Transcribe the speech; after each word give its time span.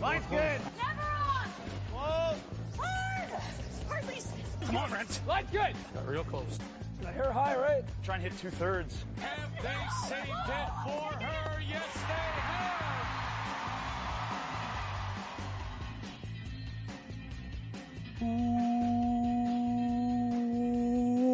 Line's 0.00 0.26
good. 0.26 0.60
Never 0.76 1.00
on. 1.00 1.48
Whoa. 1.92 2.36
Hard. 2.78 3.30
Hard, 3.88 4.08
Reese. 4.08 4.28
Come 4.66 4.76
on, 4.76 4.90
Brent. 4.90 5.20
Line's 5.26 5.50
good. 5.50 5.74
Got 5.94 6.06
real 6.08 6.24
close. 6.24 6.58
The 7.00 7.08
hair 7.08 7.32
high, 7.32 7.56
right? 7.56 7.82
Try 8.04 8.16
and 8.16 8.24
hit 8.24 8.38
two 8.38 8.50
thirds. 8.50 9.04
Have 9.20 9.50
they 9.62 9.68
saved 10.08 10.28
it 10.28 10.70
for 10.84 11.12
her? 11.24 11.60
Yes, 11.68 11.94
they 11.94 12.00
have. 12.00 12.76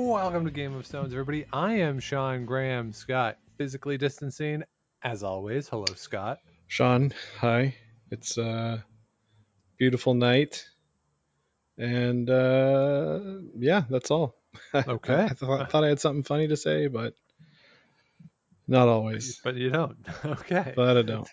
Welcome 0.08 0.44
to 0.44 0.50
Game 0.50 0.74
of 0.74 0.86
Stones, 0.86 1.12
everybody. 1.12 1.46
I 1.52 1.74
am 1.74 1.98
Sean 2.00 2.44
Graham 2.44 2.92
Scott, 2.92 3.38
physically 3.56 3.98
distancing 3.98 4.62
as 5.02 5.22
always. 5.22 5.68
Hello, 5.68 5.86
Scott. 5.96 6.38
Sean, 6.68 7.12
hi. 7.38 7.74
It's 8.12 8.36
a 8.36 8.84
beautiful 9.78 10.12
night. 10.12 10.66
And 11.78 12.28
uh, 12.28 13.20
yeah, 13.58 13.84
that's 13.88 14.10
all. 14.10 14.36
Okay. 14.74 15.14
I 15.14 15.28
thought, 15.30 15.70
thought 15.70 15.84
I 15.84 15.88
had 15.88 16.00
something 16.00 16.22
funny 16.22 16.48
to 16.48 16.56
say, 16.58 16.88
but 16.88 17.14
not 18.68 18.86
always. 18.86 19.40
But 19.42 19.56
you 19.56 19.70
don't. 19.70 19.96
Okay. 20.24 20.74
But 20.76 20.98
I 20.98 21.02
don't. 21.02 21.28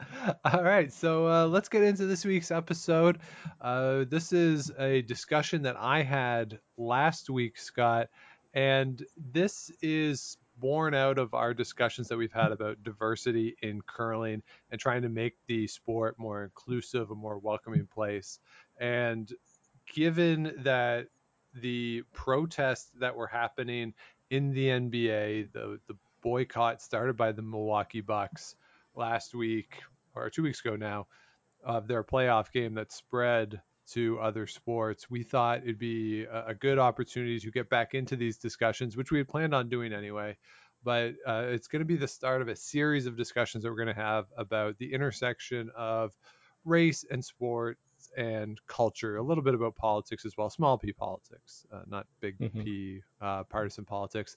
All 0.44 0.62
right, 0.62 0.92
so 0.92 1.28
uh, 1.28 1.46
let's 1.46 1.68
get 1.68 1.82
into 1.82 2.06
this 2.06 2.24
week's 2.24 2.50
episode. 2.50 3.20
Uh, 3.60 4.04
this 4.08 4.32
is 4.32 4.70
a 4.78 5.02
discussion 5.02 5.62
that 5.62 5.76
I 5.78 6.02
had 6.02 6.58
last 6.76 7.30
week, 7.30 7.56
Scott, 7.56 8.08
and 8.52 9.02
this 9.16 9.70
is 9.80 10.36
born 10.62 10.94
out 10.94 11.18
of 11.18 11.34
our 11.34 11.52
discussions 11.52 12.06
that 12.08 12.16
we've 12.16 12.32
had 12.32 12.52
about 12.52 12.82
diversity 12.84 13.56
in 13.62 13.82
curling 13.82 14.42
and 14.70 14.80
trying 14.80 15.02
to 15.02 15.08
make 15.08 15.34
the 15.48 15.66
sport 15.66 16.14
more 16.18 16.44
inclusive, 16.44 17.10
a 17.10 17.14
more 17.16 17.36
welcoming 17.36 17.88
place. 17.92 18.38
And 18.78 19.30
given 19.92 20.54
that 20.58 21.08
the 21.52 22.04
protests 22.14 22.92
that 23.00 23.16
were 23.16 23.26
happening 23.26 23.92
in 24.30 24.52
the 24.52 24.68
NBA, 24.68 25.52
the 25.52 25.80
the 25.88 25.96
boycott 26.22 26.80
started 26.80 27.16
by 27.16 27.32
the 27.32 27.42
Milwaukee 27.42 28.00
Bucks 28.00 28.54
last 28.94 29.34
week 29.34 29.82
or 30.14 30.30
two 30.30 30.44
weeks 30.44 30.60
ago 30.60 30.76
now 30.76 31.08
of 31.64 31.88
their 31.88 32.04
playoff 32.04 32.52
game 32.52 32.74
that 32.74 32.92
spread 32.92 33.60
to 33.90 34.18
other 34.20 34.46
sports. 34.46 35.10
We 35.10 35.22
thought 35.22 35.62
it'd 35.62 35.78
be 35.78 36.24
a, 36.24 36.46
a 36.48 36.54
good 36.54 36.78
opportunity 36.78 37.38
to 37.40 37.50
get 37.50 37.68
back 37.68 37.94
into 37.94 38.16
these 38.16 38.38
discussions, 38.38 38.96
which 38.96 39.10
we 39.10 39.18
had 39.18 39.28
planned 39.28 39.54
on 39.54 39.68
doing 39.68 39.92
anyway. 39.92 40.36
But 40.84 41.14
uh, 41.26 41.44
it's 41.46 41.68
going 41.68 41.80
to 41.80 41.86
be 41.86 41.96
the 41.96 42.08
start 42.08 42.42
of 42.42 42.48
a 42.48 42.56
series 42.56 43.06
of 43.06 43.16
discussions 43.16 43.62
that 43.62 43.70
we're 43.70 43.76
going 43.84 43.94
to 43.94 44.00
have 44.00 44.26
about 44.36 44.78
the 44.78 44.92
intersection 44.92 45.70
of 45.76 46.12
race 46.64 47.04
and 47.10 47.24
sport 47.24 47.78
and 48.16 48.60
culture, 48.66 49.16
a 49.16 49.22
little 49.22 49.44
bit 49.44 49.54
about 49.54 49.76
politics 49.76 50.24
as 50.24 50.36
well, 50.36 50.50
small 50.50 50.76
p 50.76 50.92
politics, 50.92 51.64
uh, 51.72 51.82
not 51.86 52.06
big 52.20 52.38
Mhm. 52.38 52.64
p 52.64 53.00
uh, 53.20 53.44
partisan 53.44 53.84
politics. 53.84 54.36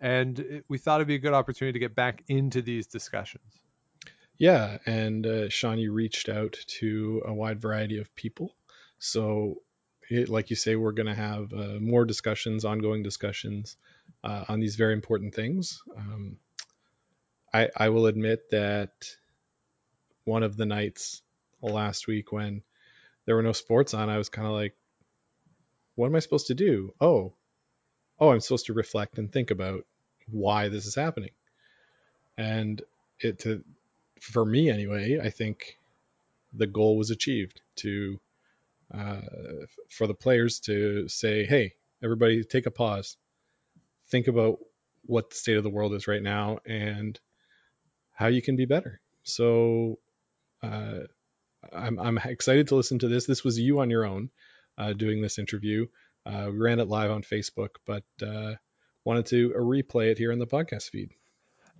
And 0.00 0.38
it, 0.38 0.64
we 0.68 0.76
thought 0.78 0.96
it'd 0.96 1.08
be 1.08 1.14
a 1.14 1.18
good 1.18 1.32
opportunity 1.32 1.72
to 1.72 1.78
get 1.78 1.94
back 1.94 2.22
into 2.28 2.60
these 2.60 2.86
discussions. 2.86 3.62
Yeah. 4.36 4.78
And 4.84 5.26
uh, 5.26 5.48
Sean, 5.48 5.78
you 5.78 5.92
reached 5.92 6.28
out 6.28 6.56
to 6.78 7.22
a 7.24 7.32
wide 7.32 7.60
variety 7.60 7.98
of 7.98 8.14
people. 8.14 8.54
So, 8.98 9.62
it, 10.08 10.28
like 10.28 10.50
you 10.50 10.56
say, 10.56 10.76
we're 10.76 10.92
going 10.92 11.06
to 11.06 11.14
have 11.14 11.52
uh, 11.52 11.78
more 11.80 12.04
discussions, 12.04 12.64
ongoing 12.64 13.02
discussions 13.02 13.76
uh, 14.22 14.44
on 14.48 14.60
these 14.60 14.76
very 14.76 14.92
important 14.92 15.34
things. 15.34 15.82
Um, 15.96 16.38
I, 17.52 17.68
I 17.76 17.88
will 17.88 18.06
admit 18.06 18.50
that 18.50 18.90
one 20.24 20.42
of 20.42 20.56
the 20.56 20.66
nights 20.66 21.22
last 21.62 22.06
week 22.06 22.32
when 22.32 22.62
there 23.24 23.36
were 23.36 23.42
no 23.42 23.52
sports 23.52 23.94
on, 23.94 24.08
I 24.08 24.18
was 24.18 24.28
kind 24.28 24.46
of 24.46 24.52
like, 24.54 24.74
what 25.94 26.06
am 26.06 26.16
I 26.16 26.20
supposed 26.20 26.48
to 26.48 26.54
do? 26.54 26.92
Oh, 27.00 27.32
oh, 28.20 28.30
I'm 28.30 28.40
supposed 28.40 28.66
to 28.66 28.74
reflect 28.74 29.18
and 29.18 29.32
think 29.32 29.50
about 29.50 29.84
why 30.30 30.68
this 30.68 30.86
is 30.86 30.94
happening. 30.94 31.30
And 32.36 32.82
it 33.20 33.38
to 33.40 33.64
for 34.20 34.44
me 34.44 34.68
anyway, 34.70 35.18
I 35.22 35.30
think 35.30 35.78
the 36.52 36.66
goal 36.66 36.96
was 36.96 37.10
achieved 37.10 37.60
to 37.76 38.20
uh, 38.92 39.20
for 39.90 40.06
the 40.06 40.14
players 40.14 40.60
to 40.60 41.08
say, 41.08 41.44
hey, 41.44 41.72
everybody, 42.02 42.44
take 42.44 42.66
a 42.66 42.70
pause, 42.70 43.16
think 44.10 44.28
about 44.28 44.58
what 45.04 45.30
the 45.30 45.36
state 45.36 45.56
of 45.56 45.62
the 45.62 45.70
world 45.70 45.94
is 45.94 46.08
right 46.08 46.22
now 46.22 46.58
and 46.66 47.18
how 48.12 48.26
you 48.26 48.42
can 48.42 48.56
be 48.56 48.64
better. 48.64 49.00
So 49.22 49.98
uh, 50.62 51.00
I'm, 51.72 51.98
I'm 51.98 52.18
excited 52.18 52.68
to 52.68 52.76
listen 52.76 52.98
to 53.00 53.08
this. 53.08 53.26
This 53.26 53.44
was 53.44 53.58
you 53.58 53.80
on 53.80 53.90
your 53.90 54.04
own 54.04 54.30
uh, 54.78 54.92
doing 54.92 55.22
this 55.22 55.38
interview. 55.38 55.86
Uh, 56.24 56.48
we 56.50 56.58
ran 56.58 56.80
it 56.80 56.88
live 56.88 57.10
on 57.10 57.22
Facebook, 57.22 57.76
but 57.86 58.04
uh, 58.22 58.54
wanted 59.04 59.26
to 59.26 59.50
replay 59.50 60.10
it 60.10 60.18
here 60.18 60.32
in 60.32 60.38
the 60.38 60.46
podcast 60.46 60.90
feed. 60.90 61.10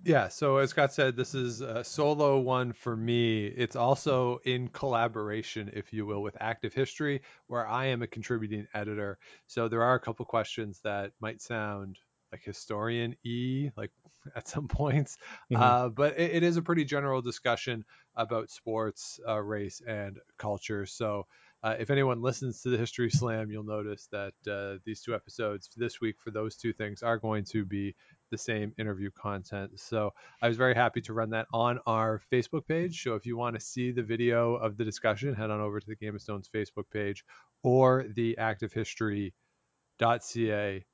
Yeah, 0.07 0.29
so 0.29 0.55
as 0.57 0.69
Scott 0.69 0.93
said, 0.93 1.17
this 1.17 1.35
is 1.35 1.59
a 1.59 1.83
solo 1.83 2.39
one 2.39 2.71
for 2.71 2.95
me. 2.95 3.45
It's 3.47 3.75
also 3.75 4.37
in 4.45 4.69
collaboration, 4.69 5.69
if 5.73 5.91
you 5.91 6.05
will, 6.05 6.21
with 6.21 6.37
Active 6.39 6.73
History, 6.73 7.21
where 7.47 7.67
I 7.67 7.87
am 7.87 8.01
a 8.01 8.07
contributing 8.07 8.67
editor. 8.73 9.19
So 9.47 9.67
there 9.67 9.83
are 9.83 9.95
a 9.95 9.99
couple 9.99 10.25
questions 10.25 10.79
that 10.85 11.11
might 11.19 11.41
sound 11.41 11.99
like 12.31 12.41
historian 12.43 13.15
e 13.25 13.69
like 13.77 13.91
at 14.35 14.47
some 14.49 14.67
points 14.67 15.17
Mhm. 15.49 15.77
uh, 15.77 15.87
but 15.87 16.19
it, 16.19 16.31
it 16.35 16.43
is 16.43 16.57
a 16.57 16.61
pretty 16.61 16.83
general 16.83 17.21
discussion 17.21 17.85
about 18.15 18.49
sports 18.49 19.17
uh, 19.25 19.39
race 19.41 19.81
and 19.87 20.19
culture 20.37 20.85
so 20.85 21.25
uh, 21.63 21.75
if 21.79 21.89
anyone 21.89 22.21
listens 22.21 22.61
to 22.61 22.69
the 22.69 22.77
history 22.77 23.09
slam 23.09 23.49
you'll 23.49 23.63
notice 23.63 24.07
that 24.07 24.33
uh, 24.49 24.77
these 24.85 25.01
two 25.01 25.15
episodes 25.15 25.69
this 25.77 26.01
week 26.01 26.19
for 26.19 26.31
those 26.31 26.57
two 26.57 26.73
things 26.73 27.01
are 27.01 27.17
going 27.17 27.45
to 27.45 27.65
be 27.65 27.95
the 28.31 28.37
same 28.37 28.73
interview 28.77 29.09
content 29.11 29.71
so 29.79 30.13
i 30.41 30.47
was 30.47 30.57
very 30.57 30.75
happy 30.75 31.01
to 31.01 31.13
run 31.13 31.29
that 31.29 31.47
on 31.53 31.79
our 31.85 32.21
facebook 32.31 32.67
page 32.67 33.03
so 33.03 33.15
if 33.15 33.25
you 33.25 33.37
want 33.37 33.55
to 33.55 33.61
see 33.61 33.91
the 33.91 34.03
video 34.03 34.55
of 34.55 34.77
the 34.77 34.83
discussion 34.85 35.33
head 35.33 35.49
on 35.49 35.61
over 35.61 35.79
to 35.79 35.87
the 35.87 35.95
game 35.95 36.15
of 36.15 36.21
stones 36.21 36.49
facebook 36.53 36.89
page 36.91 37.23
or 37.63 38.05
the 38.15 38.35
activehistory.ca 38.39 40.85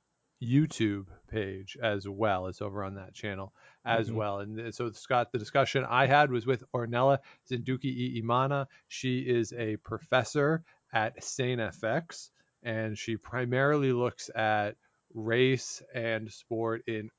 YouTube 0.42 1.06
page 1.28 1.78
as 1.82 2.06
well. 2.08 2.48
It's 2.48 2.60
over 2.60 2.84
on 2.84 2.96
that 2.96 3.14
channel 3.14 3.54
as 3.84 4.10
Mhm. 4.10 4.14
well. 4.14 4.40
And 4.40 4.74
so, 4.74 4.90
Scott, 4.90 5.32
the 5.32 5.38
discussion 5.38 5.84
I 5.84 6.06
had 6.06 6.30
was 6.30 6.44
with 6.44 6.64
Ornella 6.74 7.18
Nzindukiyimana. 7.48 8.66
She 8.88 9.20
is 9.20 9.52
a 9.54 9.76
professor 9.78 10.62
at 10.92 11.22
St. 11.22 11.60
FX, 11.60 12.30
and 12.62 12.98
she 12.98 13.16
primarily 13.16 13.92
looks 13.92 14.28
at 14.34 14.76
race 15.14 15.82
and 15.94 16.30
sport 16.30 16.82
in 16.88 17.10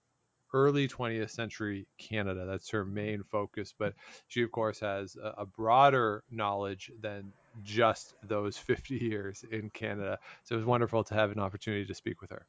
early 0.54 0.88
20th 0.88 1.32
century 1.32 1.88
Canada. 1.98 2.46
That's 2.46 2.70
her 2.70 2.86
main 2.86 3.24
focus. 3.24 3.74
But 3.78 3.94
she, 4.28 4.42
of 4.42 4.52
course, 4.52 4.80
has 4.80 5.16
a, 5.16 5.42
a 5.42 5.46
broader 5.46 6.24
knowledge 6.32 6.92
than 7.02 7.34
just 7.64 8.16
those 8.24 8.58
50 8.58 8.96
years 8.96 9.44
in 9.52 9.70
Canada. 9.70 10.20
So 10.44 10.56
it 10.56 10.60
was 10.60 10.66
wonderful 10.66 11.04
to 11.06 11.14
have 11.14 11.32
an 11.32 11.40
opportunity 11.40 11.86
to 11.86 11.94
speak 11.94 12.22
with 12.22 12.32
her. 12.32 12.46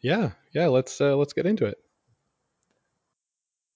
Yeah, 0.00 0.32
yeah. 0.52 0.66
Let's 0.66 1.00
uh, 1.00 1.16
let's 1.16 1.32
get 1.32 1.46
into 1.46 1.64
it. 1.64 1.78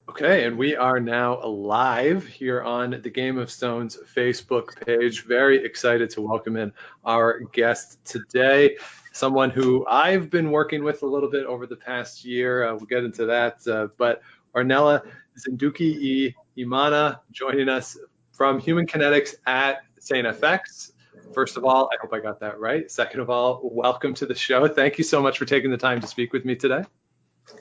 Okay, 0.08 0.46
and 0.46 0.56
we 0.56 0.74
are 0.74 1.00
now 1.00 1.44
live 1.44 2.26
here 2.26 2.62
on 2.62 2.98
the 3.02 3.10
Game 3.10 3.36
of 3.36 3.50
Stones 3.50 3.98
Facebook 4.16 4.74
page. 4.86 5.26
Very 5.26 5.62
excited 5.62 6.08
to 6.10 6.22
welcome 6.22 6.56
in 6.56 6.72
our 7.04 7.40
guest 7.40 8.02
today, 8.06 8.78
someone 9.12 9.50
who 9.50 9.86
I've 9.86 10.30
been 10.30 10.50
working 10.50 10.82
with 10.82 11.02
a 11.02 11.06
little 11.06 11.30
bit 11.30 11.44
over 11.44 11.66
the 11.66 11.76
past 11.76 12.24
year. 12.24 12.66
Uh, 12.66 12.72
we'll 12.72 12.86
get 12.86 13.04
into 13.04 13.26
that. 13.26 13.68
Uh, 13.68 13.88
but 13.98 14.22
Ornella 14.54 15.02
Zinduki. 15.38 16.34
Imana 16.56 17.20
joining 17.30 17.68
us 17.68 17.98
from 18.32 18.60
Human 18.60 18.86
Kinetics 18.86 19.34
at 19.46 19.82
St. 20.00 20.26
FX. 20.26 20.90
First 21.34 21.58
of 21.58 21.66
all, 21.66 21.90
I 21.92 21.96
hope 22.00 22.14
I 22.14 22.20
got 22.20 22.40
that 22.40 22.58
right. 22.58 22.90
Second 22.90 23.20
of 23.20 23.28
all, 23.28 23.60
welcome 23.62 24.14
to 24.14 24.26
the 24.26 24.34
show. 24.34 24.68
Thank 24.68 24.96
you 24.96 25.04
so 25.04 25.20
much 25.20 25.38
for 25.38 25.44
taking 25.44 25.70
the 25.70 25.76
time 25.76 26.00
to 26.00 26.06
speak 26.06 26.32
with 26.32 26.46
me 26.46 26.56
today. 26.56 26.84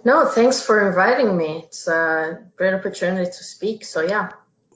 No, 0.04 0.26
thanks 0.26 0.62
for 0.62 0.88
inviting 0.88 1.36
me. 1.36 1.64
It's 1.66 1.88
a 1.88 2.46
great 2.56 2.74
opportunity 2.74 3.26
to 3.26 3.44
speak. 3.44 3.86
So 3.86 4.02
yeah. 4.02 4.32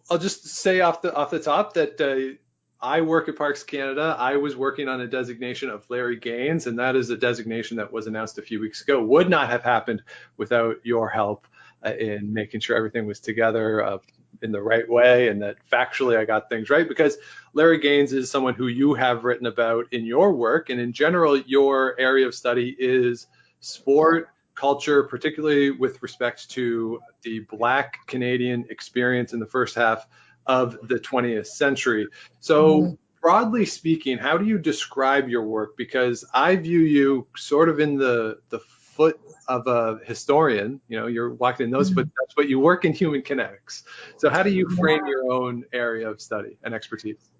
I'll 0.09 0.17
just 0.17 0.45
say 0.45 0.81
off 0.81 1.01
the 1.01 1.13
off 1.13 1.31
the 1.31 1.39
top 1.39 1.75
that 1.75 2.01
uh, 2.01 2.37
I 2.81 3.01
work 3.01 3.29
at 3.29 3.37
Parks 3.37 3.63
Canada. 3.63 4.15
I 4.17 4.37
was 4.37 4.55
working 4.55 4.87
on 4.87 4.99
a 4.99 5.07
designation 5.07 5.69
of 5.69 5.89
Larry 5.89 6.17
Gaines, 6.17 6.67
and 6.67 6.79
that 6.79 6.95
is 6.95 7.09
a 7.11 7.17
designation 7.17 7.77
that 7.77 7.93
was 7.93 8.07
announced 8.07 8.37
a 8.37 8.41
few 8.41 8.59
weeks 8.59 8.81
ago. 8.81 9.01
Would 9.03 9.29
not 9.29 9.49
have 9.49 9.63
happened 9.63 10.01
without 10.35 10.77
your 10.83 11.07
help 11.07 11.47
uh, 11.85 11.93
in 11.93 12.33
making 12.33 12.61
sure 12.61 12.75
everything 12.75 13.05
was 13.05 13.19
together 13.19 13.83
uh, 13.83 13.97
in 14.41 14.51
the 14.51 14.61
right 14.61 14.89
way, 14.89 15.27
and 15.27 15.43
that 15.43 15.57
factually 15.71 16.17
I 16.17 16.25
got 16.25 16.49
things 16.49 16.69
right. 16.69 16.87
Because 16.87 17.17
Larry 17.53 17.79
Gaines 17.79 18.11
is 18.11 18.31
someone 18.31 18.55
who 18.55 18.67
you 18.67 18.95
have 18.95 19.23
written 19.23 19.45
about 19.45 19.93
in 19.93 20.03
your 20.03 20.33
work, 20.33 20.69
and 20.69 20.81
in 20.81 20.91
general, 20.91 21.37
your 21.37 21.97
area 21.99 22.27
of 22.27 22.33
study 22.33 22.75
is 22.77 23.27
sport 23.59 24.29
culture, 24.61 25.01
particularly 25.03 25.71
with 25.71 26.03
respect 26.03 26.47
to 26.51 27.01
the 27.23 27.39
Black 27.39 27.97
Canadian 28.05 28.65
experience 28.69 29.33
in 29.33 29.39
the 29.39 29.47
first 29.47 29.73
half 29.73 30.05
of 30.45 30.77
the 30.87 30.99
20th 30.99 31.47
century. 31.47 32.07
So, 32.41 32.95
broadly 33.23 33.65
speaking, 33.65 34.19
how 34.19 34.37
do 34.37 34.45
you 34.45 34.59
describe 34.59 35.29
your 35.29 35.43
work? 35.43 35.75
Because 35.77 36.23
I 36.31 36.57
view 36.57 36.81
you 36.81 37.27
sort 37.35 37.69
of 37.69 37.79
in 37.79 37.97
the 37.97 38.37
the 38.49 38.59
foot 38.95 39.19
of 39.47 39.65
a 39.65 39.99
historian. 40.05 40.79
You 40.87 40.99
know, 40.99 41.07
you're 41.07 41.33
walking 41.33 41.65
in 41.65 41.71
those 41.71 41.89
Mhm. 41.89 41.95
footsteps, 41.95 42.33
but 42.35 42.47
you 42.47 42.59
work 42.59 42.85
in 42.85 42.93
human 42.93 43.23
kinetics. 43.23 43.81
So, 44.17 44.29
how 44.29 44.43
do 44.43 44.51
you 44.51 44.69
frame 44.69 45.01
your 45.07 45.31
own 45.31 45.65
area 45.73 46.07
of 46.07 46.21
study 46.21 46.59
and 46.63 46.75
expertise? 46.75 47.31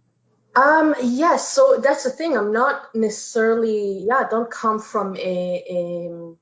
Um, 0.55 0.95
yes, 1.01 1.47
so 1.47 1.77
that's 1.77 2.03
the 2.03 2.09
thing. 2.09 2.35
I'm 2.35 2.51
not 2.51 2.93
necessarily, 2.93 3.99
yeah, 4.07 4.25
I 4.25 4.29
don't 4.29 4.51
come 4.51 4.79
from 4.79 5.15
a, 5.15 5.19
a, 5.19 6.09
a 6.09 6.35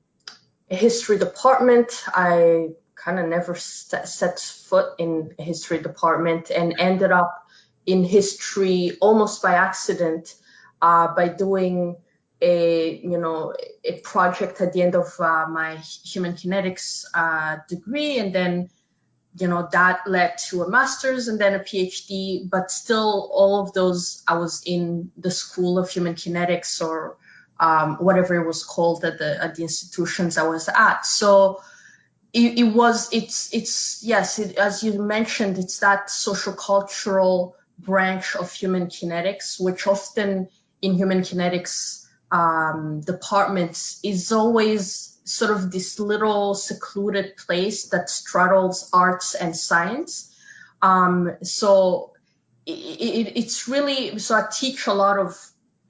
history 0.70 1.18
department. 1.18 2.04
I 2.08 2.70
kind 2.94 3.18
of 3.18 3.26
never 3.26 3.54
st- 3.54 4.06
set 4.06 4.38
foot 4.38 4.94
in 4.98 5.34
history 5.38 5.78
department 5.78 6.50
and 6.50 6.76
ended 6.78 7.12
up 7.12 7.44
in 7.86 8.04
history 8.04 8.96
almost 9.00 9.42
by 9.42 9.54
accident 9.54 10.34
uh, 10.82 11.14
by 11.14 11.28
doing 11.28 11.96
a 12.42 13.00
you 13.02 13.18
know 13.18 13.54
a 13.84 14.00
project 14.00 14.60
at 14.60 14.72
the 14.72 14.82
end 14.82 14.94
of 14.94 15.08
uh, 15.18 15.46
my 15.48 15.76
human 16.04 16.32
kinetics 16.32 17.04
uh, 17.14 17.56
degree 17.68 18.18
and 18.18 18.34
then 18.34 18.70
you 19.38 19.46
know 19.46 19.68
that 19.72 20.06
led 20.06 20.38
to 20.38 20.62
a 20.62 20.70
master's 20.70 21.28
and 21.28 21.38
then 21.38 21.54
a 21.54 21.58
phd 21.58 22.48
but 22.50 22.70
still 22.70 23.30
all 23.32 23.60
of 23.60 23.72
those 23.74 24.22
i 24.26 24.36
was 24.38 24.62
in 24.64 25.10
the 25.18 25.30
school 25.30 25.78
of 25.78 25.90
human 25.90 26.14
kinetics 26.14 26.84
or 26.84 27.16
um, 27.60 27.96
whatever 27.96 28.34
it 28.34 28.46
was 28.46 28.64
called 28.64 29.04
at 29.04 29.18
the 29.18 29.42
at 29.42 29.54
the 29.54 29.62
institutions 29.62 30.38
i 30.38 30.42
was 30.42 30.68
at 30.68 31.04
so 31.04 31.60
it, 32.32 32.58
it 32.58 32.74
was 32.74 33.12
it's 33.12 33.52
it's 33.54 34.02
yes 34.02 34.38
it, 34.38 34.56
as 34.56 34.82
you 34.82 35.00
mentioned 35.00 35.58
it's 35.58 35.78
that 35.78 36.10
social 36.10 36.52
cultural 36.52 37.56
branch 37.78 38.36
of 38.36 38.52
human 38.52 38.86
kinetics 38.86 39.60
which 39.60 39.86
often 39.86 40.48
in 40.82 40.94
human 40.94 41.20
kinetics 41.20 42.06
um, 42.30 43.00
departments 43.00 44.00
is 44.04 44.32
always 44.32 45.18
sort 45.24 45.50
of 45.50 45.70
this 45.70 45.98
little 45.98 46.54
secluded 46.54 47.36
place 47.36 47.88
that 47.88 48.10
straddles 48.10 48.88
arts 48.92 49.34
and 49.34 49.56
science. 49.56 50.34
Um, 50.82 51.36
so 51.42 52.12
it, 52.66 52.72
it, 52.72 53.32
it's 53.36 53.68
really 53.68 54.18
so 54.18 54.34
I 54.34 54.46
teach 54.50 54.86
a 54.86 54.92
lot 54.92 55.18
of 55.18 55.36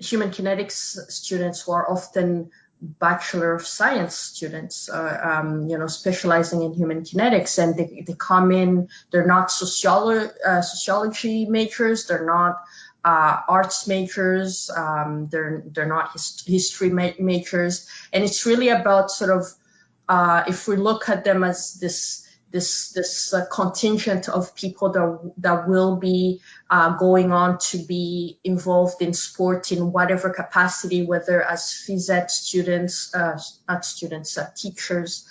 human 0.00 0.30
kinetics 0.30 1.10
students 1.10 1.62
who 1.62 1.72
are 1.72 1.90
often 1.90 2.50
bachelor 2.80 3.54
of 3.54 3.66
science 3.66 4.14
students, 4.16 4.88
uh, 4.88 5.20
um, 5.22 5.68
you 5.68 5.76
know, 5.76 5.86
specializing 5.86 6.62
in 6.62 6.72
human 6.72 7.02
kinetics, 7.02 7.62
and 7.62 7.76
they, 7.76 8.02
they 8.06 8.14
come 8.14 8.50
in. 8.50 8.88
They're 9.10 9.26
not 9.26 9.48
sociolo- 9.48 10.32
uh, 10.44 10.62
sociology 10.62 11.46
majors. 11.46 12.06
They're 12.06 12.24
not 12.24 12.56
uh, 13.04 13.40
arts 13.48 13.86
majors. 13.86 14.70
Um, 14.74 15.28
they're 15.30 15.62
they're 15.66 15.86
not 15.86 16.12
his, 16.12 16.42
history 16.46 16.90
ma- 16.90 17.18
majors, 17.18 17.86
and 18.12 18.24
it's 18.24 18.46
really 18.46 18.70
about 18.70 19.10
sort 19.10 19.30
of 19.30 19.46
uh, 20.08 20.44
if 20.48 20.66
we 20.66 20.76
look 20.76 21.08
at 21.08 21.24
them 21.24 21.44
as 21.44 21.74
this 21.74 22.26
this 22.50 22.90
this 22.92 23.32
uh, 23.32 23.46
contingent 23.50 24.28
of 24.28 24.54
people 24.54 24.92
that 24.92 25.32
that 25.38 25.68
will 25.68 25.96
be 25.96 26.40
uh, 26.68 26.96
going 26.96 27.32
on 27.32 27.58
to 27.58 27.78
be 27.78 28.38
involved 28.42 29.00
in 29.02 29.12
sport 29.14 29.72
in 29.72 29.92
whatever 29.92 30.30
capacity, 30.30 31.06
whether 31.06 31.42
as 31.42 31.62
phys 31.62 32.10
ed 32.10 32.30
students, 32.30 33.14
uh, 33.14 33.38
not 33.68 33.84
students, 33.84 34.36
uh, 34.36 34.50
teachers, 34.56 35.28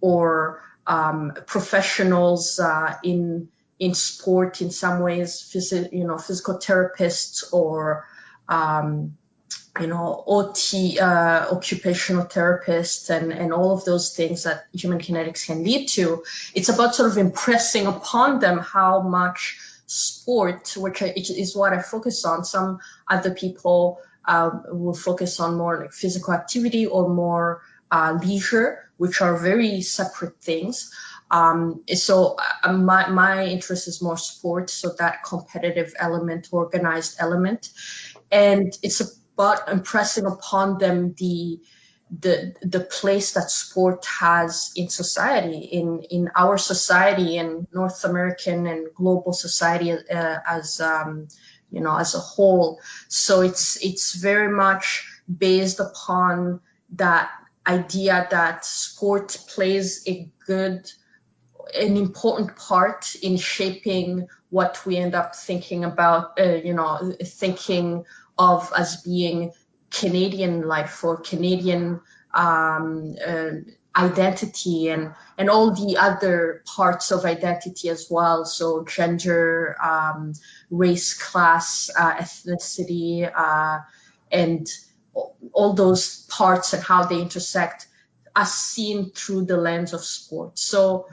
or 0.00 0.62
um, 0.86 1.32
professionals 1.46 2.58
uh, 2.58 2.94
in 3.04 3.48
in 3.78 3.94
sport 3.94 4.60
in 4.60 4.70
some 4.70 5.00
ways, 5.00 5.48
phys- 5.54 5.92
you 5.92 6.04
know, 6.04 6.18
physical 6.18 6.58
therapists 6.58 7.52
or 7.52 8.06
um, 8.48 9.16
you 9.80 9.86
know, 9.86 10.22
OT, 10.26 10.98
uh, 10.98 11.54
occupational 11.54 12.24
therapists, 12.24 13.10
and, 13.10 13.32
and 13.32 13.52
all 13.52 13.72
of 13.72 13.84
those 13.84 14.14
things 14.14 14.44
that 14.44 14.66
human 14.72 14.98
kinetics 14.98 15.46
can 15.46 15.64
lead 15.64 15.88
to. 15.88 16.24
It's 16.54 16.68
about 16.68 16.94
sort 16.94 17.10
of 17.10 17.18
impressing 17.18 17.86
upon 17.86 18.40
them 18.40 18.58
how 18.58 19.02
much 19.02 19.58
sport, 19.86 20.74
which 20.76 21.02
is 21.02 21.56
what 21.56 21.72
I 21.72 21.80
focus 21.80 22.24
on. 22.24 22.44
Some 22.44 22.78
other 23.08 23.32
people 23.32 24.00
um, 24.24 24.64
will 24.68 24.94
focus 24.94 25.40
on 25.40 25.56
more 25.56 25.78
like 25.80 25.92
physical 25.92 26.34
activity 26.34 26.86
or 26.86 27.08
more 27.08 27.62
uh, 27.90 28.18
leisure, 28.22 28.90
which 28.98 29.22
are 29.22 29.38
very 29.38 29.80
separate 29.80 30.40
things. 30.42 30.92
Um, 31.30 31.84
so 31.94 32.36
uh, 32.62 32.72
my, 32.72 33.08
my 33.08 33.44
interest 33.46 33.88
is 33.88 34.02
more 34.02 34.16
sport, 34.16 34.70
so 34.70 34.94
that 34.98 35.24
competitive 35.24 35.94
element, 35.98 36.48
organized 36.52 37.16
element. 37.18 37.70
And 38.30 38.76
it's 38.82 39.17
about 39.38 39.68
impressing 39.68 40.26
upon 40.26 40.78
them 40.78 41.14
the 41.16 41.60
the 42.10 42.54
the 42.62 42.80
place 42.80 43.32
that 43.32 43.50
sport 43.50 44.04
has 44.06 44.72
in 44.74 44.88
society, 44.88 45.58
in 45.58 46.02
in 46.10 46.30
our 46.34 46.58
society, 46.58 47.36
in 47.36 47.68
North 47.72 48.04
American 48.04 48.66
and 48.66 48.88
global 48.94 49.32
society 49.32 49.92
uh, 49.92 50.38
as 50.46 50.80
um, 50.80 51.28
you 51.70 51.80
know 51.80 51.96
as 51.96 52.14
a 52.14 52.18
whole. 52.18 52.80
So 53.08 53.42
it's 53.42 53.84
it's 53.84 54.14
very 54.14 54.50
much 54.50 55.06
based 55.28 55.80
upon 55.80 56.60
that 56.96 57.30
idea 57.66 58.26
that 58.30 58.64
sport 58.64 59.38
plays 59.46 60.02
a 60.08 60.30
good 60.46 60.90
an 61.74 61.96
important 61.96 62.56
part 62.56 63.14
in 63.22 63.36
shaping 63.36 64.26
what 64.50 64.84
we 64.86 64.96
end 64.96 65.14
up 65.14 65.36
thinking 65.36 65.84
about, 65.84 66.40
uh, 66.40 66.54
you 66.64 66.72
know, 66.72 67.14
thinking 67.22 68.04
of 68.38 68.72
as 68.76 69.02
being 69.02 69.52
Canadian 69.90 70.66
life 70.66 71.02
or 71.04 71.16
Canadian 71.16 72.00
um, 72.34 73.16
uh, 73.26 73.50
identity 73.96 74.88
and 74.88 75.14
and 75.36 75.50
all 75.50 75.72
the 75.74 75.96
other 75.98 76.62
parts 76.66 77.10
of 77.10 77.24
identity 77.24 77.88
as 77.88 78.06
well. 78.10 78.44
So 78.44 78.84
gender, 78.84 79.76
um, 79.82 80.34
race, 80.70 81.14
class, 81.14 81.90
uh, 81.96 82.14
ethnicity, 82.14 83.30
uh, 83.34 83.80
and 84.30 84.68
all 85.52 85.72
those 85.72 86.26
parts 86.26 86.72
and 86.74 86.82
how 86.82 87.04
they 87.04 87.20
intersect 87.20 87.88
as 88.36 88.52
seen 88.52 89.10
through 89.10 89.46
the 89.46 89.56
lens 89.56 89.92
of 89.92 90.04
sport. 90.04 90.58
So 90.58 91.08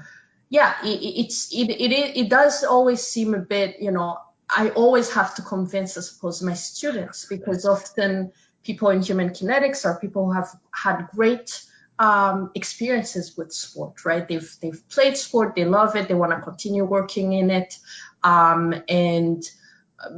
yeah, 0.49 0.75
it, 0.83 0.99
it's 1.01 1.53
it, 1.53 1.69
it 1.69 1.91
it 2.17 2.29
does 2.29 2.63
always 2.63 3.01
seem 3.01 3.33
a 3.33 3.39
bit, 3.39 3.77
you 3.79 3.91
know, 3.91 4.19
I 4.49 4.69
always 4.69 5.11
have 5.13 5.35
to 5.35 5.41
convince, 5.41 5.97
I 5.97 6.01
suppose, 6.01 6.41
my 6.41 6.53
students 6.53 7.25
because 7.25 7.65
often 7.65 8.31
people 8.63 8.89
in 8.89 9.01
human 9.01 9.29
kinetics 9.29 9.85
are 9.85 9.99
people 9.99 10.25
who 10.25 10.31
have 10.33 10.49
had 10.71 11.07
great 11.13 11.63
um, 11.97 12.51
experiences 12.55 13.37
with 13.37 13.53
sport, 13.53 14.03
right? 14.05 14.27
They've 14.27 14.55
they've 14.61 14.89
played 14.89 15.17
sport, 15.17 15.55
they 15.55 15.65
love 15.65 15.95
it, 15.95 16.07
they 16.07 16.13
want 16.13 16.31
to 16.31 16.41
continue 16.41 16.83
working 16.83 17.33
in 17.33 17.49
it, 17.49 17.77
um, 18.23 18.73
and 18.89 19.43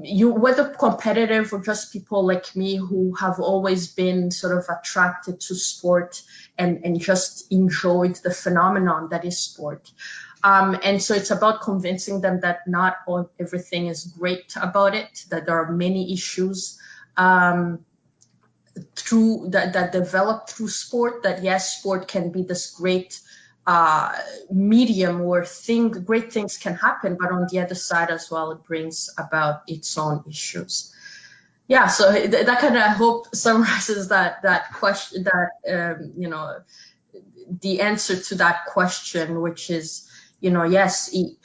you 0.02 0.30
whether 0.30 0.70
competitive 0.70 1.54
or 1.54 1.62
just 1.62 1.94
people 1.94 2.26
like 2.26 2.56
me 2.56 2.78
who 2.78 3.14
have 3.16 3.40
always 3.40 3.94
been 3.94 4.32
sort 4.32 4.58
of 4.58 4.66
attracted 4.70 5.40
to 5.40 5.56
sport 5.56 6.22
and 6.58 6.84
and 6.84 7.00
just 7.00 7.52
enjoyed 7.52 8.16
the 8.24 8.34
phenomenon 8.34 9.10
that 9.12 9.24
is 9.24 9.38
sport 9.38 9.92
um, 10.44 10.78
and 10.84 11.02
so 11.02 11.14
it's 11.14 11.32
about 11.32 11.62
convincing 11.62 12.22
them 12.22 12.40
that 12.42 12.68
not 12.68 12.98
all 13.08 13.30
everything 13.40 13.88
is 13.88 14.04
great 14.06 14.56
about 14.56 14.96
it 14.96 15.26
that 15.30 15.46
there 15.46 15.58
are 15.58 15.72
many 15.72 16.14
issues 16.14 16.80
um, 17.18 17.86
through 18.96 19.50
that 19.50 19.74
that 19.74 19.92
develop 19.92 20.50
through 20.50 20.70
sport 20.70 21.24
that 21.24 21.44
yes 21.44 21.80
sport 21.80 22.08
can 22.08 22.32
be 22.32 22.44
this 22.44 22.72
great 22.72 23.20
uh, 23.68 24.14
medium 24.50 25.20
where 25.20 25.44
thing, 25.44 25.90
great 25.90 26.32
things 26.32 26.58
can 26.58 26.74
happen, 26.74 27.18
but 27.20 27.34
on 27.34 27.48
the 27.52 27.60
other 27.60 27.76
side 27.76 28.10
as 28.10 28.32
well, 28.32 28.52
it 28.52 28.64
brings 28.64 29.10
about 29.18 29.64
its 29.68 29.98
own 29.98 30.24
issues. 30.28 30.94
Yeah, 31.68 31.88
so 31.88 32.14
th- 32.14 32.32
that 32.32 32.60
kind 32.62 32.78
of 32.78 32.82
I 32.82 32.88
hope 32.88 33.28
summarizes 33.36 34.08
that 34.08 34.44
that 34.44 34.74
question, 34.74 35.26
that 35.26 35.50
um, 35.70 36.14
you 36.18 36.30
know, 36.30 36.62
the 37.62 37.82
answer 37.82 38.16
to 38.16 38.36
that 38.36 38.68
question, 38.68 39.42
which 39.42 39.70
is, 39.70 40.10
you 40.40 40.52
know, 40.52 40.64
yes, 40.64 41.10
it, 41.14 41.38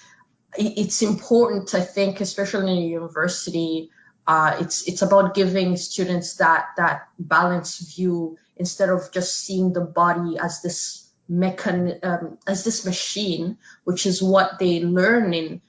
it's 0.56 1.02
important, 1.02 1.75
I 1.75 1.80
think, 1.80 2.20
especially 2.20 2.72
in 2.72 2.84
a 2.84 2.87
university. 2.87 3.90
Uh, 4.26 4.58
it's 4.61 4.87
it's 4.87 5.02
about 5.02 5.34
giving 5.34 5.76
students 5.76 6.37
that 6.37 6.66
that 6.76 7.08
balanced 7.18 7.96
view 7.96 8.38
instead 8.56 8.88
of 8.88 9.11
just 9.12 9.37
seeing 9.37 9.72
the 9.72 9.80
body 9.80 10.38
as 10.38 10.62
this 10.62 11.08
mechan 11.30 11.99
um, 12.04 12.38
as 12.46 12.64
this 12.64 12.84
machine, 12.84 13.58
which 13.84 14.06
is 14.06 14.22
what 14.22 14.58
they 14.58 14.84
learn 14.84 15.34
in, 15.34 15.61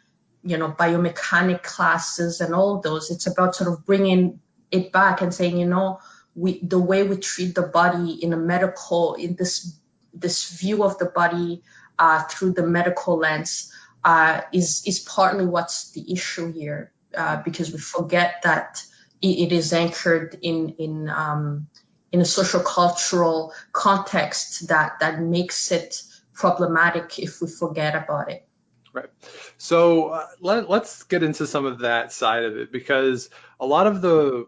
you 0.44 0.58
know, 0.58 0.72
biomechanic 0.72 1.64
classes 1.64 2.42
and 2.42 2.54
all 2.54 2.80
those. 2.82 3.10
It's 3.10 3.28
about 3.28 3.56
sort 3.56 3.72
of 3.72 3.86
bringing 3.86 4.40
it 4.70 4.92
back 4.92 5.22
and 5.22 5.34
saying, 5.34 5.58
you 5.58 5.68
know, 5.68 6.00
we 6.36 6.60
the 6.60 6.80
way 6.80 7.04
we 7.04 7.18
treat 7.18 7.56
the 7.56 7.64
body 7.64 8.12
in 8.22 8.34
a 8.34 8.38
medical 8.38 9.16
in 9.16 9.36
this 9.36 9.80
this 10.14 10.60
view 10.60 10.84
of 10.84 10.98
the 11.00 11.06
body 11.06 11.64
uh, 12.00 12.24
through 12.24 12.54
the 12.54 12.66
medical 12.66 13.18
lens 13.18 13.72
uh, 14.04 14.42
is 14.52 14.84
is 14.86 15.00
partly 15.00 15.46
what's 15.46 15.92
the 15.92 16.12
issue 16.12 16.52
here 16.52 16.92
uh, 17.16 17.42
because 17.44 17.72
we 17.72 17.78
forget 17.78 18.42
that 18.44 18.84
it, 19.22 19.28
it 19.28 19.52
is 19.52 19.74
anchored 19.74 20.38
in 20.42 20.70
in 20.80 21.10
um, 21.10 21.68
in 22.12 22.22
a 22.22 22.26
social 22.26 22.62
cultural 22.62 23.54
context 23.72 24.68
that 24.68 25.00
that 25.00 25.22
makes 25.22 25.72
it 25.72 26.02
problematic 26.34 27.20
if 27.20 27.42
we 27.42 27.48
forget 27.48 27.96
about 27.96 28.30
it. 28.32 28.48
Right. 28.94 29.10
So 29.58 30.10
uh, 30.10 30.28
let, 30.40 30.70
let's 30.70 31.04
get 31.04 31.24
into 31.24 31.48
some 31.48 31.66
of 31.66 31.80
that 31.80 32.12
side 32.12 32.44
of 32.44 32.58
it 32.58 32.72
because 32.72 33.30
a 33.60 33.66
lot 33.66 33.88
of 33.88 34.02
the 34.02 34.46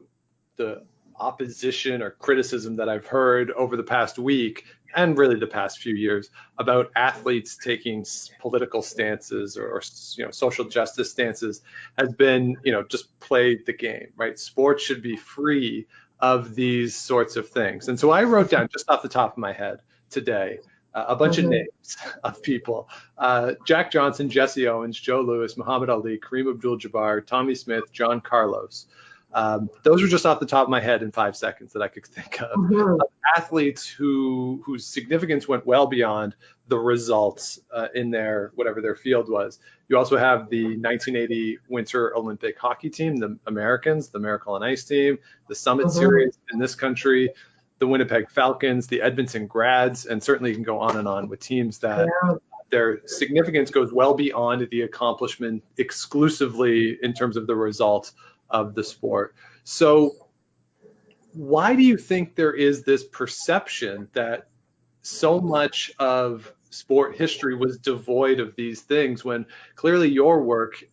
the 0.58 0.86
opposition 1.18 2.02
or 2.02 2.12
criticism 2.12 2.75
that 2.75 2.90
I've 2.90 3.08
heard 3.08 3.52
over 3.52 3.78
the 3.78 3.84
past 3.84 4.20
week 4.20 4.66
and 4.96 5.18
really 5.18 5.38
the 5.38 5.48
past 5.48 5.80
few 5.80 5.94
years 5.94 6.30
about 6.58 6.92
athletes 6.96 7.58
taking 7.58 8.06
political 8.40 8.82
stances 8.82 9.58
or, 9.58 9.68
or, 9.68 9.82
you 10.16 10.25
know 10.25 10.32
social 10.32 10.66
justice 10.66 11.12
stances 11.12 11.62
has 11.98 12.12
been 12.14 12.56
you 12.64 12.72
know 12.72 12.84
just 12.84 13.20
play 13.20 13.56
the 13.56 13.74
game 13.74 14.08
right? 14.16 14.40
Sports 14.40 14.84
should 14.84 15.02
be 15.02 15.18
free 15.18 15.88
of 16.20 16.56
these 16.56 16.96
sorts 16.96 17.36
of 17.36 17.50
things. 17.50 17.88
And 17.90 18.00
so 18.00 18.10
i 18.12 18.24
wrote 18.24 18.50
down 18.50 18.70
just 18.72 18.90
off 18.90 19.02
the 19.02 19.10
top 19.10 19.34
of 19.34 19.38
my 19.38 19.54
head 19.54 19.80
today 20.10 20.60
uh, 20.96 21.06
a 21.10 21.16
bunch 21.16 21.36
mm-hmm. 21.36 21.48
of 21.48 21.52
names 21.52 21.98
of 22.24 22.42
people. 22.42 22.90
Uh, 23.18 23.54
jack 23.66 23.92
johnson 23.92 24.30
jesse 24.30 24.68
owens 24.68 25.00
joe 25.00 25.22
louis 25.22 25.56
muhammad 25.58 25.90
ali 25.90 26.18
kareem 26.18 26.50
abdul-jabbar 26.50 27.25
tommie 27.25 27.56
smith 27.56 27.92
john 27.92 28.22
carlos 28.22 28.88
um, 29.36 29.70
those 29.84 30.01
are 30.01 30.08
just 30.08 30.25
off 30.25 30.39
the 30.39 30.46
top 30.46 30.63
of 30.63 30.70
my 30.70 30.80
head 30.80 31.04
in 31.04 31.12
five 31.12 31.36
seconds 31.36 31.74
that 31.74 31.82
I 31.82 31.89
could 31.89 32.06
think 32.06 32.42
of. 32.42 32.58
Mm-hmm. 32.58 33.01
athletes 33.36 33.86
who 33.86 34.62
whose 34.65 34.86
significance 34.86 35.46
went 35.46 35.65
well 35.65 35.88
beyond 35.88 36.36
the 36.70 36.77
results 36.77 37.60
uh, 37.72 37.89
in 37.94 38.12
their 38.12 38.54
whatever 38.56 38.82
their 38.82 38.96
field 38.96 39.30
was. 39.30 39.60
You 39.89 39.98
also 39.98 40.15
have 40.15 40.50
the 40.50 40.63
1980 40.63 41.60
Winter 41.68 42.15
Olympic 42.15 42.58
hockey 42.58 42.89
team, 42.89 43.18
the 43.18 43.38
Americans, 43.46 44.08
the 44.08 44.20
Miracle 44.20 44.56
on 44.56 44.63
Ice 44.63 44.86
team, 44.86 45.20
the 45.50 45.56
Summit 45.56 45.88
mm-hmm. 45.88 46.00
Series 46.00 46.38
in 46.54 46.58
this 46.58 46.75
country, 46.75 47.32
the 47.80 47.88
Winnipeg 47.88 48.30
Falcons, 48.30 48.88
the 48.88 49.01
Edmonton 49.01 49.48
Grads, 49.48 50.06
and 50.06 50.24
certainly 50.24 50.51
you 50.51 50.56
can 50.56 50.63
go 50.63 50.80
on 50.80 50.96
and 50.96 51.10
on 51.10 51.27
with 51.27 51.42
teams 51.42 51.80
that. 51.80 52.08
Yeah. 52.24 52.36
Their 52.72 53.06
significance 53.06 53.70
goes 53.70 53.94
well 53.94 54.15
beyond 54.15 54.68
the 54.72 54.82
accomplishment 54.82 55.63
exclusively 55.77 56.98
in 57.00 57.13
terms 57.13 57.38
of 57.38 57.46
the 57.46 57.56
result 57.56 58.12
of 58.50 58.75
the 58.75 58.84
sport. 58.84 59.36
So, 59.64 60.16
why 61.34 61.75
do 61.75 61.84
you 61.84 61.98
think 61.98 62.36
there 62.36 62.54
is 62.54 62.84
this 62.84 63.04
perception 63.04 64.08
that 64.14 64.48
so 65.02 65.40
much 65.42 65.92
of 66.00 66.52
sport 66.70 67.16
history 67.16 67.56
was 67.56 67.78
devoid 67.78 68.40
of 68.40 68.56
these 68.56 68.82
things 68.82 69.24
when 69.24 69.46
clearly 69.75 70.10
your 70.10 70.42
work 70.42 70.84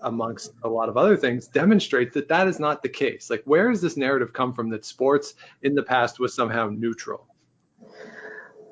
amongst 0.00 0.52
a 0.62 0.68
lot 0.68 0.88
of 0.88 0.96
other 0.96 1.16
things 1.16 1.48
demonstrates 1.48 2.14
that 2.14 2.28
that 2.28 2.46
is 2.46 2.60
not 2.60 2.82
the 2.82 2.88
case 2.88 3.28
like 3.28 3.42
where 3.44 3.68
does 3.70 3.80
this 3.80 3.96
narrative 3.96 4.32
come 4.32 4.54
from 4.54 4.70
that 4.70 4.84
sports 4.84 5.34
in 5.60 5.74
the 5.74 5.82
past 5.82 6.20
was 6.20 6.32
somehow 6.32 6.68
neutral 6.70 7.26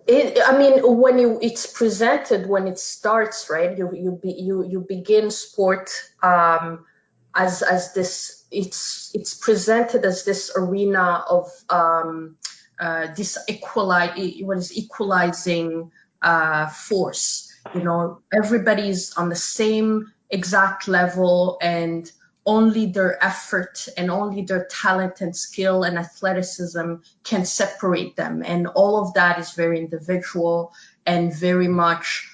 it, 0.06 0.38
I 0.44 0.56
mean, 0.56 0.98
when 0.98 1.18
you 1.18 1.38
it's 1.42 1.66
presented 1.66 2.48
when 2.48 2.68
it 2.68 2.78
starts, 2.78 3.50
right? 3.50 3.76
You 3.76 3.90
you 3.92 4.20
be, 4.22 4.32
you 4.32 4.64
you 4.64 4.80
begin 4.80 5.30
sport 5.30 5.90
um, 6.22 6.86
as 7.36 7.62
as 7.62 7.92
this 7.92 8.44
it's 8.50 9.10
it's 9.14 9.34
presented 9.34 10.04
as 10.04 10.24
this 10.24 10.52
arena 10.56 11.22
of 11.28 11.50
um, 11.68 12.36
uh, 12.80 13.08
this 13.14 13.38
equalize 13.48 14.18
what 14.40 14.58
is 14.58 14.76
equalizing 14.76 15.92
uh, 16.22 16.66
force. 16.68 17.52
You 17.74 17.82
know, 17.82 18.20
everybody's 18.32 19.12
on 19.14 19.28
the 19.28 19.36
same 19.36 20.12
exact 20.30 20.88
level 20.88 21.58
and 21.60 22.10
only 22.44 22.86
their 22.86 23.22
effort 23.22 23.88
and 23.96 24.10
only 24.10 24.42
their 24.42 24.66
talent 24.66 25.20
and 25.20 25.34
skill 25.34 25.82
and 25.82 25.98
athleticism 25.98 26.94
can 27.24 27.44
separate 27.44 28.14
them. 28.14 28.42
And 28.46 28.68
all 28.68 29.02
of 29.02 29.14
that 29.14 29.40
is 29.40 29.52
very 29.52 29.80
individual 29.80 30.72
and 31.04 31.34
very 31.34 31.68
much 31.68 32.30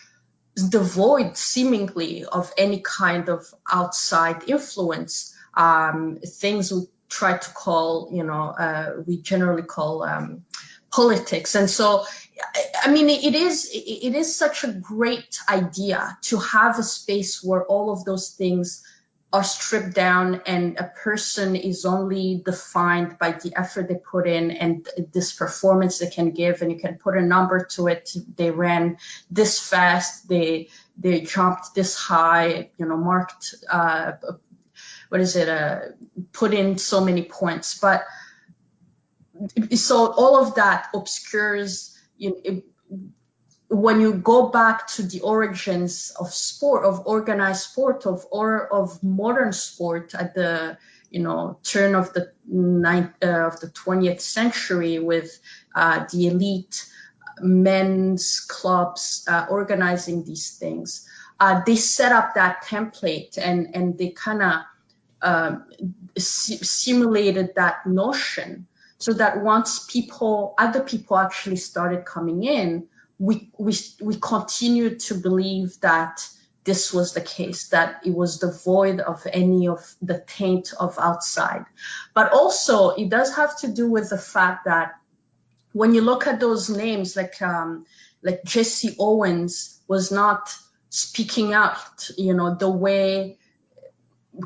devoid 0.54 1.36
seemingly 1.36 2.24
of 2.24 2.52
any 2.58 2.80
kind 2.80 3.28
of 3.28 3.46
outside 3.70 4.48
influence 4.48 5.34
um, 5.54 6.18
things 6.24 6.72
we 6.72 6.86
try 7.08 7.36
to 7.36 7.50
call 7.50 8.10
you 8.12 8.24
know 8.24 8.48
uh, 8.48 8.92
we 9.06 9.20
generally 9.20 9.62
call 9.62 10.02
um, 10.02 10.44
politics. 10.90 11.54
And 11.54 11.70
so 11.70 12.04
i 12.84 12.90
mean 12.90 13.08
it 13.08 13.34
is 13.34 13.70
it 13.72 14.14
is 14.14 14.34
such 14.34 14.64
a 14.64 14.72
great 14.72 15.38
idea 15.48 16.16
to 16.22 16.38
have 16.38 16.78
a 16.78 16.82
space 16.82 17.42
where 17.42 17.64
all 17.64 17.92
of 17.92 18.04
those 18.04 18.30
things 18.30 18.82
are 19.32 19.44
stripped 19.44 19.94
down 19.94 20.42
and 20.46 20.78
a 20.78 20.84
person 20.84 21.56
is 21.56 21.86
only 21.86 22.42
defined 22.44 23.18
by 23.18 23.32
the 23.32 23.54
effort 23.56 23.88
they 23.88 23.94
put 23.94 24.26
in 24.26 24.50
and 24.50 24.86
this 25.12 25.32
performance 25.32 25.98
they 25.98 26.10
can 26.10 26.32
give. 26.32 26.60
And 26.60 26.70
you 26.70 26.78
can 26.78 26.98
put 26.98 27.16
a 27.16 27.22
number 27.22 27.64
to 27.76 27.88
it. 27.88 28.14
They 28.36 28.50
ran 28.50 28.98
this 29.30 29.58
fast. 29.58 30.28
They 30.28 30.68
they 30.98 31.22
jumped 31.22 31.74
this 31.74 31.96
high 31.96 32.70
you 32.76 32.86
know 32.86 32.98
marked 32.98 33.54
uh, 33.70 34.12
what 35.08 35.20
is 35.20 35.36
it 35.36 35.48
uh, 35.48 35.80
put 36.32 36.52
in 36.52 36.76
so 36.76 37.02
many 37.02 37.22
points. 37.22 37.78
But 37.78 38.04
so 39.74 40.12
all 40.12 40.42
of 40.42 40.56
that 40.56 40.88
obscures 40.94 41.98
you 42.18 42.30
know, 42.30 42.36
it, 42.44 42.64
when 43.72 44.02
you 44.02 44.12
go 44.12 44.48
back 44.48 44.86
to 44.86 45.02
the 45.02 45.20
origins 45.20 46.12
of 46.20 46.32
sport, 46.32 46.84
of 46.84 47.06
organized 47.06 47.62
sport, 47.62 48.04
of 48.04 48.26
or 48.30 48.70
of 48.70 49.02
modern 49.02 49.52
sport 49.52 50.14
at 50.14 50.34
the 50.34 50.76
you 51.10 51.20
know 51.20 51.58
turn 51.62 51.94
of 51.94 52.12
the 52.12 52.32
ninth 52.46 53.12
uh, 53.24 53.46
of 53.46 53.60
the 53.60 53.68
20th 53.68 54.20
century 54.20 54.98
with 54.98 55.38
uh, 55.74 56.04
the 56.12 56.26
elite 56.26 56.86
men's 57.40 58.40
clubs 58.40 59.24
uh, 59.26 59.46
organizing 59.48 60.24
these 60.24 60.58
things, 60.58 61.08
uh, 61.40 61.62
they 61.64 61.76
set 61.76 62.12
up 62.12 62.34
that 62.34 62.64
template 62.64 63.38
and 63.38 63.74
and 63.74 63.96
they 63.96 64.10
kind 64.10 64.42
of 64.42 64.60
um, 65.22 65.64
simulated 66.18 67.54
that 67.54 67.86
notion 67.86 68.66
so 68.98 69.14
that 69.14 69.42
once 69.42 69.86
people 69.86 70.54
other 70.58 70.82
people 70.82 71.16
actually 71.16 71.56
started 71.56 72.04
coming 72.04 72.44
in 72.44 72.86
we, 73.22 73.48
we, 73.56 73.72
we 74.00 74.16
continued 74.16 74.98
to 74.98 75.14
believe 75.14 75.80
that 75.80 76.28
this 76.64 76.92
was 76.92 77.14
the 77.14 77.20
case, 77.20 77.68
that 77.68 78.00
it 78.04 78.12
was 78.12 78.40
devoid 78.40 78.98
of 78.98 79.24
any 79.32 79.68
of 79.68 79.94
the 80.02 80.24
taint 80.26 80.72
of 80.78 80.98
outside. 80.98 81.64
But 82.14 82.32
also, 82.32 82.90
it 82.90 83.10
does 83.10 83.36
have 83.36 83.56
to 83.60 83.68
do 83.68 83.88
with 83.88 84.10
the 84.10 84.18
fact 84.18 84.64
that 84.64 84.94
when 85.72 85.94
you 85.94 86.00
look 86.00 86.26
at 86.26 86.40
those 86.40 86.68
names, 86.68 87.14
like 87.14 87.40
um, 87.40 87.86
like 88.22 88.42
Jesse 88.44 88.96
Owens 88.98 89.80
was 89.86 90.10
not 90.10 90.52
speaking 90.90 91.54
out, 91.54 92.10
you 92.18 92.34
know, 92.34 92.56
the 92.56 92.70
way 92.70 93.38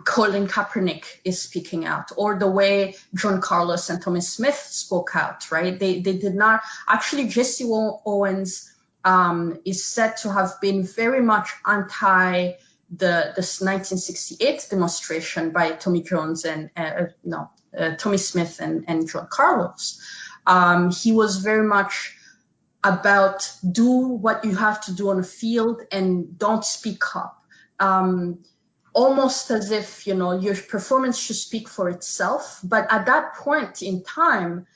Colin 0.04 0.48
Kaepernick 0.48 1.04
is 1.24 1.40
speaking 1.40 1.84
out, 1.84 2.10
or 2.16 2.38
the 2.38 2.50
way 2.50 2.96
John 3.14 3.40
Carlos 3.40 3.88
and 3.88 4.02
Tommie 4.02 4.20
Smith 4.20 4.56
spoke 4.56 5.14
out, 5.14 5.50
right? 5.52 5.78
They 5.78 6.00
they 6.00 6.16
did 6.16 6.34
not 6.34 6.62
actually 6.88 7.28
Jesse 7.28 7.64
Owens 7.64 8.72
um, 9.04 9.60
is 9.64 9.84
said 9.84 10.16
to 10.18 10.32
have 10.32 10.60
been 10.60 10.82
very 10.84 11.22
much 11.22 11.50
anti 11.64 12.52
the 12.90 13.32
this 13.36 13.60
1968 13.60 14.66
demonstration 14.70 15.50
by 15.50 15.72
Tommy 15.72 16.02
Jones 16.02 16.44
and 16.44 16.70
uh, 16.76 16.80
uh, 16.80 17.06
no 17.24 17.50
uh, 17.76 17.96
Tommie 17.96 18.18
Smith 18.18 18.60
and 18.60 18.84
and 18.88 19.08
John 19.08 19.28
Carlos. 19.30 20.00
Um, 20.46 20.90
he 20.90 21.12
was 21.12 21.36
very 21.38 21.66
much 21.66 22.16
about 22.82 23.52
do 23.68 23.86
what 23.86 24.44
you 24.44 24.54
have 24.54 24.80
to 24.86 24.94
do 24.94 25.10
on 25.10 25.16
the 25.16 25.22
field 25.26 25.82
and 25.90 26.38
don't 26.38 26.64
speak 26.64 27.16
up. 27.16 27.42
Um, 27.80 28.44
almost 28.96 29.50
as 29.50 29.70
if 29.70 30.06
you 30.06 30.14
know 30.14 30.32
your 30.32 30.56
performance 30.56 31.18
should 31.18 31.36
speak 31.36 31.68
for 31.68 31.90
itself. 31.90 32.60
But 32.64 32.90
at 32.90 33.06
that 33.06 33.34
point 33.34 33.82
in 33.82 34.02
time 34.02 34.66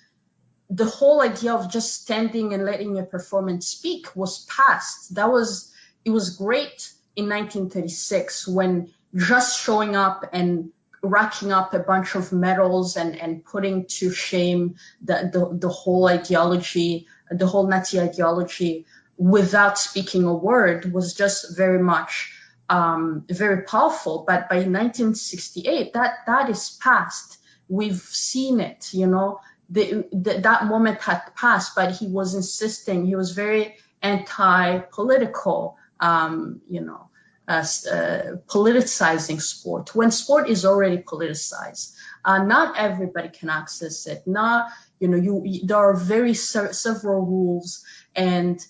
the 0.69 0.85
whole 0.85 1.21
idea 1.21 1.53
of 1.55 1.69
just 1.69 2.03
standing 2.03 2.53
and 2.55 2.65
letting 2.65 2.95
your 2.95 3.07
performance 3.07 3.67
speak 3.67 4.15
was 4.15 4.45
past 4.45 5.15
that 5.17 5.33
was 5.33 5.73
it 6.05 6.11
was 6.11 6.37
great 6.37 6.93
in 7.17 7.29
1936 7.29 8.47
when 8.47 8.93
just 9.17 9.61
showing 9.61 9.97
up 9.97 10.25
and 10.33 10.71
racking 11.03 11.51
up 11.51 11.73
a 11.73 11.79
bunch 11.79 12.15
of 12.15 12.31
medals 12.33 12.97
and, 12.97 13.17
and 13.19 13.45
putting 13.45 13.87
to 13.87 14.13
shame 14.13 14.77
the, 15.03 15.31
the, 15.33 15.59
the 15.59 15.69
whole 15.69 16.07
ideology, 16.07 17.07
the 17.31 17.47
whole 17.47 17.67
Nazi 17.67 17.99
ideology 17.99 18.87
without 19.17 19.79
speaking 19.79 20.25
a 20.25 20.35
word 20.35 20.93
was 20.93 21.15
just 21.15 21.57
very 21.57 21.83
much 21.83 22.33
um, 22.71 23.27
very 23.29 23.65
powerful. 23.65 24.25
But 24.27 24.49
by 24.51 24.59
1968, 24.59 25.95
that 25.95 26.15
that 26.27 26.51
is 26.51 26.79
past. 26.83 27.39
We've 27.69 28.01
seen 28.01 28.61
it, 28.61 28.95
you 28.95 29.09
know. 29.09 29.41
The, 29.71 30.07
the, 30.13 30.41
that 30.43 30.67
moment 30.67 31.03
had 31.03 31.23
passed, 31.37 31.75
but 31.77 31.93
he 31.93 32.09
was 32.09 32.35
insisting. 32.35 33.07
He 33.07 33.17
was 33.17 33.33
very 33.33 33.77
anti-political, 34.03 35.79
um, 36.01 36.63
you 36.71 36.83
know. 36.83 37.11
uh, 37.49 37.65
uh, 37.93 38.37
politicizing 38.49 39.43
sport 39.43 39.95
when 39.95 40.11
sport 40.13 40.49
is 40.49 40.65
already 40.65 40.99
politicized. 40.99 41.95
Uh, 42.25 42.45
not 42.45 42.79
everybody 42.79 43.29
can 43.29 43.51
access 43.51 44.07
it. 44.07 44.23
Not 44.27 44.71
you 45.01 45.09
know 45.09 45.19
you, 45.19 45.67
there 45.67 45.79
are 45.79 45.97
very 45.97 46.35
se- 46.35 46.73
several 46.73 47.23
rules 47.27 47.85
and 48.15 48.61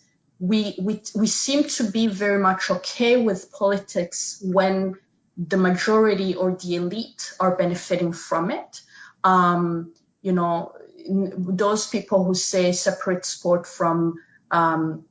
we, 0.41 0.75
we 0.81 1.03
we 1.15 1.27
seem 1.27 1.65
to 1.65 1.85
be 1.91 2.07
very 2.07 2.39
much 2.39 2.71
okay 2.71 3.23
with 3.23 3.53
politics 3.53 4.43
when 4.43 4.95
the 5.37 5.59
majority 5.59 6.35
or 6.35 6.53
the 6.53 6.77
elite 6.77 7.33
are 7.39 7.57
benefiting 7.57 8.13
from 8.13 8.51
it. 8.51 8.81
Um, 9.23 9.93
you 10.23 10.33
know, 10.33 10.73
those 11.07 11.87
people 11.87 12.25
who 12.25 12.35
say 12.35 12.73
separate 12.73 13.27
sport 13.27 13.67
from 13.67 14.15
um, 14.51 15.05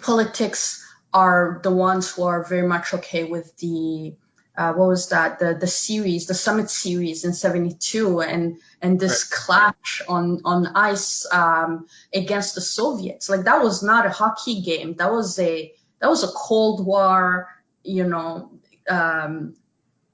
politics 0.00 0.84
are 1.12 1.60
the 1.62 1.70
ones 1.70 2.10
who 2.10 2.22
are 2.24 2.42
very 2.42 2.66
much 2.66 2.94
okay 2.94 3.24
with 3.24 3.54
the 3.58 4.14
uh, 4.56 4.72
what 4.74 4.88
was 4.88 5.08
that 5.08 5.38
the 5.38 5.54
the 5.54 5.66
series 5.66 6.26
the 6.26 6.34
summit 6.34 6.70
series 6.70 7.24
in 7.24 7.32
72 7.32 8.20
and 8.20 8.58
and 8.82 9.00
this 9.00 9.24
right. 9.24 9.38
clash 9.40 10.02
on 10.08 10.42
on 10.44 10.66
ice 10.74 11.26
um, 11.32 11.86
against 12.12 12.54
the 12.54 12.60
soviets. 12.60 13.28
Like 13.28 13.44
that 13.44 13.62
was 13.62 13.82
not 13.82 14.06
a 14.06 14.10
hockey 14.10 14.60
game. 14.60 14.94
That 14.96 15.10
was 15.10 15.38
a 15.38 15.72
that 16.00 16.08
was 16.08 16.22
a 16.22 16.28
cold 16.28 16.84
war 16.84 17.48
you 17.82 18.06
know 18.06 18.50
um, 18.88 19.56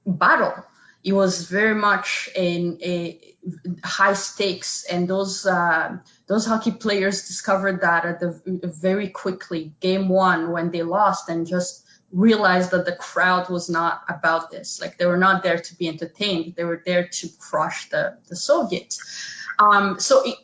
battle. 0.05 0.53
It 1.03 1.13
was 1.13 1.45
very 1.49 1.75
much 1.75 2.29
in 2.35 2.79
a 2.81 3.35
high 3.83 4.13
stakes 4.13 4.85
and 4.89 5.07
those 5.07 5.45
uh, 5.45 5.97
those 6.27 6.45
hockey 6.45 6.71
players 6.71 7.27
discovered 7.27 7.81
that 7.81 8.05
at 8.05 8.19
the 8.19 8.39
very 8.63 9.09
quickly. 9.09 9.73
Game 9.81 10.07
one 10.07 10.51
when 10.51 10.71
they 10.71 10.83
lost 10.83 11.27
and 11.27 11.45
just 11.45 11.85
realized 12.11 12.71
that 12.71 12.85
the 12.85 12.95
crowd 12.95 13.49
was 13.49 13.69
not 13.69 14.03
about 14.09 14.51
this. 14.51 14.81
Like 14.81 14.97
they 14.97 15.05
were 15.05 15.17
not 15.17 15.43
there 15.43 15.59
to 15.59 15.75
be 15.75 15.87
entertained. 15.87 16.55
They 16.55 16.63
were 16.63 16.81
there 16.85 17.07
to 17.07 17.29
crush 17.39 17.89
the 17.89 18.17
the 18.27 18.35
soviets. 18.35 18.99
Um, 19.59 19.99
so 19.99 20.23
it, 20.25 20.35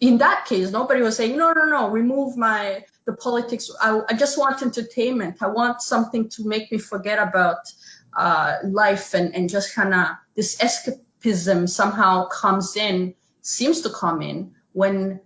in 0.00 0.18
that 0.18 0.46
case 0.46 0.70
nobody 0.70 1.00
was 1.00 1.16
saying 1.16 1.36
no 1.36 1.52
no 1.52 1.64
no 1.64 1.90
remove 1.90 2.36
my 2.36 2.84
the 3.04 3.12
politics. 3.12 3.70
I, 3.80 4.00
I 4.08 4.14
just 4.14 4.38
want 4.38 4.62
entertainment. 4.62 5.42
I 5.42 5.48
want 5.48 5.82
something 5.82 6.28
to 6.30 6.46
make 6.46 6.72
me 6.72 6.78
forget 6.78 7.18
about 7.18 7.58
uh, 8.16 8.56
life 8.64 9.14
and, 9.14 9.34
and 9.34 9.50
just 9.50 9.74
kind 9.74 9.94
of 9.94 10.08
this 10.34 10.56
escapism 10.56 11.68
somehow 11.68 12.28
comes 12.28 12.76
in, 12.76 13.14
seems 13.42 13.82
to 13.82 13.90
come 13.90 14.22
in 14.22 14.54
when 14.72 15.20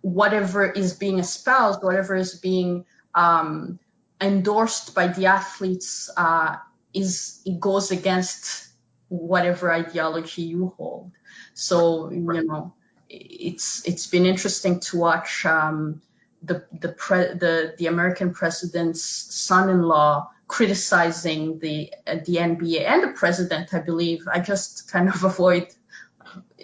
whatever 0.00 0.70
is 0.70 0.94
being 0.94 1.18
espoused, 1.18 1.82
whatever 1.82 2.14
is 2.14 2.34
being 2.38 2.84
um, 3.14 3.78
endorsed 4.22 4.94
by 4.94 5.08
the 5.08 5.26
athletes, 5.26 6.08
uh, 6.16 6.56
is 6.94 7.40
it 7.44 7.58
goes 7.60 7.90
against 7.90 8.68
whatever 9.08 9.72
ideology 9.72 10.42
you 10.42 10.72
hold. 10.76 11.12
So 11.54 12.10
you 12.10 12.20
know, 12.20 12.74
it's 13.08 13.86
it's 13.86 14.06
been 14.06 14.26
interesting 14.26 14.80
to 14.80 14.98
watch 14.98 15.44
um, 15.44 16.00
the 16.42 16.64
the 16.72 16.90
pre- 16.90 17.34
the 17.34 17.74
the 17.78 17.86
American 17.86 18.32
president's 18.32 19.02
son-in-law 19.02 20.30
criticizing 20.46 21.58
the 21.58 21.92
uh, 22.06 22.16
the 22.24 22.36
NBA 22.36 22.86
and 22.86 23.02
the 23.02 23.08
president. 23.08 23.74
I 23.74 23.80
believe 23.80 24.28
I 24.32 24.40
just 24.40 24.90
kind 24.90 25.08
of 25.08 25.24
avoid 25.32 25.68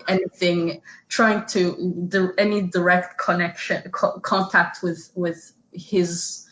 anything 0.07 0.81
trying 1.09 1.47
to 1.47 2.07
do 2.09 2.33
any 2.39 2.63
direct 2.63 3.19
connection 3.19 3.83
co- 3.91 4.21
contact 4.21 4.83
with 4.83 5.11
with 5.15 5.53
his 5.73 6.48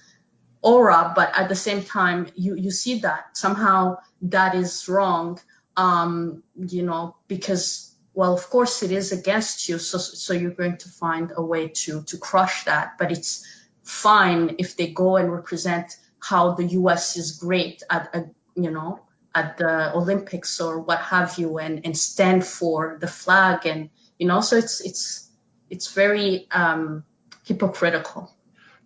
aura 0.67 1.13
but 1.15 1.31
at 1.39 1.49
the 1.49 1.55
same 1.55 1.83
time 1.85 2.27
you 2.35 2.57
you 2.57 2.73
see 2.73 2.99
that 3.01 3.37
somehow 3.37 3.97
that 4.21 4.55
is 4.57 4.89
wrong 4.89 5.39
um 5.77 6.43
you 6.57 6.83
know 6.83 7.15
because 7.29 7.95
well 8.15 8.35
of 8.35 8.51
course 8.51 8.83
it 8.83 8.91
is 8.91 9.13
against 9.13 9.69
you 9.69 9.79
so 9.79 9.99
so 9.99 10.33
you're 10.33 10.59
going 10.63 10.77
to 10.77 10.89
find 10.89 11.33
a 11.37 11.45
way 11.53 11.69
to 11.69 12.03
to 12.03 12.19
crush 12.19 12.65
that 12.65 12.99
but 12.99 13.13
it's 13.13 13.47
fine 13.85 14.57
if 14.59 14.77
they 14.77 14.89
go 14.89 15.17
and 15.17 15.33
represent 15.33 15.97
how 16.19 16.55
the 16.55 16.65
US 16.81 17.17
is 17.17 17.39
great 17.39 17.83
at, 17.89 18.11
at 18.13 18.27
you 18.57 18.73
know 18.73 19.01
at 19.35 19.59
the 19.59 19.95
Olympics 19.95 20.61
or 20.61 20.81
what 20.81 20.99
have 20.99 21.39
you 21.39 21.59
and 21.59 21.87
and 21.87 21.97
stand 21.97 22.45
for 22.45 22.99
the 23.01 23.07
flag 23.07 23.67
and 23.67 23.91
you 24.19 24.27
know 24.27 24.41
so 24.41 24.57
it's 24.57 24.81
it's 24.81 25.31
it's 25.71 25.93
very 25.93 26.49
um 26.51 27.05
hypocritical 27.45 28.36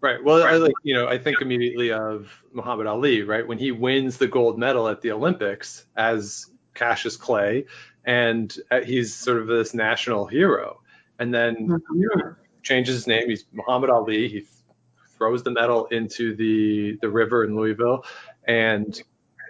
Right. 0.03 0.23
Well, 0.23 0.43
I 0.43 0.53
like, 0.57 0.73
you 0.83 0.95
know, 0.95 1.09
I 1.09 1.19
think 1.19 1.43
immediately 1.43 1.93
of 1.93 2.31
Muhammad 2.53 2.87
Ali, 2.87 3.23
right? 3.23 3.47
When 3.47 3.59
he 3.59 3.71
wins 3.71 4.17
the 4.17 4.27
gold 4.27 4.59
medal 4.59 4.89
at 4.89 5.03
the 5.03 5.13
Olympics 5.13 5.85
as 5.95 6.47
Cassius 6.75 7.19
Clay, 7.19 7.67
and 8.05 8.55
uh, 8.71 8.81
he's 8.81 9.15
sort 9.15 9.39
of 9.39 9.47
this 9.47 9.75
national 9.75 10.27
hero. 10.27 10.81
And 11.19 11.35
then 11.35 11.69
mm-hmm. 11.69 12.01
you 12.01 12.11
know, 12.15 12.35
changes 12.63 12.95
his 12.95 13.07
name. 13.07 13.29
He's 13.29 13.45
Muhammad 13.53 13.91
Ali. 13.91 14.29
He 14.29 14.47
throws 15.19 15.43
the 15.43 15.51
medal 15.51 15.87
into 15.87 16.35
the 16.35 16.97
the 17.03 17.11
river 17.11 17.45
in 17.45 17.55
Louisville, 17.55 18.05
and 18.45 19.01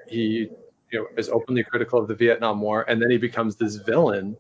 he 0.09 0.51
you 0.91 0.99
know 0.99 1.07
is 1.17 1.29
openly 1.29 1.63
critical 1.63 2.01
of 2.01 2.09
the 2.09 2.17
Vietnam 2.17 2.61
War, 2.61 2.85
and 2.87 3.01
then 3.01 3.11
he 3.11 3.19
becomes 3.19 3.57
this 3.57 3.77
villain. 3.77 4.37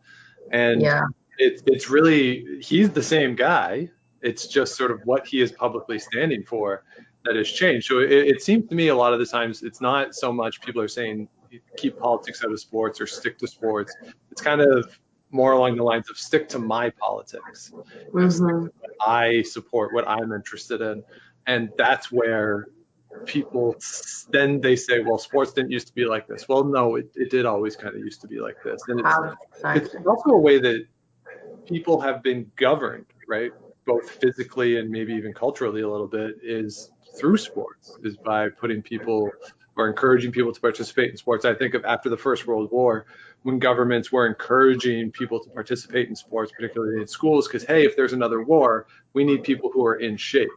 And 0.50 0.82
yeah. 0.82 1.02
it's 1.38 1.62
it's 1.66 1.88
really 1.88 2.60
he's 2.60 2.90
the 2.90 3.02
same 3.02 3.36
guy. 3.36 3.90
It's 4.22 4.46
just 4.46 4.76
sort 4.76 4.90
of 4.90 5.00
what 5.04 5.26
he 5.26 5.40
is 5.40 5.52
publicly 5.52 5.98
standing 5.98 6.44
for 6.44 6.84
that 7.24 7.36
has 7.36 7.50
changed. 7.50 7.86
So 7.86 8.00
it, 8.00 8.10
it 8.10 8.42
seems 8.42 8.68
to 8.68 8.74
me 8.74 8.88
a 8.88 8.94
lot 8.94 9.12
of 9.12 9.18
the 9.18 9.26
times 9.26 9.62
it's 9.62 9.80
not 9.80 10.14
so 10.14 10.32
much 10.32 10.60
people 10.60 10.80
are 10.82 10.88
saying 10.88 11.28
keep 11.76 11.98
politics 11.98 12.42
out 12.44 12.52
of 12.52 12.60
sports 12.60 13.00
or 13.00 13.06
stick 13.06 13.38
to 13.38 13.46
sports. 13.46 13.94
It's 14.30 14.40
kind 14.42 14.60
of 14.60 14.98
more 15.30 15.52
along 15.52 15.76
the 15.76 15.82
lines 15.82 16.10
of 16.10 16.16
stick 16.16 16.48
to 16.50 16.58
my 16.58 16.90
politics. 16.90 17.72
Mm-hmm. 18.12 18.66
I 19.00 19.42
support 19.42 19.92
what 19.94 20.08
I'm 20.08 20.32
interested 20.32 20.80
in. 20.80 21.02
And 21.46 21.70
that's 21.76 22.12
where 22.12 22.68
people 23.26 23.76
then 24.30 24.60
they 24.60 24.76
say, 24.76 25.00
well, 25.00 25.18
sports 25.18 25.52
didn't 25.52 25.70
used 25.70 25.88
to 25.88 25.94
be 25.94 26.04
like 26.04 26.26
this. 26.28 26.48
Well, 26.48 26.64
no, 26.64 26.96
it, 26.96 27.10
it 27.14 27.30
did 27.30 27.46
always 27.46 27.76
kind 27.76 27.94
of 27.94 28.00
used 28.00 28.20
to 28.20 28.28
be 28.28 28.40
like 28.40 28.62
this. 28.64 28.80
And 28.88 29.00
it's, 29.74 29.94
it's 29.94 30.06
also 30.06 30.30
a 30.30 30.38
way 30.38 30.60
that 30.60 30.86
people 31.66 32.00
have 32.00 32.22
been 32.22 32.50
governed, 32.56 33.06
right? 33.28 33.52
Both 33.90 34.10
physically 34.22 34.78
and 34.78 34.90
maybe 34.90 35.14
even 35.14 35.32
culturally 35.32 35.82
a 35.82 35.88
little 35.88 36.06
bit 36.06 36.36
is 36.42 36.90
through 37.18 37.38
sports, 37.38 37.96
is 38.04 38.16
by 38.16 38.48
putting 38.48 38.82
people 38.82 39.30
or 39.76 39.88
encouraging 39.88 40.30
people 40.30 40.52
to 40.52 40.60
participate 40.60 41.10
in 41.10 41.16
sports. 41.16 41.44
I 41.44 41.54
think 41.54 41.74
of 41.74 41.84
after 41.84 42.08
the 42.08 42.16
First 42.16 42.46
World 42.46 42.70
War, 42.70 43.06
when 43.42 43.58
governments 43.58 44.12
were 44.12 44.26
encouraging 44.26 45.10
people 45.10 45.42
to 45.42 45.50
participate 45.50 46.08
in 46.08 46.14
sports, 46.14 46.52
particularly 46.52 47.00
in 47.00 47.06
schools, 47.06 47.48
because 47.48 47.64
hey, 47.64 47.84
if 47.86 47.96
there's 47.96 48.12
another 48.12 48.42
war, 48.42 48.86
we 49.12 49.24
need 49.24 49.42
people 49.42 49.70
who 49.72 49.84
are 49.86 49.96
in 49.96 50.16
shape. 50.16 50.50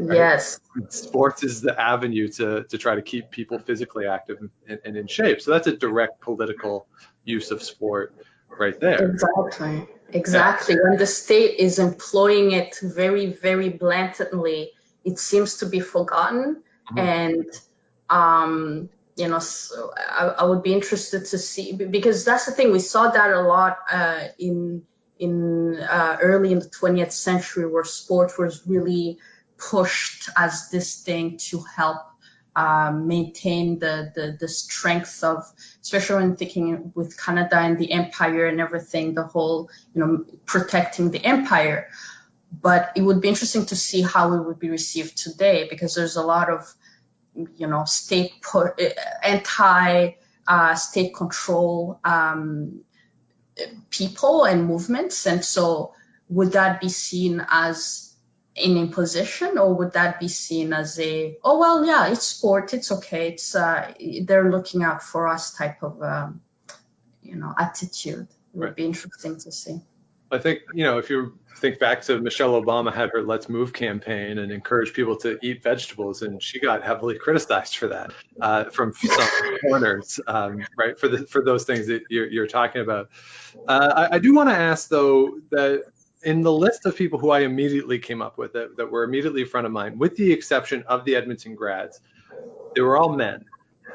Right? 0.00 0.16
Yes. 0.16 0.60
Sports 0.88 1.44
is 1.44 1.60
the 1.60 1.80
avenue 1.80 2.28
to 2.32 2.64
to 2.64 2.78
try 2.78 2.94
to 2.96 3.02
keep 3.02 3.30
people 3.30 3.58
physically 3.58 4.06
active 4.06 4.38
and, 4.68 4.80
and 4.84 4.96
in 4.96 5.06
shape. 5.06 5.40
So 5.40 5.52
that's 5.52 5.68
a 5.68 5.76
direct 5.76 6.20
political 6.20 6.88
use 7.24 7.50
of 7.52 7.62
sport 7.62 8.14
right 8.50 8.78
there. 8.80 9.10
Exactly. 9.10 9.88
Exactly. 10.10 10.74
Yeah. 10.76 10.88
When 10.88 10.98
the 10.98 11.06
state 11.06 11.58
is 11.58 11.78
employing 11.78 12.52
it 12.52 12.78
very, 12.80 13.32
very 13.32 13.70
blatantly, 13.70 14.72
it 15.04 15.18
seems 15.18 15.58
to 15.58 15.66
be 15.66 15.80
forgotten. 15.80 16.62
Mm-hmm. 16.92 16.98
And 16.98 17.46
um, 18.08 18.88
you 19.16 19.28
know, 19.28 19.38
so 19.38 19.92
I, 19.96 20.26
I, 20.38 20.44
would 20.44 20.62
be 20.62 20.72
interested 20.72 21.24
to 21.26 21.38
see 21.38 21.72
because 21.72 22.24
that's 22.24 22.46
the 22.46 22.52
thing 22.52 22.70
we 22.70 22.78
saw 22.78 23.10
that 23.10 23.32
a 23.32 23.40
lot 23.40 23.78
uh, 23.90 24.24
in 24.38 24.82
in 25.18 25.78
uh, 25.80 26.18
early 26.20 26.52
in 26.52 26.58
the 26.58 26.66
20th 26.66 27.12
century 27.12 27.66
where 27.66 27.84
sport 27.84 28.38
was 28.38 28.66
really 28.66 29.18
pushed 29.56 30.28
as 30.36 30.68
this 30.70 31.02
thing 31.02 31.38
to 31.38 31.60
help 31.62 31.98
maintain 32.92 33.78
the, 33.78 34.12
the 34.14 34.36
the 34.40 34.48
strength 34.48 35.22
of, 35.22 35.44
especially 35.82 36.16
when 36.16 36.36
thinking 36.36 36.92
with 36.94 37.18
Canada 37.22 37.58
and 37.58 37.78
the 37.78 37.92
empire 37.92 38.46
and 38.46 38.60
everything, 38.60 39.14
the 39.14 39.24
whole 39.24 39.70
you 39.94 40.00
know 40.00 40.24
protecting 40.46 41.10
the 41.10 41.24
empire. 41.24 41.88
But 42.50 42.92
it 42.96 43.02
would 43.02 43.20
be 43.20 43.28
interesting 43.28 43.66
to 43.66 43.76
see 43.76 44.02
how 44.02 44.32
it 44.34 44.46
would 44.46 44.58
be 44.58 44.70
received 44.70 45.18
today 45.18 45.66
because 45.68 45.94
there's 45.94 46.16
a 46.16 46.22
lot 46.22 46.48
of 46.48 46.74
you 47.56 47.66
know, 47.66 47.84
state 47.84 48.32
put, 48.42 48.80
anti 49.22 50.10
uh, 50.48 50.74
state 50.74 51.14
control 51.14 52.00
um, 52.04 52.80
people 53.90 54.44
and 54.44 54.66
movements. 54.66 55.26
And 55.26 55.44
so, 55.44 55.94
would 56.28 56.52
that 56.52 56.80
be 56.80 56.88
seen 56.88 57.44
as 57.48 58.05
an 58.56 58.76
imposition, 58.76 59.58
or 59.58 59.74
would 59.74 59.92
that 59.92 60.18
be 60.18 60.28
seen 60.28 60.72
as 60.72 60.98
a, 60.98 61.38
oh 61.44 61.58
well, 61.58 61.84
yeah, 61.84 62.08
it's 62.08 62.26
sport, 62.26 62.72
it's 62.74 62.90
okay, 62.90 63.28
it's 63.28 63.54
uh, 63.54 63.92
they're 64.22 64.50
looking 64.50 64.82
out 64.82 65.02
for 65.02 65.28
us 65.28 65.54
type 65.54 65.82
of, 65.82 66.02
um, 66.02 66.40
you 67.22 67.36
know, 67.36 67.52
attitude? 67.58 68.28
It 68.54 68.58
would 68.58 68.64
right. 68.66 68.76
be 68.76 68.86
interesting 68.86 69.38
to 69.40 69.52
see. 69.52 69.80
I 70.30 70.38
think 70.38 70.60
you 70.74 70.84
know 70.84 70.98
if 70.98 71.08
you 71.08 71.38
think 71.58 71.78
back 71.78 72.02
to 72.02 72.18
Michelle 72.20 72.60
Obama 72.60 72.92
had 72.92 73.10
her 73.10 73.22
Let's 73.22 73.48
Move 73.48 73.72
campaign 73.72 74.38
and 74.38 74.52
encouraged 74.52 74.94
people 74.94 75.16
to 75.18 75.38
eat 75.42 75.62
vegetables, 75.62 76.22
and 76.22 76.42
she 76.42 76.60
got 76.60 76.82
heavily 76.82 77.18
criticized 77.22 77.76
for 77.76 77.88
that 77.88 78.12
uh, 78.40 78.64
from 78.64 78.92
some 78.92 79.58
corners, 79.62 80.20
um, 80.26 80.64
right? 80.76 80.98
For 80.98 81.08
the 81.08 81.26
for 81.26 81.42
those 81.44 81.64
things 81.64 81.86
that 81.86 82.02
you're, 82.10 82.26
you're 82.26 82.46
talking 82.46 82.80
about. 82.80 83.08
Uh, 83.66 84.08
I, 84.10 84.16
I 84.16 84.18
do 84.18 84.34
want 84.34 84.48
to 84.48 84.56
ask 84.56 84.88
though 84.88 85.38
that 85.50 85.84
in 86.22 86.42
the 86.42 86.52
list 86.52 86.86
of 86.86 86.96
people 86.96 87.18
who 87.18 87.30
I 87.30 87.40
immediately 87.40 87.98
came 87.98 88.22
up 88.22 88.38
with 88.38 88.52
that, 88.54 88.76
that 88.76 88.90
were 88.90 89.04
immediately 89.04 89.42
in 89.42 89.48
front 89.48 89.66
of 89.66 89.72
mine, 89.72 89.98
with 89.98 90.16
the 90.16 90.32
exception 90.32 90.82
of 90.84 91.04
the 91.04 91.14
Edmonton 91.16 91.54
grads, 91.54 92.00
they 92.74 92.80
were 92.80 92.96
all 92.96 93.14
men 93.14 93.44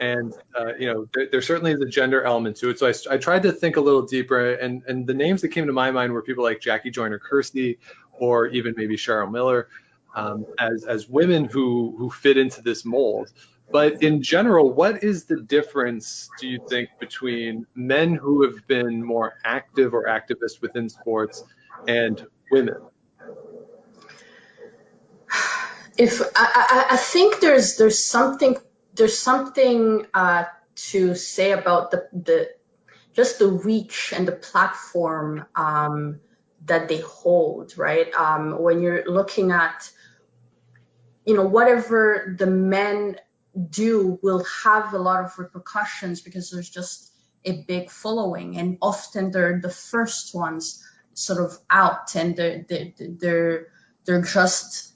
and 0.01 0.34
uh, 0.60 0.73
you 0.79 0.91
know 0.91 1.07
there, 1.13 1.27
there, 1.31 1.41
certainly 1.41 1.71
is 1.71 1.79
a 1.79 1.86
gender 1.86 2.23
element 2.23 2.57
to 2.57 2.69
it. 2.69 2.79
So 2.79 2.88
I, 2.88 3.13
I, 3.13 3.17
tried 3.17 3.43
to 3.43 3.51
think 3.51 3.77
a 3.77 3.81
little 3.81 4.01
deeper, 4.01 4.53
and 4.53 4.84
and 4.88 5.05
the 5.05 5.13
names 5.13 5.41
that 5.41 5.49
came 5.49 5.67
to 5.67 5.73
my 5.73 5.91
mind 5.91 6.12
were 6.12 6.21
people 6.21 6.43
like 6.43 6.60
Jackie 6.60 6.91
Joyner 6.91 7.19
Kersee, 7.19 7.77
or 8.13 8.47
even 8.47 8.73
maybe 8.75 8.95
Cheryl 8.95 9.31
Miller, 9.31 9.67
um, 10.15 10.45
as 10.60 10.86
as 10.86 11.07
women 11.07 11.45
who 11.45 11.95
who 11.97 12.10
fit 12.10 12.38
into 12.38 12.62
this 12.62 12.84
mold. 12.84 13.31
But 13.71 14.03
in 14.03 14.21
general, 14.21 14.73
what 14.73 15.01
is 15.01 15.23
the 15.23 15.38
difference, 15.38 16.29
do 16.39 16.47
you 16.47 16.60
think, 16.67 16.89
between 16.99 17.65
men 17.73 18.15
who 18.15 18.43
have 18.43 18.67
been 18.67 19.01
more 19.01 19.36
active 19.45 19.93
or 19.93 20.07
activists 20.07 20.62
within 20.62 20.89
sports 20.89 21.45
and 21.87 22.25
women? 22.51 22.75
If 25.97 26.21
I, 26.21 26.25
I, 26.35 26.85
I 26.91 26.97
think 26.97 27.39
there's 27.41 27.77
there's 27.77 28.03
something 28.03 28.57
there's 28.93 29.17
something 29.17 30.05
uh, 30.13 30.45
to 30.75 31.15
say 31.15 31.51
about 31.51 31.91
the 31.91 32.07
the 32.13 32.49
just 33.13 33.39
the 33.39 33.47
reach 33.47 34.13
and 34.15 34.27
the 34.27 34.31
platform 34.31 35.45
um, 35.55 36.21
that 36.65 36.87
they 36.87 37.01
hold, 37.01 37.77
right? 37.77 38.11
Um, 38.13 38.61
when 38.61 38.81
you're 38.81 39.03
looking 39.05 39.51
at, 39.51 39.91
you 41.25 41.35
know, 41.35 41.45
whatever 41.45 42.35
the 42.37 42.47
men 42.47 43.17
do 43.69 44.17
will 44.23 44.45
have 44.63 44.93
a 44.93 44.97
lot 44.97 45.25
of 45.25 45.37
repercussions 45.37 46.21
because 46.21 46.49
there's 46.49 46.69
just 46.69 47.11
a 47.43 47.63
big 47.63 47.89
following, 47.89 48.57
and 48.57 48.77
often 48.81 49.31
they're 49.31 49.59
the 49.61 49.69
first 49.69 50.33
ones 50.33 50.83
sort 51.21 51.43
of 51.43 51.57
out, 51.69 52.15
and 52.15 52.36
they're 52.36 52.65
they're 52.67 52.93
they're, 52.97 53.67
they're 54.05 54.21
just 54.21 54.93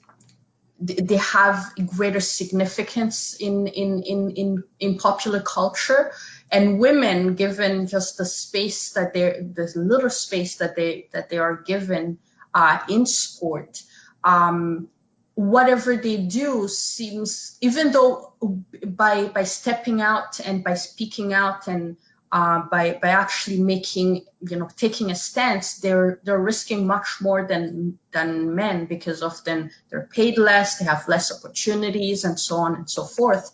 they 0.78 1.16
have 1.16 1.72
greater 1.86 2.20
significance 2.20 3.34
in, 3.40 3.66
in, 3.66 4.02
in, 4.02 4.30
in, 4.32 4.64
in 4.78 4.98
popular 4.98 5.40
culture. 5.40 6.12
And 6.52 6.78
women 6.78 7.34
given 7.34 7.86
just 7.86 8.18
the 8.18 8.26
space 8.26 8.92
that 8.92 9.14
they're 9.14 9.42
the 9.42 9.72
little 9.74 10.10
space 10.10 10.56
that 10.56 10.76
they 10.76 11.08
that 11.12 11.30
they 11.30 11.38
are 11.38 11.56
given 11.56 12.18
uh, 12.54 12.80
in 12.88 13.06
sport 13.06 13.82
um, 14.22 14.88
whatever 15.34 15.96
they 15.96 16.16
do 16.16 16.66
seems 16.66 17.58
even 17.60 17.92
though 17.92 18.32
by 18.84 19.26
by 19.26 19.44
stepping 19.44 20.00
out 20.00 20.40
and 20.40 20.64
by 20.64 20.74
speaking 20.74 21.32
out 21.32 21.68
and 21.68 21.96
uh, 22.32 22.62
by 22.70 22.98
by 23.00 23.08
actually 23.08 23.60
making 23.60 24.24
you 24.40 24.56
know 24.56 24.68
taking 24.76 25.10
a 25.10 25.14
stance 25.14 25.78
they're 25.78 26.20
they're 26.24 26.38
risking 26.38 26.86
much 26.86 27.18
more 27.20 27.46
than 27.46 27.98
than 28.12 28.54
men 28.54 28.86
because 28.86 29.22
often 29.22 29.70
they're 29.88 30.08
paid 30.12 30.36
less 30.36 30.78
they 30.78 30.84
have 30.84 31.08
less 31.08 31.32
opportunities 31.32 32.24
and 32.24 32.38
so 32.38 32.56
on 32.56 32.74
and 32.74 32.90
so 32.90 33.04
forth. 33.04 33.50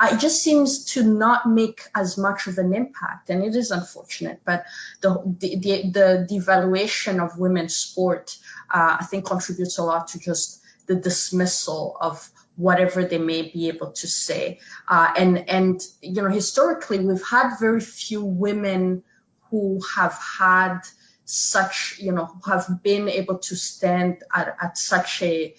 Uh, 0.00 0.08
it 0.12 0.18
just 0.18 0.42
seems 0.42 0.86
to 0.86 1.04
not 1.04 1.48
make 1.48 1.82
as 1.94 2.18
much 2.18 2.48
of 2.48 2.58
an 2.58 2.74
impact 2.74 3.30
and 3.30 3.44
it 3.44 3.54
is 3.54 3.70
unfortunate 3.70 4.40
but 4.44 4.64
the 5.02 5.10
the 5.38 5.56
the, 5.56 5.90
the 5.90 6.26
devaluation 6.28 7.24
of 7.24 7.38
women's 7.38 7.76
sport 7.76 8.36
uh, 8.70 8.96
i 8.98 9.04
think 9.04 9.24
contributes 9.24 9.78
a 9.78 9.84
lot 9.84 10.08
to 10.08 10.18
just 10.18 10.60
the 10.86 10.96
dismissal 10.96 11.96
of 12.00 12.28
whatever 12.56 13.04
they 13.04 13.18
may 13.18 13.42
be 13.42 13.68
able 13.68 13.92
to 13.92 14.06
say. 14.06 14.60
Uh, 14.88 15.12
and 15.16 15.48
and 15.48 15.80
you 16.00 16.22
know 16.22 16.30
historically 16.30 16.98
we've 16.98 17.26
had 17.26 17.56
very 17.58 17.80
few 17.80 18.24
women 18.24 19.02
who 19.50 19.80
have 19.96 20.18
had 20.38 20.80
such 21.24 21.96
you 21.98 22.12
know 22.12 22.26
who 22.26 22.50
have 22.50 22.82
been 22.82 23.08
able 23.08 23.38
to 23.38 23.56
stand 23.56 24.22
at, 24.32 24.56
at 24.60 24.78
such 24.78 25.22
a 25.22 25.54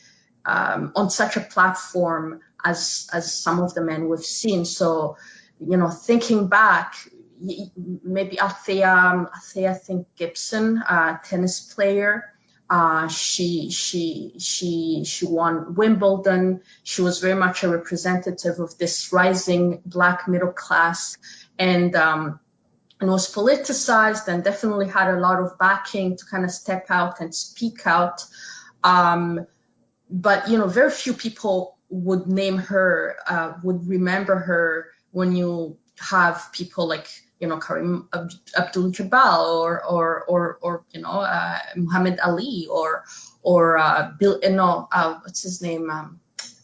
um, 0.45 0.91
on 0.95 1.09
such 1.09 1.37
a 1.37 1.41
platform 1.41 2.41
as 2.63 3.09
as 3.11 3.33
some 3.33 3.59
of 3.59 3.73
the 3.73 3.81
men 3.81 4.07
we've 4.07 4.19
seen. 4.19 4.65
So 4.65 5.17
you 5.59 5.77
know 5.77 5.89
thinking 5.89 6.47
back. 6.47 6.95
Maybe 7.37 8.39
Althea, 8.39 8.87
Althea, 9.35 9.71
I 9.71 9.73
think 9.73 10.07
Gibson, 10.15 10.77
uh, 10.77 11.17
tennis 11.21 11.59
player, 11.59 12.34
uh, 12.69 13.07
she 13.07 13.69
she 13.69 14.33
she 14.39 15.03
she 15.05 15.25
won 15.25 15.75
Wimbledon. 15.75 16.61
She 16.83 17.01
was 17.01 17.19
very 17.19 17.35
much 17.35 17.63
a 17.63 17.69
representative 17.69 18.59
of 18.59 18.77
this 18.77 19.13
rising 19.13 19.81
black 19.85 20.27
middle 20.27 20.51
class, 20.51 21.17
and 21.59 21.95
um, 21.95 22.39
and 22.99 23.09
was 23.09 23.31
politicized 23.33 24.27
and 24.27 24.43
definitely 24.43 24.87
had 24.87 25.13
a 25.13 25.19
lot 25.19 25.39
of 25.39 25.57
backing 25.59 26.17
to 26.17 26.25
kind 26.25 26.43
of 26.43 26.51
step 26.51 26.87
out 26.89 27.19
and 27.19 27.35
speak 27.35 27.85
out. 27.85 28.23
Um, 28.83 29.45
but 30.09 30.49
you 30.49 30.57
know, 30.57 30.67
very 30.67 30.91
few 30.91 31.13
people 31.13 31.77
would 31.89 32.27
name 32.27 32.57
her, 32.57 33.15
uh, 33.27 33.53
would 33.63 33.87
remember 33.87 34.35
her 34.35 34.87
when 35.11 35.35
you 35.35 35.77
have 35.99 36.49
people 36.51 36.87
like 36.87 37.07
you 37.39 37.47
know 37.47 37.57
Kareem 37.57 38.07
Abdul-Jabbar 38.57 39.39
or 39.39 39.83
or 39.83 40.23
or 40.25 40.59
or 40.61 40.85
you 40.91 41.01
know 41.01 41.19
uh, 41.21 41.59
Muhammad 41.75 42.19
Ali 42.19 42.67
or 42.69 43.03
or 43.41 43.77
uh, 43.77 44.11
Bill 44.19 44.39
you 44.41 44.51
know 44.51 44.87
uh, 44.91 45.19
what's 45.21 45.43
his 45.43 45.61
name 45.61 45.89
um, 45.89 46.19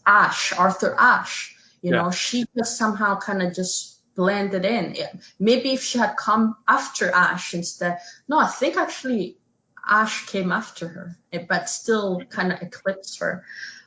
Ashe 0.06 0.52
Arthur 0.56 0.94
Ashe. 0.98 1.56
You 1.82 1.92
yeah. 1.92 2.02
know 2.02 2.10
she 2.10 2.46
just 2.56 2.76
somehow 2.78 3.18
kind 3.18 3.42
of 3.42 3.54
just 3.54 3.98
blended 4.14 4.64
in. 4.64 4.96
Maybe 5.38 5.72
if 5.72 5.82
she 5.82 5.98
had 5.98 6.16
come 6.16 6.56
after 6.66 7.10
Ashe 7.10 7.54
instead 7.54 7.98
no 8.28 8.38
I 8.38 8.48
think 8.48 8.76
actually 8.76 9.38
Ashe 9.86 10.26
came 10.26 10.52
after 10.52 10.88
her 10.88 11.18
but 11.48 11.68
still 11.68 12.22
kind 12.28 12.52
of 12.52 12.62
eclipsed 12.62 13.20
her. 13.20 13.44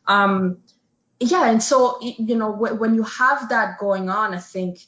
Um, 0.08 0.58
yeah 1.20 1.50
and 1.50 1.64
so 1.64 2.00
you 2.02 2.36
know 2.36 2.52
when 2.52 2.94
you 2.94 3.04
have 3.04 3.50
that 3.50 3.80
going 3.80 4.10
on 4.10 4.34
I 4.34 4.40
think 4.40 4.80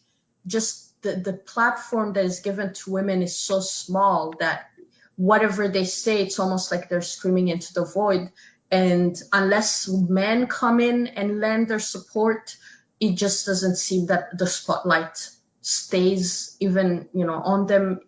just 0.47 1.01
the, 1.01 1.15
the 1.15 1.33
platform 1.33 2.13
that 2.13 2.25
is 2.25 2.39
given 2.39 2.73
to 2.73 2.91
women 2.91 3.21
is 3.21 3.37
so 3.37 3.59
small 3.59 4.33
that 4.39 4.69
whatever 5.15 5.67
they 5.67 5.83
say, 5.83 6.21
it's 6.21 6.39
almost 6.39 6.71
like 6.71 6.89
they're 6.89 7.01
screaming 7.01 7.49
into 7.49 7.73
the 7.73 7.85
void. 7.85 8.31
And 8.71 9.15
unless 9.31 9.87
men 9.87 10.47
come 10.47 10.79
in 10.79 11.07
and 11.07 11.39
lend 11.39 11.67
their 11.67 11.79
support, 11.79 12.55
it 12.99 13.15
just 13.15 13.45
doesn't 13.45 13.77
seem 13.77 14.07
that 14.07 14.37
the 14.37 14.47
spotlight 14.47 15.29
stays 15.61 16.55
even, 16.59 17.09
you 17.13 17.25
know, 17.25 17.41
on 17.41 17.67
them. 17.67 18.01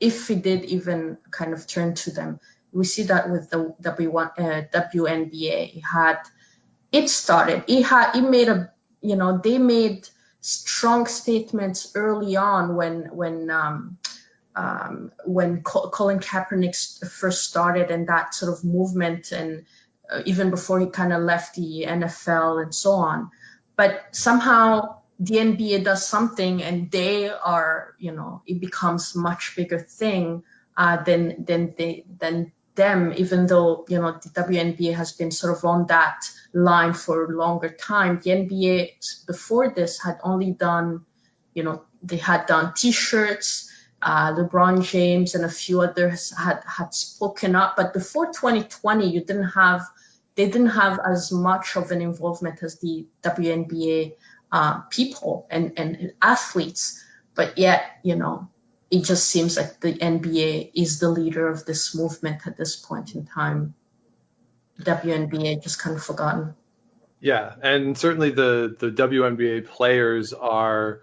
If 0.00 0.30
it 0.30 0.42
did 0.42 0.64
even 0.66 1.18
kind 1.30 1.52
of 1.52 1.66
turn 1.66 1.94
to 1.96 2.12
them, 2.12 2.38
we 2.72 2.84
see 2.84 3.04
that 3.04 3.30
with 3.30 3.50
the 3.50 3.74
W1, 3.82 4.30
uh, 4.38 4.62
WNBA. 4.72 5.76
It 5.76 5.80
had, 5.80 6.18
it 6.92 7.10
started, 7.10 7.64
it 7.66 7.82
had, 7.82 8.14
it 8.14 8.22
made 8.22 8.48
a, 8.48 8.72
you 9.00 9.16
know, 9.16 9.40
they 9.42 9.58
made 9.58 10.08
strong 10.40 11.06
statements 11.06 11.92
early 11.94 12.36
on 12.36 12.76
when 12.76 13.14
when 13.14 13.50
um, 13.50 13.98
um, 14.54 15.12
when 15.24 15.62
Colin 15.62 16.18
Kaepernick 16.18 17.08
first 17.08 17.44
started 17.44 17.90
and 17.90 18.08
that 18.08 18.34
sort 18.34 18.52
of 18.52 18.64
movement, 18.64 19.32
and 19.32 19.64
uh, 20.10 20.22
even 20.26 20.50
before 20.50 20.80
he 20.80 20.86
kind 20.86 21.12
of 21.12 21.22
left 21.22 21.54
the 21.54 21.84
NFL 21.86 22.62
and 22.62 22.74
so 22.74 22.92
on. 22.92 23.30
But 23.76 24.08
somehow 24.12 24.98
the 25.20 25.36
NBA 25.36 25.84
does 25.84 26.06
something, 26.06 26.62
and 26.62 26.90
they 26.90 27.28
are, 27.28 27.94
you 27.98 28.12
know, 28.12 28.42
it 28.46 28.60
becomes 28.60 29.14
much 29.14 29.54
bigger 29.56 29.78
thing 29.78 30.42
uh, 30.76 31.02
than 31.02 31.44
than 31.44 31.74
they 31.76 32.04
than 32.18 32.52
them, 32.78 33.12
even 33.16 33.46
though 33.46 33.84
you 33.88 33.98
know 33.98 34.12
the 34.12 34.30
WNBA 34.30 34.94
has 34.94 35.12
been 35.12 35.30
sort 35.30 35.52
of 35.56 35.64
on 35.66 35.86
that 35.88 36.24
line 36.54 36.94
for 36.94 37.24
a 37.24 37.36
longer 37.36 37.68
time. 37.68 38.20
The 38.22 38.30
NBA 38.30 39.26
before 39.26 39.74
this 39.76 40.00
had 40.00 40.18
only 40.22 40.52
done, 40.52 41.04
you 41.52 41.64
know, 41.64 41.82
they 42.02 42.16
had 42.16 42.46
done 42.46 42.72
T-shirts. 42.74 43.70
Uh, 44.00 44.32
LeBron 44.32 44.88
James 44.88 45.34
and 45.34 45.44
a 45.44 45.50
few 45.50 45.82
others 45.82 46.32
had 46.34 46.62
had 46.64 46.94
spoken 46.94 47.56
up, 47.56 47.74
but 47.76 47.92
before 47.92 48.26
2020, 48.26 49.10
you 49.10 49.20
didn't 49.24 49.50
have 49.50 49.82
they 50.36 50.46
didn't 50.46 50.70
have 50.70 51.00
as 51.04 51.32
much 51.32 51.76
of 51.76 51.90
an 51.90 52.00
involvement 52.00 52.62
as 52.62 52.78
the 52.78 53.08
WNBA 53.24 54.14
uh, 54.52 54.80
people 54.82 55.48
and, 55.50 55.72
and 55.76 56.12
athletes. 56.22 57.04
But 57.34 57.58
yet, 57.58 57.82
you 58.04 58.14
know, 58.14 58.48
it 58.90 59.04
just 59.04 59.28
seems 59.28 59.56
like 59.56 59.80
the 59.80 59.92
NBA 59.94 60.72
is 60.74 60.98
the 60.98 61.10
leader 61.10 61.48
of 61.48 61.64
this 61.66 61.94
movement 61.94 62.46
at 62.46 62.56
this 62.56 62.76
point 62.76 63.14
in 63.14 63.26
time. 63.26 63.74
WNBA 64.80 65.62
just 65.62 65.80
kind 65.80 65.96
of 65.96 66.02
forgotten. 66.02 66.54
Yeah, 67.20 67.54
and 67.62 67.98
certainly 67.98 68.30
the 68.30 68.76
the 68.78 68.90
WNBA 68.90 69.66
players 69.66 70.32
are, 70.32 71.00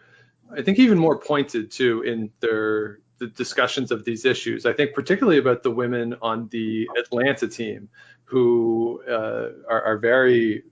I 0.56 0.62
think, 0.62 0.80
even 0.80 0.98
more 0.98 1.20
pointed 1.20 1.72
too 1.72 2.02
in 2.04 2.32
their 2.40 3.00
the 3.18 3.28
discussions 3.28 3.92
of 3.92 4.06
these 4.06 4.26
issues. 4.26 4.66
I 4.66 4.74
think 4.74 4.94
particularly 4.94 5.40
about 5.40 5.64
the 5.64 5.72
women 5.72 6.16
on 6.22 6.48
the 6.50 6.90
Atlanta 6.98 7.48
team 7.48 7.90
who 8.26 9.02
uh, 9.08 9.50
are, 9.70 9.84
are, 9.84 9.98
very, 9.98 10.64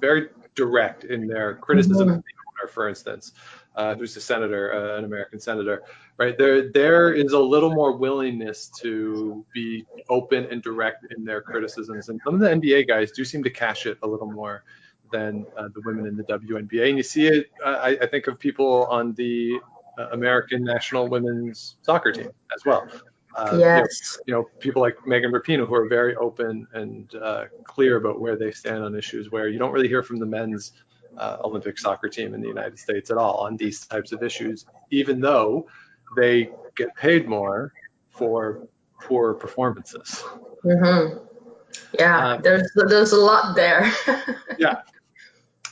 very 0.00 0.28
direct 0.54 1.04
in 1.04 1.26
their 1.26 1.56
criticism 1.56 2.08
mm-hmm. 2.08 2.16
of 2.16 2.24
the 2.24 2.62
owner, 2.62 2.68
for 2.72 2.88
instance, 2.88 3.32
uh, 3.80 3.94
who's 3.94 4.14
a 4.16 4.20
senator, 4.20 4.74
uh, 4.74 4.98
an 4.98 5.04
American 5.04 5.40
senator, 5.40 5.82
right? 6.18 6.36
There, 6.36 6.70
there 6.70 7.14
is 7.14 7.32
a 7.32 7.38
little 7.38 7.70
more 7.70 7.96
willingness 7.96 8.70
to 8.80 9.44
be 9.54 9.86
open 10.10 10.44
and 10.50 10.62
direct 10.62 11.06
in 11.16 11.24
their 11.24 11.40
criticisms, 11.40 12.10
and 12.10 12.20
some 12.22 12.34
of 12.34 12.40
the 12.40 12.48
NBA 12.48 12.88
guys 12.88 13.10
do 13.10 13.24
seem 13.24 13.42
to 13.44 13.50
cash 13.50 13.86
it 13.86 13.96
a 14.02 14.06
little 14.06 14.30
more 14.30 14.64
than 15.10 15.46
uh, 15.56 15.68
the 15.74 15.80
women 15.80 16.06
in 16.06 16.14
the 16.14 16.24
WNBA. 16.24 16.90
And 16.90 16.98
you 16.98 17.02
see 17.02 17.26
it, 17.26 17.46
I, 17.64 17.98
I 18.02 18.06
think 18.06 18.26
of 18.26 18.38
people 18.38 18.86
on 18.90 19.14
the 19.14 19.58
uh, 19.98 20.08
American 20.12 20.62
national 20.62 21.08
women's 21.08 21.76
soccer 21.80 22.12
team 22.12 22.28
as 22.54 22.64
well. 22.66 22.86
Uh, 23.34 23.56
yes. 23.58 24.18
You 24.26 24.34
know, 24.34 24.40
you 24.40 24.44
know, 24.44 24.48
people 24.60 24.82
like 24.82 25.06
Megan 25.06 25.32
Rapinoe 25.32 25.66
who 25.66 25.74
are 25.74 25.88
very 25.88 26.16
open 26.16 26.66
and 26.74 27.12
uh, 27.14 27.44
clear 27.64 27.96
about 27.96 28.20
where 28.20 28.36
they 28.36 28.50
stand 28.50 28.84
on 28.84 28.94
issues 28.94 29.30
where 29.30 29.48
you 29.48 29.58
don't 29.58 29.72
really 29.72 29.88
hear 29.88 30.02
from 30.02 30.18
the 30.18 30.26
men's 30.26 30.72
uh, 31.16 31.38
Olympic 31.44 31.78
soccer 31.78 32.08
team 32.08 32.34
in 32.34 32.40
the 32.40 32.48
United 32.48 32.78
States 32.78 33.10
at 33.10 33.16
all 33.16 33.38
on 33.38 33.56
these 33.56 33.86
types 33.86 34.12
of 34.12 34.22
issues, 34.22 34.66
even 34.90 35.20
though 35.20 35.66
they 36.16 36.50
get 36.76 36.94
paid 36.96 37.28
more 37.28 37.72
for 38.08 38.66
poor 39.00 39.34
performances. 39.34 40.24
Mm-hmm. 40.64 41.18
Yeah, 41.98 42.32
um, 42.32 42.42
there's 42.42 42.70
there's 42.74 43.12
a 43.12 43.20
lot 43.20 43.54
there. 43.54 43.92
yeah, 44.58 44.82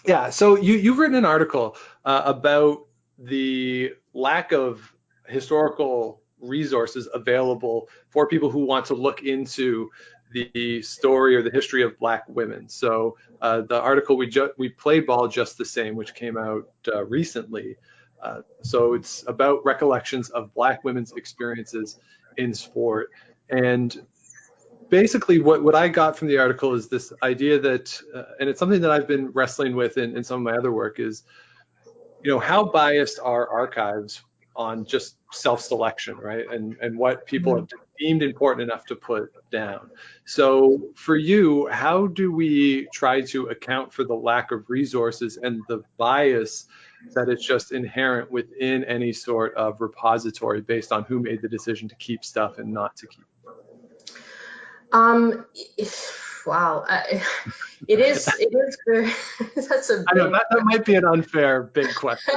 yeah. 0.06 0.30
So 0.30 0.56
you 0.56 0.74
you've 0.74 0.98
written 0.98 1.16
an 1.16 1.24
article 1.24 1.76
uh, 2.04 2.22
about 2.24 2.86
the 3.18 3.94
lack 4.14 4.52
of 4.52 4.92
historical 5.26 6.22
resources 6.40 7.08
available 7.12 7.88
for 8.10 8.28
people 8.28 8.50
who 8.50 8.64
want 8.64 8.86
to 8.86 8.94
look 8.94 9.22
into 9.22 9.90
the 10.32 10.82
story 10.82 11.36
or 11.36 11.42
the 11.42 11.50
history 11.50 11.82
of 11.82 11.98
black 11.98 12.24
women. 12.28 12.68
So 12.68 13.16
uh, 13.40 13.62
the 13.62 13.80
article 13.80 14.16
we 14.16 14.28
ju- 14.28 14.52
we 14.56 14.68
played 14.68 15.06
ball 15.06 15.28
just 15.28 15.58
the 15.58 15.64
same, 15.64 15.96
which 15.96 16.14
came 16.14 16.36
out 16.36 16.68
uh, 16.92 17.04
recently. 17.04 17.76
Uh, 18.22 18.42
so 18.62 18.94
it's 18.94 19.24
about 19.26 19.64
recollections 19.64 20.30
of 20.30 20.52
black 20.54 20.84
women's 20.84 21.12
experiences 21.12 21.98
in 22.36 22.52
sport. 22.52 23.10
And 23.48 24.06
basically 24.88 25.40
what, 25.40 25.62
what 25.62 25.74
I 25.74 25.88
got 25.88 26.18
from 26.18 26.28
the 26.28 26.38
article 26.38 26.74
is 26.74 26.88
this 26.88 27.12
idea 27.22 27.58
that, 27.60 28.00
uh, 28.14 28.24
and 28.40 28.48
it's 28.48 28.58
something 28.58 28.80
that 28.80 28.90
I've 28.90 29.06
been 29.06 29.28
wrestling 29.28 29.76
with 29.76 29.98
in, 29.98 30.16
in 30.16 30.24
some 30.24 30.40
of 30.40 30.52
my 30.52 30.58
other 30.58 30.72
work 30.72 30.98
is, 30.98 31.22
you 32.22 32.30
know, 32.30 32.38
how 32.38 32.64
biased 32.64 33.20
are 33.22 33.48
archives 33.48 34.22
on 34.56 34.84
just 34.84 35.16
self-selection, 35.30 36.16
right? 36.16 36.50
And 36.50 36.76
and 36.80 36.98
what 36.98 37.26
people 37.26 37.54
have 37.54 37.68
deemed 37.98 38.22
important 38.22 38.70
enough 38.70 38.86
to 38.86 38.96
put 38.96 39.30
down. 39.50 39.90
So 40.24 40.90
for 40.94 41.16
you, 41.16 41.68
how 41.68 42.06
do 42.06 42.32
we 42.32 42.88
try 42.92 43.22
to 43.22 43.46
account 43.46 43.92
for 43.92 44.04
the 44.04 44.14
lack 44.14 44.52
of 44.52 44.68
resources 44.68 45.36
and 45.36 45.62
the 45.68 45.82
bias 45.96 46.66
that 47.14 47.28
is 47.28 47.44
just 47.44 47.72
inherent 47.72 48.30
within 48.30 48.84
any 48.84 49.12
sort 49.12 49.54
of 49.54 49.80
repository 49.80 50.60
based 50.60 50.92
on 50.92 51.04
who 51.04 51.20
made 51.20 51.42
the 51.42 51.48
decision 51.48 51.88
to 51.88 51.94
keep 51.96 52.24
stuff 52.24 52.58
and 52.58 52.72
not 52.72 52.96
to 52.96 53.06
keep? 53.06 53.24
Um, 54.92 55.44
wow, 56.46 56.84
it 57.88 58.00
is. 58.00 58.28
It 58.38 58.52
is. 58.88 59.14
That's 59.68 59.90
a. 59.90 60.04
I 60.08 60.14
know 60.14 60.30
that, 60.30 60.46
that 60.50 60.64
might 60.64 60.84
be 60.84 60.94
an 60.94 61.04
unfair 61.04 61.62
big 61.62 61.94
question. 61.94 62.34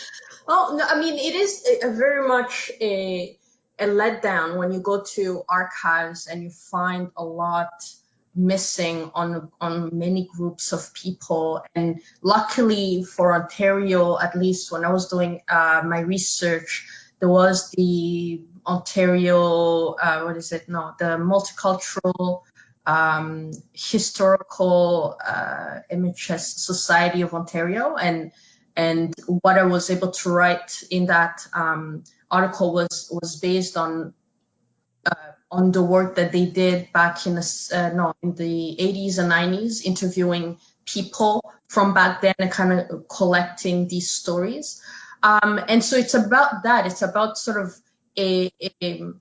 well, 0.46 0.76
no, 0.76 0.86
I 0.86 1.00
mean 1.00 1.14
it 1.14 1.34
is 1.34 1.66
a, 1.66 1.88
a 1.88 1.92
very 1.92 2.28
much 2.28 2.70
a 2.80 3.38
a 3.78 3.86
letdown 3.86 4.56
when 4.56 4.72
you 4.72 4.80
go 4.80 5.02
to 5.02 5.42
archives 5.48 6.26
and 6.26 6.42
you 6.42 6.50
find 6.50 7.10
a 7.16 7.24
lot 7.24 7.72
missing 8.34 9.10
on 9.14 9.50
on 9.60 9.96
many 9.96 10.28
groups 10.36 10.72
of 10.72 10.92
people. 10.94 11.64
And 11.74 12.00
luckily 12.22 13.04
for 13.04 13.34
ontario 13.34 14.18
at 14.18 14.36
least 14.36 14.72
when 14.72 14.84
i 14.84 14.90
was 14.90 15.08
doing 15.08 15.42
uh, 15.48 15.82
my 15.84 16.00
research 16.00 16.88
there 17.20 17.28
was 17.28 17.70
the 17.70 18.42
ontario 18.66 19.92
uh, 19.92 20.22
what 20.22 20.36
is 20.36 20.52
it? 20.52 20.68
No 20.68 20.94
the 20.98 21.16
multicultural 21.16 22.42
um, 22.86 23.52
historical 23.72 25.16
uh, 25.24 25.80
mhs 25.92 26.58
society 26.58 27.22
of 27.22 27.34
ontario. 27.34 27.96
And 27.96 28.32
and 28.76 29.14
what 29.26 29.58
i 29.58 29.64
was 29.64 29.90
able 29.90 30.10
to 30.10 30.30
write 30.30 30.82
in 30.90 31.06
that 31.06 31.46
um, 31.54 32.04
article 32.30 32.72
was 32.72 33.08
was 33.12 33.36
based 33.36 33.76
on 33.76 34.14
on 35.54 35.70
the 35.70 35.82
work 35.82 36.16
that 36.16 36.32
they 36.32 36.46
did 36.46 36.92
back 36.92 37.26
in 37.26 37.36
the 37.36 37.70
uh, 37.72 37.94
no 37.94 38.14
in 38.22 38.34
the 38.34 38.76
80s 38.80 39.18
and 39.18 39.30
90s, 39.30 39.84
interviewing 39.84 40.58
people 40.84 41.42
from 41.68 41.94
back 41.94 42.20
then 42.20 42.34
and 42.38 42.50
kind 42.50 42.72
of 42.72 43.08
collecting 43.08 43.86
these 43.86 44.10
stories. 44.10 44.82
Um, 45.22 45.60
and 45.68 45.82
so 45.82 45.96
it's 45.96 46.14
about 46.14 46.64
that. 46.64 46.86
It's 46.86 47.02
about 47.02 47.38
sort 47.38 47.62
of 47.62 47.74
a, 48.18 48.50
a 48.82 49.12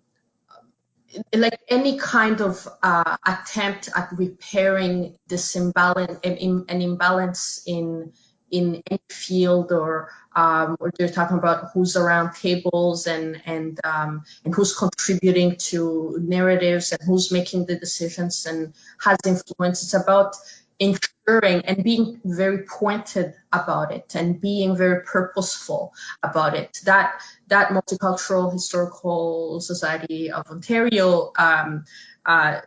like 1.35 1.59
any 1.69 1.99
kind 1.99 2.41
of 2.41 2.67
uh, 2.81 3.15
attempt 3.25 3.89
at 3.95 4.09
repairing 4.13 5.15
this 5.27 5.55
imbalance, 5.55 6.19
an, 6.23 6.65
an 6.67 6.81
imbalance 6.81 7.61
in 7.67 8.13
in 8.53 8.83
any 8.89 9.01
field 9.09 9.71
or 9.71 10.11
um, 10.35 10.77
or 10.79 10.91
they're 10.97 11.09
talking 11.09 11.37
about 11.37 11.71
who's 11.73 11.97
around 11.97 12.35
tables 12.35 13.07
and 13.07 13.41
and 13.45 13.79
um, 13.83 14.23
and 14.45 14.53
who's 14.53 14.77
contributing 14.77 15.55
to 15.57 16.17
narratives 16.21 16.91
and 16.91 17.01
who's 17.05 17.31
making 17.31 17.65
the 17.65 17.75
decisions 17.75 18.45
and 18.45 18.73
has 19.01 19.17
influence. 19.25 19.83
It's 19.83 19.95
about 19.95 20.35
ensuring 20.79 21.65
and 21.65 21.83
being 21.83 22.21
very 22.23 22.63
pointed 22.65 23.33
about 23.51 23.91
it 23.91 24.13
and 24.15 24.39
being 24.39 24.77
very 24.77 25.01
purposeful 25.01 25.93
about 26.21 26.55
it. 26.55 26.77
That 26.85 27.21
that 27.47 27.69
multicultural 27.69 28.53
historical 28.53 29.61
society 29.61 30.31
of 30.31 30.45
Ontario 30.47 31.31
um, 31.39 31.85
uh, 32.23 32.61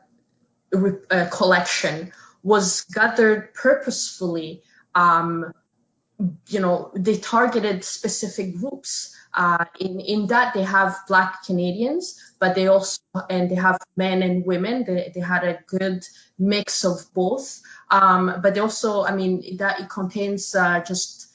uh, 0.74 1.28
collection 1.30 2.12
was 2.42 2.82
gathered 2.92 3.54
purposefully 3.54 4.62
um, 4.96 5.52
you 6.48 6.60
know, 6.60 6.90
they 6.94 7.18
targeted 7.18 7.84
specific 7.84 8.56
groups. 8.58 9.14
Uh, 9.34 9.66
in 9.78 10.00
in 10.00 10.26
that 10.28 10.54
they 10.54 10.62
have 10.62 10.96
Black 11.08 11.44
Canadians, 11.44 12.18
but 12.40 12.54
they 12.54 12.68
also 12.68 13.00
and 13.28 13.50
they 13.50 13.54
have 13.54 13.78
men 13.94 14.22
and 14.22 14.46
women. 14.46 14.84
They 14.84 15.12
they 15.14 15.20
had 15.20 15.44
a 15.44 15.58
good 15.66 16.06
mix 16.38 16.84
of 16.86 17.12
both. 17.12 17.60
Um, 17.90 18.40
but 18.42 18.54
they 18.54 18.60
also, 18.60 19.04
I 19.04 19.14
mean, 19.14 19.58
that 19.58 19.80
it 19.80 19.90
contains 19.90 20.54
uh, 20.54 20.80
just 20.80 21.26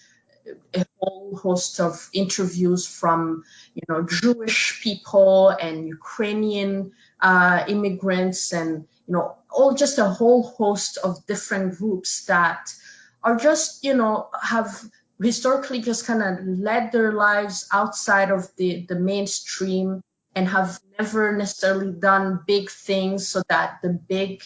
a 0.74 0.86
whole 1.00 1.36
host 1.36 1.80
of 1.80 2.10
interviews 2.14 2.88
from 2.88 3.44
you 3.76 3.84
know 3.88 4.02
Jewish 4.04 4.82
people 4.82 5.50
and 5.50 5.88
Ukrainian 5.88 6.94
uh, 7.22 7.66
immigrants 7.68 8.54
and 8.54 8.88
you 9.08 9.14
know 9.14 9.36
all 9.52 9.74
just 9.74 9.98
a 10.00 10.06
whole 10.06 10.44
host 10.44 10.98
of 10.98 11.26
different 11.28 11.78
groups 11.78 12.26
that 12.26 12.74
are 13.24 13.36
just, 13.36 13.84
you 13.84 13.94
know, 13.94 14.30
have 14.42 14.84
historically 15.22 15.82
just 15.82 16.06
kind 16.06 16.22
of 16.24 16.46
led 16.46 16.92
their 16.92 17.12
lives 17.12 17.68
outside 17.72 18.32
of 18.32 18.48
the, 18.58 18.86
the 18.88 18.96
mainstream 18.96 20.02
and 20.36 20.48
have 20.48 20.80
never 20.98 21.36
necessarily 21.36 21.92
done 21.92 22.40
big 22.48 22.70
things 22.70 23.28
so 23.28 23.42
that 23.50 23.80
the 23.84 23.90
big 23.90 24.44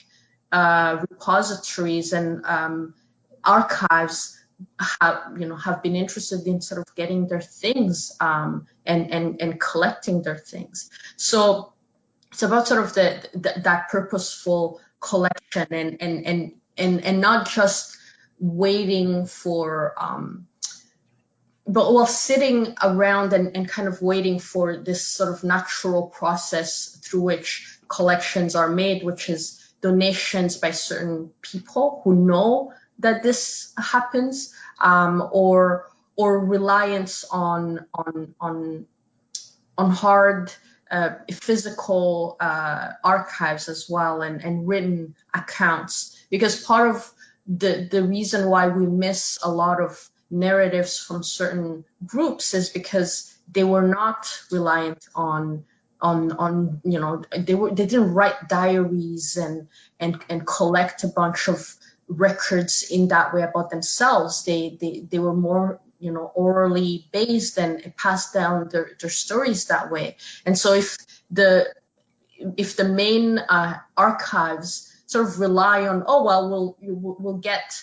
uh, 0.52 1.04
repositories 1.10 2.14
and 2.14 2.46
um, 2.46 2.94
archives 3.44 4.40
have 5.02 5.34
you 5.38 5.46
know 5.48 5.56
have 5.56 5.84
been 5.84 5.96
interested 5.96 6.48
in 6.48 6.62
sort 6.62 6.80
of 6.80 6.96
getting 6.96 7.28
their 7.28 7.42
things 7.42 8.12
um, 8.20 8.68
and 8.86 9.12
and 9.12 9.42
and 9.42 9.60
collecting 9.60 10.22
their 10.22 10.38
things. 10.38 10.90
So 11.18 11.74
it's 12.32 12.44
about 12.44 12.68
sort 12.68 12.84
of 12.84 12.94
the, 12.94 13.28
the 13.34 13.62
that 13.64 13.90
purposeful 13.90 14.82
collection 15.00 15.68
and 15.72 16.02
and 16.02 16.26
and 16.26 16.52
and 16.78 17.04
and 17.04 17.22
not 17.22 17.50
just 17.50 17.98
waiting 18.40 19.26
for 19.26 19.94
um, 19.98 20.48
but 21.68 21.92
while 21.92 22.06
sitting 22.06 22.76
around 22.82 23.34
and, 23.34 23.56
and 23.56 23.68
kind 23.68 23.88
of 23.88 24.02
waiting 24.02 24.40
for 24.40 24.78
this 24.78 25.06
sort 25.06 25.34
of 25.34 25.44
natural 25.44 26.08
process 26.08 27.00
through 27.04 27.22
which 27.22 27.80
collections 27.88 28.56
are 28.56 28.70
made, 28.70 29.04
which 29.04 29.30
is 29.30 29.74
donations 29.82 30.58
by 30.58 30.72
certain 30.72 31.32
people 31.42 32.02
who 32.04 32.16
know 32.16 32.74
that 33.00 33.24
this 33.24 33.74
happens, 33.78 34.54
um, 34.80 35.28
or 35.32 35.90
or 36.16 36.46
reliance 36.46 37.26
on 37.30 37.86
on 37.94 38.36
on 38.40 38.86
on 39.78 39.90
hard 39.90 40.54
uh, 40.90 41.16
physical 41.32 42.38
uh, 42.40 42.92
archives 43.04 43.70
as 43.70 43.88
well 43.90 44.22
and, 44.22 44.42
and 44.44 44.68
written 44.68 45.16
accounts. 45.34 46.16
Because 46.30 46.64
part 46.64 46.96
of 46.96 47.12
the 47.48 47.88
the 47.90 48.04
reason 48.04 48.50
why 48.50 48.68
we 48.68 48.88
miss 48.88 49.40
a 49.44 49.50
lot 49.50 49.82
of 49.82 50.10
narratives 50.30 50.98
from 50.98 51.24
certain 51.24 51.86
groups 52.06 52.54
is 52.54 52.70
because 52.70 53.34
they 53.52 53.64
were 53.64 53.88
not 53.88 54.28
reliant 54.52 55.08
on 55.14 55.66
on 56.02 56.32
on 56.34 56.82
you 56.84 57.00
know 57.00 57.24
they 57.38 57.56
were 57.56 57.70
they 57.70 57.86
didn't 57.86 58.14
write 58.14 58.50
diaries 58.50 59.38
and 59.38 59.68
and 60.00 60.20
and 60.30 60.46
collect 60.46 61.04
a 61.04 61.08
bunch 61.08 61.48
of 61.48 61.76
records 62.08 62.84
in 62.90 63.10
that 63.10 63.34
way 63.34 63.42
about 63.44 63.70
themselves. 63.70 64.44
They 64.46 64.78
they, 64.80 65.00
they 65.10 65.20
were 65.20 65.36
more 65.36 65.80
you 66.00 66.12
know 66.12 66.32
orally 66.36 67.08
based 67.12 67.58
and 67.58 67.94
passed 67.98 68.34
down 68.34 68.70
their, 68.70 68.92
their 69.00 69.10
stories 69.10 69.66
that 69.66 69.92
way. 69.92 70.18
And 70.46 70.58
so 70.58 70.74
if 70.74 70.98
the 71.32 71.74
if 72.58 72.76
the 72.76 72.84
main 72.88 73.40
uh, 73.40 73.78
archives 73.96 74.92
sort 75.06 75.28
of 75.28 75.40
rely 75.40 75.88
on 75.88 76.04
oh 76.08 76.24
well 76.24 76.50
we'll 76.50 77.18
we'll 77.20 77.38
get 77.38 77.82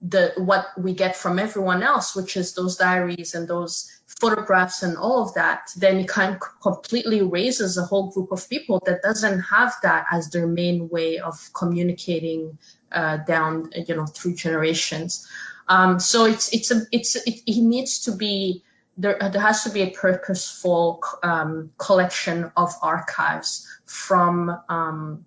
the 0.00 0.32
what 0.36 0.66
we 0.76 0.94
get 0.94 1.16
from 1.16 1.38
everyone 1.38 1.82
else 1.82 2.16
which 2.16 2.36
is 2.36 2.54
those 2.54 2.76
diaries 2.76 3.34
and 3.34 3.46
those 3.46 3.90
photographs 4.20 4.82
and 4.82 4.96
all 4.96 5.22
of 5.22 5.34
that 5.34 5.70
then 5.76 5.98
it 5.98 6.08
kind 6.08 6.34
of 6.34 6.40
completely 6.60 7.22
raises 7.22 7.78
a 7.78 7.84
whole 7.84 8.10
group 8.10 8.32
of 8.32 8.48
people 8.48 8.82
that 8.84 9.02
doesn't 9.02 9.40
have 9.40 9.74
that 9.82 10.06
as 10.10 10.30
their 10.30 10.46
main 10.46 10.88
way 10.88 11.18
of 11.18 11.50
communicating 11.52 12.58
uh, 12.92 13.16
down 13.18 13.70
you 13.86 13.96
know 13.96 14.06
through 14.06 14.34
generations. 14.34 15.26
Um, 15.68 15.98
so 15.98 16.26
it's 16.26 16.52
it's 16.52 16.70
a 16.70 16.82
it's 16.92 17.16
it, 17.16 17.40
it 17.46 17.62
needs 17.62 18.04
to 18.04 18.12
be 18.12 18.64
there, 18.96 19.16
there 19.18 19.40
has 19.40 19.64
to 19.64 19.70
be 19.70 19.82
a 19.82 19.90
purposeful 19.90 21.02
um, 21.22 21.70
collection 21.78 22.52
of 22.56 22.74
archives 22.82 23.66
from 23.86 24.54
um, 24.68 25.24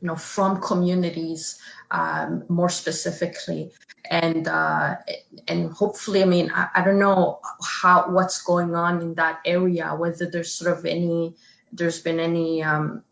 you 0.00 0.06
know 0.08 0.16
from 0.16 0.60
communities 0.60 1.60
um, 1.90 2.44
more 2.48 2.68
specifically. 2.68 3.72
And 4.10 4.48
uh, 4.48 4.96
and 5.46 5.70
hopefully 5.72 6.22
I 6.22 6.26
mean 6.26 6.50
I, 6.50 6.68
I, 6.76 6.84
don't 6.84 6.98
know 6.98 7.40
how 7.62 8.10
what's 8.10 8.42
going 8.42 8.74
on 8.74 9.02
in 9.02 9.14
that 9.14 9.40
area 9.44 9.94
whether 9.94 10.30
there's 10.30 10.52
sort 10.52 10.78
of 10.78 10.86
any 10.86 11.34
there's 11.72 12.00
been 12.00 12.18
any 12.18 12.62
um, 12.62 13.02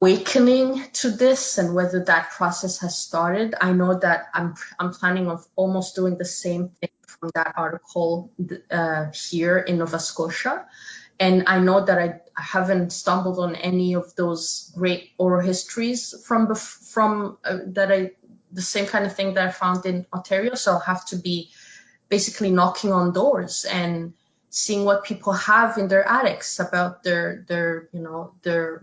awakening 0.00 0.82
to 0.94 1.10
this 1.10 1.58
and 1.58 1.74
whether 1.74 2.04
that 2.04 2.30
process 2.32 2.80
has 2.80 2.98
started. 2.98 3.54
I 3.60 3.72
know 3.72 3.98
that 3.98 4.26
I'm 4.34 4.54
I'm 4.78 4.92
planning 4.92 5.28
of 5.28 5.46
almost 5.54 5.94
doing 5.94 6.18
the 6.18 6.24
same 6.24 6.70
thing 6.80 6.90
from 7.06 7.30
that 7.34 7.54
article 7.56 8.32
uh, 8.70 9.06
here 9.12 9.58
in 9.58 9.78
Nova 9.78 9.98
Scotia 9.98 10.66
and 11.18 11.44
I 11.46 11.60
know 11.60 11.84
that 11.84 11.98
I 11.98 12.20
haven't 12.36 12.90
stumbled 12.92 13.38
on 13.38 13.54
any 13.56 13.94
of 13.94 14.14
those 14.16 14.72
great 14.74 15.10
oral 15.18 15.40
histories 15.40 16.14
from 16.26 16.54
from 16.54 17.38
uh, 17.44 17.58
that 17.68 17.90
I 17.90 18.12
the 18.52 18.62
same 18.62 18.86
kind 18.86 19.06
of 19.06 19.14
thing 19.14 19.34
that 19.34 19.48
I 19.48 19.50
found 19.50 19.86
in 19.86 20.06
Ontario. 20.12 20.54
So 20.54 20.72
I'll 20.72 20.80
have 20.80 21.04
to 21.06 21.16
be 21.16 21.50
basically 22.08 22.50
knocking 22.50 22.92
on 22.92 23.12
doors 23.12 23.64
and 23.64 24.12
seeing 24.50 24.84
what 24.84 25.04
people 25.04 25.32
have 25.32 25.76
in 25.78 25.88
their 25.88 26.06
attics 26.06 26.60
about 26.60 27.02
their 27.02 27.44
their 27.48 27.88
you 27.92 28.00
know 28.00 28.32
their 28.42 28.82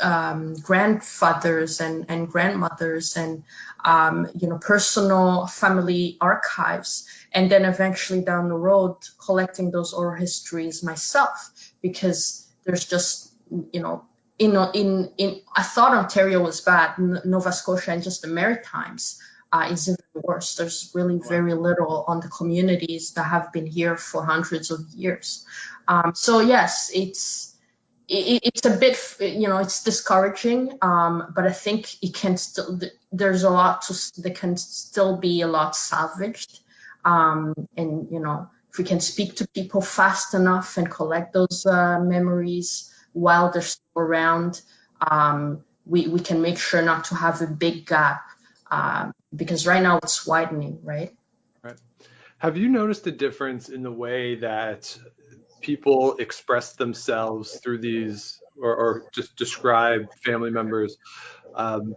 um, 0.00 0.54
grandfathers 0.54 1.80
and, 1.80 2.06
and 2.08 2.28
grandmothers 2.28 3.16
and 3.16 3.44
um, 3.84 4.28
you 4.34 4.48
know 4.48 4.58
personal 4.58 5.46
family 5.46 6.16
archives 6.20 7.08
and 7.34 7.50
then 7.50 7.64
eventually 7.64 8.22
down 8.22 8.48
the 8.48 8.56
road 8.56 8.96
collecting 9.18 9.70
those 9.70 9.92
oral 9.92 10.18
histories 10.18 10.82
myself 10.82 11.50
because 11.82 12.48
there's 12.64 12.86
just 12.86 13.32
you 13.72 13.82
know 13.82 14.04
in 14.38 14.56
in 14.74 15.12
in 15.18 15.40
I 15.54 15.62
thought 15.62 15.96
Ontario 15.96 16.42
was 16.42 16.60
bad. 16.60 16.98
Nova 16.98 17.52
Scotia 17.52 17.92
and 17.92 18.02
just 18.02 18.22
the 18.22 18.28
Maritimes 18.28 19.20
uh, 19.52 19.68
is 19.70 19.88
even 19.88 19.98
worse. 20.14 20.56
There's 20.56 20.90
really 20.94 21.20
very 21.28 21.54
little 21.54 22.04
on 22.08 22.20
the 22.20 22.28
communities 22.28 23.12
that 23.12 23.24
have 23.24 23.52
been 23.52 23.66
here 23.66 23.96
for 23.96 24.24
hundreds 24.24 24.70
of 24.70 24.80
years. 24.94 25.46
Um, 25.86 26.12
so 26.14 26.40
yes 26.40 26.90
it's 26.94 27.54
it's 28.06 28.66
a 28.66 28.76
bit 28.76 28.98
you 29.20 29.48
know 29.48 29.58
it's 29.58 29.82
discouraging 29.82 30.78
um, 30.82 31.32
but 31.34 31.46
i 31.46 31.52
think 31.52 32.02
it 32.02 32.12
can 32.12 32.36
still 32.36 32.78
there's 33.12 33.44
a 33.44 33.50
lot 33.50 33.80
to 33.80 33.94
there 34.20 34.34
can 34.34 34.58
still 34.58 35.16
be 35.16 35.40
a 35.40 35.46
lot 35.46 35.74
salvaged 35.74 36.60
um, 37.04 37.54
and 37.76 38.08
you 38.10 38.20
know 38.20 38.48
if 38.70 38.78
we 38.78 38.84
can 38.84 39.00
speak 39.00 39.36
to 39.36 39.48
people 39.48 39.80
fast 39.80 40.34
enough 40.34 40.76
and 40.76 40.90
collect 40.90 41.32
those 41.32 41.64
uh, 41.66 42.00
memories 42.00 42.92
while 43.12 43.50
they're 43.50 43.62
still 43.62 43.84
around 43.96 44.60
um, 45.00 45.64
we, 45.86 46.08
we 46.08 46.20
can 46.20 46.40
make 46.40 46.58
sure 46.58 46.82
not 46.82 47.04
to 47.04 47.14
have 47.14 47.40
a 47.42 47.46
big 47.46 47.86
gap 47.86 48.22
um, 48.70 49.12
because 49.34 49.66
right 49.66 49.82
now 49.82 49.98
it's 49.98 50.26
widening 50.26 50.78
right? 50.82 51.14
Right. 51.62 51.76
Have 52.38 52.56
you 52.56 52.68
noticed 52.68 53.06
a 53.06 53.12
difference 53.12 53.68
in 53.68 53.82
the 53.82 53.92
way 53.92 54.36
that 54.36 54.98
people 55.60 56.16
express 56.16 56.74
themselves 56.74 57.58
through 57.62 57.78
these 57.78 58.38
or, 58.60 58.74
or 58.76 59.04
just 59.12 59.34
describe 59.36 60.12
family 60.22 60.50
members 60.50 60.96
um, 61.54 61.94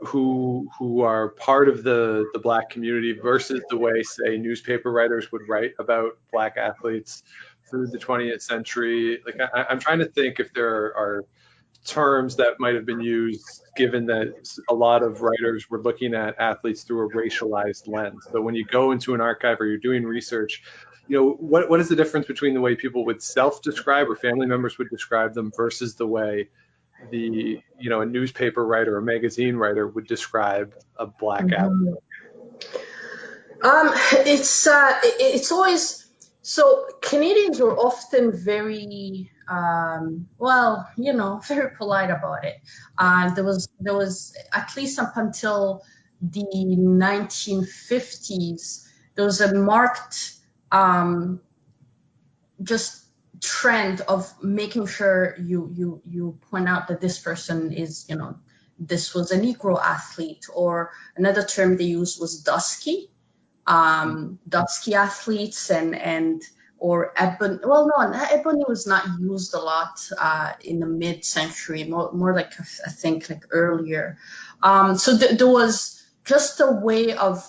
who 0.00 0.68
who 0.78 1.02
are 1.02 1.30
part 1.30 1.68
of 1.68 1.82
the 1.82 2.26
the 2.32 2.38
black 2.38 2.70
community 2.70 3.12
versus 3.12 3.62
the 3.68 3.76
way 3.76 4.02
say 4.02 4.36
newspaper 4.36 4.90
writers 4.90 5.30
would 5.32 5.42
write 5.48 5.72
about 5.78 6.18
black 6.32 6.56
athletes 6.56 7.22
through 7.68 7.86
the 7.88 7.98
20th 7.98 8.42
century. 8.42 9.20
Like 9.24 9.36
I, 9.40 9.66
i'm 9.70 9.78
trying 9.78 9.98
to 10.00 10.06
think 10.06 10.40
if 10.40 10.52
there 10.54 10.96
are 10.96 11.24
terms 11.84 12.36
that 12.36 12.60
might 12.60 12.74
have 12.74 12.84
been 12.84 13.00
used 13.00 13.62
given 13.74 14.04
that 14.06 14.34
a 14.68 14.74
lot 14.74 15.02
of 15.02 15.22
writers 15.22 15.70
were 15.70 15.80
looking 15.80 16.14
at 16.14 16.38
athletes 16.38 16.82
through 16.82 17.08
a 17.08 17.10
racialized 17.10 17.88
lens. 17.88 18.26
But 18.30 18.42
when 18.42 18.54
you 18.54 18.66
go 18.66 18.92
into 18.92 19.14
an 19.14 19.22
archive 19.22 19.58
or 19.60 19.66
you're 19.66 19.78
doing 19.78 20.04
research 20.04 20.62
you 21.08 21.16
know, 21.16 21.30
what 21.40 21.68
what 21.68 21.80
is 21.80 21.88
the 21.88 21.96
difference 21.96 22.26
between 22.26 22.54
the 22.54 22.60
way 22.60 22.76
people 22.76 23.04
would 23.06 23.20
self-describe 23.20 24.08
or 24.08 24.14
family 24.14 24.46
members 24.46 24.78
would 24.78 24.88
describe 24.90 25.34
them 25.34 25.50
versus 25.56 25.96
the 25.96 26.06
way 26.06 26.48
the 27.10 27.60
you 27.78 27.90
know 27.90 28.00
a 28.00 28.06
newspaper 28.06 28.64
writer 28.64 28.96
or 28.96 29.00
magazine 29.00 29.56
writer 29.56 29.86
would 29.86 30.06
describe 30.06 30.74
a 30.96 31.06
black 31.06 31.44
mm-hmm. 31.44 31.54
athlete? 31.54 31.94
Um, 33.62 33.92
it's 34.26 34.66
uh, 34.66 34.98
it's 35.02 35.52
always 35.52 36.06
so 36.42 36.86
Canadians 37.02 37.60
were 37.60 37.76
often 37.76 38.32
very 38.32 39.30
um, 39.50 40.28
well, 40.38 40.88
you 40.96 41.12
know, 41.12 41.42
very 41.46 41.76
polite 41.76 42.10
about 42.10 42.44
it. 42.44 42.56
Uh, 42.96 43.34
there 43.34 43.44
was 43.44 43.68
there 43.80 43.94
was 43.94 44.34
at 44.52 44.74
least 44.76 44.98
up 44.98 45.16
until 45.16 45.82
the 46.22 46.44
1950s, 46.44 48.86
there 49.14 49.24
was 49.24 49.40
a 49.40 49.54
marked 49.54 50.34
um, 50.70 51.40
just 52.62 53.02
trend 53.40 54.00
of 54.02 54.32
making 54.42 54.86
sure 54.86 55.36
you 55.38 55.70
you 55.74 56.02
you 56.06 56.38
point 56.50 56.68
out 56.68 56.88
that 56.88 57.00
this 57.00 57.18
person 57.18 57.72
is 57.72 58.06
you 58.08 58.16
know 58.16 58.38
this 58.78 59.14
was 59.14 59.30
a 59.30 59.38
negro 59.38 59.80
athlete 59.80 60.46
or 60.52 60.90
another 61.16 61.44
term 61.44 61.76
they 61.76 61.84
used 61.84 62.20
was 62.20 62.42
dusky. 62.42 63.10
Um, 63.66 64.38
dusky 64.48 64.94
athletes 64.94 65.70
and 65.70 65.94
and 65.94 66.42
or 66.78 67.12
ebony 67.16 67.58
well 67.62 67.86
no 67.86 68.26
ebony 68.30 68.64
was 68.66 68.86
not 68.86 69.04
used 69.20 69.54
a 69.54 69.60
lot 69.60 70.00
uh, 70.18 70.52
in 70.64 70.80
the 70.80 70.86
mid 70.86 71.24
century 71.24 71.84
more, 71.84 72.10
more 72.12 72.34
like 72.34 72.52
i 72.86 72.90
think 72.90 73.30
like 73.30 73.44
earlier. 73.50 74.18
Um, 74.62 74.96
so 74.96 75.16
th- 75.16 75.38
there 75.38 75.48
was 75.48 76.02
just 76.24 76.60
a 76.60 76.72
way 76.72 77.12
of 77.12 77.46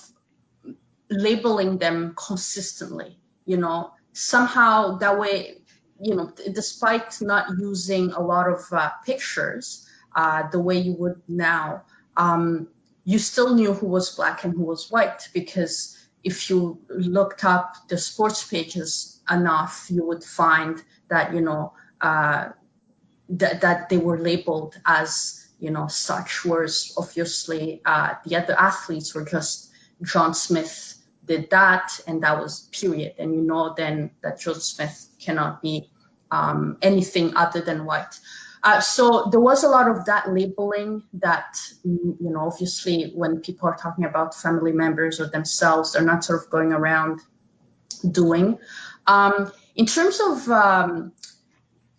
labeling 1.10 1.77
them 1.77 2.13
consistently 2.15 3.17
you 3.45 3.58
know. 3.58 3.91
Somehow 4.13 4.97
that 4.97 5.17
way 5.19 5.61
you 6.02 6.16
know 6.16 6.32
despite 6.54 7.22
not 7.22 7.48
using 7.60 8.12
a 8.12 8.22
lot 8.22 8.50
of 8.50 8.62
uh, 8.72 8.90
pictures 9.06 9.88
uh, 10.16 10.50
the 10.50 10.60
way 10.60 10.78
you 10.80 10.94
would 10.94 11.22
now 11.28 11.84
um, 12.18 12.68
you 13.04 13.20
still 13.20 13.56
knew 13.56 13.74
who 13.74 13.88
was 13.88 14.16
black 14.16 14.44
and 14.44 14.54
who 14.54 14.64
was 14.64 14.90
white 14.92 15.30
because 15.34 15.98
if 16.24 16.50
you 16.50 16.80
looked 16.90 17.44
up 17.44 17.76
the 17.88 17.98
sports 17.98 18.48
pages 18.48 19.22
enough 19.30 19.88
you 19.90 20.06
would 20.06 20.24
find 20.24 20.82
that 21.10 21.34
you 21.34 21.42
know 21.42 21.74
uh, 22.02 22.50
that, 23.30 23.62
that 23.62 23.90
they 23.90 23.98
were 23.98 24.18
labeled 24.20 24.76
as 24.86 25.48
you 25.60 25.72
know 25.72 25.88
such 25.88 26.44
whereas 26.44 26.94
obviously 26.98 27.82
uh, 27.86 28.16
the 28.26 28.36
other 28.36 28.56
athletes 28.60 29.14
were 29.14 29.26
just 29.26 29.72
John 30.04 30.34
Smith 30.34 30.95
did 31.26 31.49
that 31.52 31.99
and 32.08 32.24
that 32.24 32.41
was 32.41 32.68
period. 32.72 33.16
And 33.20 33.34
you 33.36 33.41
know 33.41 33.74
then 33.76 34.12
that 34.22 34.39
John 34.39 34.60
Smith 34.60 35.08
cannot 35.20 35.62
be 35.62 35.91
um, 36.32 36.77
anything 36.82 37.36
other 37.36 37.61
than 37.61 37.86
white. 37.86 38.19
Uh, 38.63 38.79
so 38.79 39.27
there 39.32 39.39
was 39.39 39.63
a 39.63 39.67
lot 39.67 39.89
of 39.89 40.05
that 40.05 40.32
labeling 40.32 41.03
that, 41.13 41.57
you 41.84 42.15
know, 42.19 42.41
obviously 42.41 43.11
when 43.15 43.41
people 43.41 43.67
are 43.67 43.75
talking 43.75 44.05
about 44.05 44.36
family 44.36 44.71
members 44.71 45.19
or 45.19 45.27
themselves, 45.27 45.93
they're 45.93 46.03
not 46.03 46.23
sort 46.23 46.43
of 46.43 46.49
going 46.49 46.71
around 46.71 47.21
doing. 48.09 48.59
Um, 49.07 49.51
in 49.75 49.88
terms 49.88 50.19
of, 50.19 50.47
um, 50.49 51.11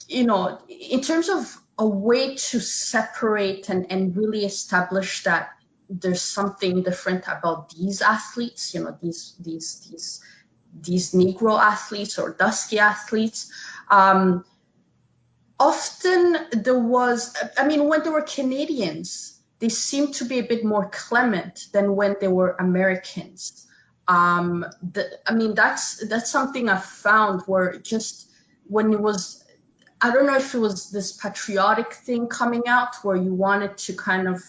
you 0.08 0.24
know, 0.24 0.60
in 0.68 1.00
terms 1.00 1.28
of 1.28 1.58
a 1.78 1.86
way 1.86 2.36
to 2.36 2.60
separate 2.60 3.68
and, 3.68 3.90
and 3.90 4.16
really 4.16 4.44
establish 4.44 5.24
that 5.24 5.50
there's 5.88 6.22
something 6.22 6.82
different 6.82 7.24
about 7.26 7.70
these 7.70 8.02
athletes, 8.02 8.72
you 8.74 8.84
know, 8.84 8.96
these 9.02 9.34
these 9.40 9.88
these 9.90 10.20
these 10.80 11.12
Negro 11.12 11.58
athletes 11.60 12.18
or 12.18 12.30
dusky 12.30 12.78
athletes. 12.78 13.50
Um, 13.92 14.44
often 15.60 16.36
there 16.50 16.78
was, 16.78 17.36
I 17.58 17.66
mean, 17.66 17.88
when 17.88 18.02
there 18.02 18.12
were 18.12 18.22
Canadians, 18.22 19.38
they 19.60 19.68
seemed 19.68 20.14
to 20.14 20.24
be 20.24 20.38
a 20.38 20.44
bit 20.44 20.64
more 20.64 20.88
clement 20.88 21.66
than 21.72 21.94
when 21.94 22.16
they 22.20 22.26
were 22.26 22.56
Americans. 22.58 23.66
Um, 24.08 24.64
the, 24.82 25.08
I 25.26 25.34
mean, 25.34 25.54
that's 25.54 26.08
that's 26.08 26.30
something 26.30 26.68
I 26.68 26.78
found 26.78 27.42
where 27.42 27.78
just 27.78 28.28
when 28.66 28.92
it 28.92 29.00
was, 29.00 29.44
I 30.00 30.10
don't 30.10 30.26
know 30.26 30.36
if 30.36 30.54
it 30.54 30.58
was 30.58 30.90
this 30.90 31.12
patriotic 31.12 31.92
thing 31.92 32.26
coming 32.26 32.62
out 32.66 32.96
where 33.02 33.14
you 33.14 33.34
wanted 33.34 33.76
to 33.78 33.92
kind 33.92 34.26
of 34.26 34.42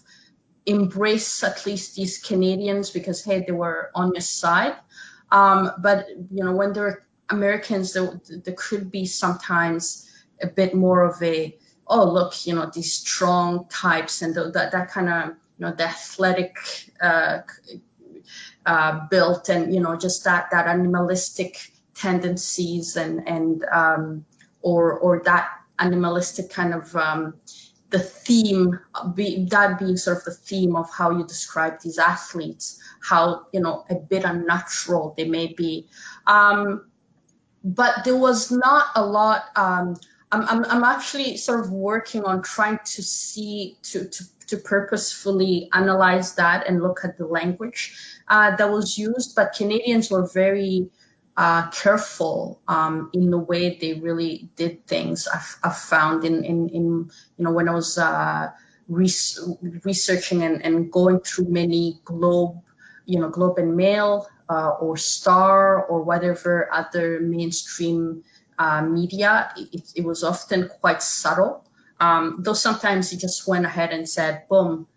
embrace 0.65 1.43
at 1.43 1.65
least 1.65 1.95
these 1.95 2.17
Canadians 2.17 2.89
because 2.89 3.23
hey, 3.23 3.43
they 3.45 3.53
were 3.53 3.91
on 3.93 4.13
your 4.13 4.21
side. 4.21 4.75
Um, 5.31 5.71
but 5.79 6.07
you 6.09 6.43
know, 6.43 6.53
when 6.53 6.73
they're 6.73 7.05
Americans, 7.29 7.93
there, 7.93 8.19
there 8.27 8.55
could 8.57 8.91
be 8.91 9.05
sometimes 9.05 10.09
a 10.41 10.47
bit 10.47 10.73
more 10.75 11.03
of 11.03 11.21
a 11.21 11.57
oh 11.87 12.11
look, 12.11 12.45
you 12.45 12.55
know, 12.55 12.69
these 12.73 12.93
strong 12.93 13.67
types 13.69 14.21
and 14.21 14.33
the, 14.33 14.51
that 14.51 14.71
that 14.71 14.89
kind 14.91 15.09
of 15.09 15.29
you 15.57 15.65
know 15.65 15.73
the 15.73 15.83
athletic 15.83 16.57
uh, 17.01 17.39
uh, 18.65 19.07
built 19.09 19.49
and 19.49 19.73
you 19.73 19.81
know 19.81 19.95
just 19.95 20.23
that 20.23 20.51
that 20.51 20.67
animalistic 20.67 21.71
tendencies 21.95 22.95
and 22.95 23.27
and 23.27 23.65
um, 23.71 24.25
or 24.61 24.97
or 24.99 25.21
that 25.25 25.49
animalistic 25.79 26.49
kind 26.49 26.73
of 26.73 26.95
um, 26.95 27.35
the 27.89 27.99
theme 27.99 28.79
be, 29.13 29.45
that 29.51 29.77
being 29.77 29.97
sort 29.97 30.17
of 30.17 30.23
the 30.23 30.31
theme 30.31 30.75
of 30.75 30.89
how 30.89 31.11
you 31.11 31.25
describe 31.25 31.79
these 31.81 31.99
athletes 31.99 32.79
how 33.03 33.47
you 33.51 33.59
know 33.59 33.85
a 33.89 33.95
bit 33.95 34.23
unnatural 34.23 35.13
they 35.17 35.25
may 35.25 35.47
be. 35.47 35.87
Um, 36.25 36.85
but 37.63 38.03
there 38.03 38.15
was 38.15 38.51
not 38.51 38.87
a 38.95 39.05
lot 39.05 39.45
um, 39.55 39.95
I'm, 40.31 40.65
I'm, 40.65 40.83
actually 40.83 41.37
sort 41.37 41.59
of 41.59 41.71
working 41.71 42.23
on 42.23 42.41
trying 42.41 42.79
to 42.79 43.03
see 43.03 43.77
to, 43.83 44.05
to, 44.05 44.23
to 44.47 44.57
purposefully 44.57 45.69
analyze 45.71 46.35
that 46.35 46.67
and 46.67 46.81
look 46.81 47.01
at 47.03 47.19
the 47.19 47.27
language 47.27 47.95
uh, 48.27 48.55
that 48.55 48.71
was 48.71 48.97
used 48.97 49.35
but 49.35 49.53
canadians 49.53 50.09
were 50.09 50.27
very 50.27 50.89
uh, 51.35 51.69
careful 51.71 52.61
um, 52.67 53.09
in 53.13 53.31
the 53.31 53.37
way 53.37 53.75
they 53.75 53.93
really 53.95 54.49
did 54.55 54.85
things. 54.85 55.27
I've, 55.27 55.77
found 55.77 56.25
in, 56.25 56.43
in, 56.43 56.69
in, 56.69 57.11
you 57.37 57.45
know, 57.45 57.51
when 57.51 57.67
I 57.67 57.73
was 57.73 57.97
uh, 57.97 58.51
res- 58.87 59.39
researching 59.83 60.43
and, 60.43 60.63
and 60.63 60.91
going 60.91 61.21
through 61.21 61.49
many 61.49 61.99
Globe, 62.05 62.61
you 63.05 63.19
know, 63.19 63.29
Globe 63.29 63.57
and 63.57 63.75
Mail 63.75 64.27
uh, 64.49 64.69
or 64.69 64.97
Star 64.97 65.83
or 65.85 66.03
whatever 66.03 66.69
other 66.71 67.19
mainstream 67.19 68.23
uh, 68.57 68.81
media, 68.81 69.53
it, 69.57 69.91
it, 69.95 70.05
was 70.05 70.23
often 70.23 70.69
quite 70.81 71.01
subtle. 71.01 71.65
Um, 71.99 72.39
though 72.39 72.53
sometimes 72.53 73.09
he 73.09 73.17
just 73.17 73.47
went 73.47 73.65
ahead 73.65 73.91
and 73.91 74.07
said, 74.07 74.47
boom, 74.49 74.87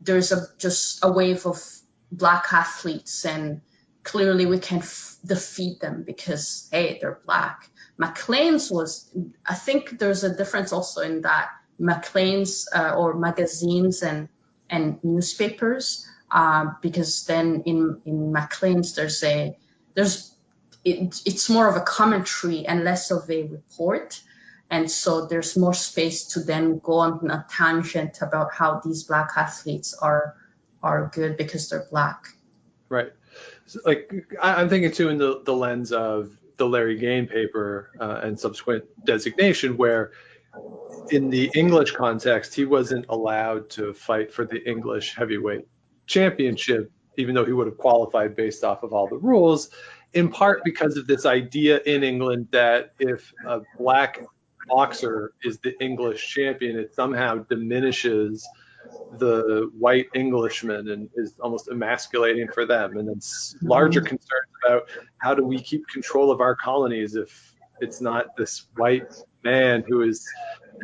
there's 0.00 0.32
a 0.32 0.46
just 0.58 1.04
a 1.04 1.10
wave 1.10 1.46
of 1.46 1.62
black 2.12 2.52
athletes 2.52 3.24
and 3.24 3.60
clearly 4.02 4.46
we 4.46 4.58
can 4.58 4.78
f- 4.78 5.16
defeat 5.24 5.80
them 5.80 6.04
because 6.06 6.68
hey 6.70 6.98
they're 7.00 7.20
black 7.26 7.68
maclean's 7.96 8.70
was 8.70 9.10
i 9.46 9.54
think 9.54 9.98
there's 9.98 10.22
a 10.22 10.36
difference 10.36 10.72
also 10.72 11.00
in 11.00 11.22
that 11.22 11.48
maclean's 11.78 12.68
uh, 12.74 12.94
or 12.96 13.14
magazines 13.14 14.02
and 14.02 14.28
and 14.70 15.02
newspapers 15.02 16.06
uh, 16.34 16.72
because 16.82 17.26
then 17.26 17.62
in 17.64 18.02
in 18.04 18.32
maclean's 18.32 18.96
there's 18.96 19.22
a 19.22 19.56
there's 19.94 20.34
it, 20.84 21.22
it's 21.24 21.48
more 21.48 21.68
of 21.68 21.76
a 21.76 21.80
commentary 21.80 22.66
and 22.66 22.84
less 22.84 23.10
of 23.12 23.30
a 23.30 23.44
report. 23.44 24.20
And 24.70 24.90
so 24.90 25.26
there's 25.26 25.56
more 25.56 25.74
space 25.74 26.24
to 26.34 26.40
then 26.40 26.80
go 26.80 26.94
on 26.94 27.30
a 27.30 27.46
tangent 27.48 28.18
about 28.20 28.52
how 28.52 28.80
these 28.84 29.04
black 29.04 29.30
athletes 29.36 29.94
are 29.94 30.34
are 30.82 31.10
good 31.14 31.36
because 31.36 31.68
they're 31.68 31.86
black. 31.88 32.26
Right. 32.88 33.12
Like 33.84 34.12
I, 34.42 34.60
am 34.60 34.68
thinking 34.68 34.90
too 34.90 35.08
in 35.10 35.18
the, 35.18 35.40
the 35.44 35.54
lens 35.54 35.92
of 35.92 36.36
the 36.56 36.66
Larry 36.66 36.98
Gaines 36.98 37.30
paper 37.30 37.92
uh, 38.00 38.20
and 38.22 38.38
subsequent 38.38 38.84
designation, 39.04 39.76
where 39.76 40.10
in 41.10 41.30
the 41.30 41.50
English 41.54 41.92
context, 41.92 42.54
he 42.54 42.64
wasn't 42.64 43.06
allowed 43.08 43.70
to 43.70 43.94
fight 43.94 44.32
for 44.32 44.44
the 44.44 44.62
English 44.68 45.14
heavyweight 45.14 45.66
championship, 46.06 46.90
even 47.16 47.34
though 47.34 47.44
he 47.44 47.52
would 47.52 47.66
have 47.66 47.78
qualified 47.78 48.36
based 48.36 48.64
off 48.64 48.82
of 48.82 48.92
all 48.92 49.08
the 49.08 49.16
rules, 49.16 49.70
in 50.12 50.28
part 50.28 50.62
because 50.64 50.96
of 50.96 51.06
this 51.06 51.26
idea 51.26 51.80
in 51.86 52.02
England 52.02 52.48
that 52.52 52.92
if 52.98 53.32
a 53.46 53.60
black 53.78 54.20
boxer 54.68 55.32
is 55.42 55.58
the 55.58 55.78
English 55.82 56.26
champion, 56.26 56.78
it 56.78 56.94
somehow 56.94 57.36
diminishes 57.50 58.46
the 59.18 59.70
white 59.78 60.06
Englishman 60.14 60.88
and 60.90 61.08
is 61.16 61.34
almost 61.40 61.68
emasculating 61.68 62.48
for 62.48 62.66
them. 62.66 62.96
And 62.96 63.08
then 63.08 63.20
larger 63.62 64.00
mm-hmm. 64.00 64.08
concerns 64.08 64.48
about 64.64 64.88
how 65.18 65.34
do 65.34 65.44
we 65.44 65.60
keep 65.60 65.86
control 65.88 66.30
of 66.30 66.40
our 66.40 66.54
colonies 66.54 67.14
if 67.14 67.54
it's 67.80 68.00
not 68.00 68.36
this 68.36 68.66
white 68.76 69.12
man 69.42 69.84
who 69.86 70.02
is 70.02 70.26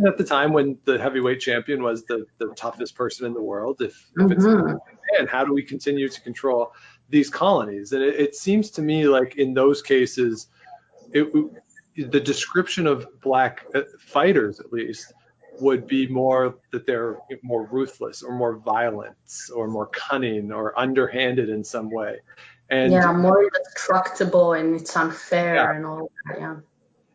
at 0.07 0.19
the 0.19 0.25
time 0.25 0.53
when 0.53 0.79
the 0.85 0.99
heavyweight 0.99 1.41
champion 1.41 1.83
was 1.83 2.05
the, 2.05 2.25
the 2.39 2.49
toughest 2.57 2.95
person 2.95 3.27
in 3.27 3.35
the 3.35 3.43
world. 3.43 3.81
If, 3.81 4.11
if 4.17 4.31
it's 4.31 4.45
mm-hmm. 4.45 4.77
Man, 5.13 5.27
how 5.27 5.45
do 5.45 5.53
we 5.53 5.63
continue 5.63 6.09
to 6.09 6.21
control 6.21 6.73
these 7.09 7.31
colonies? 7.31 7.93
And 7.93 8.03
it, 8.03 8.15
it 8.19 8.37
seems 8.37 8.71
to 8.73 8.83
me 8.83 9.07
like 9.07 9.37
in 9.37 9.55
those 9.55 9.83
cases, 9.83 10.49
it, 11.13 11.29
the 11.97 12.21
description 12.21 12.87
of 12.87 13.21
black 13.21 13.67
uh, 13.75 13.83
fighters, 13.99 14.61
at 14.61 14.73
least, 14.73 15.13
would 15.61 15.87
be 15.87 16.07
more 16.07 16.57
that 16.73 16.87
they're 16.87 17.19
more 17.43 17.67
ruthless 17.71 18.23
or 18.23 18.35
more 18.35 18.57
violent 18.57 19.17
or 19.55 19.69
more 19.69 19.87
cunning 19.87 20.53
or 20.53 20.79
underhanded 20.79 21.49
in 21.49 21.65
some 21.65 21.91
way. 21.91 22.21
And 22.71 22.93
yeah, 22.93 23.13
more 23.13 23.43
indestructible 23.43 24.53
and 24.53 24.81
it's 24.81 24.97
unfair 24.97 25.57
yeah. 25.57 25.75
and 25.75 25.85
all 25.85 26.11
that. 26.27 26.41
Yeah. 26.41 26.57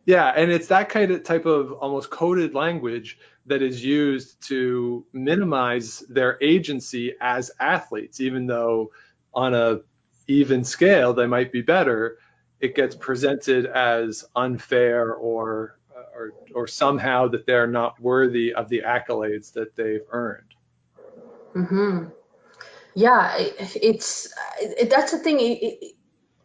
Yeah, 0.06 0.28
and 0.28 0.52
it's 0.52 0.68
that 0.68 0.88
kind 0.88 1.10
of 1.10 1.24
type 1.24 1.46
of 1.46 1.72
almost 1.72 2.10
coded 2.10 2.54
language 2.54 3.18
that 3.46 3.60
is 3.60 3.84
used 3.84 4.40
to 4.48 5.04
minimize 5.12 6.00
their 6.08 6.38
agency 6.40 7.14
as 7.20 7.50
athletes, 7.58 8.20
even 8.20 8.46
though 8.46 8.92
on 9.34 9.54
a 9.54 9.80
even 10.28 10.64
scale 10.64 11.12
they 11.12 11.26
might 11.26 11.50
be 11.52 11.60
better. 11.60 12.18
It 12.60 12.74
gets 12.74 12.94
presented 12.94 13.66
as 13.66 14.24
unfair 14.34 15.12
or 15.12 15.76
or, 16.14 16.32
or 16.54 16.66
somehow 16.66 17.28
that 17.28 17.46
they're 17.46 17.66
not 17.66 18.00
worthy 18.00 18.54
of 18.54 18.68
the 18.68 18.82
accolades 18.86 19.52
that 19.52 19.76
they've 19.76 20.06
earned. 20.10 20.54
Mm-hmm. 21.54 22.06
Yeah, 22.94 23.36
it, 23.36 23.76
it's 23.82 24.32
it, 24.58 24.88
that's 24.88 25.12
the 25.12 25.18
thing. 25.18 25.38
It, 25.40 25.95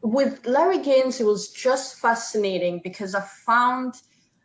with 0.01 0.45
Larry 0.45 0.79
Gaines, 0.79 1.19
it 1.19 1.25
was 1.25 1.49
just 1.49 1.99
fascinating 1.99 2.81
because 2.83 3.15
I 3.15 3.21
found, 3.21 3.93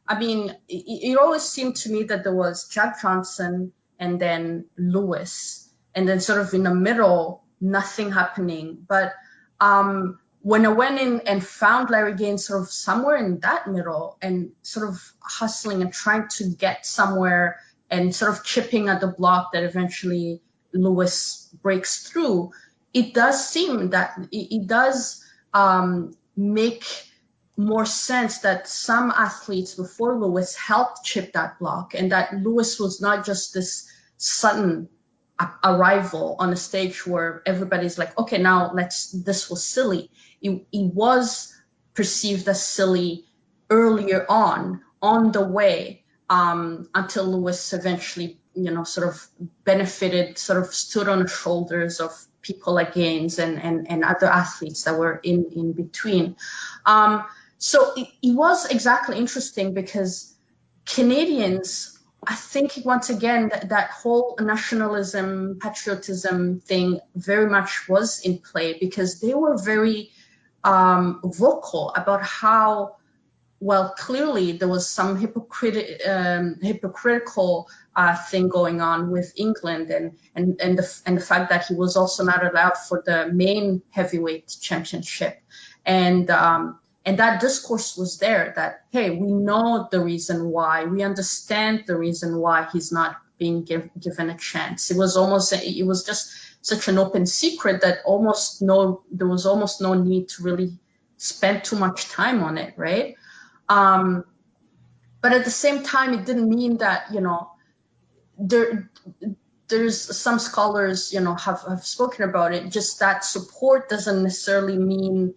I 0.06 0.18
mean, 0.18 0.54
it, 0.68 1.18
always 1.18 1.42
seemed 1.42 1.76
to 1.76 1.90
me 1.90 2.04
that 2.04 2.24
there 2.24 2.34
was 2.34 2.68
Jack 2.68 3.00
Johnson 3.00 3.72
and 3.98 4.20
then 4.20 4.66
Louis, 4.76 5.68
and 5.94 6.06
then 6.06 6.20
sort 6.20 6.40
of 6.40 6.52
in 6.52 6.62
the 6.62 6.74
middle, 6.74 7.42
nothing 7.60 8.12
happening. 8.12 8.84
But 8.86 9.14
um, 9.58 10.18
when 10.42 10.66
I 10.66 10.68
went 10.68 11.00
in 11.00 11.20
and 11.20 11.44
found 11.44 11.88
Larry 11.88 12.14
Gaines 12.14 12.46
sort 12.46 12.60
of 12.60 12.68
somewhere 12.68 13.16
in 13.16 13.40
that 13.40 13.66
middle 13.66 14.18
and 14.20 14.52
sort 14.62 14.88
of 14.88 15.12
hustling 15.20 15.80
and 15.80 15.92
trying 15.92 16.28
to 16.32 16.50
get 16.50 16.84
somewhere 16.84 17.60
and 17.90 18.14
sort 18.14 18.32
of 18.32 18.44
chipping 18.44 18.88
at 18.88 19.00
the 19.00 19.06
block 19.06 19.52
that 19.54 19.64
eventually 19.64 20.42
Louis 20.74 21.48
breaks 21.62 22.06
through, 22.06 22.50
it 22.92 23.14
does 23.14 23.48
seem 23.48 23.90
that 23.90 24.18
it, 24.30 24.54
it 24.54 24.66
does 24.66 25.25
um, 25.54 26.14
make 26.36 26.84
more 27.56 27.86
sense 27.86 28.40
that 28.40 28.68
some 28.68 29.10
athletes 29.10 29.74
before 29.74 30.18
Louis 30.18 30.54
helped 30.54 31.04
chip 31.04 31.32
that 31.32 31.58
block 31.58 31.94
and 31.94 32.12
that 32.12 32.34
Louis 32.34 32.78
was 32.78 33.00
not 33.00 33.24
just 33.24 33.54
this 33.54 33.90
sudden 34.18 34.88
arrival 35.64 36.36
on 36.38 36.52
a 36.52 36.56
stage 36.56 37.06
where 37.06 37.42
everybody's 37.46 37.98
like, 37.98 38.18
okay, 38.18 38.38
now 38.38 38.72
let's, 38.74 39.10
this 39.12 39.50
was 39.50 39.64
silly. 39.64 40.10
It, 40.40 40.66
it 40.72 40.94
was 40.94 41.54
perceived 41.94 42.48
as 42.48 42.64
silly 42.64 43.24
earlier 43.70 44.24
on 44.28 44.82
on 45.02 45.32
the 45.32 45.44
way 45.44 46.04
um, 46.28 46.88
until 46.94 47.24
Louis 47.24 47.72
eventually, 47.72 48.40
you 48.56 48.70
know, 48.70 48.84
sort 48.84 49.08
of 49.08 49.26
benefited, 49.64 50.38
sort 50.38 50.62
of 50.62 50.74
stood 50.74 51.08
on 51.08 51.20
the 51.20 51.28
shoulders 51.28 52.00
of 52.00 52.12
people 52.42 52.74
like 52.74 52.94
Gaines 52.94 53.38
and, 53.38 53.60
and, 53.60 53.90
and 53.90 54.04
other 54.04 54.26
athletes 54.26 54.84
that 54.84 54.98
were 54.98 55.20
in, 55.22 55.46
in 55.54 55.72
between. 55.72 56.36
Um, 56.84 57.24
so 57.58 57.92
it, 57.96 58.08
it 58.22 58.34
was 58.34 58.66
exactly 58.66 59.18
interesting 59.18 59.74
because 59.74 60.34
Canadians, 60.86 61.98
I 62.26 62.34
think 62.34 62.78
once 62.84 63.10
again, 63.10 63.48
that, 63.48 63.68
that 63.70 63.90
whole 63.90 64.36
nationalism, 64.40 65.58
patriotism 65.60 66.60
thing 66.60 67.00
very 67.14 67.50
much 67.50 67.88
was 67.88 68.20
in 68.20 68.38
play 68.38 68.78
because 68.78 69.20
they 69.20 69.34
were 69.34 69.58
very 69.58 70.10
um, 70.64 71.20
vocal 71.24 71.92
about 71.94 72.22
how 72.22 72.96
well 73.60 73.94
clearly 73.96 74.52
there 74.52 74.68
was 74.68 74.88
some 74.88 75.18
hypocrit- 75.20 76.06
um, 76.06 76.56
hypocritical 76.60 77.68
thing 77.96 78.48
going 78.48 78.80
on 78.80 79.10
with 79.10 79.32
England 79.36 79.90
and 79.90 80.18
and 80.34 80.60
and 80.60 80.78
the 80.78 81.00
and 81.06 81.16
the 81.16 81.22
fact 81.22 81.50
that 81.50 81.66
he 81.66 81.74
was 81.74 81.96
also 81.96 82.24
not 82.24 82.44
allowed 82.44 82.76
for 82.76 83.02
the 83.04 83.28
main 83.32 83.82
heavyweight 83.90 84.54
championship. 84.60 85.40
And 85.84 86.30
um, 86.30 86.78
and 87.06 87.18
that 87.18 87.40
discourse 87.40 87.96
was 87.96 88.18
there 88.18 88.52
that 88.56 88.84
hey 88.90 89.10
we 89.10 89.32
know 89.32 89.88
the 89.90 90.00
reason 90.00 90.50
why. 90.50 90.84
We 90.84 91.02
understand 91.02 91.84
the 91.86 91.96
reason 91.96 92.36
why 92.36 92.68
he's 92.72 92.92
not 92.92 93.16
being 93.38 93.64
give, 93.64 93.88
given 93.98 94.30
a 94.30 94.36
chance. 94.36 94.90
It 94.90 94.96
was 94.96 95.16
almost 95.16 95.52
it 95.52 95.86
was 95.86 96.04
just 96.04 96.32
such 96.60 96.88
an 96.88 96.98
open 96.98 97.24
secret 97.26 97.80
that 97.82 97.98
almost 98.04 98.60
no 98.60 99.02
there 99.10 99.28
was 99.28 99.46
almost 99.46 99.80
no 99.80 99.94
need 99.94 100.28
to 100.30 100.42
really 100.42 100.78
spend 101.16 101.64
too 101.64 101.76
much 101.76 102.08
time 102.10 102.42
on 102.42 102.58
it 102.58 102.74
right? 102.76 103.16
Um, 103.68 104.24
but 105.22 105.32
at 105.32 105.44
the 105.44 105.50
same 105.50 105.82
time 105.82 106.12
it 106.12 106.26
didn't 106.26 106.48
mean 106.48 106.78
that 106.78 107.12
you 107.12 107.20
know 107.20 107.50
there 108.38 108.90
there's 109.68 110.16
some 110.16 110.38
scholars 110.38 111.12
you 111.12 111.20
know 111.20 111.34
have, 111.34 111.62
have 111.68 111.84
spoken 111.84 112.28
about 112.28 112.54
it 112.54 112.70
just 112.70 113.00
that 113.00 113.24
support 113.24 113.88
doesn't 113.88 114.22
necessarily 114.22 114.78
mean 114.78 115.34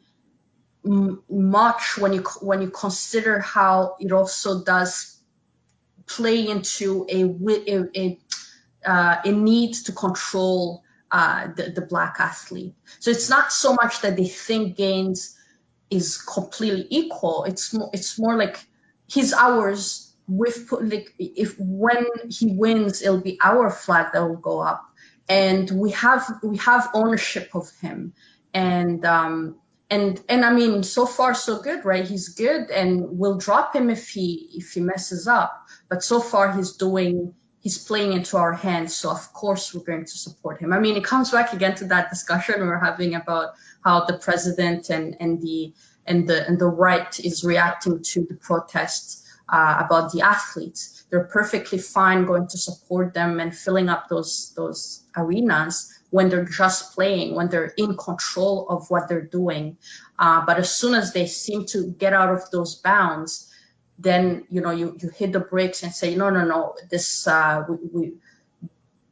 much 0.84 1.98
when 1.98 2.14
you 2.14 2.24
when 2.42 2.62
you 2.62 2.70
consider 2.70 3.40
how 3.40 3.96
it 4.00 4.12
also 4.12 4.64
does 4.64 5.20
play 6.06 6.48
into 6.48 7.06
a 7.10 7.24
a, 7.24 7.86
a, 7.96 8.20
uh, 8.86 9.22
a 9.26 9.32
need 9.32 9.74
to 9.74 9.92
control 9.92 10.84
uh, 11.12 11.48
the, 11.56 11.72
the 11.72 11.82
black 11.82 12.18
athlete. 12.20 12.76
So 13.00 13.12
it's 13.12 13.30
not 13.30 13.52
so 13.52 13.74
much 13.74 14.02
that 14.02 14.16
they 14.16 14.28
think 14.28 14.78
Gaines 14.78 15.36
is 15.90 16.22
completely 16.22 16.88
equal. 16.90 17.44
It's 17.44 17.74
more 17.74 17.90
it's 17.94 18.18
more 18.18 18.38
like 18.38 18.64
he's 19.08 19.34
ours. 20.30 20.66
With 20.70 20.72
like 20.82 21.14
if 21.18 21.56
when 21.60 22.06
he 22.30 22.48
wins, 22.48 23.02
it'll 23.02 23.22
be 23.22 23.40
our 23.44 23.70
flag 23.70 24.14
that 24.14 24.22
will 24.22 24.38
go 24.38 24.60
up, 24.60 24.86
and 25.28 25.70
we 25.70 25.92
have 25.92 26.24
we 26.44 26.58
have 26.58 26.90
ownership 26.94 27.50
of 27.56 27.70
him, 27.82 28.14
and 28.54 29.06
um, 29.06 29.56
and 29.90 30.22
and 30.30 30.46
I 30.46 30.54
mean, 30.54 30.84
so 30.84 31.06
far 31.06 31.34
so 31.34 31.62
good, 31.62 31.86
right? 31.86 32.08
He's 32.08 32.30
good, 32.30 32.70
and 32.70 33.18
we'll 33.18 33.38
drop 33.38 33.76
him 33.76 33.90
if 33.90 34.10
he 34.10 34.50
if 34.56 34.74
he 34.74 34.82
messes 34.82 35.28
up. 35.28 35.68
But 35.90 36.04
so 36.04 36.20
far 36.20 36.52
he's 36.52 36.74
doing 36.74 37.34
he's 37.62 37.78
playing 37.78 38.14
into 38.14 38.38
our 38.38 38.54
hands, 38.54 38.96
so 38.96 39.12
of 39.12 39.34
course 39.34 39.74
we're 39.74 39.84
going 39.84 40.06
to 40.06 40.18
support 40.18 40.62
him. 40.62 40.74
I 40.74 40.80
mean, 40.80 40.96
it 40.96 41.04
comes 41.04 41.32
back 41.32 41.54
again 41.54 41.76
to 41.76 41.86
that 41.86 42.10
discussion 42.10 42.62
we 42.62 42.68
we're 42.68 42.80
having 42.80 43.16
about 43.16 43.54
how 43.84 44.06
the 44.06 44.18
president 44.18 44.90
and 44.90 45.18
and 45.20 45.42
the 45.42 45.74
and 46.06 46.28
the 46.28 46.48
and 46.48 46.60
the 46.60 46.68
right 46.68 47.20
is 47.20 47.44
reacting 47.44 48.02
to 48.04 48.26
the 48.26 48.36
protests 48.36 49.26
uh, 49.52 49.84
about 49.86 50.12
the 50.12 50.22
athletes. 50.22 51.04
They're 51.10 51.26
perfectly 51.26 51.80
fine 51.80 52.26
going 52.26 52.48
to 52.48 52.58
support 52.58 53.14
them 53.14 53.40
and 53.40 53.56
filling 53.56 53.90
up 53.90 54.08
those 54.10 54.54
those 54.56 55.04
arenas 55.16 55.92
when 56.12 56.30
they're 56.30 56.46
just 56.46 56.96
playing, 56.96 57.36
when 57.36 57.50
they're 57.50 57.74
in 57.78 57.96
control 57.96 58.68
of 58.70 58.90
what 58.90 59.08
they're 59.08 59.22
doing. 59.22 59.78
Uh, 60.18 60.46
but 60.46 60.58
as 60.58 60.72
soon 60.72 60.96
as 60.96 61.14
they 61.14 61.28
seem 61.28 61.66
to 61.68 61.88
get 61.88 62.14
out 62.14 62.34
of 62.34 62.50
those 62.52 62.76
bounds, 62.76 63.52
then 64.00 64.46
you 64.50 64.62
know 64.62 64.72
you, 64.72 64.98
you 65.00 65.10
hit 65.10 65.34
the 65.34 65.40
brakes 65.40 65.84
and 65.84 65.94
say 65.94 66.16
no 66.16 66.30
no 66.30 66.46
no 66.46 66.76
this 66.90 67.28
uh, 67.28 67.64
we, 67.68 67.78
we 67.92 68.14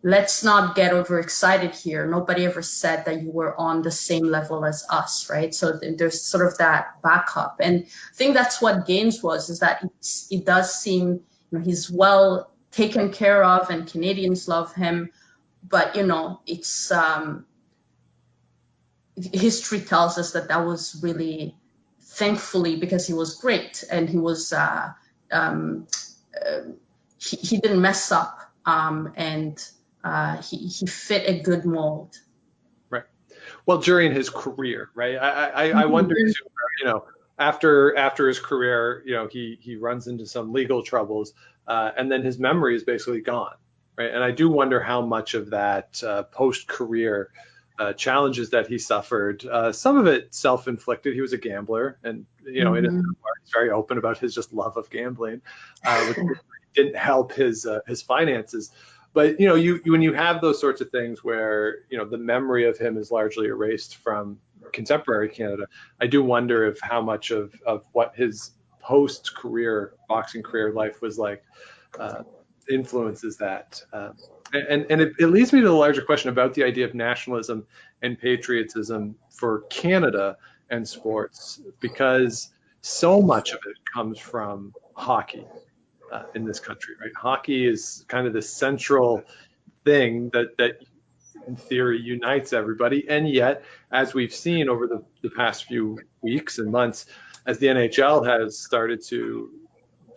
let's 0.09 0.43
not 0.43 0.75
get 0.75 0.93
overexcited 0.93 1.75
here. 1.75 2.07
Nobody 2.07 2.45
ever 2.45 2.61
said 2.61 3.05
that 3.05 3.21
you 3.21 3.31
were 3.31 3.55
on 3.59 3.81
the 3.81 3.91
same 3.91 4.25
level 4.25 4.65
as 4.65 4.85
us, 4.89 5.29
right? 5.29 5.53
So 5.53 5.79
there's 5.97 6.21
sort 6.21 6.45
of 6.47 6.57
that 6.59 7.01
backup, 7.01 7.57
and 7.59 7.85
I 7.85 8.15
think 8.15 8.33
that's 8.33 8.61
what 8.61 8.85
Gaines 8.85 9.21
was 9.21 9.49
is 9.49 9.59
that 9.59 9.83
it 10.31 10.45
does 10.45 10.73
seem 10.73 11.21
you 11.51 11.59
know, 11.59 11.63
he's 11.63 11.89
well 11.89 12.51
taken 12.71 13.11
care 13.11 13.43
of 13.43 13.69
and 13.69 13.91
Canadians 13.91 14.47
love 14.47 14.73
him 14.75 15.09
but 15.69 15.95
you 15.95 16.05
know, 16.05 16.41
it's 16.45 16.91
um, 16.91 17.45
history 19.15 19.81
tells 19.81 20.17
us 20.17 20.31
that 20.31 20.49
that 20.49 20.65
was 20.65 20.99
really 21.01 21.55
thankfully 22.01 22.77
because 22.77 23.05
he 23.07 23.13
was 23.13 23.35
great 23.35 23.83
and 23.91 24.09
he 24.09 24.17
was 24.17 24.53
uh, 24.53 24.91
um, 25.31 25.87
uh, 26.35 26.61
he, 27.19 27.37
he, 27.37 27.57
didn't 27.57 27.81
mess 27.81 28.11
up 28.11 28.39
um, 28.65 29.13
and 29.15 29.69
uh, 30.07 30.41
he, 30.41 30.67
he 30.67 30.85
fit 30.85 31.27
a 31.27 31.41
good 31.41 31.65
mold. 31.65 32.15
Right. 32.89 33.03
Well, 33.65 33.79
during 33.79 34.13
his 34.13 34.29
career, 34.29 34.89
right? 34.95 35.15
I 35.15 35.29
I, 35.29 35.63
I 35.63 35.69
mm-hmm. 35.69 35.91
wonder 35.91 36.15
you 36.17 36.85
know, 36.85 37.05
after 37.37 37.95
after 37.97 38.27
his 38.27 38.39
career, 38.39 39.03
you 39.05 39.13
know, 39.13 39.27
he 39.27 39.57
he 39.61 39.75
runs 39.75 40.07
into 40.07 40.25
some 40.25 40.53
legal 40.53 40.83
troubles, 40.83 41.33
uh, 41.67 41.91
and 41.97 42.11
then 42.11 42.23
his 42.23 42.39
memory 42.39 42.75
is 42.75 42.83
basically 42.83 43.21
gone 43.21 43.55
right? 43.97 44.13
And 44.13 44.23
I 44.23 44.31
do 44.31 44.49
wonder 44.49 44.79
how 44.79 45.01
much 45.01 45.33
of 45.33 45.49
that 45.49 46.01
uh, 46.03 46.23
post-career 46.23 47.29
uh, 47.79 47.93
challenges 47.93 48.51
that 48.51 48.67
he 48.67 48.77
suffered, 48.79 49.45
uh, 49.45 49.71
some 49.71 49.97
of 49.97 50.07
it 50.07 50.33
self-inflicted. 50.33 51.13
He 51.13 51.21
was 51.21 51.33
a 51.33 51.37
gambler, 51.37 51.99
and 52.03 52.25
you 52.45 52.63
know, 52.63 52.71
mm-hmm. 52.71 52.95
he's 53.43 53.53
very 53.53 53.69
open 53.69 53.97
about 53.97 54.17
his 54.17 54.33
just 54.33 54.53
love 54.53 54.77
of 54.77 54.89
gambling, 54.89 55.41
uh, 55.85 56.05
which 56.05 56.37
didn't 56.75 56.95
help 56.95 57.33
his 57.33 57.65
uh, 57.65 57.81
his 57.87 58.01
finances. 58.01 58.71
But 59.17 59.39
you 59.39 59.47
know, 59.47 59.55
you, 59.55 59.81
you 59.83 59.93
when 59.93 60.03
you 60.03 60.13
have 60.13 60.41
those 60.41 60.61
sorts 60.61 60.79
of 60.79 60.91
things 60.91 61.23
where 61.23 61.79
you 61.89 61.97
know 61.97 62.05
the 62.05 62.19
memory 62.19 62.67
of 62.67 62.77
him 62.77 62.99
is 62.99 63.09
largely 63.09 63.47
erased 63.47 63.95
from 63.95 64.37
contemporary 64.73 65.27
Canada, 65.27 65.65
I 65.99 66.05
do 66.05 66.21
wonder 66.21 66.67
if 66.67 66.79
how 66.81 67.01
much 67.01 67.31
of 67.31 67.59
of 67.65 67.83
what 67.93 68.15
his 68.15 68.51
post-career 68.79 69.93
boxing 70.07 70.43
career 70.43 70.71
life 70.71 71.01
was 71.01 71.17
like 71.17 71.43
uh, 71.99 72.21
influences 72.69 73.37
that. 73.37 73.81
Um, 73.91 74.13
and 74.53 74.85
and 74.91 75.01
it, 75.01 75.13
it, 75.17 75.27
leads 75.29 75.51
me 75.51 75.61
to 75.61 75.67
the 75.67 75.73
larger 75.73 76.03
question 76.03 76.29
about 76.29 76.53
the 76.53 76.63
idea 76.63 76.85
of 76.85 76.93
nationalism 76.93 77.65
and 78.03 78.19
patriotism 78.19 79.15
for 79.31 79.61
Canada 79.71 80.37
and 80.69 80.87
sports, 80.87 81.59
because 81.79 82.51
so 82.81 83.19
much 83.19 83.49
of 83.49 83.61
it 83.65 83.77
comes 83.91 84.19
from 84.19 84.75
hockey 84.93 85.47
uh, 86.11 86.23
in 86.35 86.45
this 86.45 86.59
country, 86.59 86.95
right? 86.99 87.11
Hockey 87.15 87.65
is 87.67 88.05
kind 88.07 88.27
of 88.27 88.33
the 88.33 88.41
central 88.41 89.23
thing 89.85 90.29
that 90.33 90.57
that 90.57 90.83
in 91.47 91.55
theory 91.55 92.01
unites 92.01 92.53
everybody, 92.53 93.07
and 93.07 93.29
yet, 93.29 93.63
as 93.91 94.13
we've 94.13 94.33
seen 94.33 94.69
over 94.69 94.87
the, 94.87 95.03
the 95.21 95.29
past 95.29 95.65
few 95.65 95.99
weeks 96.21 96.59
and 96.59 96.71
months, 96.71 97.05
as 97.45 97.59
the 97.59 97.67
NHL 97.67 98.27
has 98.27 98.59
started 98.59 99.01
to 99.05 99.49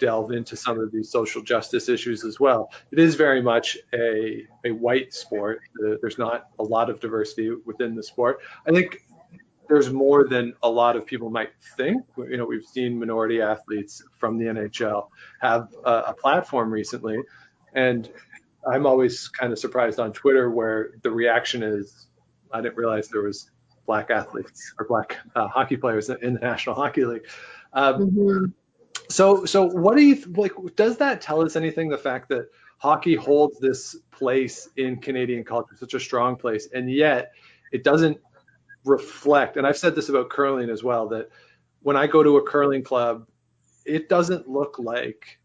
delve 0.01 0.33
into 0.33 0.57
some 0.57 0.81
of 0.81 0.91
these 0.91 1.11
social 1.11 1.43
justice 1.43 1.89
issues 1.89 2.25
as 2.25 2.41
well. 2.41 2.73
It 2.91 2.99
is 2.99 3.15
very 3.15 3.43
much 3.43 3.77
a, 3.95 4.47
a 4.65 4.71
white 4.73 5.13
sport. 5.13 5.61
There's 6.01 6.19
not 6.19 6.49
a 6.59 6.65
lot 6.65 6.91
of 6.91 7.01
diversity 7.01 7.55
within 7.65 7.95
the 7.95 8.03
sport. 8.03 8.41
I 8.67 8.73
think 8.73 9.05
there's 9.71 9.89
more 9.89 10.27
than 10.27 10.53
a 10.65 10.69
lot 10.69 10.97
of 10.97 11.07
people 11.07 11.31
might 11.31 11.51
think. 11.77 12.03
You 12.19 12.37
know, 12.37 12.45
we've 12.45 12.67
seen 12.67 12.99
minority 12.99 13.41
athletes 13.41 14.03
from 14.19 14.37
the 14.37 14.47
NHL 14.47 15.09
have 15.41 15.69
a, 15.85 15.93
a 16.09 16.15
platform 16.15 16.73
recently, 16.73 17.19
and 17.73 18.11
I'm 18.67 18.85
always 18.85 19.29
kind 19.29 19.53
of 19.53 19.61
surprised 19.61 20.01
on 20.01 20.13
Twitter 20.13 20.51
where 20.51 20.91
the 21.03 21.13
reaction 21.13 21.63
is, 21.63 22.09
I 22.53 22.61
didn't 22.61 22.77
realize 22.77 23.09
there 23.09 23.23
was 23.23 23.49
black 23.87 24.11
athletes 24.11 24.75
or 24.77 24.87
black 24.89 25.19
uh, 25.37 25.47
hockey 25.47 25.77
players 25.77 26.11
in 26.11 26.35
the 26.35 26.41
National 26.41 26.75
Hockey 26.75 27.05
League. 27.05 27.27
Um, 27.73 28.11
mm-hmm. 28.11 28.45
So, 29.09 29.45
so 29.45 29.67
what 29.67 29.97
do 29.97 30.03
you 30.03 30.21
like? 30.37 30.53
Does 30.75 30.97
that 30.97 31.21
tell 31.21 31.43
us 31.43 31.55
anything? 31.55 31.91
The 31.91 31.99
fact 31.99 32.31
that 32.31 32.49
hockey 32.79 33.15
holds 33.15 33.61
this 33.61 33.97
place 34.11 34.69
in 34.77 34.97
Canadian 35.01 35.45
culture, 35.45 35.77
such 35.79 35.95
a 35.95 36.01
strong 36.01 36.35
place, 36.35 36.69
and 36.75 36.91
yet 36.91 37.31
it 37.71 37.85
doesn't 37.85 38.19
reflect. 38.85 39.57
And 39.57 39.67
I've 39.67 39.79
said 39.79 39.95
this 39.95 40.09
about 40.09 40.31
curling 40.31 40.71
as 40.71 40.83
well. 40.83 41.09
That 41.09 41.31
when 41.81 41.97
I 41.97 42.07
go 42.07 42.23
to 42.23 42.37
a 42.37 42.43
curling 42.43 42.83
club, 42.83 43.27
it 43.85 44.09
doesn't 44.09 44.49
look 44.49 44.79
like 44.79 45.39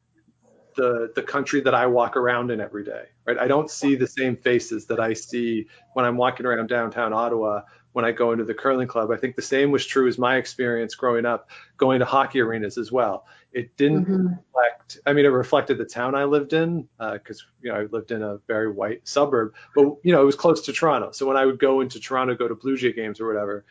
the 0.76 1.12
the 1.16 1.24
country 1.24 1.62
that 1.62 1.74
I 1.74 1.88
walk 1.88 2.18
around 2.18 2.52
in 2.52 2.60
every 2.60 2.84
day. 2.84 3.06
Right? 3.26 3.38
I 3.38 3.48
don't 3.48 3.70
see 3.70 3.96
the 3.96 4.08
same 4.08 4.36
faces 4.36 4.86
that 4.88 5.00
I 5.00 5.14
see 5.14 5.68
when 5.94 6.06
I'm 6.06 6.18
walking 6.18 6.46
around 6.46 6.68
downtown 6.68 7.14
Ottawa 7.14 7.62
when 7.96 8.04
I 8.04 8.12
go 8.12 8.34
into 8.34 8.44
the 8.44 8.54
curling 8.54 8.90
club. 8.90 9.10
I 9.10 9.16
think 9.16 9.38
the 9.38 9.42
same 9.42 9.72
was 9.72 9.86
true 9.86 10.10
as 10.10 10.18
my 10.18 10.36
experience 10.36 10.96
growing 10.96 11.26
up 11.26 11.50
going 11.78 12.00
to 12.00 12.06
hockey 12.06 12.42
arenas 12.42 12.78
as 12.78 12.92
well. 12.92 13.26
It 13.54 13.78
didn't 13.78 14.04
mm-hmm. 14.04 14.28
reflect, 14.28 14.98
I 15.06 15.14
mean, 15.14 15.24
it 15.24 15.30
reflected 15.30 15.78
the 15.78 15.86
town 15.86 16.14
I 16.14 16.26
lived 16.26 16.52
in 16.52 16.90
because, 17.00 17.40
uh, 17.40 17.52
you 17.62 17.72
know, 17.72 17.80
I 17.80 17.84
lived 17.86 18.12
in 18.12 18.22
a 18.22 18.40
very 18.48 18.70
white 18.70 19.08
suburb, 19.08 19.54
but, 19.74 19.96
you 20.04 20.12
know, 20.12 20.22
it 20.22 20.26
was 20.26 20.36
close 20.36 20.66
to 20.66 20.74
Toronto. 20.74 21.12
So 21.14 21.26
when 21.26 21.38
I 21.38 21.46
would 21.46 21.58
go 21.58 21.80
into 21.80 22.02
Toronto, 22.02 22.36
go 22.36 22.50
to 22.50 22.56
Blue 22.56 22.76
Jay 22.76 22.92
games 22.92 23.22
or 23.22 23.28
whatever, 23.28 23.64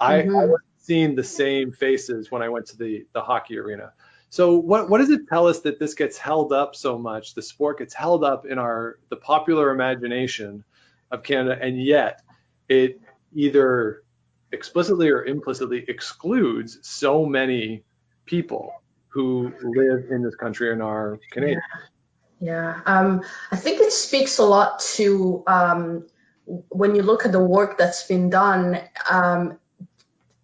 mm-hmm. 0.00 0.02
I, 0.02 0.22
I 0.22 0.46
wasn't 0.46 0.60
seeing 0.78 1.14
the 1.14 1.22
same 1.22 1.70
faces 1.70 2.32
when 2.32 2.42
I 2.42 2.48
went 2.48 2.66
to 2.66 2.76
the, 2.76 3.06
the 3.12 3.20
hockey 3.20 3.58
arena. 3.58 3.92
So 4.30 4.58
what 4.58 4.90
what 4.90 4.98
does 4.98 5.10
it 5.10 5.28
tell 5.28 5.46
us 5.46 5.60
that 5.60 5.78
this 5.78 5.94
gets 5.94 6.18
held 6.18 6.52
up 6.52 6.74
so 6.74 6.98
much? 6.98 7.34
The 7.34 7.42
sport 7.42 7.78
gets 7.78 7.94
held 7.94 8.24
up 8.24 8.44
in 8.44 8.58
our 8.58 8.98
the 9.08 9.16
popular 9.16 9.70
imagination 9.70 10.64
of 11.12 11.22
Canada, 11.22 11.56
and 11.62 11.80
yet 11.80 12.22
it 12.68 13.00
either 13.34 14.02
explicitly 14.52 15.10
or 15.10 15.24
implicitly 15.24 15.84
excludes 15.88 16.78
so 16.82 17.26
many 17.26 17.84
people 18.24 18.72
who 19.08 19.52
live 19.62 20.10
in 20.10 20.22
this 20.22 20.34
country 20.36 20.72
and 20.72 20.82
are 20.82 21.18
Canadian. 21.30 21.60
Yeah, 22.40 22.80
um, 22.86 23.22
I 23.50 23.56
think 23.56 23.80
it 23.80 23.92
speaks 23.92 24.38
a 24.38 24.44
lot 24.44 24.80
to 24.96 25.42
um, 25.46 26.06
when 26.68 26.94
you 26.94 27.02
look 27.02 27.26
at 27.26 27.32
the 27.32 27.42
work 27.42 27.78
that's 27.78 28.06
been 28.06 28.30
done. 28.30 28.80
Um, 29.10 29.58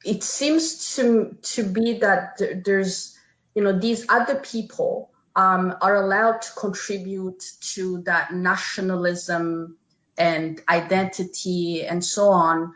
it 0.04 0.22
seems 0.22 0.96
to 0.96 1.36
to 1.42 1.62
be 1.62 1.98
that 2.00 2.40
there's 2.64 3.16
you 3.54 3.62
know 3.62 3.78
these 3.78 4.06
other 4.08 4.34
people 4.34 5.10
um, 5.36 5.74
are 5.80 5.96
allowed 5.96 6.42
to 6.42 6.52
contribute 6.54 7.42
to 7.74 8.02
that 8.02 8.34
nationalism 8.34 9.76
and 10.16 10.60
identity 10.68 11.84
and 11.84 12.04
so 12.04 12.28
on 12.28 12.72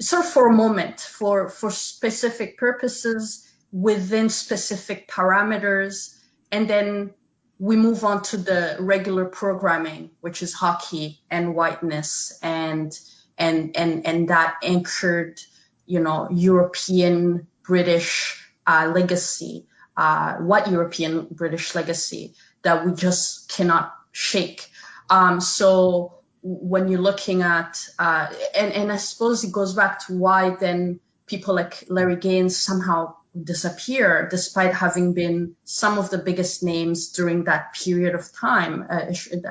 sort 0.00 0.24
of 0.24 0.30
for 0.30 0.48
a 0.48 0.52
moment 0.52 1.00
for 1.00 1.48
for 1.48 1.70
specific 1.70 2.58
purposes 2.58 3.48
within 3.72 4.28
specific 4.28 5.08
parameters 5.08 6.14
and 6.52 6.68
then 6.68 7.10
we 7.58 7.76
move 7.76 8.04
on 8.04 8.22
to 8.22 8.36
the 8.36 8.76
regular 8.78 9.24
programming 9.24 10.10
which 10.20 10.42
is 10.42 10.52
hockey 10.52 11.20
and 11.30 11.54
whiteness 11.54 12.38
and 12.42 12.98
and 13.38 13.76
and 13.76 14.06
and 14.06 14.28
that 14.28 14.56
anchored 14.62 15.40
you 15.86 16.00
know 16.00 16.28
european 16.30 17.46
british 17.62 18.42
uh, 18.66 18.90
legacy 18.94 19.66
uh, 19.96 20.34
what 20.36 20.70
European 20.70 21.26
British 21.30 21.74
legacy 21.74 22.34
that 22.62 22.84
we 22.84 22.92
just 22.92 23.48
cannot 23.48 23.94
shake. 24.12 24.68
Um, 25.08 25.40
so 25.40 26.18
when 26.48 26.86
you're 26.86 27.00
looking 27.00 27.42
at, 27.42 27.78
uh, 27.98 28.28
and, 28.54 28.72
and 28.72 28.92
I 28.92 28.98
suppose 28.98 29.42
it 29.42 29.50
goes 29.50 29.74
back 29.74 30.06
to 30.06 30.16
why 30.16 30.50
then 30.50 31.00
people 31.26 31.54
like 31.56 31.84
Larry 31.88 32.16
Gaines 32.16 32.56
somehow 32.56 33.16
disappear 33.42 34.28
despite 34.30 34.72
having 34.72 35.12
been 35.12 35.56
some 35.64 35.98
of 35.98 36.08
the 36.10 36.18
biggest 36.18 36.62
names 36.62 37.08
during 37.08 37.44
that 37.44 37.74
period 37.74 38.14
of 38.14 38.32
time, 38.32 38.86
uh, 38.88 39.06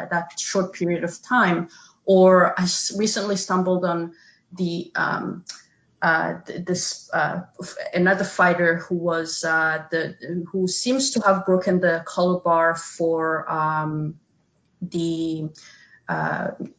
that 0.10 0.40
short 0.40 0.74
period 0.74 1.04
of 1.04 1.22
time. 1.22 1.68
Or 2.06 2.58
I 2.58 2.64
recently 2.98 3.36
stumbled 3.36 3.84
on 3.84 4.14
the 4.54 4.92
um, 4.96 5.44
uh, 6.02 6.36
this 6.46 7.10
uh, 7.12 7.42
another 7.94 8.24
fighter 8.24 8.78
who 8.78 8.96
was 8.96 9.44
uh, 9.44 9.84
the 9.92 10.46
who 10.52 10.68
seems 10.68 11.12
to 11.12 11.22
have 11.22 11.46
broken 11.46 11.82
the 11.82 12.04
color 12.06 12.40
bar 12.40 12.76
for 12.76 13.52
um, 13.52 14.20
the, 14.82 15.50
uh, 16.08 16.52
the, 16.60 16.74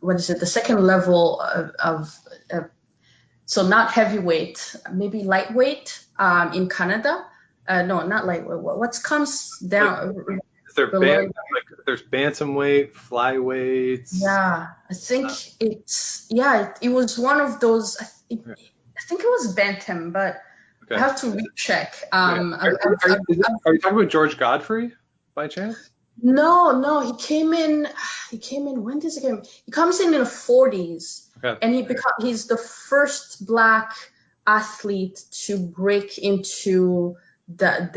what 0.00 0.16
is 0.16 0.30
it 0.30 0.40
the 0.40 0.46
second 0.46 0.84
level 0.84 1.40
of, 1.40 1.70
of, 1.78 2.18
of, 2.50 2.70
so 3.46 3.66
not 3.66 3.90
heavyweight 3.90 4.76
maybe 4.92 5.22
lightweight 5.22 6.04
um, 6.18 6.52
in 6.52 6.68
Canada 6.68 7.24
uh, 7.66 7.82
no 7.82 8.06
not 8.06 8.26
lightweight 8.26 8.60
what 8.60 8.98
comes 9.02 9.58
down 9.58 10.40
there 10.74 10.88
ban- 10.88 11.26
like 11.26 11.86
there's 11.86 12.02
bantamweight, 12.02 12.92
flyweights. 12.92 14.10
Yeah, 14.12 14.68
I 14.90 14.94
think 14.94 15.26
uh, 15.26 15.34
it's 15.60 16.26
yeah. 16.30 16.68
It, 16.68 16.78
it, 16.82 16.88
was 16.88 17.18
one 17.18 17.40
of 17.40 17.60
those. 17.60 17.96
It, 18.28 18.40
I 18.46 19.00
think 19.06 19.20
it 19.20 19.28
was 19.28 19.54
bantam, 19.54 20.12
but 20.12 20.40
okay. 20.84 20.96
I 20.96 20.98
have 20.98 21.20
to 21.20 21.30
recheck. 21.30 21.94
Um, 22.12 22.50
yeah. 22.50 22.56
are, 22.56 22.70
are, 22.70 22.98
are, 23.04 23.20
are, 23.66 23.74
you 23.74 23.80
talking 23.80 23.98
about 23.98 24.08
George 24.08 24.36
Godfrey 24.36 24.92
by 25.34 25.48
chance? 25.48 25.90
No, 26.22 26.80
no. 26.80 27.00
He 27.00 27.16
came 27.16 27.52
in. 27.52 27.88
He 28.30 28.38
came 28.38 28.66
in. 28.66 28.82
When 28.82 28.98
does 28.98 29.16
he 29.16 29.20
come? 29.20 29.42
He 29.64 29.70
comes 29.70 30.00
in 30.00 30.12
in 30.12 30.18
the 30.18 30.26
40s, 30.26 31.28
okay. 31.44 31.56
and 31.62 31.72
he 31.72 31.82
become 31.82 32.14
he's 32.18 32.46
the 32.48 32.56
first 32.56 33.46
black 33.46 33.94
athlete 34.44 35.22
to 35.44 35.56
break 35.58 36.18
into 36.18 37.16
the 37.48 37.90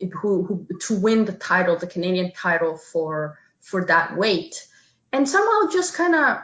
the 0.00 0.08
who, 0.08 0.42
who 0.42 0.66
to 0.80 0.98
win 0.98 1.24
the 1.24 1.32
title, 1.32 1.76
the 1.76 1.86
Canadian 1.86 2.32
title 2.32 2.76
for 2.78 3.38
for 3.60 3.84
that 3.84 4.16
weight, 4.16 4.66
and 5.12 5.28
somehow 5.28 5.70
just 5.70 5.94
kind 5.94 6.14
of 6.16 6.38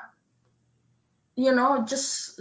you 1.34 1.52
know 1.52 1.84
just 1.88 2.38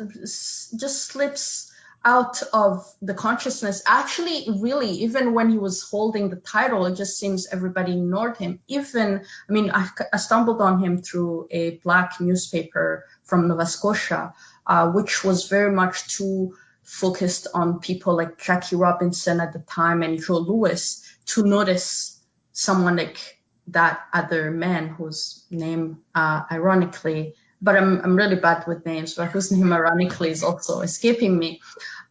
just 0.78 1.06
slips 1.06 1.72
out 2.06 2.44
of 2.54 2.86
the 3.02 3.16
consciousness. 3.16 3.82
Actually 3.88 4.48
really 4.62 4.92
even 4.92 5.34
when 5.34 5.50
he 5.50 5.58
was 5.58 5.82
holding 5.82 6.30
the 6.30 6.36
title 6.36 6.86
it 6.86 6.96
just 6.96 7.18
seems 7.18 7.48
everybody 7.48 7.94
ignored 7.94 8.38
him. 8.38 8.60
Even 8.68 9.26
i 9.50 9.52
mean 9.52 9.72
i, 9.72 9.90
I 10.14 10.18
stumbled 10.18 10.62
on 10.62 10.84
him 10.84 11.02
through 11.02 11.48
a 11.52 11.78
black 11.84 12.22
newspaper 12.22 13.06
from 13.24 13.48
nova 13.48 13.66
scotia 13.66 14.34
uh, 14.68 14.92
which 14.92 15.24
was 15.24 15.48
very 15.48 15.72
much 15.72 16.16
too 16.16 16.56
focused 16.84 17.48
on 17.54 17.80
people 17.80 18.16
like 18.16 18.38
jackie 18.38 18.76
robinson 18.76 19.40
at 19.40 19.54
the 19.54 19.60
time 19.60 20.04
and 20.04 20.22
joe 20.24 20.38
louis 20.38 21.02
to 21.26 21.44
notice 21.44 22.20
someone 22.52 22.96
like 22.96 23.40
that 23.68 24.02
other 24.14 24.52
man 24.52 24.90
whose 24.90 25.44
name 25.50 25.98
uh, 26.14 26.44
ironically 26.52 27.34
but 27.62 27.76
I'm, 27.76 28.02
I'm 28.02 28.16
really 28.16 28.36
bad 28.36 28.68
with 28.68 28.86
names, 28.86 29.16
but 29.16 29.32
name 29.52 29.74
ironically 29.74 30.30
is 30.30 30.44
also 30.44 30.82
escaping 30.82 31.38
me. 31.38 31.62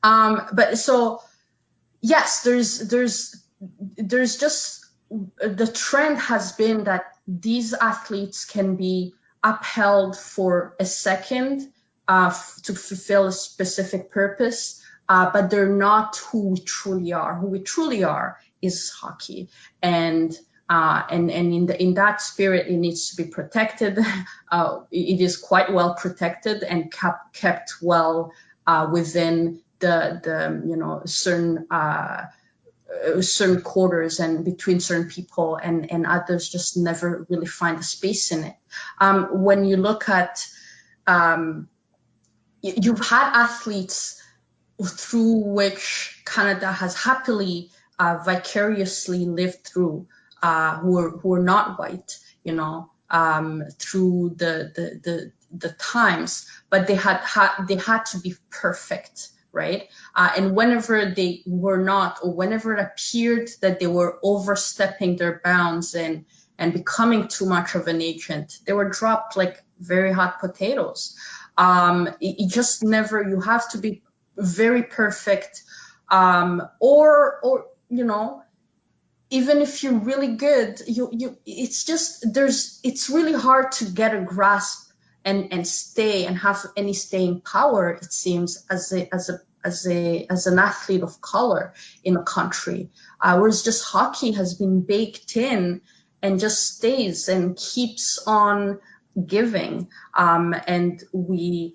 Um, 0.02 0.42
but 0.52 0.78
so, 0.78 1.22
yes, 2.00 2.42
there's, 2.42 2.88
there's, 2.88 3.42
there's 3.96 4.36
just, 4.38 4.86
the 5.10 5.70
trend 5.72 6.18
has 6.18 6.52
been 6.52 6.84
that 6.84 7.04
these 7.26 7.72
athletes 7.72 8.44
can 8.44 8.76
be 8.76 9.14
upheld 9.42 10.16
for 10.16 10.74
a 10.80 10.84
second 10.84 11.70
uh, 12.08 12.30
to 12.64 12.74
fulfill 12.74 13.26
a 13.26 13.32
specific 13.32 14.10
purpose, 14.10 14.82
uh, 15.08 15.30
but 15.30 15.50
they're 15.50 15.68
not 15.68 16.16
who 16.16 16.48
we 16.50 16.60
truly 16.60 17.12
are. 17.12 17.34
Who 17.34 17.48
we 17.48 17.60
truly 17.60 18.04
are 18.04 18.38
is 18.60 18.90
hockey. 18.90 19.50
And 19.82 20.36
uh, 20.68 21.02
and 21.10 21.30
and 21.30 21.52
in 21.52 21.66
the, 21.66 21.82
in 21.82 21.94
that 21.94 22.20
spirit, 22.20 22.68
it 22.68 22.76
needs 22.76 23.10
to 23.10 23.22
be 23.22 23.28
protected. 23.28 23.98
Uh, 24.50 24.82
it 24.92 25.20
is 25.20 25.36
quite 25.36 25.72
well 25.72 25.94
protected 25.94 26.62
and 26.62 26.92
kept 26.92 27.34
kept 27.34 27.74
well 27.82 28.32
uh, 28.68 28.88
within 28.92 29.60
the 29.80 30.20
the 30.22 30.62
you 30.68 30.76
know 30.76 31.02
certain 31.06 31.66
uh, 31.72 32.26
uh, 33.06 33.20
certain 33.20 33.60
quarters 33.62 34.20
and 34.20 34.44
between 34.44 34.78
certain 34.78 35.08
people 35.08 35.56
and 35.56 35.90
and 35.90 36.06
others 36.06 36.48
just 36.48 36.76
never 36.76 37.26
really 37.28 37.46
find 37.46 37.80
a 37.80 37.82
space 37.82 38.30
in 38.30 38.44
it. 38.44 38.54
Um, 39.00 39.42
when 39.42 39.64
you 39.64 39.76
look 39.76 40.08
at 40.08 40.46
um, 41.08 41.68
you've 42.62 43.04
had 43.04 43.32
athletes 43.34 44.22
through 44.82 45.38
which 45.52 46.22
Canada 46.24 46.70
has 46.70 46.94
happily 46.94 47.70
uh, 47.98 48.18
vicariously 48.24 49.24
lived 49.24 49.66
through 49.66 50.06
uh, 50.44 50.76
who 50.80 50.98
are 50.98 51.10
who 51.10 51.32
are 51.32 51.42
not 51.42 51.78
white, 51.78 52.18
you 52.44 52.52
know, 52.52 52.90
um, 53.08 53.64
through 53.78 54.34
the, 54.36 54.70
the 54.76 55.00
the 55.02 55.32
the 55.50 55.72
times, 55.72 56.46
but 56.68 56.86
they 56.86 56.96
had 56.96 57.16
had 57.20 57.64
they 57.66 57.76
had 57.76 58.04
to 58.04 58.18
be 58.18 58.34
perfect, 58.50 59.30
right? 59.52 59.88
Uh, 60.14 60.30
and 60.36 60.54
whenever 60.54 61.06
they 61.06 61.42
were 61.46 61.78
not, 61.78 62.18
or 62.22 62.34
whenever 62.34 62.74
it 62.74 62.80
appeared 62.80 63.48
that 63.62 63.80
they 63.80 63.86
were 63.86 64.18
overstepping 64.22 65.16
their 65.16 65.40
bounds 65.42 65.94
and 65.94 66.26
and 66.58 66.74
becoming 66.74 67.28
too 67.28 67.46
much 67.46 67.74
of 67.74 67.88
an 67.88 68.02
agent, 68.02 68.58
they 68.66 68.74
were 68.74 68.90
dropped 68.90 69.38
like 69.38 69.64
very 69.80 70.12
hot 70.12 70.40
potatoes. 70.40 71.16
Um, 71.56 72.08
it, 72.20 72.34
it 72.42 72.50
just 72.50 72.82
never. 72.82 73.26
You 73.26 73.40
have 73.40 73.66
to 73.70 73.78
be 73.78 74.02
very 74.36 74.82
perfect, 74.82 75.62
um, 76.10 76.60
or 76.80 77.40
or 77.42 77.64
you 77.88 78.04
know 78.04 78.44
even 79.34 79.62
if 79.62 79.82
you're 79.82 79.98
really 79.98 80.36
good, 80.36 80.80
you 80.86 81.10
you 81.12 81.36
it's 81.44 81.82
just 81.84 82.32
there's 82.32 82.78
it's 82.84 83.10
really 83.10 83.32
hard 83.32 83.72
to 83.72 83.84
get 83.84 84.14
a 84.14 84.20
grasp 84.20 84.92
and 85.24 85.52
and 85.52 85.66
stay 85.66 86.26
and 86.26 86.38
have 86.38 86.64
any 86.76 86.92
staying 86.92 87.40
power. 87.40 87.90
It 87.90 88.12
seems 88.12 88.64
as 88.70 88.92
a 88.92 89.12
as 89.12 89.30
a 89.30 89.40
as 89.64 89.88
a 89.88 90.26
as 90.30 90.46
an 90.46 90.60
athlete 90.60 91.02
of 91.02 91.20
color 91.20 91.74
in 92.04 92.16
a 92.16 92.22
country, 92.22 92.90
uh, 93.20 93.36
whereas 93.38 93.64
just 93.64 93.82
hockey 93.82 94.32
has 94.32 94.54
been 94.54 94.82
baked 94.82 95.36
in 95.36 95.80
and 96.22 96.38
just 96.38 96.76
stays 96.76 97.28
and 97.28 97.56
keeps 97.56 98.22
on 98.28 98.78
giving. 99.26 99.88
Um, 100.16 100.54
and 100.68 101.02
we, 101.12 101.74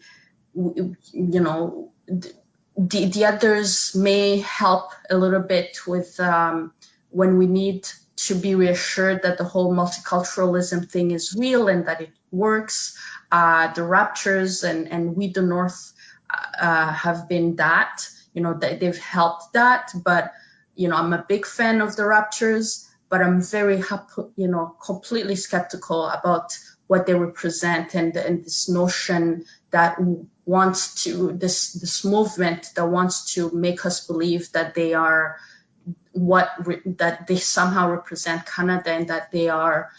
we 0.54 0.96
you 1.12 1.42
know, 1.42 1.92
the 2.08 3.06
the 3.06 3.26
others 3.26 3.94
may 3.96 4.38
help 4.40 4.94
a 5.10 5.18
little 5.18 5.42
bit 5.44 5.80
with. 5.86 6.18
Um, 6.22 6.72
when 7.10 7.38
we 7.38 7.48
need 7.48 7.88
to 8.16 8.36
be 8.36 8.56
reassured 8.56 9.24
that 9.24 9.38
the 9.38 9.44
whole 9.44 9.74
multiculturalism 9.74 10.90
thing 10.90 11.12
is 11.12 11.36
real 11.38 11.68
and 11.68 11.88
that 11.88 12.02
it 12.02 12.12
works. 12.32 12.98
Uh, 13.32 13.72
the 13.74 13.82
Raptors 13.82 14.64
and, 14.64 14.88
and 14.88 15.16
We 15.16 15.32
the 15.32 15.42
North 15.42 15.94
uh, 16.30 16.92
have 16.92 17.30
been 17.30 17.56
that, 17.56 18.08
you 18.34 18.42
know, 18.42 18.54
they, 18.54 18.78
they've 18.78 18.98
helped 18.98 19.54
that. 19.54 19.92
But, 19.96 20.34
you 20.76 20.90
know, 20.90 20.98
I'm 20.98 21.14
a 21.14 21.26
big 21.28 21.46
fan 21.46 21.82
of 21.82 21.96
the 21.96 22.04
Raptors, 22.04 22.88
but 23.10 23.22
I'm 23.22 23.42
very, 23.42 23.82
you 24.36 24.48
know, 24.48 24.76
completely 24.84 25.36
skeptical 25.36 26.08
about 26.08 26.58
what 26.88 27.06
they 27.06 27.14
represent 27.14 27.94
and, 27.96 28.16
and 28.18 28.44
this 28.44 28.68
notion 28.68 29.46
that 29.72 29.98
wants 30.46 31.04
to 31.04 31.32
this 31.32 31.74
this 31.74 32.04
movement 32.04 32.72
that 32.76 32.90
wants 32.90 33.36
to 33.36 33.52
make 33.52 33.86
us 33.86 34.08
believe 34.08 34.52
that 34.54 34.74
they 34.74 34.96
are 34.96 35.38
what 36.20 36.50
that 36.98 37.28
they 37.28 37.38
somehow 37.38 37.90
represent 37.90 38.46
Canada 38.46 38.92
and 38.92 39.08
that 39.08 39.32
they 39.32 39.50
are 39.50 39.92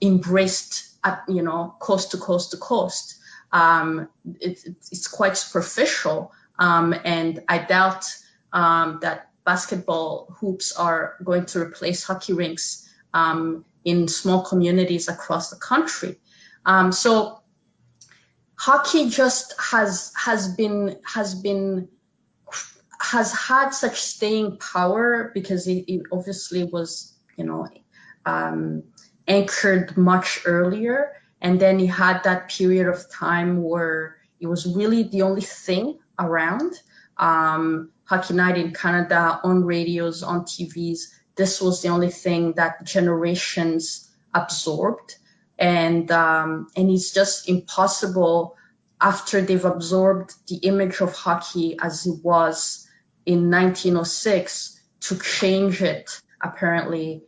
embraced 0.00 0.94
at 1.04 1.22
you 1.28 1.42
know 1.42 1.74
coast 1.78 2.10
to 2.10 2.18
coast 2.18 2.50
to 2.50 2.56
coast. 2.56 3.18
Um, 3.52 4.08
it, 4.40 4.58
it's 4.90 5.06
quite 5.06 5.36
superficial, 5.36 6.32
um, 6.58 6.94
and 7.04 7.42
I 7.48 7.58
doubt 7.58 8.04
um, 8.52 8.98
that 9.02 9.30
basketball 9.44 10.34
hoops 10.40 10.72
are 10.72 11.14
going 11.22 11.46
to 11.46 11.60
replace 11.60 12.02
hockey 12.02 12.32
rinks 12.32 12.88
um, 13.14 13.64
in 13.84 14.08
small 14.08 14.42
communities 14.42 15.08
across 15.08 15.50
the 15.50 15.56
country. 15.56 16.18
Um, 16.64 16.90
so 16.90 17.40
hockey 18.56 19.08
just 19.08 19.54
has 19.60 20.12
has 20.16 20.48
been 20.48 20.98
has 21.04 21.34
been 21.34 21.88
has 23.12 23.32
had 23.32 23.70
such 23.70 24.00
staying 24.00 24.58
power 24.58 25.30
because 25.34 25.66
it, 25.66 25.84
it 25.88 26.02
obviously 26.12 26.64
was 26.64 27.14
you 27.36 27.44
know 27.44 27.68
um, 28.24 28.84
anchored 29.26 29.96
much 29.96 30.40
earlier. 30.44 31.12
And 31.40 31.60
then 31.60 31.78
you 31.78 31.88
had 31.88 32.24
that 32.24 32.48
period 32.48 32.88
of 32.88 33.10
time 33.10 33.62
where 33.62 34.16
it 34.40 34.46
was 34.46 34.66
really 34.66 35.04
the 35.04 35.22
only 35.22 35.42
thing 35.42 35.98
around. 36.18 36.72
Um, 37.18 37.90
hockey 38.04 38.34
night 38.34 38.56
in 38.56 38.72
canada 38.72 39.40
on 39.42 39.64
radios 39.64 40.22
on 40.22 40.42
tvs 40.42 41.08
this 41.36 41.60
was 41.60 41.82
the 41.82 41.88
only 41.88 42.10
thing 42.10 42.54
that 42.54 42.84
generations 42.84 44.10
absorbed. 44.34 45.14
And 45.58 46.10
um, 46.10 46.68
and 46.76 46.90
it's 46.90 47.12
just 47.12 47.48
impossible 47.48 48.56
after 49.00 49.40
they've 49.40 49.64
absorbed 49.64 50.34
the 50.48 50.56
image 50.56 51.00
of 51.00 51.14
hockey 51.14 51.78
as 51.80 52.06
it 52.06 52.24
was 52.24 52.85
in 53.26 53.50
1906 53.50 54.80
to 55.00 55.18
change 55.18 55.82
it 55.82 56.20
apparently 56.40 57.22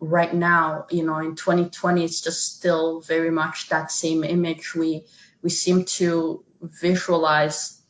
right 0.00 0.34
now 0.34 0.86
you 0.90 1.04
know 1.04 1.18
in 1.18 1.36
2020 1.36 2.04
it's 2.04 2.22
just 2.22 2.56
still 2.56 3.00
very 3.00 3.30
much 3.30 3.68
that 3.68 3.92
same 3.92 4.24
image 4.24 4.74
we 4.74 5.04
we 5.42 5.50
seem 5.50 5.84
to 5.84 6.42
visualize 6.62 7.80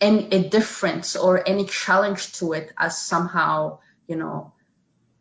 any 0.00 0.26
a 0.32 0.48
difference 0.48 1.16
or 1.16 1.46
any 1.46 1.66
challenge 1.66 2.32
to 2.32 2.54
it 2.54 2.72
as 2.78 2.98
somehow 2.98 3.78
you 4.06 4.16
know 4.16 4.52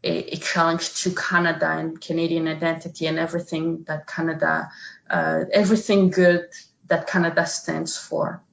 a, 0.04 0.36
a, 0.36 0.38
challenge 0.38 0.94
to 1.02 1.14
Canada 1.14 1.70
and 1.70 2.00
Canadian 2.00 2.48
identity 2.48 3.08
and 3.08 3.18
everything 3.18 3.84
that 3.88 4.08
Canada, 4.08 4.70
uh, 5.10 5.46
everything 5.52 6.10
good 6.10 6.46
that 6.86 7.08
Canada 7.08 7.46
stands 7.46 7.98
for. 7.98 8.44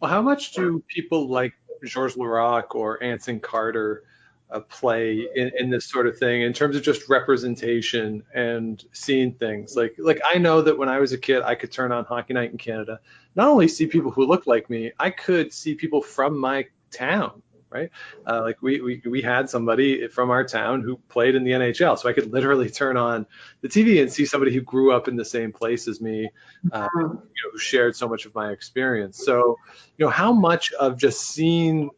Well, 0.00 0.10
how 0.10 0.22
much 0.22 0.52
do 0.52 0.82
people 0.86 1.28
like 1.28 1.54
Georges 1.84 2.16
Laraque 2.16 2.74
or 2.74 3.02
Anson 3.02 3.40
Carter 3.40 4.04
uh, 4.50 4.60
play 4.60 5.26
in, 5.34 5.50
in, 5.58 5.70
this 5.70 5.84
sort 5.86 6.06
of 6.06 6.16
thing 6.18 6.42
in 6.42 6.52
terms 6.52 6.76
of 6.76 6.82
just 6.82 7.08
representation 7.08 8.22
and 8.34 8.82
seeing 8.92 9.32
things? 9.32 9.76
Like, 9.76 9.94
like 9.98 10.20
I 10.24 10.38
know 10.38 10.62
that 10.62 10.78
when 10.78 10.88
I 10.88 11.00
was 11.00 11.12
a 11.12 11.18
kid, 11.18 11.42
I 11.42 11.54
could 11.56 11.72
turn 11.72 11.90
on 11.90 12.04
Hockey 12.04 12.34
Night 12.34 12.52
in 12.52 12.58
Canada, 12.58 13.00
not 13.34 13.48
only 13.48 13.66
see 13.66 13.86
people 13.86 14.10
who 14.10 14.24
look 14.24 14.46
like 14.46 14.70
me, 14.70 14.92
I 14.98 15.10
could 15.10 15.52
see 15.52 15.74
people 15.74 16.00
from 16.00 16.38
my 16.38 16.66
town 16.90 17.42
right? 17.70 17.90
Uh, 18.26 18.42
like 18.42 18.62
we, 18.62 18.80
we 18.80 19.02
we 19.08 19.22
had 19.22 19.50
somebody 19.50 20.08
from 20.08 20.30
our 20.30 20.44
town 20.44 20.82
who 20.82 20.96
played 21.08 21.34
in 21.34 21.44
the 21.44 21.52
NHL, 21.52 21.98
so 21.98 22.08
I 22.08 22.12
could 22.12 22.32
literally 22.32 22.70
turn 22.80 22.96
on 22.96 23.26
the 23.60 23.68
TV 23.68 24.00
and 24.00 24.12
see 24.12 24.24
somebody 24.24 24.52
who 24.52 24.60
grew 24.60 24.92
up 24.92 25.08
in 25.08 25.16
the 25.16 25.24
same 25.24 25.52
place 25.52 25.88
as 25.88 26.00
me, 26.00 26.30
uh, 26.72 26.88
you 26.96 27.02
know, 27.02 27.20
who 27.52 27.58
shared 27.58 27.96
so 27.96 28.08
much 28.08 28.26
of 28.26 28.34
my 28.34 28.50
experience. 28.50 29.24
So, 29.24 29.56
you 29.96 30.04
know, 30.04 30.10
how 30.10 30.32
much 30.32 30.72
of 30.72 30.98
just 30.98 31.20
seeing 31.20 31.90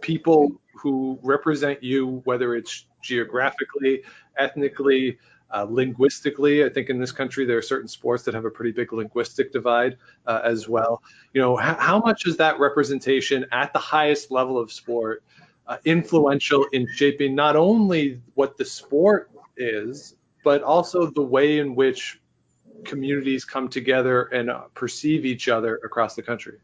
people 0.00 0.60
who 0.74 1.18
represent 1.22 1.82
you, 1.82 2.22
whether 2.24 2.54
it's 2.54 2.86
geographically, 3.02 4.02
ethnically, 4.36 5.18
uh, 5.52 5.66
linguistically, 5.68 6.64
I 6.64 6.68
think 6.68 6.90
in 6.90 6.98
this 6.98 7.12
country 7.12 7.44
there 7.44 7.58
are 7.58 7.62
certain 7.62 7.88
sports 7.88 8.24
that 8.24 8.34
have 8.34 8.44
a 8.44 8.50
pretty 8.50 8.72
big 8.72 8.92
linguistic 8.92 9.52
divide 9.52 9.96
uh, 10.26 10.40
as 10.44 10.68
well. 10.68 11.02
You 11.32 11.40
know, 11.40 11.60
h- 11.60 11.76
how 11.78 12.00
much 12.00 12.26
is 12.26 12.36
that 12.36 12.60
representation 12.60 13.46
at 13.52 13.72
the 13.72 13.78
highest 13.78 14.30
level 14.30 14.58
of 14.58 14.72
sport 14.72 15.22
uh, 15.66 15.78
influential 15.84 16.66
in 16.72 16.86
shaping 16.94 17.34
not 17.34 17.56
only 17.56 18.20
what 18.34 18.56
the 18.56 18.64
sport 18.64 19.30
is, 19.56 20.14
but 20.44 20.62
also 20.62 21.10
the 21.10 21.22
way 21.22 21.58
in 21.58 21.74
which 21.74 22.20
communities 22.84 23.44
come 23.44 23.68
together 23.68 24.22
and 24.22 24.50
uh, 24.50 24.62
perceive 24.74 25.24
each 25.24 25.48
other 25.48 25.80
across 25.84 26.14
the 26.14 26.22
country? 26.22 26.58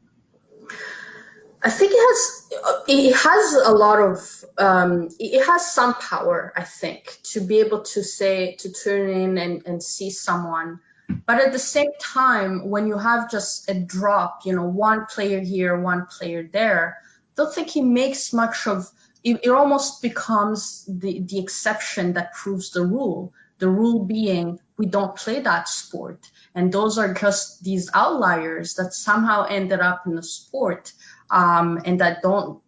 I 1.67 1.69
think 1.69 1.91
it 1.93 1.99
has 1.99 2.85
it 2.87 3.13
has 3.17 3.55
a 3.55 3.73
lot 3.73 3.99
of 4.01 4.45
um, 4.57 5.09
it 5.19 5.45
has 5.45 5.69
some 5.69 5.95
power. 5.95 6.53
I 6.57 6.63
think 6.63 7.19
to 7.33 7.41
be 7.41 7.59
able 7.59 7.83
to 7.95 8.05
say 8.05 8.55
to 8.61 8.71
turn 8.71 9.11
in 9.11 9.37
and, 9.37 9.67
and 9.67 9.83
see 9.83 10.11
someone, 10.11 10.79
but 11.27 11.41
at 11.41 11.51
the 11.51 11.59
same 11.59 11.91
time, 12.01 12.71
when 12.71 12.87
you 12.87 12.97
have 12.97 13.33
just 13.33 13.69
a 13.69 13.75
drop, 13.75 14.43
you 14.45 14.55
know, 14.55 14.69
one 14.69 15.07
player 15.07 15.41
here, 15.41 15.77
one 15.81 16.07
player 16.07 16.49
there, 16.53 16.99
I 17.03 17.33
don't 17.35 17.53
think 17.53 17.77
it 17.77 17.83
makes 17.83 18.33
much 18.33 18.69
of. 18.69 18.89
It, 19.25 19.41
it 19.43 19.51
almost 19.51 20.03
becomes 20.03 20.85
the 20.87 21.19
the 21.19 21.41
exception 21.41 22.13
that 22.13 22.35
proves 22.35 22.71
the 22.71 22.85
rule. 22.85 23.33
The 23.59 23.69
rule 23.69 24.05
being 24.05 24.61
we 24.77 24.87
don't 24.87 25.17
play 25.17 25.41
that 25.41 25.67
sport, 25.69 26.31
and 26.55 26.71
those 26.71 26.97
are 26.97 27.13
just 27.13 27.65
these 27.65 27.91
outliers 27.93 28.75
that 28.75 28.93
somehow 28.93 29.47
ended 29.49 29.81
up 29.81 30.07
in 30.07 30.15
the 30.15 30.23
sport 30.23 30.93
um, 31.31 31.81
and 31.85 32.01
that 32.01 32.23
don't 32.23 32.63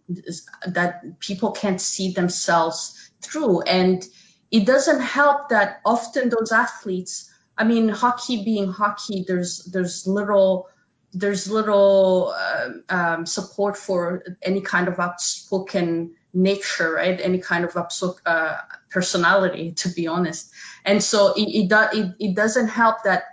that 0.67 1.21
people 1.21 1.53
can't 1.53 1.81
see 1.81 2.13
themselves 2.13 3.11
through. 3.23 3.63
And 3.63 4.05
it 4.51 4.67
doesn't 4.67 5.01
help 5.01 5.51
that 5.51 5.81
often 5.85 6.31
those 6.31 6.53
athletes 6.53 7.31
i 7.57 7.65
mean 7.65 7.89
hockey 7.89 8.45
being 8.45 8.71
hockey 8.71 9.25
there's 9.27 9.65
there's 9.65 10.07
little 10.07 10.69
there's 11.13 11.51
little 11.51 12.35
uh, 12.37 12.69
um, 12.89 13.27
support 13.27 13.77
for 13.77 14.23
any 14.43 14.61
kind 14.61 14.89
of 14.89 15.01
outspoken 15.01 16.15
nature 16.35 16.93
right? 16.93 17.19
Any 17.21 17.39
kind 17.39 17.65
of 17.65 17.77
outspoken 17.77 18.23
uh, 18.27 18.59
personality 18.91 19.73
to 19.73 19.89
be 19.89 20.07
honest. 20.07 20.51
And 20.85 21.03
so 21.03 21.33
it, 21.35 21.49
it, 21.49 21.69
do, 21.69 21.85
it, 21.93 22.15
it 22.21 22.37
doesn't 22.37 22.69
help 22.69 23.05
that 23.05 23.25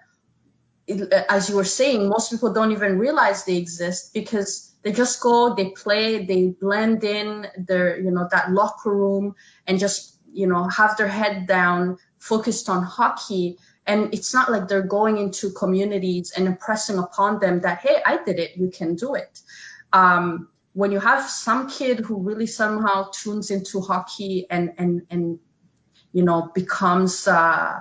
it, 0.88 1.12
as 1.30 1.50
you 1.50 1.58
were 1.58 1.66
saying 1.66 2.08
most 2.08 2.32
people 2.32 2.54
don't 2.54 2.72
even 2.72 2.98
realize 2.98 3.44
they 3.44 3.58
exist 3.58 4.14
because 4.14 4.72
they 4.86 4.92
just 4.92 5.20
go, 5.20 5.56
they 5.56 5.72
play, 5.72 6.26
they 6.26 6.50
blend 6.50 7.04
in 7.04 7.48
their, 7.58 8.00
you 8.00 8.12
know, 8.12 8.28
that 8.30 8.52
locker 8.52 8.96
room 8.96 9.34
and 9.66 9.80
just, 9.80 10.16
you 10.32 10.46
know, 10.46 10.70
have 10.70 10.96
their 10.96 11.08
head 11.08 11.48
down, 11.48 11.98
focused 12.20 12.70
on 12.70 12.84
hockey. 12.84 13.58
And 13.88 14.14
it's 14.14 14.32
not 14.32 14.52
like 14.52 14.68
they're 14.68 14.84
going 14.84 15.18
into 15.18 15.50
communities 15.50 16.34
and 16.38 16.46
impressing 16.46 17.00
upon 17.00 17.40
them 17.40 17.62
that, 17.62 17.80
hey, 17.80 18.00
I 18.06 18.24
did 18.24 18.38
it, 18.38 18.58
you 18.58 18.70
can 18.70 18.96
do 18.96 19.16
it. 19.16 19.42
Um, 19.92 20.50
when 20.74 20.92
you 20.92 21.00
have 21.00 21.28
some 21.28 21.68
kid 21.68 22.02
who 22.02 22.22
really 22.22 22.46
somehow 22.46 23.10
tunes 23.12 23.50
into 23.50 23.80
hockey 23.82 24.46
and 24.50 24.74
and 24.78 25.04
and 25.10 25.40
you 26.12 26.24
know 26.24 26.52
becomes 26.54 27.28
uh, 27.28 27.80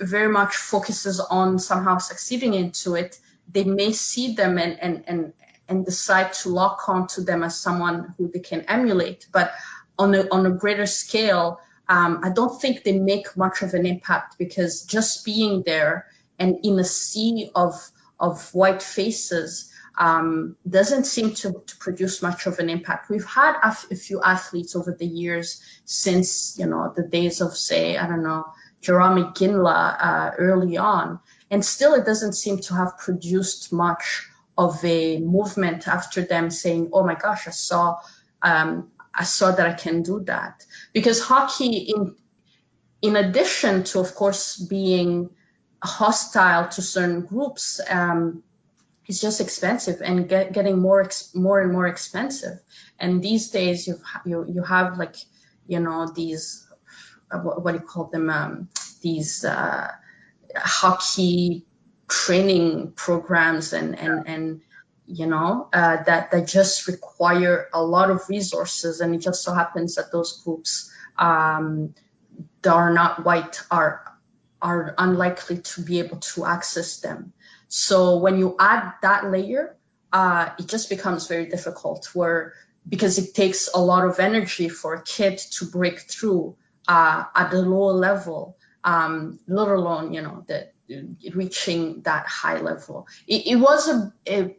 very 0.00 0.32
much 0.32 0.56
focuses 0.56 1.20
on 1.20 1.58
somehow 1.58 1.98
succeeding 1.98 2.54
into 2.54 2.94
it, 2.94 3.18
they 3.50 3.64
may 3.64 3.92
see 3.92 4.34
them 4.34 4.58
and 4.58 4.78
and 4.80 5.04
and 5.06 5.32
and 5.68 5.84
decide 5.84 6.32
to 6.32 6.48
lock 6.48 6.88
on 6.88 7.06
to 7.08 7.20
them 7.22 7.42
as 7.42 7.58
someone 7.58 8.14
who 8.16 8.30
they 8.32 8.40
can 8.40 8.62
emulate. 8.62 9.26
But 9.32 9.52
on 9.98 10.14
a 10.14 10.28
on 10.30 10.46
a 10.46 10.50
greater 10.50 10.86
scale, 10.86 11.60
um, 11.88 12.20
I 12.22 12.30
don't 12.30 12.60
think 12.60 12.84
they 12.84 12.98
make 12.98 13.36
much 13.36 13.62
of 13.62 13.74
an 13.74 13.86
impact 13.86 14.38
because 14.38 14.82
just 14.82 15.24
being 15.24 15.62
there 15.64 16.06
and 16.38 16.58
in 16.62 16.78
a 16.78 16.84
sea 16.84 17.50
of 17.54 17.74
of 18.20 18.52
white 18.54 18.82
faces 18.82 19.70
um, 19.96 20.56
doesn't 20.68 21.04
seem 21.04 21.34
to, 21.34 21.62
to, 21.66 21.76
produce 21.78 22.22
much 22.22 22.46
of 22.46 22.60
an 22.60 22.70
impact. 22.70 23.10
We've 23.10 23.24
had 23.24 23.56
a, 23.62 23.96
few 23.96 24.22
athletes 24.22 24.76
over 24.76 24.92
the 24.96 25.06
years 25.06 25.60
since 25.84 26.56
you 26.58 26.66
know 26.66 26.92
the 26.94 27.02
days 27.02 27.40
of 27.40 27.56
say 27.56 27.96
I 27.96 28.06
don't 28.06 28.22
know 28.22 28.46
Jarome 28.82 29.32
Iginla 29.32 29.96
uh, 30.00 30.30
early 30.38 30.76
on 30.76 31.18
and 31.50 31.64
still 31.64 31.94
it 31.94 32.04
doesn't 32.04 32.34
seem 32.34 32.58
to 32.58 32.74
have 32.74 32.98
produced 32.98 33.72
much 33.72 34.28
of 34.56 34.84
a 34.84 35.18
movement 35.20 35.86
after 35.88 36.22
them 36.22 36.50
saying, 36.50 36.90
"Oh 36.92 37.04
my 37.04 37.14
gosh, 37.14 37.46
I 37.48 37.52
saw, 37.52 37.98
um, 38.42 38.90
I 39.14 39.24
saw 39.24 39.52
that 39.52 39.66
I 39.66 39.74
can 39.74 40.02
do 40.02 40.20
that." 40.24 40.64
Because 40.92 41.20
hockey, 41.20 41.92
in 41.94 42.16
in 43.02 43.16
addition 43.16 43.84
to, 43.84 44.00
of 44.00 44.14
course, 44.14 44.56
being 44.56 45.30
hostile 45.82 46.68
to 46.68 46.82
certain 46.82 47.22
groups, 47.26 47.80
um, 47.88 48.42
it's 49.06 49.20
just 49.20 49.40
expensive 49.40 50.02
and 50.02 50.28
get, 50.28 50.52
getting 50.52 50.78
more 50.78 51.02
ex- 51.02 51.34
more 51.34 51.60
and 51.60 51.72
more 51.72 51.86
expensive. 51.86 52.60
And 52.98 53.22
these 53.22 53.50
days, 53.50 53.86
you 53.86 54.00
you 54.24 54.44
you 54.48 54.62
have 54.64 54.98
like 54.98 55.16
you 55.66 55.80
know 55.80 56.12
these 56.14 56.66
what, 57.30 57.64
what 57.64 57.72
do 57.72 57.78
you 57.78 57.86
call 57.86 58.06
them 58.06 58.30
um, 58.30 58.68
these 59.02 59.44
uh, 59.44 59.90
hockey 60.56 61.66
training 62.08 62.92
programs 62.96 63.72
and 63.72 63.98
and 63.98 64.26
and 64.26 64.60
you 65.06 65.26
know 65.26 65.68
uh, 65.72 66.02
that 66.04 66.30
that 66.30 66.48
just 66.48 66.88
require 66.88 67.68
a 67.72 67.82
lot 67.82 68.10
of 68.10 68.28
resources. 68.28 69.00
And 69.00 69.14
it 69.14 69.18
just 69.18 69.42
so 69.42 69.54
happens 69.54 69.96
that 69.96 70.12
those 70.12 70.42
groups 70.44 70.92
um, 71.18 71.94
that 72.62 72.72
are 72.72 72.92
not 72.92 73.24
white 73.24 73.62
are 73.70 74.04
are 74.60 74.94
unlikely 74.98 75.58
to 75.58 75.82
be 75.82 76.00
able 76.00 76.18
to 76.18 76.44
access 76.44 77.00
them. 77.00 77.32
So 77.68 78.18
when 78.18 78.38
you 78.38 78.56
add 78.58 78.94
that 79.02 79.30
layer 79.30 79.76
uh, 80.12 80.50
it 80.58 80.66
just 80.68 80.88
becomes 80.88 81.26
very 81.26 81.46
difficult 81.46 82.10
where 82.14 82.54
because 82.88 83.18
it 83.18 83.34
takes 83.34 83.68
a 83.74 83.80
lot 83.80 84.06
of 84.06 84.18
energy 84.18 84.68
for 84.68 84.94
a 84.94 85.02
kid 85.02 85.38
to 85.38 85.66
break 85.66 86.00
through 86.00 86.56
uh, 86.86 87.24
at 87.34 87.50
the 87.50 87.62
lower 87.62 87.92
level 87.92 88.57
um, 88.92 89.38
let 89.46 89.68
alone 89.68 90.12
you 90.14 90.22
know 90.22 90.44
the 90.48 90.68
reaching 91.34 92.00
that 92.02 92.24
high 92.26 92.58
level 92.60 93.06
it, 93.26 93.40
it 93.52 93.56
was 93.56 93.88
a, 93.88 94.12
a 94.26 94.56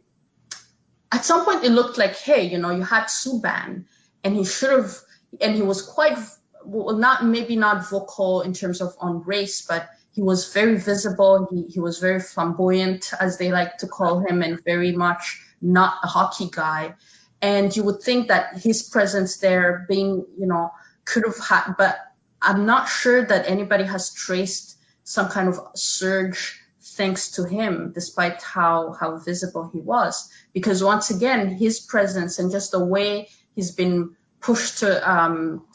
at 1.12 1.24
some 1.24 1.44
point 1.44 1.64
it 1.64 1.70
looked 1.70 1.98
like, 1.98 2.16
hey, 2.16 2.46
you 2.46 2.58
know, 2.58 2.70
you 2.70 2.82
had 2.82 3.04
Subban 3.04 3.84
and 4.22 4.36
he 4.36 4.44
should 4.44 4.70
have, 4.70 4.96
and 5.40 5.54
he 5.54 5.62
was 5.62 5.82
quite, 5.82 6.18
well, 6.64 6.96
not 6.96 7.24
maybe 7.24 7.56
not 7.56 7.88
vocal 7.88 8.42
in 8.42 8.52
terms 8.52 8.80
of 8.80 8.94
on 9.00 9.22
race, 9.22 9.66
but 9.66 9.88
he 10.12 10.22
was 10.22 10.52
very 10.52 10.76
visible. 10.76 11.48
He, 11.50 11.62
he 11.64 11.80
was 11.80 11.98
very 11.98 12.20
flamboyant, 12.20 13.12
as 13.18 13.38
they 13.38 13.50
like 13.50 13.78
to 13.78 13.86
call 13.86 14.20
him, 14.20 14.42
and 14.42 14.62
very 14.64 14.92
much 14.92 15.40
not 15.60 15.94
a 16.02 16.06
hockey 16.06 16.48
guy. 16.50 16.94
And 17.42 17.74
you 17.74 17.84
would 17.84 18.02
think 18.02 18.28
that 18.28 18.58
his 18.58 18.82
presence 18.82 19.38
there 19.38 19.86
being, 19.88 20.26
you 20.38 20.46
know, 20.46 20.72
could 21.04 21.24
have 21.24 21.38
had, 21.38 21.74
but 21.78 21.96
I'm 22.42 22.66
not 22.66 22.88
sure 22.88 23.24
that 23.24 23.48
anybody 23.48 23.84
has 23.84 24.12
traced 24.14 24.76
some 25.04 25.28
kind 25.28 25.48
of 25.48 25.60
surge 25.74 26.60
thanks 26.82 27.32
to 27.32 27.44
him, 27.44 27.92
despite 27.94 28.42
how, 28.42 28.92
how 28.92 29.18
visible 29.18 29.70
he 29.72 29.80
was. 29.80 30.30
Because 30.52 30.82
once 30.82 31.10
again, 31.10 31.50
his 31.50 31.80
presence 31.80 32.38
and 32.38 32.50
just 32.50 32.72
the 32.72 32.84
way 32.84 33.28
he's 33.54 33.72
been 33.72 34.16
pushed 34.40 34.78
to, 34.78 35.10
um, 35.10 35.66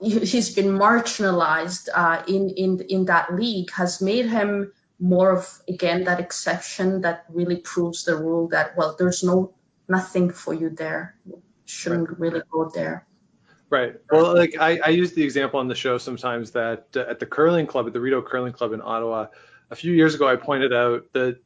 he's 0.00 0.54
been 0.54 0.78
marginalized 0.78 1.88
uh, 1.94 2.22
in, 2.26 2.50
in, 2.50 2.80
in 2.88 3.04
that 3.06 3.34
league 3.34 3.70
has 3.72 4.00
made 4.00 4.26
him 4.26 4.72
more 4.98 5.30
of, 5.30 5.62
again, 5.68 6.04
that 6.04 6.20
exception 6.20 7.02
that 7.02 7.24
really 7.28 7.56
proves 7.56 8.04
the 8.04 8.16
rule 8.16 8.48
that, 8.48 8.76
well, 8.76 8.96
there's 8.98 9.22
no, 9.22 9.54
nothing 9.88 10.30
for 10.30 10.54
you 10.54 10.70
there. 10.70 11.16
You 11.26 11.42
shouldn't 11.64 12.18
really 12.18 12.42
go 12.50 12.70
there. 12.72 13.06
Right. 13.72 13.94
Well, 14.10 14.34
like 14.36 14.54
I, 14.60 14.78
I 14.84 14.88
use 14.90 15.14
the 15.14 15.22
example 15.24 15.58
on 15.58 15.66
the 15.66 15.74
show 15.74 15.96
sometimes 15.96 16.50
that 16.50 16.88
uh, 16.94 17.06
at 17.08 17.18
the 17.18 17.24
curling 17.24 17.66
club, 17.66 17.86
at 17.86 17.94
the 17.94 18.00
Rideau 18.00 18.20
Curling 18.20 18.52
Club 18.52 18.74
in 18.74 18.82
Ottawa, 18.82 19.28
a 19.70 19.74
few 19.74 19.94
years 19.94 20.14
ago, 20.14 20.28
I 20.28 20.36
pointed 20.36 20.74
out 20.74 21.10
that 21.14 21.38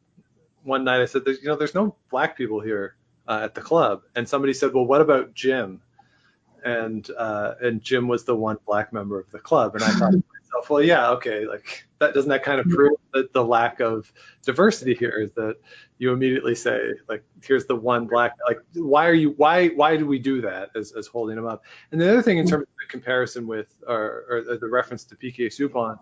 one 0.64 0.82
night 0.82 1.00
I 1.00 1.04
said, 1.04 1.24
there's, 1.24 1.40
you 1.40 1.46
know, 1.46 1.54
there's 1.54 1.76
no 1.76 1.94
black 2.10 2.36
people 2.36 2.58
here 2.58 2.96
uh, 3.28 3.42
at 3.44 3.54
the 3.54 3.60
club. 3.60 4.02
And 4.16 4.28
somebody 4.28 4.54
said, 4.54 4.74
well, 4.74 4.84
what 4.84 5.00
about 5.00 5.34
Jim? 5.34 5.80
And 6.64 7.08
uh, 7.16 7.54
and 7.60 7.80
Jim 7.80 8.08
was 8.08 8.24
the 8.24 8.34
one 8.34 8.58
black 8.66 8.92
member 8.92 9.20
of 9.20 9.30
the 9.30 9.38
club. 9.38 9.76
And 9.76 9.84
I 9.84 9.90
thought 9.92 10.14
myself, 10.56 10.70
well, 10.70 10.82
yeah, 10.82 11.10
okay, 11.10 11.46
like 11.46 11.86
that 11.98 12.14
doesn't 12.14 12.30
that 12.30 12.42
kind 12.42 12.60
of 12.60 12.66
prove 12.66 12.96
that 13.14 13.32
the 13.32 13.44
lack 13.44 13.80
of 13.80 14.12
diversity 14.42 14.94
here 14.94 15.18
is 15.20 15.32
that 15.32 15.56
you 15.98 16.12
immediately 16.12 16.54
say 16.54 16.90
like 17.08 17.24
here's 17.42 17.64
the 17.64 17.74
one 17.74 18.06
black 18.06 18.32
like 18.46 18.58
why 18.74 19.06
are 19.06 19.14
you 19.14 19.30
why 19.38 19.68
why 19.68 19.96
do 19.96 20.04
we 20.04 20.18
do 20.18 20.42
that 20.42 20.68
as, 20.74 20.92
as 20.92 21.06
holding 21.06 21.38
him 21.38 21.46
up? 21.46 21.64
And 21.90 22.00
the 22.00 22.10
other 22.10 22.22
thing 22.22 22.38
in 22.38 22.44
mm-hmm. 22.44 22.56
terms 22.56 22.62
of 22.64 22.68
the 22.78 22.90
comparison 22.90 23.46
with 23.46 23.68
or, 23.86 24.24
or 24.28 24.58
the 24.58 24.68
reference 24.68 25.04
to 25.04 25.16
PK 25.16 25.46
Subban 25.46 25.98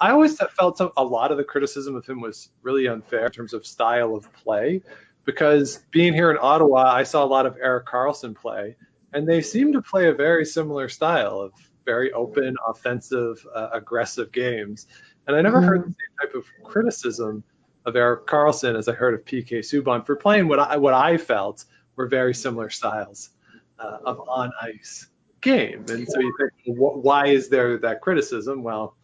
I 0.00 0.10
always 0.10 0.38
felt 0.56 0.78
some, 0.78 0.92
a 0.96 1.04
lot 1.04 1.30
of 1.30 1.38
the 1.38 1.44
criticism 1.44 1.94
of 1.96 2.06
him 2.06 2.20
was 2.20 2.50
really 2.62 2.88
unfair 2.88 3.26
in 3.26 3.32
terms 3.32 3.54
of 3.54 3.66
style 3.66 4.14
of 4.14 4.30
play 4.34 4.82
because 5.24 5.78
being 5.90 6.12
here 6.12 6.30
in 6.30 6.36
Ottawa 6.40 6.92
I 6.92 7.04
saw 7.04 7.24
a 7.24 7.26
lot 7.26 7.46
of 7.46 7.56
Erik 7.56 7.86
Karlsson 7.86 8.34
play 8.34 8.76
and 9.14 9.26
they 9.26 9.40
seem 9.40 9.72
to 9.72 9.82
play 9.82 10.08
a 10.08 10.14
very 10.14 10.44
similar 10.44 10.88
style 10.90 11.40
of 11.40 11.52
very 11.84 12.12
open 12.12 12.56
offensive 12.66 13.46
uh, 13.54 13.68
aggressive 13.72 14.32
games 14.32 14.86
and 15.26 15.36
I 15.36 15.42
never 15.42 15.58
mm-hmm. 15.58 15.68
heard 15.68 15.82
the 15.82 15.86
same 15.86 16.28
type 16.28 16.34
of 16.34 16.44
criticism 16.64 17.44
of 17.84 17.96
Erik 17.96 18.26
Karlsson 18.26 18.76
as 18.76 18.88
I 18.88 18.92
heard 18.92 19.14
of 19.14 19.24
PK 19.24 19.58
Subban 19.58 20.04
for 20.06 20.16
playing 20.16 20.48
what 20.48 20.58
I 20.58 20.76
what 20.76 20.94
I 20.94 21.16
felt 21.16 21.64
were 21.96 22.06
very 22.06 22.34
similar 22.34 22.70
styles 22.70 23.30
uh, 23.78 23.98
of 24.04 24.28
on 24.28 24.52
ice 24.60 25.06
game. 25.40 25.84
And 25.88 26.08
so 26.08 26.20
you 26.20 26.34
think, 26.38 26.76
wh- 26.76 27.04
why 27.04 27.28
is 27.28 27.48
there 27.48 27.78
that 27.78 28.00
criticism? 28.00 28.62
Well, 28.62 28.96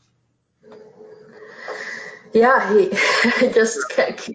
yeah, 2.32 2.72
he 2.76 2.88
just 3.52 3.78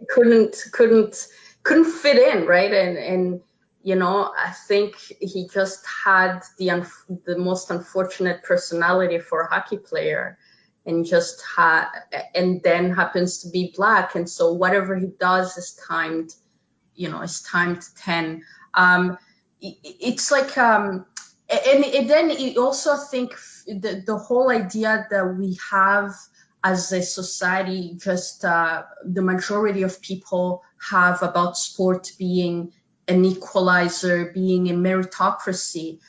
couldn't 0.09 0.63
couldn't 0.71 1.27
couldn't 1.63 1.85
fit 1.85 2.17
in, 2.17 2.45
right? 2.45 2.71
And 2.73 2.97
and 2.97 3.41
you 3.83 3.95
know, 3.95 4.33
I 4.37 4.51
think 4.51 4.95
he 5.19 5.47
just 5.53 5.85
had 6.05 6.41
the 6.57 6.89
the 7.25 7.37
most 7.37 7.69
unfortunate 7.69 8.43
personality 8.43 9.19
for 9.19 9.41
a 9.41 9.47
hockey 9.47 9.77
player 9.77 10.37
and 10.85 11.05
just 11.05 11.41
ha- 11.41 11.91
and 12.33 12.61
then 12.63 12.93
happens 12.93 13.39
to 13.39 13.49
be 13.49 13.73
black. 13.75 14.15
And 14.15 14.29
so 14.29 14.53
whatever 14.53 14.95
he 14.95 15.07
does 15.19 15.57
is 15.57 15.79
timed 15.87 16.33
you 16.95 17.09
know 17.09 17.21
is 17.21 17.41
timed 17.41 17.81
10 17.97 18.43
um 18.73 19.17
it, 19.61 19.77
it's 19.83 20.31
like 20.31 20.57
um 20.57 21.05
and, 21.49 21.83
and 21.83 22.09
then 22.09 22.29
you 22.31 22.63
also 22.63 22.95
think 22.95 23.35
the, 23.67 24.01
the 24.05 24.17
whole 24.17 24.49
idea 24.49 25.05
that 25.11 25.35
we 25.37 25.59
have 25.69 26.15
as 26.63 26.91
a 26.93 27.01
society 27.01 27.95
just 27.97 28.45
uh, 28.45 28.83
the 29.03 29.21
majority 29.21 29.83
of 29.83 30.01
people 30.01 30.63
have 30.89 31.21
about 31.21 31.57
sport 31.57 32.11
being 32.17 32.71
an 33.07 33.25
equalizer 33.25 34.31
being 34.33 34.69
a 34.69 34.73
meritocracy 34.73 35.99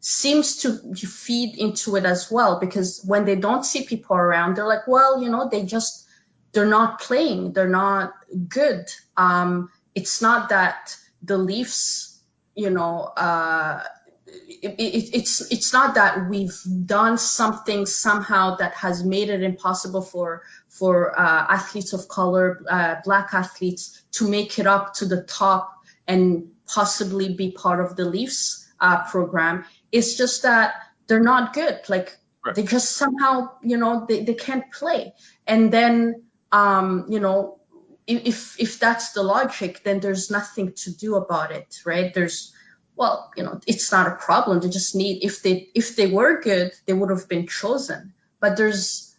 seems 0.00 0.58
to 0.58 0.94
feed 0.94 1.56
into 1.58 1.96
it 1.96 2.04
as 2.04 2.30
well 2.30 2.60
because 2.60 3.02
when 3.06 3.24
they 3.24 3.36
don't 3.36 3.64
see 3.64 3.84
people 3.84 4.16
around 4.16 4.56
they're 4.56 4.66
like 4.66 4.86
well 4.86 5.22
you 5.22 5.30
know 5.30 5.48
they 5.48 5.64
just 5.64 6.06
they're 6.52 6.66
not 6.66 7.00
playing 7.00 7.52
they're 7.52 7.68
not 7.68 8.12
good. 8.48 8.86
Um 9.16 9.70
it's 9.94 10.20
not 10.20 10.50
that 10.50 10.96
the 11.22 11.38
leafs 11.38 12.20
you 12.54 12.70
know 12.70 13.00
uh 13.16 13.82
it, 14.26 14.74
it, 14.78 15.14
it's 15.14 15.52
it's 15.52 15.72
not 15.72 15.94
that 15.94 16.28
we've 16.28 16.58
done 16.86 17.18
something 17.18 17.86
somehow 17.86 18.56
that 18.56 18.74
has 18.74 19.04
made 19.04 19.28
it 19.28 19.42
impossible 19.42 20.02
for 20.02 20.42
for 20.68 21.18
uh, 21.18 21.46
athletes 21.50 21.92
of 21.92 22.08
color, 22.08 22.60
uh, 22.68 22.96
black 23.04 23.32
athletes, 23.32 24.02
to 24.12 24.28
make 24.28 24.58
it 24.58 24.66
up 24.66 24.94
to 24.94 25.06
the 25.06 25.22
top 25.22 25.73
and 26.06 26.50
possibly 26.66 27.34
be 27.34 27.50
part 27.50 27.80
of 27.84 27.96
the 27.96 28.04
Leafs 28.04 28.68
uh, 28.80 29.04
program. 29.04 29.64
It's 29.92 30.16
just 30.16 30.42
that 30.42 30.74
they're 31.06 31.22
not 31.22 31.52
good. 31.52 31.80
Like 31.88 32.16
right. 32.44 32.54
they 32.54 32.62
just 32.64 32.92
somehow, 32.92 33.50
you 33.62 33.76
know, 33.76 34.06
they, 34.08 34.24
they 34.24 34.34
can't 34.34 34.70
play. 34.72 35.14
And 35.46 35.72
then, 35.72 36.24
um, 36.52 37.06
you 37.08 37.20
know, 37.20 37.60
if 38.06 38.60
if 38.60 38.78
that's 38.78 39.12
the 39.12 39.22
logic, 39.22 39.82
then 39.82 40.00
there's 40.00 40.30
nothing 40.30 40.72
to 40.72 40.94
do 40.94 41.16
about 41.16 41.52
it, 41.52 41.80
right? 41.86 42.12
There's 42.12 42.52
well, 42.96 43.32
you 43.36 43.42
know, 43.42 43.60
it's 43.66 43.90
not 43.90 44.06
a 44.06 44.16
problem. 44.16 44.60
They 44.60 44.68
just 44.68 44.94
need 44.94 45.24
if 45.24 45.42
they 45.42 45.68
if 45.74 45.96
they 45.96 46.06
were 46.06 46.40
good, 46.40 46.72
they 46.86 46.92
would 46.92 47.10
have 47.10 47.28
been 47.28 47.46
chosen. 47.46 48.12
But 48.40 48.56
there's 48.56 49.14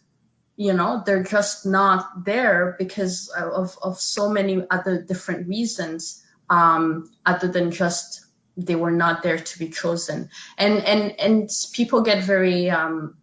you 0.56 0.72
know, 0.72 1.02
they're 1.04 1.24
just 1.24 1.66
not 1.66 2.24
there 2.24 2.76
because 2.78 3.28
of 3.28 3.76
of 3.82 4.00
so 4.00 4.30
many 4.30 4.64
other 4.70 5.02
different 5.02 5.48
reasons, 5.48 6.22
um, 6.48 7.10
other 7.24 7.48
than 7.48 7.70
just 7.70 8.24
they 8.56 8.74
were 8.76 8.90
not 8.90 9.22
there 9.22 9.38
to 9.38 9.58
be 9.58 9.68
chosen. 9.68 10.30
And 10.56 10.78
and 10.84 11.20
and 11.20 11.50
people 11.72 12.02
get 12.02 12.24
very 12.24 12.70
um, 12.70 13.16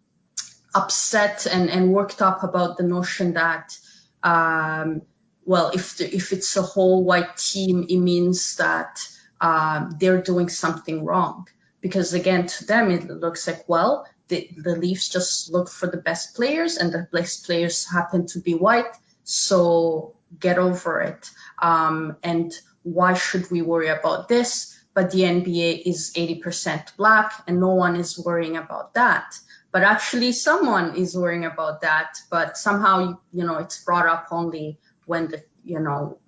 upset 0.74 1.46
and, 1.46 1.70
and 1.70 1.92
worked 1.92 2.22
up 2.22 2.42
about 2.44 2.76
the 2.76 2.84
notion 2.84 3.34
that 3.34 3.76
um, 4.22 5.02
well, 5.44 5.70
if 5.74 5.98
the, 5.98 6.14
if 6.14 6.32
it's 6.32 6.56
a 6.56 6.62
whole 6.62 7.04
white 7.04 7.36
team, 7.36 7.86
it 7.88 7.98
means 7.98 8.56
that 8.56 8.98
uh, 9.40 9.90
they're 9.98 10.22
doing 10.22 10.48
something 10.48 11.04
wrong. 11.04 11.46
Because 11.80 12.14
again, 12.14 12.46
to 12.46 12.64
them, 12.64 12.90
it 12.90 13.08
looks 13.08 13.46
like 13.46 13.68
well, 13.68 14.06
the, 14.28 14.48
the 14.56 14.74
Leafs 14.74 15.10
just 15.10 15.52
look 15.52 15.68
for 15.68 15.86
the 15.86 15.98
best 15.98 16.34
players, 16.34 16.78
and 16.78 16.92
the 16.92 17.06
best 17.12 17.44
players 17.44 17.86
happen 17.90 18.26
to 18.28 18.40
be 18.40 18.54
white. 18.54 18.96
So 19.24 20.16
get 20.38 20.58
over 20.58 21.00
it. 21.00 21.30
Um, 21.60 22.16
and 22.22 22.52
why 22.84 23.14
should 23.14 23.50
we 23.50 23.60
worry 23.62 23.88
about 23.88 24.28
this? 24.28 24.74
but 24.94 25.10
the 25.10 25.22
NBA 25.22 25.82
is 25.84 26.12
80% 26.16 26.96
black 26.96 27.42
and 27.46 27.60
no 27.60 27.74
one 27.74 27.96
is 27.96 28.18
worrying 28.18 28.56
about 28.56 28.94
that. 28.94 29.36
But 29.72 29.82
actually 29.82 30.30
someone 30.30 30.94
is 30.94 31.16
worrying 31.16 31.44
about 31.44 31.80
that, 31.80 32.16
but 32.30 32.56
somehow, 32.56 33.18
you 33.32 33.44
know, 33.44 33.58
it's 33.58 33.82
brought 33.82 34.06
up 34.06 34.28
only 34.30 34.78
when 35.04 35.28
the, 35.28 35.42
you 35.64 35.80
know, 35.80 36.18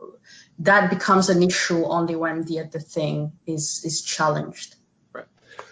that 0.58 0.90
becomes 0.90 1.28
an 1.28 1.44
issue 1.44 1.84
only 1.84 2.16
when 2.16 2.42
the 2.42 2.58
other 2.60 2.80
thing 2.80 3.32
is, 3.46 3.82
is 3.84 4.02
challenged. 4.02 4.74
Right. 5.12 5.26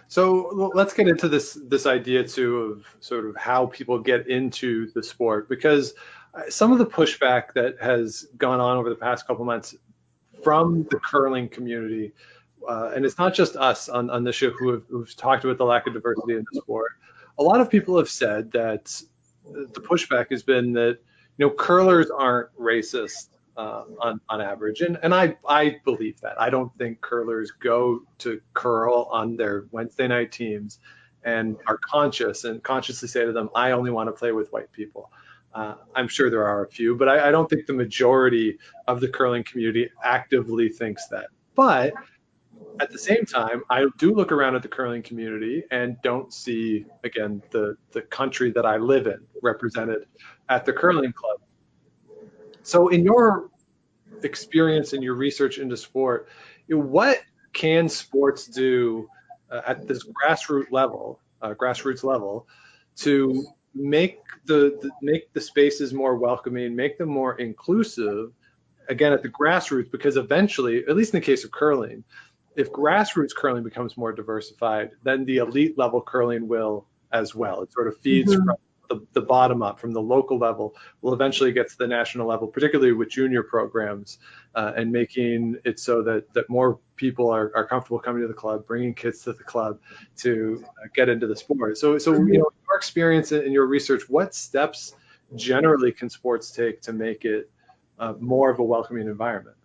So 0.07 0.71
let's 0.73 0.95
get 0.95 1.09
into 1.09 1.29
this 1.29 1.59
this 1.61 1.87
idea 1.87 2.29
too 2.29 2.59
of 2.59 2.87
sort 3.01 3.27
of 3.27 3.35
how 3.35 3.67
people 3.67 3.99
get 3.99 4.29
into 4.29 4.93
the 4.93 5.03
sport 5.03 5.49
because 5.49 5.95
uh, 6.33 6.51
some 6.51 6.71
of 6.71 6.79
the 6.79 6.87
pushback 6.87 7.55
that 7.55 7.81
has 7.81 8.27
gone 8.37 8.61
on 8.61 8.77
over 8.77 8.91
the 8.91 8.97
past 8.97 9.27
couple 9.27 9.45
months 9.45 9.75
from 10.45 10.85
the 10.91 11.01
curling 11.01 11.49
community, 11.49 12.13
uh, 12.69 12.93
and 12.95 13.05
it's 13.05 13.19
not 13.19 13.35
just 13.35 13.57
us 13.57 13.89
on, 13.89 14.11
on 14.11 14.25
the 14.25 14.33
show 14.33 14.51
who 14.51 14.73
have 14.73 14.83
who've 14.89 15.17
talked 15.17 15.45
about 15.45 15.59
the 15.59 15.65
lack 15.65 15.87
of 15.87 15.95
diversity 15.95 16.35
in 16.35 16.45
the 16.53 16.61
sport. 16.61 16.93
A 17.39 17.43
lot 17.43 17.61
of 17.61 17.71
people 17.71 17.99
have 17.99 18.09
said 18.09 18.53
that 18.53 19.03
the 19.45 19.81
pushback 19.81 20.31
has 20.31 20.43
been 20.43 20.73
that 20.75 20.99
you 21.37 21.47
know 21.47 21.51
curlers 21.51 22.11
aren't 22.11 22.57
racist 22.59 23.29
uh, 23.57 23.85
on 24.01 24.21
on 24.29 24.41
average, 24.41 24.81
and 24.83 24.99
and 25.03 25.15
I 25.15 25.37
I 25.49 25.81
believe 25.85 26.21
that. 26.21 26.41
I 26.41 26.51
don't 26.51 26.77
think 26.79 27.01
curlers 27.01 27.51
go 27.51 28.03
to 28.19 28.41
curl 28.53 29.09
on 29.11 29.37
their 29.37 29.65
Wednesday 29.73 30.07
night 30.07 30.33
teams 30.33 30.79
and 31.25 31.57
are 31.67 31.79
conscious 31.79 32.45
and 32.45 32.63
consciously 32.63 33.09
say 33.09 33.25
to 33.25 33.33
them, 33.33 33.49
I 33.55 33.73
only 33.73 33.91
want 33.91 34.09
to 34.09 34.13
play 34.13 34.33
with 34.33 34.53
white 34.53 34.71
people. 34.73 35.11
Uh, 35.55 35.75
I'm 35.95 36.09
sure 36.09 36.31
there 36.31 36.47
are 36.47 36.65
a 36.65 36.69
few, 36.69 36.97
but 36.97 37.09
I, 37.09 37.29
I 37.29 37.31
don't 37.31 37.49
think 37.49 37.67
the 37.67 37.75
majority 37.75 38.59
of 38.89 39.01
the 39.01 39.09
curling 39.09 39.45
community 39.45 39.89
actively 40.03 40.69
thinks 40.69 41.07
that. 41.09 41.29
But 41.55 41.95
at 42.81 42.91
the 42.91 42.99
same 42.99 43.25
time, 43.25 43.63
I 43.71 43.87
do 43.99 44.13
look 44.13 44.33
around 44.33 44.57
at 44.57 44.63
the 44.63 44.69
curling 44.69 45.03
community 45.03 45.63
and 45.71 45.97
don't 46.03 46.33
see, 46.33 46.87
again, 47.05 47.41
the, 47.51 47.77
the 47.93 48.03
country 48.03 48.51
that 48.53 48.67
I 48.67 48.79
live 48.79 49.07
in 49.07 49.21
represented 49.43 50.07
at 50.49 50.65
the 50.65 50.73
curling 50.73 51.13
club. 51.13 51.39
So, 52.63 52.89
in 52.89 53.05
your 53.05 53.51
experience 54.23 54.93
and 54.93 55.03
your 55.03 55.15
research 55.15 55.59
into 55.59 55.77
sport, 55.77 56.29
what 56.69 57.21
can 57.53 57.89
sports 57.89 58.47
do 58.47 59.09
uh, 59.51 59.61
at 59.67 59.87
this 59.87 60.05
grassroots 60.05 60.73
level, 60.73 61.21
uh, 61.43 61.55
grassroots 61.55 62.03
level, 62.03 62.49
to 62.97 63.47
make 63.75 64.21
the, 64.47 64.79
the 64.81 64.91
make 65.03 65.33
the 65.33 65.41
spaces 65.41 65.93
more 65.93 66.17
welcoming, 66.17 66.75
make 66.75 66.99
them 66.99 67.09
more 67.09 67.37
inclusive? 67.39 68.33
Again, 68.89 69.13
at 69.13 69.23
the 69.23 69.31
grassroots, 69.31 69.91
because 69.91 70.17
eventually, 70.17 70.85
at 70.87 70.97
least 70.97 71.15
in 71.15 71.21
the 71.21 71.25
case 71.25 71.45
of 71.45 71.51
curling, 71.51 72.05
if 72.57 72.71
grassroots 72.71 73.35
curling 73.35 73.65
becomes 73.65 73.97
more 73.97 74.13
diversified, 74.13 74.91
then 75.03 75.25
the 75.25 75.39
elite 75.39 75.79
level 75.79 76.01
curling 76.03 76.47
will 76.47 76.87
as 77.13 77.35
well. 77.35 77.63
It 77.63 77.73
sort 77.73 77.89
of 77.89 77.97
feeds 77.99 78.35
Mhm. 78.35 78.45
from 78.45 78.57
the, 78.89 79.07
the 79.13 79.21
bottom 79.21 79.63
up, 79.63 79.81
from 79.81 79.93
the 79.93 80.01
local 80.01 80.39
level, 80.39 80.75
will 81.01 81.15
eventually 81.15 81.53
get 81.53 81.71
to 81.71 81.79
the 81.79 81.87
national 81.87 82.27
level, 82.27 82.49
particularly 82.49 82.93
with 82.93 83.11
junior 83.11 83.43
programs, 83.43 84.19
uh, 84.55 84.73
and 84.77 84.93
making 84.93 85.57
it 85.65 85.81
so 85.81 86.03
that 86.03 86.33
that 86.35 86.49
more 86.49 86.79
people 86.97 87.31
are, 87.31 87.53
are 87.55 87.67
comfortable 87.67 87.99
coming 87.99 88.23
to 88.23 88.29
the 88.29 88.35
club, 88.35 88.67
bringing 88.67 88.95
kids 88.95 89.23
to 89.23 89.33
the 89.33 89.45
club 89.45 89.79
to 90.19 90.65
uh, 90.67 90.89
get 90.95 91.09
into 91.09 91.27
the 91.27 91.37
sport. 91.37 91.79
So, 91.79 91.99
so 91.99 92.13
you 92.13 92.39
know, 92.39 92.51
your 92.69 92.77
experience 92.77 93.33
and 93.33 93.53
your 93.53 93.67
research, 93.67 94.03
what 94.09 94.35
steps 94.35 94.95
generally 95.35 95.93
can 95.93 96.11
sports 96.11 96.51
take 96.51 96.83
to 96.83 96.93
make 96.93 97.25
it 97.25 97.51
uh, 97.99 98.15
more 98.19 98.51
of 98.51 98.59
a 98.59 98.65
welcoming 98.65 99.09
environment? 99.09 99.57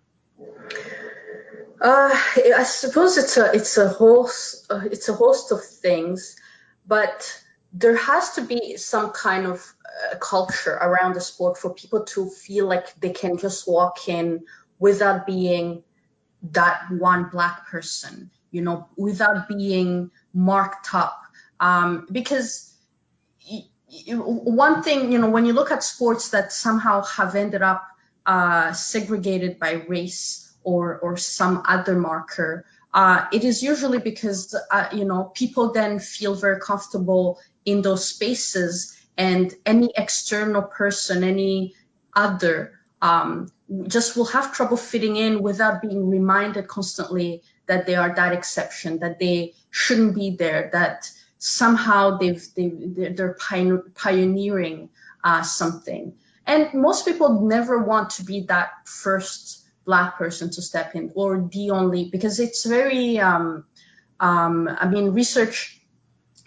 Uh, 1.82 2.10
I 2.12 2.64
suppose 2.64 3.18
it's 3.18 3.38
a 3.38 3.54
it's 3.54 3.78
a 3.78 3.88
host 3.88 4.68
uh, 4.70 4.82
it's 4.92 5.08
a 5.08 5.14
host 5.14 5.52
of 5.52 5.64
things, 5.64 6.36
but 6.86 7.42
there 7.74 7.96
has 7.96 8.32
to 8.32 8.42
be 8.42 8.78
some 8.78 9.12
kind 9.12 9.46
of 9.46 9.74
uh, 9.86 10.18
culture 10.18 10.74
around 10.74 11.14
the 11.14 11.22
sport 11.22 11.58
for 11.58 11.74
people 11.74 12.04
to 12.04 12.30
feel 12.30 12.68
like 12.68 13.00
they 13.00 13.12
can 13.12 13.38
just 13.38 13.68
walk 13.68 14.08
in 14.08 14.46
without 14.80 15.28
being 15.28 15.84
that 16.52 16.90
one 16.90 17.30
black 17.30 17.68
person, 17.68 18.32
you 18.52 18.62
know, 18.62 18.88
without 18.98 19.48
being 19.48 20.10
marked 20.34 20.94
up. 20.94 21.22
Um, 21.60 22.08
because 22.12 22.74
one 24.08 24.84
thing, 24.84 25.12
you 25.12 25.20
know, 25.20 25.30
when 25.30 25.46
you 25.46 25.54
look 25.54 25.72
at 25.72 25.84
sports 25.84 26.30
that 26.30 26.54
somehow 26.54 27.04
have 27.04 27.36
ended 27.36 27.62
up 27.62 27.86
uh, 28.26 28.72
segregated 28.74 29.60
by 29.60 29.74
race 29.88 30.54
or 30.64 31.00
or 31.00 31.18
some 31.18 31.64
other 31.66 31.96
marker, 31.96 32.66
uh, 32.94 33.26
it 33.32 33.44
is 33.44 33.62
usually 33.62 34.00
because 34.00 34.56
uh, 34.72 34.90
you 34.94 35.06
know 35.06 35.32
people 35.36 35.72
then 35.74 36.00
feel 36.00 36.36
very 36.36 36.60
comfortable 36.60 37.40
in 37.66 37.82
those 37.82 38.08
spaces, 38.08 38.98
and 39.18 39.54
any 39.66 39.92
external 39.96 40.64
person, 40.64 41.24
any 41.24 41.76
other, 42.14 42.80
um, 43.02 43.52
just 43.88 44.18
will 44.18 44.26
have 44.26 44.54
trouble 44.54 44.78
fitting 44.78 45.16
in 45.16 45.42
without 45.44 45.82
being 45.82 46.10
reminded 46.10 46.68
constantly 46.68 47.44
that 47.68 47.86
they 47.86 47.96
are 47.96 48.16
that 48.16 48.34
exception, 48.34 49.00
that 49.00 49.20
they 49.20 49.54
shouldn't 49.70 50.16
be 50.16 50.36
there, 50.36 50.70
that 50.74 51.10
somehow 51.38 52.18
they've, 52.18 52.44
they're 52.56 53.14
they're 53.14 53.38
pioneering 53.96 54.90
uh, 55.24 55.44
something. 55.44 56.14
And 56.48 56.74
most 56.74 57.06
people 57.06 57.48
never 57.48 57.78
want 57.78 58.12
to 58.12 58.24
be 58.24 58.46
that 58.48 58.72
first 58.86 59.59
black 59.90 60.18
person 60.18 60.52
to 60.56 60.62
step 60.62 60.96
in 60.98 61.12
or 61.16 61.30
the 61.52 61.72
only 61.72 62.10
because 62.16 62.40
it's 62.40 62.64
very 62.78 63.20
um, 63.20 63.66
um, 64.20 64.70
I 64.84 64.88
mean 64.88 65.06
research 65.22 65.80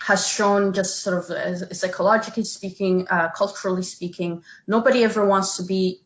has 0.06 0.26
shown 0.26 0.72
just 0.72 1.00
sort 1.02 1.18
of 1.18 1.30
uh, 1.30 1.72
psychologically 1.72 2.44
speaking, 2.44 3.06
uh, 3.08 3.28
culturally 3.30 3.82
speaking, 3.82 4.42
nobody 4.66 5.04
ever 5.04 5.24
wants 5.24 5.56
to 5.58 5.62
be 5.62 6.00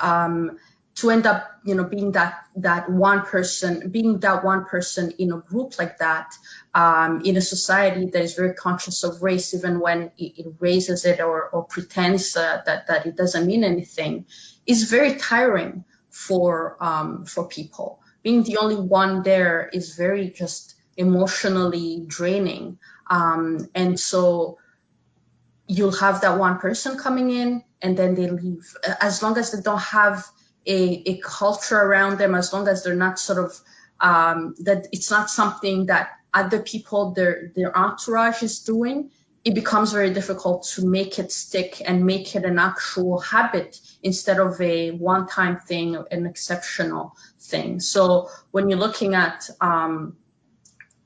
um, 0.00 0.58
to 0.96 1.10
end 1.10 1.26
up, 1.26 1.50
you 1.62 1.74
know, 1.74 1.84
being 1.84 2.12
that 2.12 2.46
that 2.56 2.90
one 2.90 3.22
person, 3.22 3.90
being 3.90 4.20
that 4.20 4.42
one 4.42 4.64
person 4.64 5.12
in 5.18 5.32
a 5.32 5.38
group 5.38 5.78
like 5.78 5.98
that, 5.98 6.32
um, 6.74 7.20
in 7.24 7.36
a 7.36 7.42
society 7.42 8.06
that 8.06 8.22
is 8.22 8.34
very 8.34 8.54
conscious 8.54 9.04
of 9.04 9.22
race, 9.22 9.52
even 9.52 9.80
when 9.80 10.10
it, 10.16 10.32
it 10.40 10.46
raises 10.58 11.04
it 11.04 11.20
or, 11.20 11.50
or 11.50 11.64
pretends 11.64 12.34
uh, 12.36 12.62
that 12.64 12.86
that 12.86 13.04
it 13.04 13.16
doesn't 13.16 13.46
mean 13.46 13.64
anything, 13.64 14.24
is 14.66 14.90
very 14.90 15.16
tiring 15.16 15.84
for 16.16 16.76
um, 16.80 17.26
for 17.26 17.46
people. 17.46 18.00
Being 18.22 18.42
the 18.42 18.56
only 18.56 18.76
one 18.76 19.22
there 19.22 19.68
is 19.72 19.94
very 19.94 20.30
just 20.30 20.74
emotionally 20.96 22.02
draining, 22.06 22.78
um, 23.08 23.68
and 23.74 24.00
so 24.00 24.58
you'll 25.68 25.92
have 25.92 26.22
that 26.22 26.38
one 26.38 26.58
person 26.58 26.96
coming 26.96 27.30
in 27.30 27.62
and 27.82 27.96
then 27.96 28.14
they 28.14 28.28
leave. 28.28 28.74
As 29.00 29.22
long 29.22 29.36
as 29.36 29.52
they 29.52 29.60
don't 29.60 29.82
have 29.82 30.24
a, 30.66 31.02
a 31.06 31.18
culture 31.18 31.78
around 31.78 32.18
them, 32.18 32.34
as 32.34 32.52
long 32.52 32.66
as 32.66 32.82
they're 32.82 32.94
not 32.94 33.18
sort 33.18 33.38
of 33.38 33.60
um, 34.00 34.54
that 34.60 34.88
it's 34.92 35.10
not 35.10 35.28
something 35.28 35.86
that 35.86 36.10
other 36.32 36.60
people 36.60 37.12
their 37.12 37.52
their 37.54 37.76
entourage 37.76 38.42
is 38.42 38.60
doing, 38.60 39.10
it 39.46 39.54
becomes 39.54 39.92
very 39.92 40.12
difficult 40.12 40.64
to 40.74 40.84
make 40.84 41.20
it 41.20 41.30
stick 41.30 41.80
and 41.86 42.04
make 42.04 42.34
it 42.34 42.44
an 42.44 42.58
actual 42.58 43.20
habit 43.20 43.78
instead 44.02 44.40
of 44.40 44.60
a 44.60 44.90
one-time 44.90 45.60
thing, 45.60 45.96
an 46.10 46.26
exceptional 46.26 47.16
thing. 47.40 47.78
So 47.78 48.28
when 48.50 48.68
you're 48.68 48.84
looking 48.86 49.14
at 49.14 49.48
um, 49.60 50.16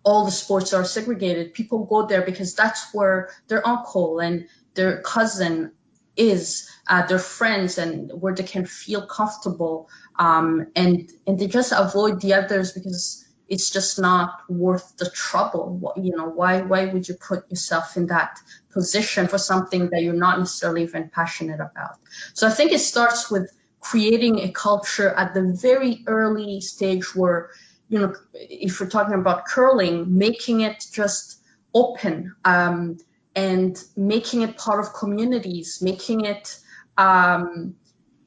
all 0.03 0.25
the 0.25 0.31
sports 0.31 0.73
are 0.73 0.85
segregated. 0.85 1.55
People 1.55 1.85
go 1.85 2.07
there 2.07 2.23
because 2.23 2.55
that's 2.55 2.93
where 2.95 3.31
their 3.49 3.67
uncle 3.67 4.19
and 4.19 4.49
their 4.75 5.03
cousin 5.03 5.73
is, 6.17 6.71
uh, 6.87 7.07
their 7.07 7.19
friends, 7.19 7.79
and 7.79 8.11
where 8.21 8.35
they 8.35 8.43
can 8.43 8.67
feel 8.67 9.07
comfortable. 9.07 9.89
Um, 10.19 10.69
and 10.75 11.11
and 11.27 11.39
they 11.39 11.47
just 11.47 11.73
avoid 11.73 12.21
the 12.21 12.35
others 12.35 12.73
because 12.73 13.25
it's 13.51 13.71
just 13.71 13.99
not 13.99 14.43
worth 14.49 14.97
the 14.97 15.11
trouble. 15.11 15.93
You 15.97 16.17
know, 16.17 16.29
why 16.29 16.63
why 16.63 16.87
would 16.87 17.09
you 17.09 17.15
put 17.15 17.51
yourself 17.51 17.97
in 17.97 18.07
that 18.07 18.39
position 18.73 19.27
for 19.27 19.39
something 19.39 19.91
that 19.91 20.03
you're 20.03 20.15
not 20.15 20.39
necessarily 20.39 20.85
even 20.85 21.11
passionate 21.13 21.61
about? 21.61 21.97
So 22.33 22.47
I 22.47 22.51
think 22.51 22.73
it 22.73 22.79
starts 22.79 23.31
with 23.31 23.51
creating 23.81 24.39
a 24.39 24.53
culture 24.53 25.09
at 25.09 25.35
the 25.35 25.43
very 25.61 26.05
early 26.07 26.61
stage 26.61 27.15
where 27.15 27.51
you 27.89 27.99
know, 27.99 28.15
if 28.35 28.81
we're 28.81 28.89
talking 28.89 29.15
about 29.15 29.47
curling, 29.47 30.17
making 30.17 30.61
it 30.61 30.87
just 30.93 31.41
open 31.75 32.37
um, 32.45 32.99
and 33.35 33.83
making 33.97 34.43
it 34.43 34.57
part 34.57 34.79
of 34.79 34.95
communities, 34.95 35.81
making 35.83 36.25
it 36.25 36.57
um, 36.97 37.75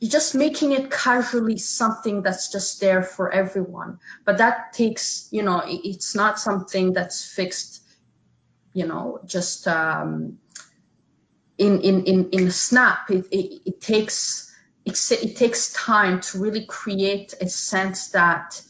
just 0.09 0.35
making 0.35 0.71
it 0.71 0.91
casually 0.91 1.57
something 1.57 2.21
that's 2.21 2.51
just 2.51 2.81
there 2.81 3.03
for 3.03 3.31
everyone. 3.31 3.99
But 4.25 4.39
that 4.39 4.73
takes, 4.73 5.27
you 5.31 5.43
know, 5.43 5.61
it's 5.65 6.15
not 6.15 6.39
something 6.39 6.93
that's 6.93 7.23
fixed, 7.25 7.81
you 8.73 8.87
know, 8.87 9.19
just 9.25 9.67
um, 9.67 10.39
in, 11.57 11.81
in, 11.81 12.03
in, 12.05 12.29
in 12.31 12.47
a 12.47 12.51
snap. 12.51 13.09
It, 13.09 13.27
it, 13.31 13.61
it 13.65 13.81
takes 13.81 14.51
it's, 14.85 15.11
it 15.11 15.37
takes 15.37 15.71
time 15.71 16.19
to 16.21 16.39
really 16.39 16.65
create 16.65 17.33
a 17.39 17.47
sense 17.47 18.09
that 18.09 18.61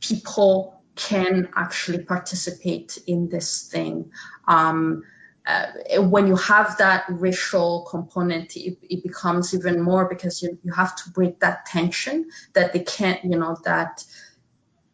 people 0.00 0.82
can 0.96 1.48
actually 1.54 2.02
participate 2.04 2.98
in 3.06 3.28
this 3.28 3.68
thing. 3.68 4.10
Um, 4.48 5.04
uh, 5.46 5.66
when 6.02 6.26
you 6.26 6.36
have 6.36 6.78
that 6.78 7.04
racial 7.08 7.86
component, 7.90 8.56
it, 8.56 8.78
it 8.82 9.02
becomes 9.02 9.54
even 9.54 9.80
more 9.80 10.08
because 10.08 10.42
you, 10.42 10.58
you 10.62 10.72
have 10.72 10.94
to 10.96 11.10
break 11.10 11.40
that 11.40 11.66
tension 11.66 12.30
that 12.52 12.72
they 12.72 12.80
can't, 12.80 13.24
you 13.24 13.38
know, 13.38 13.56
that 13.64 14.04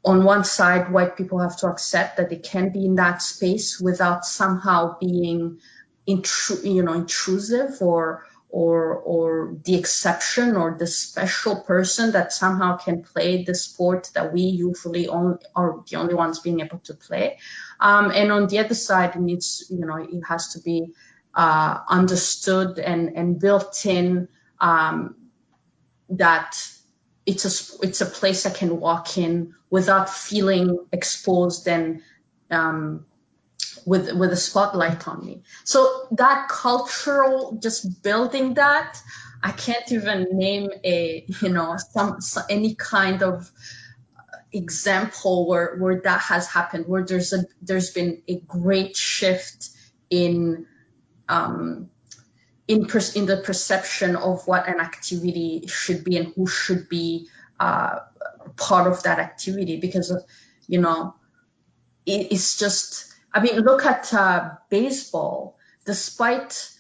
on 0.05 0.23
one 0.23 0.45
side, 0.45 0.93
white 0.93 1.17
people 1.17 1.41
have 1.41 1.57
to 1.59 1.67
accept 1.67 2.19
that 2.19 2.31
they 2.31 2.37
can 2.37 2.71
be 2.71 2.87
in 2.87 2.95
that 2.95 3.21
space 3.21 3.81
without 3.81 4.25
somehow 4.25 4.97
being 5.01 5.59
intru- 6.09 6.65
you 6.65 6.83
know, 6.83 6.93
intrusive 6.93 7.83
or 7.83 8.25
or 8.57 8.97
or 8.97 9.55
the 9.65 9.75
exception 9.75 10.57
or 10.57 10.77
the 10.79 10.87
special 10.87 11.61
person 11.61 12.13
that 12.13 12.33
somehow 12.33 12.79
can 12.79 13.03
play 13.03 13.45
the 13.45 13.55
sport 13.55 14.11
that 14.15 14.33
we 14.33 14.41
usually 14.41 15.09
only 15.09 15.37
are 15.55 15.85
the 15.91 15.97
only 15.97 16.15
ones 16.15 16.41
being 16.41 16.61
able 16.61 16.79
to 16.79 16.95
play. 16.95 17.39
Um, 17.79 18.11
and 18.11 18.33
on 18.33 18.47
the 18.47 18.61
other 18.61 18.75
side, 18.75 19.15
it 19.15 19.21
needs 19.21 19.67
you 19.69 19.85
know 19.85 19.97
it 19.97 20.23
has 20.27 20.55
to 20.55 20.61
be 20.61 20.95
uh, 21.35 21.81
understood 21.87 22.79
and 22.79 23.15
and 23.15 23.39
built 23.39 23.85
in 23.85 24.29
um, 24.59 25.17
that 26.09 26.57
it's 27.27 27.45
a 27.45 27.53
it's 27.87 28.01
a 28.01 28.07
place 28.07 28.47
I 28.47 28.55
can 28.59 28.81
walk 28.81 29.19
in 29.19 29.55
without 29.69 30.09
feeling 30.09 30.79
exposed 30.93 31.69
and 31.69 32.01
um, 32.51 33.05
with 33.85 34.13
with 34.13 34.33
a 34.33 34.37
spotlight 34.37 35.07
on 35.09 35.25
me. 35.25 35.43
So 35.65 36.09
that 36.13 36.49
cultural, 36.49 37.59
just 37.63 38.03
building 38.03 38.55
that, 38.55 39.01
I 39.43 39.53
can't 39.53 39.91
even 39.93 40.29
name 40.33 40.71
a 40.85 41.25
you 41.41 41.49
know 41.49 41.77
some, 41.93 42.21
some 42.21 42.45
any 42.51 42.75
kind 42.75 43.23
of 43.23 43.51
example 44.53 45.49
where 45.49 45.77
where 45.77 46.01
that 46.03 46.21
has 46.21 46.49
happened, 46.49 46.87
where 46.87 47.05
there's 47.05 47.33
a 47.33 47.45
there's 47.63 47.91
been 47.91 48.23
a 48.29 48.41
great 48.41 48.97
shift 48.97 49.71
in 50.11 50.67
um, 51.29 51.91
in 52.69 52.87
per, 52.87 53.01
in 53.15 53.27
the 53.27 53.37
perception 53.37 54.17
of 54.17 54.47
what 54.47 54.69
an 54.69 54.81
activity 54.81 55.67
should 55.69 56.05
be 56.05 56.17
and 56.17 56.33
who 56.35 56.47
should 56.47 56.89
be 56.89 57.29
uh, 57.61 58.01
part 58.57 58.87
of 58.87 59.03
that 59.05 59.19
activity 59.19 59.79
because 59.79 60.13
you 60.67 60.81
know 60.81 61.15
it, 62.05 62.33
it's 62.33 62.59
just 62.59 63.16
I 63.37 63.43
mean, 63.43 63.61
look 63.61 63.85
at 63.85 64.15
uh, 64.15 64.53
baseball. 64.71 65.59
Despite, 65.85 66.71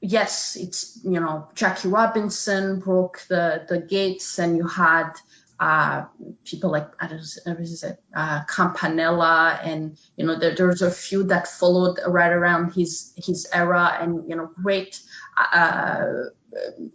yes, 0.00 0.56
it's 0.56 1.00
you 1.02 1.18
know 1.18 1.48
Jackie 1.56 1.88
Robinson 1.88 2.78
broke 2.78 3.22
the 3.28 3.66
the 3.68 3.80
gates, 3.80 4.38
and 4.38 4.56
you 4.56 4.68
had 4.68 5.10
uh, 5.58 6.04
people 6.44 6.70
like 6.70 6.86
I 7.00 7.08
don't 7.08 7.20
know, 7.46 7.96
uh, 8.14 8.44
Campanella, 8.44 9.58
and 9.60 9.98
you 10.16 10.24
know 10.24 10.38
there, 10.38 10.54
there's 10.54 10.82
a 10.82 10.90
few 10.90 11.24
that 11.24 11.48
followed 11.48 11.98
right 12.06 12.30
around 12.30 12.74
his 12.74 13.12
his 13.16 13.48
era, 13.52 13.98
and 14.00 14.28
you 14.30 14.36
know 14.36 14.48
great 14.62 15.00
uh, 15.36 16.04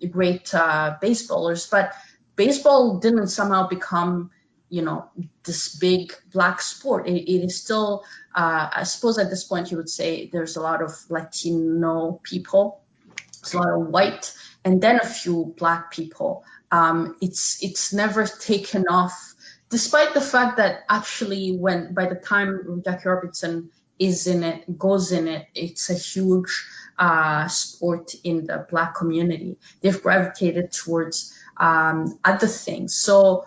great 0.10 0.56
uh, 0.56 0.96
baseballers, 1.04 1.70
but 1.70 1.94
baseball 2.38 3.00
didn't 3.00 3.28
somehow 3.28 3.68
become 3.68 4.32
you 4.74 4.82
know 4.82 5.06
this 5.44 5.76
big 5.76 6.14
black 6.32 6.60
sport. 6.60 7.08
it, 7.08 7.32
it 7.32 7.46
is 7.46 7.62
still 7.62 8.04
uh, 8.34 8.70
I 8.82 8.84
suppose 8.84 9.20
at 9.20 9.30
this 9.30 9.44
point 9.44 9.70
you 9.70 9.78
would 9.78 9.90
say 9.90 10.30
there's 10.34 10.56
a 10.56 10.62
lot 10.62 10.82
of 10.82 10.92
Latino 11.10 12.20
people, 12.24 12.82
a 13.54 13.58
lot 13.58 13.72
of 13.72 13.88
white, 13.88 14.34
and 14.66 14.82
then 14.82 14.96
a 15.00 15.06
few 15.06 15.54
black 15.58 15.92
people. 15.92 16.44
Um, 16.72 17.18
it's 17.22 17.64
it's 17.64 17.94
never 17.94 18.26
taken 18.26 18.86
off, 18.90 19.36
despite 19.70 20.16
the 20.16 20.22
fact 20.22 20.58
that 20.58 20.80
actually 20.90 21.56
when 21.56 21.94
by 21.94 22.08
the 22.08 22.16
time 22.16 22.82
Jackie 22.84 23.10
Robinson 23.10 23.70
is 24.00 24.26
in 24.26 24.42
it, 24.44 24.80
goes 24.80 25.12
in 25.12 25.28
it, 25.28 25.46
it's 25.54 25.92
a 25.92 25.94
huge 25.94 26.66
uh, 26.98 27.48
sport 27.48 28.16
in 28.24 28.48
the 28.48 28.66
black 28.72 28.96
community. 28.96 29.58
They've 29.82 30.02
gravitated 30.02 30.72
towards 30.72 31.32
um, 31.58 32.18
other 32.26 32.48
things. 32.48 32.96
So 32.96 33.46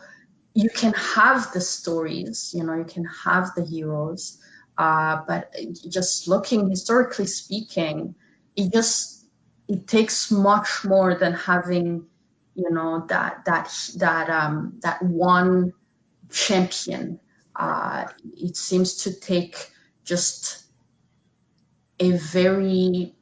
you 0.56 0.70
can 0.70 0.94
have 0.94 1.52
the 1.52 1.60
stories, 1.60 2.52
you 2.56 2.64
know, 2.64 2.74
you 2.74 2.84
can 2.84 3.04
have 3.24 3.54
the 3.54 3.62
heroes, 3.62 4.38
uh, 4.78 5.20
but 5.28 5.54
just 5.90 6.28
looking 6.28 6.70
historically 6.70 7.26
speaking, 7.26 8.14
it 8.56 8.72
just 8.72 9.26
it 9.68 9.86
takes 9.86 10.30
much 10.30 10.82
more 10.84 11.14
than 11.14 11.34
having 11.34 12.06
you 12.54 12.70
know 12.70 13.04
that 13.08 13.44
that 13.44 13.70
that 13.96 14.30
um, 14.30 14.78
that 14.82 15.02
one 15.02 15.74
champion. 16.30 17.20
Uh, 17.54 18.06
it 18.36 18.56
seems 18.56 19.04
to 19.04 19.12
take 19.12 19.70
just 20.04 20.64
a 22.00 22.12
very 22.12 23.14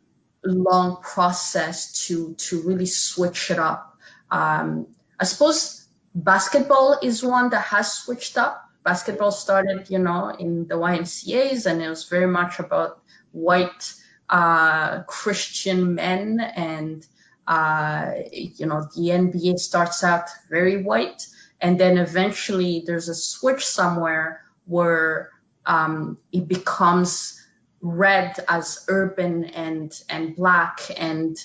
long 0.44 0.98
process 1.02 2.06
to 2.06 2.34
to 2.34 2.62
really 2.62 2.86
switch 2.86 3.50
it 3.50 3.58
up. 3.58 3.98
Um, 4.30 4.86
I 5.18 5.24
suppose 5.24 5.83
basketball 6.14 6.98
is 7.02 7.22
one 7.22 7.50
that 7.50 7.62
has 7.62 7.92
switched 7.92 8.38
up. 8.38 8.68
Basketball 8.84 9.30
started, 9.30 9.90
you 9.90 9.98
know, 9.98 10.28
in 10.28 10.66
the 10.68 10.74
YMCA's, 10.74 11.66
and 11.66 11.82
it 11.82 11.88
was 11.88 12.04
very 12.04 12.26
much 12.26 12.58
about 12.58 13.00
white 13.32 13.92
uh, 14.28 15.02
Christian 15.04 15.94
men, 15.94 16.40
and 16.40 17.06
uh, 17.46 18.12
you 18.30 18.66
know, 18.66 18.82
the 18.94 19.08
NBA 19.08 19.58
starts 19.58 20.04
out 20.04 20.28
very 20.48 20.82
white, 20.82 21.26
and 21.60 21.78
then 21.80 21.98
eventually 21.98 22.84
there's 22.86 23.08
a 23.08 23.14
switch 23.14 23.64
somewhere 23.66 24.42
where 24.66 25.30
um, 25.66 26.18
it 26.32 26.46
becomes 26.46 27.40
read 27.80 28.38
as 28.48 28.84
urban 28.88 29.44
and 29.44 29.92
and 30.08 30.34
black 30.36 30.80
and 30.96 31.36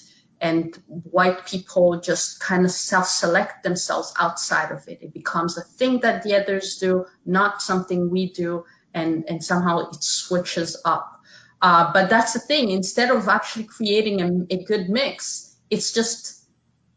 and 0.41 0.81
white 0.87 1.45
people 1.45 1.99
just 1.99 2.39
kind 2.39 2.65
of 2.65 2.71
self-select 2.71 3.63
themselves 3.63 4.13
outside 4.19 4.71
of 4.71 4.87
it. 4.87 4.99
It 5.01 5.13
becomes 5.13 5.57
a 5.57 5.61
thing 5.61 5.99
that 6.01 6.23
the 6.23 6.35
others 6.35 6.77
do, 6.77 7.05
not 7.25 7.61
something 7.61 8.09
we 8.09 8.31
do, 8.31 8.65
and 8.93 9.25
and 9.27 9.43
somehow 9.43 9.89
it 9.89 10.03
switches 10.03 10.81
up. 10.85 11.21
Uh, 11.61 11.91
but 11.91 12.09
that's 12.09 12.33
the 12.33 12.39
thing. 12.39 12.69
Instead 12.69 13.11
of 13.11 13.27
actually 13.27 13.65
creating 13.65 14.21
a, 14.21 14.55
a 14.55 14.63
good 14.63 14.89
mix, 14.89 15.55
it's 15.69 15.91
just 15.91 16.45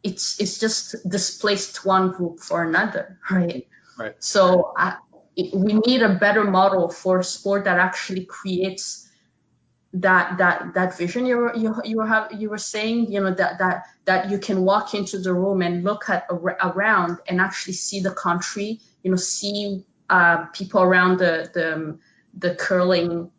it's 0.02 0.40
it's 0.40 0.58
just 0.58 0.96
displaced 1.08 1.84
one 1.84 2.12
group 2.12 2.40
for 2.40 2.62
another, 2.62 3.18
right? 3.30 3.66
Right. 3.98 4.14
So 4.20 4.72
I, 4.76 4.96
it, 5.36 5.54
we 5.54 5.74
need 5.74 6.02
a 6.02 6.14
better 6.14 6.44
model 6.44 6.88
for 6.88 7.22
sport 7.22 7.64
that 7.64 7.78
actually 7.78 8.24
creates 8.24 9.08
that 9.94 10.38
that 10.38 10.72
that 10.74 10.96
vision 10.96 11.26
you 11.26 11.36
were 11.36 11.54
you, 11.54 11.74
you 11.84 11.96
were 11.98 12.06
have 12.06 12.32
you 12.32 12.48
were 12.48 12.58
saying 12.58 13.12
you 13.12 13.20
know 13.20 13.34
that 13.34 13.58
that 13.58 13.84
that 14.06 14.30
you 14.30 14.38
can 14.38 14.62
walk 14.62 14.94
into 14.94 15.18
the 15.18 15.32
room 15.32 15.60
and 15.60 15.84
look 15.84 16.08
at 16.08 16.26
around 16.30 17.18
and 17.28 17.40
actually 17.40 17.74
see 17.74 18.00
the 18.00 18.10
country 18.10 18.80
you 19.02 19.10
know 19.10 19.16
see 19.16 19.84
uh, 20.08 20.46
people 20.46 20.82
around 20.82 21.18
the 21.18 21.50
the 21.52 21.98
the 22.38 22.54
curling 22.54 23.30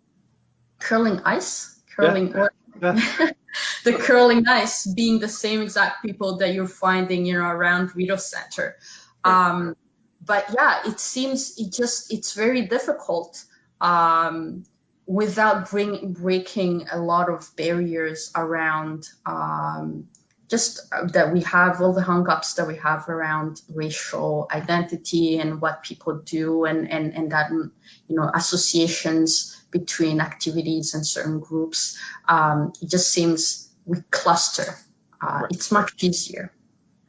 curling 0.79 1.21
ice 1.25 1.81
curling 1.95 2.31
yeah. 2.35 2.47
Yeah. 2.81 3.29
the 3.83 3.93
curling 3.93 4.47
ice 4.47 4.85
being 4.85 5.19
the 5.19 5.29
same 5.29 5.61
exact 5.61 6.03
people 6.03 6.37
that 6.37 6.53
you're 6.53 6.67
finding 6.67 7.25
you 7.25 7.33
know 7.33 7.45
around 7.45 7.95
Rideau 7.95 8.17
Center 8.17 8.75
um 9.23 9.75
but 10.23 10.45
yeah 10.53 10.81
it 10.85 10.99
seems 10.99 11.57
it 11.57 11.73
just 11.73 12.13
it's 12.13 12.33
very 12.33 12.67
difficult 12.67 13.43
um 13.81 14.65
without 15.05 15.69
bring, 15.69 16.13
breaking 16.13 16.87
a 16.91 16.97
lot 16.97 17.29
of 17.29 17.55
barriers 17.55 18.31
around 18.35 19.07
um, 19.25 20.07
just 20.49 20.81
that 21.13 21.33
we 21.33 21.41
have 21.41 21.81
all 21.81 21.93
the 21.93 22.01
hangups 22.01 22.55
that 22.55 22.67
we 22.67 22.75
have 22.77 23.09
around 23.09 23.61
racial 23.73 24.47
identity 24.51 25.39
and 25.39 25.59
what 25.61 25.83
people 25.83 26.21
do 26.23 26.65
and, 26.65 26.89
and, 26.91 27.13
and 27.13 27.31
that 27.31 27.49
you 27.51 27.71
know 28.09 28.29
associations 28.33 29.59
between 29.71 30.21
activities 30.21 30.93
and 30.93 31.05
certain 31.05 31.39
groups 31.39 31.97
um, 32.27 32.71
it 32.81 32.89
just 32.89 33.11
seems 33.11 33.69
we 33.85 33.97
cluster 34.11 34.75
uh, 35.21 35.39
right. 35.41 35.51
it's 35.51 35.71
much 35.71 35.91
easier 36.03 36.53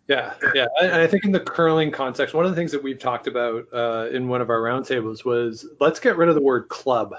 yeah, 0.06 0.34
yeah, 0.54 0.66
and 0.82 0.92
I 0.96 1.06
think 1.06 1.24
in 1.24 1.32
the 1.32 1.40
curling 1.40 1.90
context, 1.90 2.34
one 2.34 2.44
of 2.44 2.50
the 2.50 2.56
things 2.56 2.72
that 2.72 2.82
we've 2.82 2.98
talked 2.98 3.26
about 3.26 3.68
uh, 3.72 4.08
in 4.12 4.28
one 4.28 4.42
of 4.42 4.50
our 4.50 4.60
roundtables 4.60 5.24
was 5.24 5.66
let's 5.80 5.98
get 5.98 6.18
rid 6.18 6.28
of 6.28 6.34
the 6.34 6.42
word 6.42 6.68
club 6.68 7.14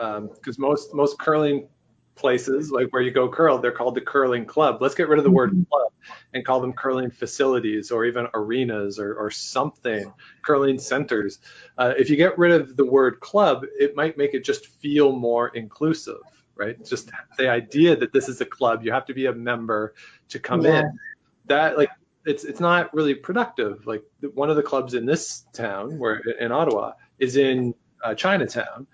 because 0.00 0.58
um, 0.58 0.62
most 0.62 0.94
most 0.94 1.18
curling 1.18 1.68
places 2.16 2.70
like 2.70 2.88
where 2.92 3.00
you 3.00 3.10
go 3.10 3.28
curl 3.28 3.58
they're 3.58 3.72
called 3.72 3.94
the 3.94 4.00
curling 4.00 4.44
club. 4.44 4.80
Let's 4.80 4.94
get 4.94 5.08
rid 5.08 5.18
of 5.18 5.24
the 5.24 5.30
word 5.30 5.50
mm-hmm. 5.50 5.62
club 5.70 5.92
and 6.34 6.44
call 6.44 6.60
them 6.60 6.72
curling 6.72 7.10
facilities 7.10 7.90
or 7.90 8.04
even 8.04 8.26
arenas 8.34 8.98
or, 8.98 9.14
or 9.14 9.30
something 9.30 10.12
curling 10.42 10.78
centers. 10.78 11.38
Uh, 11.78 11.94
if 11.96 12.10
you 12.10 12.16
get 12.16 12.38
rid 12.38 12.52
of 12.52 12.76
the 12.76 12.84
word 12.84 13.20
club 13.20 13.64
it 13.78 13.96
might 13.96 14.18
make 14.18 14.34
it 14.34 14.44
just 14.44 14.66
feel 14.66 15.12
more 15.12 15.48
inclusive 15.48 16.20
right? 16.56 16.84
Just 16.84 17.10
the 17.38 17.48
idea 17.48 17.96
that 17.96 18.12
this 18.12 18.28
is 18.28 18.42
a 18.42 18.44
club 18.44 18.84
you 18.84 18.92
have 18.92 19.06
to 19.06 19.14
be 19.14 19.26
a 19.26 19.32
member 19.32 19.94
to 20.28 20.38
come 20.38 20.60
yeah. 20.60 20.80
in 20.80 20.98
that 21.46 21.78
like 21.78 21.90
it's 22.26 22.44
it's 22.44 22.60
not 22.60 22.92
really 22.94 23.14
productive. 23.14 23.86
Like 23.86 24.04
one 24.34 24.50
of 24.50 24.56
the 24.56 24.62
clubs 24.62 24.94
in 24.94 25.06
this 25.06 25.44
town 25.52 25.98
where 25.98 26.16
in 26.16 26.52
ottawa 26.52 26.92
is 27.18 27.36
in 27.36 27.74
uh, 28.04 28.14
chinatown 28.14 28.86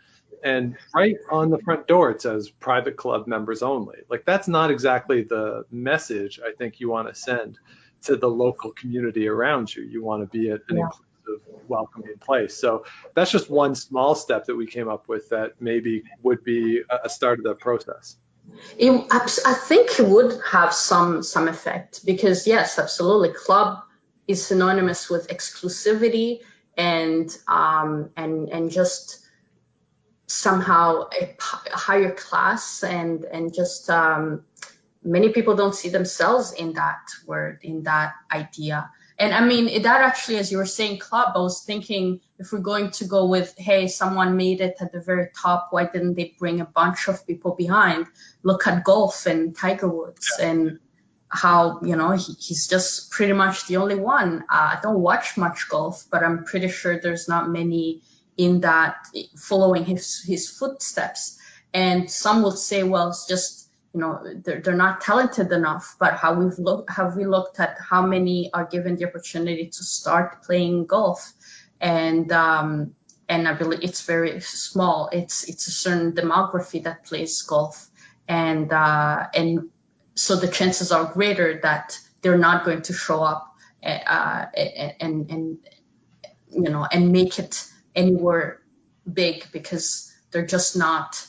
and 0.46 0.76
right 0.94 1.16
on 1.30 1.50
the 1.50 1.58
front 1.58 1.86
door 1.86 2.10
it 2.10 2.22
says 2.22 2.48
private 2.48 2.96
club 2.96 3.26
members 3.26 3.62
only 3.62 3.98
like 4.08 4.24
that's 4.24 4.48
not 4.48 4.70
exactly 4.70 5.22
the 5.22 5.64
message 5.70 6.40
i 6.44 6.52
think 6.56 6.80
you 6.80 6.88
want 6.88 7.08
to 7.08 7.14
send 7.14 7.58
to 8.02 8.16
the 8.16 8.28
local 8.28 8.70
community 8.72 9.28
around 9.28 9.74
you 9.74 9.82
you 9.82 10.02
want 10.02 10.22
to 10.22 10.38
be 10.38 10.50
an 10.50 10.60
yeah. 10.70 10.76
inclusive 10.76 11.06
welcoming 11.68 12.18
place. 12.20 12.56
So 12.56 12.84
that's 13.14 13.30
just 13.30 13.50
one 13.50 13.74
small 13.74 14.14
step 14.14 14.46
that 14.46 14.56
we 14.56 14.66
came 14.66 14.88
up 14.88 15.08
with 15.08 15.30
that 15.30 15.60
maybe 15.60 16.04
would 16.22 16.44
be 16.44 16.82
a 17.04 17.08
start 17.08 17.38
of 17.38 17.44
the 17.44 17.54
process. 17.54 18.16
It, 18.78 19.06
I 19.10 19.54
think 19.54 19.98
it 19.98 20.06
would 20.06 20.38
have 20.50 20.72
some 20.72 21.22
some 21.24 21.48
effect 21.48 22.06
because 22.06 22.46
yes, 22.46 22.78
absolutely, 22.78 23.30
club 23.30 23.82
is 24.28 24.46
synonymous 24.46 25.10
with 25.10 25.28
exclusivity 25.28 26.40
and 26.76 27.36
um, 27.48 28.10
and 28.16 28.48
and 28.50 28.70
just 28.70 29.25
somehow 30.26 31.08
a, 31.12 31.36
higher 31.40 32.12
class 32.12 32.82
and 32.82 33.24
and 33.24 33.54
just 33.54 33.88
um, 33.90 34.44
many 35.02 35.30
people 35.30 35.54
don't 35.54 35.74
see 35.74 35.88
themselves 35.88 36.52
in 36.52 36.74
that 36.74 37.00
word 37.26 37.60
in 37.62 37.84
that 37.84 38.14
idea. 38.30 38.90
And 39.18 39.32
i 39.32 39.40
mean 39.40 39.82
that 39.82 40.00
actually 40.02 40.36
as 40.36 40.52
you 40.52 40.58
were 40.58 40.66
saying 40.66 40.98
club 40.98 41.32
i 41.34 41.38
was 41.38 41.62
thinking 41.62 42.20
if 42.38 42.52
we're 42.52 42.58
going 42.58 42.90
to 42.98 43.06
go 43.06 43.24
with 43.24 43.54
hey 43.56 43.88
someone 43.88 44.36
made 44.36 44.60
it 44.60 44.76
at 44.78 44.92
the 44.92 45.00
very 45.00 45.28
top 45.34 45.68
why 45.70 45.86
didn't 45.86 46.16
they 46.16 46.34
bring 46.38 46.60
a 46.60 46.66
bunch 46.66 47.08
of 47.08 47.26
people 47.26 47.54
behind? 47.54 48.06
Look 48.42 48.66
at 48.66 48.84
golf 48.84 49.24
and 49.24 49.56
tiger 49.56 49.88
woods 49.88 50.34
yeah. 50.38 50.48
and 50.48 50.78
how 51.28 51.80
you 51.82 51.96
know 51.96 52.10
he, 52.10 52.34
he's 52.34 52.68
just 52.68 53.10
pretty 53.10 53.32
much 53.32 53.66
the 53.68 53.78
only 53.78 53.94
one. 53.94 54.42
Uh, 54.50 54.76
i 54.76 54.78
don't 54.82 55.00
watch 55.00 55.38
much 55.38 55.66
golf 55.70 56.04
but 56.10 56.22
i'm 56.22 56.44
pretty 56.44 56.68
sure 56.68 57.00
there's 57.00 57.26
not 57.26 57.48
many 57.48 58.02
in 58.36 58.60
that 58.60 59.06
following 59.36 59.84
his 59.84 60.22
his 60.22 60.48
footsteps. 60.48 61.38
And 61.72 62.10
some 62.10 62.42
will 62.42 62.52
say, 62.52 62.82
well, 62.82 63.08
it's 63.10 63.26
just 63.26 63.68
you 63.92 64.00
know 64.00 64.20
they're, 64.44 64.60
they're 64.60 64.74
not 64.76 65.00
talented 65.00 65.52
enough. 65.52 65.96
But 65.98 66.14
how 66.14 66.34
we've 66.34 66.58
looked 66.58 66.90
have 66.90 67.16
we 67.16 67.26
looked 67.26 67.60
at 67.60 67.78
how 67.78 68.06
many 68.06 68.50
are 68.52 68.66
given 68.66 68.96
the 68.96 69.06
opportunity 69.06 69.66
to 69.66 69.84
start 69.84 70.42
playing 70.42 70.86
golf, 70.86 71.32
and 71.80 72.30
um, 72.32 72.94
and 73.28 73.48
I 73.48 73.54
believe 73.54 73.80
it's 73.82 74.02
very 74.02 74.40
small. 74.40 75.08
It's 75.12 75.44
it's 75.44 75.66
a 75.66 75.72
certain 75.72 76.12
demography 76.12 76.82
that 76.84 77.04
plays 77.04 77.42
golf, 77.42 77.88
and 78.28 78.72
uh, 78.72 79.26
and 79.34 79.70
so 80.14 80.36
the 80.36 80.48
chances 80.48 80.92
are 80.92 81.12
greater 81.12 81.60
that 81.62 81.98
they're 82.22 82.38
not 82.38 82.64
going 82.64 82.82
to 82.82 82.92
show 82.92 83.22
up 83.22 83.54
uh, 83.82 84.46
and 85.00 85.30
and 85.30 85.58
you 86.50 86.70
know 86.70 86.86
and 86.90 87.12
make 87.12 87.38
it 87.38 87.66
anywhere 87.96 88.60
big 89.10 89.46
because 89.52 90.12
they're 90.30 90.46
just 90.46 90.76
not 90.76 91.26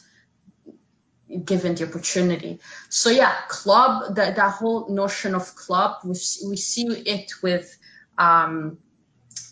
given 1.44 1.76
the 1.76 1.88
opportunity. 1.88 2.60
So 2.90 3.10
yeah, 3.10 3.34
club 3.48 4.16
that 4.16 4.36
that 4.36 4.52
whole 4.52 4.90
notion 4.90 5.36
of 5.36 5.56
club 5.56 5.98
we 6.04 6.12
we 6.46 6.58
see 6.58 6.88
it 6.88 7.32
with 7.42 7.78
um, 8.18 8.78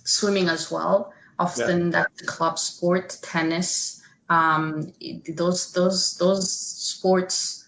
swimming 0.04 0.50
as 0.50 0.72
well. 0.72 1.14
Often 1.38 1.86
yeah. 1.86 1.90
that's 1.92 2.22
a 2.22 2.26
club 2.26 2.60
sport, 2.60 3.18
tennis. 3.22 4.02
Um, 4.30 4.94
those 5.28 5.74
those 5.74 6.18
those 6.18 6.52
sports 6.52 7.66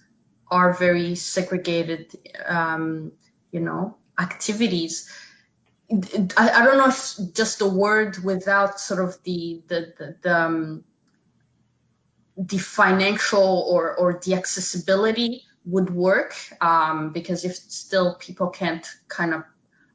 are 0.49 0.73
very 0.73 1.15
segregated, 1.15 2.15
um, 2.47 3.11
you 3.51 3.59
know, 3.59 3.97
activities. 4.17 5.09
I, 5.89 6.49
I 6.49 6.65
don't 6.65 6.77
know 6.77 6.87
if 6.89 7.33
just 7.33 7.61
a 7.61 7.67
word 7.67 8.17
without 8.23 8.79
sort 8.79 9.03
of 9.03 9.17
the 9.23 9.63
the 9.67 9.93
the, 9.97 10.15
the, 10.21 10.37
um, 10.37 10.83
the 12.37 12.57
financial 12.57 13.67
or 13.69 13.95
or 13.95 14.19
the 14.23 14.33
accessibility 14.35 15.43
would 15.65 15.89
work 15.89 16.33
um, 16.61 17.11
because 17.11 17.45
if 17.45 17.55
still 17.55 18.15
people 18.15 18.49
can't 18.49 18.85
kind 19.07 19.33
of 19.33 19.43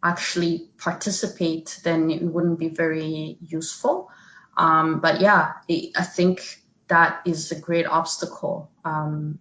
actually 0.02 0.70
participate, 0.78 1.80
then 1.84 2.10
it 2.10 2.22
wouldn't 2.22 2.58
be 2.58 2.68
very 2.68 3.38
useful. 3.40 4.10
Um, 4.56 5.00
but 5.00 5.20
yeah, 5.20 5.52
it, 5.68 5.92
I 5.96 6.02
think 6.02 6.58
that 6.88 7.22
is 7.24 7.52
a 7.52 7.60
great 7.60 7.86
obstacle 7.86 8.70
um, 8.84 9.38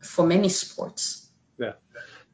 for 0.00 0.26
many 0.26 0.48
sports. 0.48 1.28
Yeah. 1.58 1.72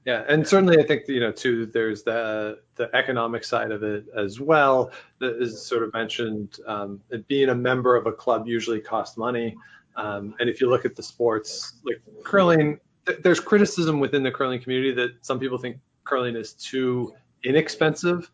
Yeah, 0.04 0.24
and 0.28 0.46
certainly 0.46 0.78
I 0.78 0.86
think 0.86 1.06
you 1.06 1.20
know 1.20 1.30
too. 1.30 1.66
There's 1.66 2.02
the 2.02 2.58
the 2.74 2.94
economic 2.94 3.44
side 3.44 3.70
of 3.70 3.82
it 3.84 4.06
as 4.16 4.40
well. 4.40 4.90
That 5.20 5.40
is 5.40 5.64
sort 5.64 5.84
of 5.84 5.92
mentioned. 5.92 6.58
Um, 6.66 7.00
being 7.28 7.50
a 7.50 7.54
member 7.54 7.94
of 7.94 8.06
a 8.06 8.12
club 8.12 8.48
usually 8.48 8.80
costs 8.80 9.16
money, 9.16 9.56
um, 9.94 10.34
and 10.40 10.50
if 10.50 10.60
you 10.60 10.68
look 10.68 10.84
at 10.84 10.96
the 10.96 11.02
sports 11.04 11.74
like 11.84 12.02
curling, 12.24 12.80
th- 13.06 13.20
there's 13.22 13.38
criticism 13.38 14.00
within 14.00 14.24
the 14.24 14.32
curling 14.32 14.60
community 14.60 14.92
that 14.94 15.24
some 15.24 15.38
people 15.38 15.58
think 15.58 15.76
curling 16.02 16.34
is 16.34 16.54
too 16.54 17.14
inexpensive 17.44 18.28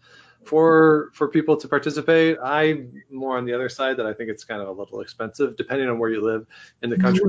for 0.45 1.11
for 1.13 1.29
people 1.29 1.57
to 1.59 1.69
participate. 1.69 2.39
I'm 2.43 3.03
more 3.11 3.37
on 3.37 3.45
the 3.45 3.53
other 3.53 3.69
side 3.69 3.99
that 3.99 4.07
I 4.07 4.15
think 4.15 4.31
it's 4.31 4.45
kind 4.45 4.63
of 4.63 4.69
a 4.69 4.73
little 4.73 5.03
expensive 5.03 5.57
depending 5.57 5.91
on 5.91 5.99
where 5.99 6.09
you 6.09 6.25
live 6.25 6.47
in 6.83 6.89
the 6.89 6.97
country. 6.97 7.25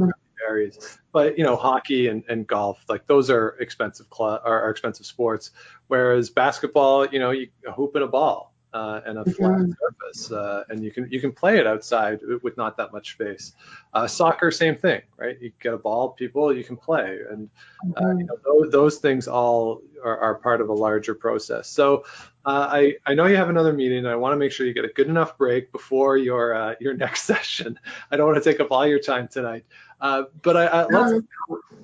Mm-hmm. 0.49 0.95
But 1.11 1.37
you 1.37 1.43
know, 1.43 1.55
hockey 1.55 2.07
and, 2.07 2.23
and 2.29 2.45
golf, 2.45 2.83
like 2.87 3.07
those 3.07 3.29
are 3.29 3.57
expensive 3.59 4.07
cl- 4.13 4.41
are, 4.43 4.69
expensive 4.69 5.05
sports. 5.05 5.51
Whereas 5.87 6.29
basketball, 6.29 7.07
you 7.07 7.19
know, 7.19 7.31
you 7.31 7.49
a 7.67 7.71
hoop 7.71 7.95
and 7.95 8.03
a 8.03 8.07
ball 8.07 8.53
uh, 8.73 9.01
and 9.05 9.17
a 9.17 9.25
flat 9.25 9.51
mm-hmm. 9.51 9.71
surface, 9.71 10.31
uh, 10.31 10.63
and 10.69 10.83
you 10.83 10.91
can 10.91 11.09
you 11.11 11.19
can 11.19 11.31
play 11.31 11.57
it 11.57 11.65
outside 11.65 12.19
with 12.43 12.55
not 12.55 12.77
that 12.77 12.91
much 12.91 13.13
space. 13.13 13.53
Uh, 13.93 14.05
soccer, 14.05 14.51
same 14.51 14.75
thing, 14.75 15.01
right? 15.17 15.37
You 15.41 15.51
get 15.59 15.73
a 15.73 15.77
ball, 15.77 16.09
people, 16.09 16.55
you 16.55 16.63
can 16.63 16.77
play, 16.77 17.19
and 17.29 17.49
uh, 17.95 18.01
mm-hmm. 18.01 18.19
you 18.19 18.25
know, 18.25 18.37
those, 18.45 18.71
those 18.71 18.97
things 18.97 19.27
all 19.27 19.81
are, 20.03 20.17
are, 20.19 20.35
part 20.35 20.61
of 20.61 20.69
a 20.69 20.73
larger 20.73 21.15
process. 21.15 21.67
So 21.67 22.05
uh, 22.45 22.67
I 22.71 22.95
I 23.05 23.15
know 23.15 23.25
you 23.25 23.37
have 23.37 23.49
another 23.49 23.73
meeting, 23.73 23.99
and 23.99 24.07
I 24.07 24.15
want 24.15 24.33
to 24.33 24.37
make 24.37 24.51
sure 24.51 24.67
you 24.67 24.73
get 24.73 24.85
a 24.85 24.93
good 24.93 25.07
enough 25.07 25.37
break 25.37 25.71
before 25.71 26.17
your 26.17 26.53
uh, 26.53 26.75
your 26.79 26.93
next 27.05 27.23
session. 27.23 27.79
I 28.11 28.17
don't 28.17 28.27
want 28.27 28.43
to 28.43 28.51
take 28.51 28.59
up 28.59 28.71
all 28.71 28.85
your 28.85 28.99
time 28.99 29.27
tonight. 29.27 29.65
Uh, 30.01 30.23
but 30.41 30.55
I, 30.55 30.65
I, 30.65 30.85
let's 30.85 31.25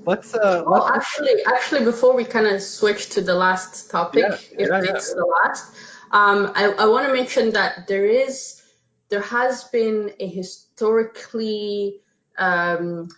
let's. 0.05 0.33
Uh, 0.33 0.63
well, 0.65 0.85
let's... 0.85 0.97
actually, 0.97 1.43
actually, 1.45 1.85
before 1.85 2.15
we 2.15 2.23
kind 2.23 2.47
of 2.47 2.61
switch 2.61 3.09
to 3.11 3.21
the 3.21 3.33
last 3.35 3.91
topic, 3.91 4.23
yeah, 4.23 4.35
if 4.57 4.69
yeah, 4.69 4.81
it's 4.83 5.09
yeah. 5.09 5.15
the 5.15 5.25
last, 5.25 5.73
um, 6.11 6.51
I, 6.55 6.71
I 6.79 6.85
want 6.87 7.07
to 7.07 7.13
mention 7.13 7.51
that 7.51 7.87
there 7.87 8.05
is, 8.05 8.61
there 9.09 9.21
has 9.21 9.65
been 9.65 10.13
a 10.19 10.27
historically, 10.27 11.99
um, 12.37 13.09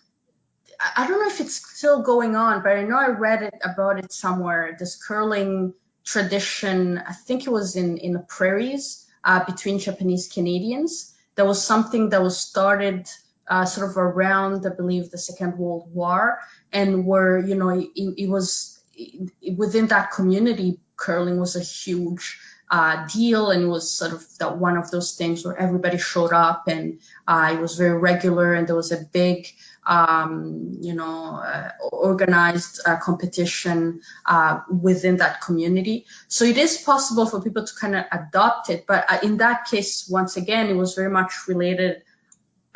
I 0.96 1.08
don't 1.08 1.20
know 1.20 1.28
if 1.28 1.42
it's 1.42 1.56
still 1.78 2.02
going 2.02 2.36
on, 2.36 2.64
but 2.64 2.76
I 2.76 2.84
know 2.84 2.98
I 2.98 3.10
read 3.10 3.44
it 3.44 3.56
about 3.64 4.00
it 4.00 4.12
somewhere. 4.12 4.76
This 4.80 4.96
curling 4.96 5.74
tradition, 6.04 6.98
I 6.98 7.14
think 7.14 7.46
it 7.46 7.52
was 7.52 7.76
in 7.76 7.98
in 7.98 8.14
the 8.14 8.20
prairies 8.20 9.06
uh, 9.24 9.44
between 9.46 9.78
Japanese 9.78 10.28
Canadians. 10.28 11.14
There 11.36 11.46
was 11.46 11.64
something 11.64 12.10
that 12.10 12.24
was 12.24 12.40
started 12.40 13.08
uh, 13.50 13.66
sort 13.66 13.90
of 13.90 13.98
around, 13.98 14.66
I 14.66 14.70
believe, 14.70 15.12
the 15.12 15.18
Second 15.18 15.58
World 15.58 15.90
War, 15.94 16.40
and 16.72 17.06
where 17.06 17.38
you 17.38 17.56
know 17.56 17.70
it, 17.70 17.90
it 17.96 18.30
was 18.30 18.80
it, 18.96 19.58
within 19.58 19.88
that 19.88 20.12
community, 20.12 20.80
curling 20.96 21.40
was 21.40 21.56
a 21.56 21.62
huge 21.62 22.40
uh, 22.70 23.08
deal 23.08 23.50
and 23.52 23.64
it 23.64 23.68
was 23.68 23.90
sort 23.90 24.12
of 24.12 24.26
that 24.40 24.58
one 24.58 24.78
of 24.78 24.92
those 24.92 25.16
things 25.16 25.46
where 25.46 25.58
everybody 25.58 25.98
showed 25.98 26.34
up 26.34 26.68
and 26.68 27.00
uh, 27.28 27.52
it 27.54 27.62
was 27.62 27.78
very 27.78 27.98
regular 27.98 28.54
and 28.54 28.68
there 28.68 28.76
was 28.76 28.92
a 28.92 28.98
big 28.98 29.48
um, 29.86 30.78
you 30.82 30.94
know 30.94 31.38
uh, 31.38 31.70
organized 31.94 32.82
uh, 32.86 32.98
competition 32.98 34.02
uh, 34.26 34.60
within 34.70 35.18
that 35.18 35.40
community. 35.40 36.06
So 36.28 36.44
it 36.44 36.58
is 36.58 36.78
possible 36.78 37.26
for 37.26 37.42
people 37.42 37.66
to 37.66 37.74
kind 37.80 37.96
of 37.96 38.04
adopt 38.12 38.70
it 38.70 38.86
but 38.86 39.06
uh, 39.10 39.20
in 39.24 39.38
that 39.38 39.66
case 39.66 40.08
once 40.10 40.36
again 40.36 40.68
it 40.68 40.76
was 40.76 40.94
very 40.94 41.12
much 41.12 41.48
related 41.48 42.04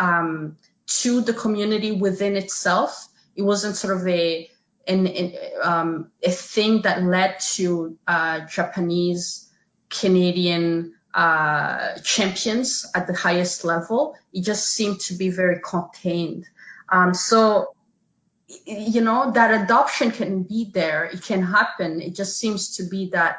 um, 0.01 0.57
to 0.87 1.21
the 1.21 1.33
community 1.33 1.91
within 1.91 2.35
itself. 2.35 3.07
It 3.35 3.43
wasn't 3.43 3.75
sort 3.75 3.95
of 3.95 4.07
a 4.07 4.49
an, 4.87 5.07
an 5.07 5.33
um, 5.63 6.11
a 6.23 6.31
thing 6.31 6.81
that 6.81 7.03
led 7.03 7.39
to 7.53 7.97
uh, 8.07 8.41
Japanese 8.47 9.47
Canadian 9.89 10.95
uh, 11.13 11.99
champions 12.03 12.89
at 12.95 13.05
the 13.05 13.13
highest 13.13 13.63
level. 13.63 14.15
It 14.33 14.43
just 14.43 14.67
seemed 14.67 14.99
to 15.01 15.13
be 15.13 15.29
very 15.29 15.59
contained. 15.63 16.47
Um, 16.89 17.13
so 17.13 17.75
you 18.65 19.01
know 19.01 19.31
that 19.31 19.63
adoption 19.63 20.11
can 20.11 20.43
be 20.43 20.69
there 20.73 21.05
it 21.05 21.23
can 21.23 21.41
happen 21.41 22.01
it 22.01 22.13
just 22.13 22.37
seems 22.37 22.75
to 22.75 22.83
be 22.83 23.09
that 23.11 23.37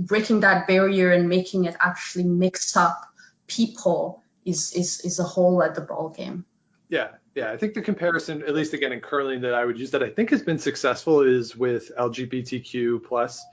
breaking 0.00 0.40
that 0.40 0.66
barrier 0.66 1.10
and 1.12 1.30
making 1.30 1.64
it 1.64 1.74
actually 1.80 2.24
mix 2.24 2.76
up 2.76 3.00
people 3.46 4.22
is 4.48 4.72
is 4.72 5.00
is 5.00 5.18
a 5.18 5.24
hole 5.24 5.62
at 5.62 5.74
the 5.74 5.80
ball 5.80 6.08
game. 6.08 6.44
Yeah, 6.88 7.08
yeah. 7.34 7.52
I 7.52 7.56
think 7.56 7.74
the 7.74 7.82
comparison, 7.82 8.42
at 8.42 8.54
least 8.54 8.72
again 8.72 8.92
in 8.92 9.00
curling, 9.00 9.42
that 9.42 9.54
I 9.54 9.64
would 9.64 9.78
use 9.78 9.90
that 9.90 10.02
I 10.02 10.08
think 10.08 10.30
has 10.30 10.42
been 10.42 10.58
successful 10.58 11.20
is 11.20 11.54
with 11.54 11.92
LGBTQ 11.96 13.04
plus 13.04 13.44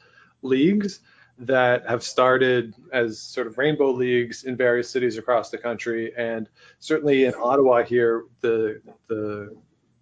leagues 0.42 1.02
that 1.38 1.86
have 1.88 2.02
started 2.02 2.74
as 2.94 3.20
sort 3.20 3.48
of 3.48 3.58
rainbow 3.58 3.92
leagues 3.92 4.46
in 4.46 4.56
various 4.56 4.90
cities 4.90 5.18
across 5.18 5.50
the 5.50 5.58
country, 5.58 6.14
and 6.16 6.48
certainly 6.80 7.26
in 7.26 7.34
Ottawa 7.36 7.84
here, 7.84 8.24
the 8.42 8.82
the 9.08 9.56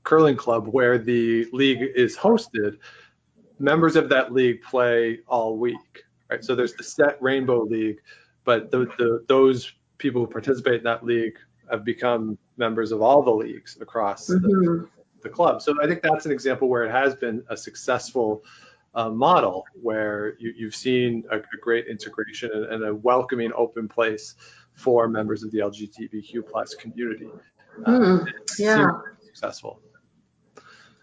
curling 0.03 0.35
club 0.35 0.67
where 0.67 0.97
the 0.97 1.47
league 1.53 1.81
is 1.95 2.15
hosted, 2.15 2.77
members 3.57 3.95
of 3.95 4.09
that 4.09 4.31
league 4.31 4.61
play 4.61 5.19
all 5.27 5.57
week. 5.57 6.03
Right, 6.29 6.43
so 6.43 6.55
there's 6.55 6.73
the 6.73 6.83
set 6.83 7.21
rainbow 7.21 7.63
league 7.63 7.99
but 8.43 8.71
the, 8.71 8.85
the 8.97 9.23
those 9.27 9.73
people 10.03 10.21
who 10.21 10.27
participate 10.27 10.75
in 10.75 10.83
that 10.83 11.03
league 11.03 11.37
have 11.71 11.83
become 11.83 12.37
members 12.57 12.91
of 12.91 13.01
all 13.01 13.23
the 13.23 13.31
leagues 13.31 13.77
across 13.81 14.27
the, 14.27 14.35
Mhm. 14.35 14.89
the 15.21 15.29
club. 15.29 15.61
So 15.61 15.73
I 15.81 15.87
think 15.87 16.03
that's 16.03 16.25
an 16.27 16.31
example 16.31 16.67
where 16.69 16.83
it 16.83 16.91
has 16.91 17.15
been 17.15 17.43
a 17.49 17.57
successful 17.57 18.43
uh, 18.93 19.09
model 19.09 19.65
where 19.81 20.35
you, 20.37 20.53
you've 20.55 20.75
seen 20.75 21.23
a, 21.31 21.37
a 21.37 21.57
great 21.59 21.87
integration 21.87 22.51
and, 22.53 22.65
and 22.65 22.83
a 22.85 22.93
welcoming, 22.93 23.51
open 23.55 23.87
place 23.87 24.35
for 24.73 25.07
members 25.07 25.41
of 25.43 25.49
the 25.51 25.59
LGBTQ 25.59 26.45
plus 26.51 26.75
community. 26.75 27.29
Mm, 27.79 28.27
yeah. 28.59 28.91
Successful. 29.23 29.79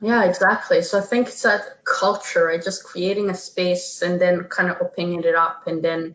Yeah, 0.01 0.25
exactly. 0.25 0.83
So 0.83 0.99
I 0.99 1.03
think 1.03 1.29
it's 1.29 1.43
that 1.43 1.85
culture, 1.85 2.45
right? 2.47 2.63
Just 2.63 2.85
creating 2.85 3.29
a 3.31 3.35
space 3.35 4.03
and 4.03 4.21
then 4.21 4.45
kind 4.45 4.71
of 4.71 4.77
opening 4.81 5.25
it 5.25 5.35
up 5.35 5.67
and 5.67 5.83
then 5.83 6.15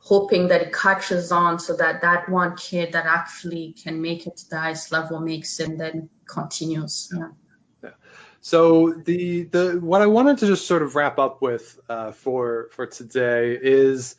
hoping 0.00 0.48
that 0.48 0.62
it 0.62 0.72
catches 0.72 1.30
on 1.30 1.58
so 1.58 1.76
that 1.76 2.00
that 2.00 2.28
one 2.28 2.56
kid 2.56 2.92
that 2.92 3.06
actually 3.06 3.72
can 3.72 4.00
make 4.00 4.26
it 4.26 4.36
to 4.36 4.50
the 4.50 4.58
highest 4.58 4.90
level 4.90 5.20
makes 5.20 5.60
it 5.60 5.68
and 5.68 5.80
then 5.80 6.08
continues. 6.26 7.12
Yeah. 7.14 7.90
So 8.40 8.92
the 8.92 9.44
the 9.44 9.78
what 9.80 10.00
I 10.00 10.06
wanted 10.06 10.38
to 10.38 10.46
just 10.46 10.66
sort 10.66 10.82
of 10.82 10.94
wrap 10.94 11.18
up 11.18 11.42
with 11.42 11.78
uh, 11.88 12.12
for 12.12 12.68
for 12.72 12.86
today 12.86 13.58
is 13.60 14.16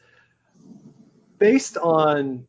based 1.40 1.78
on 1.78 2.48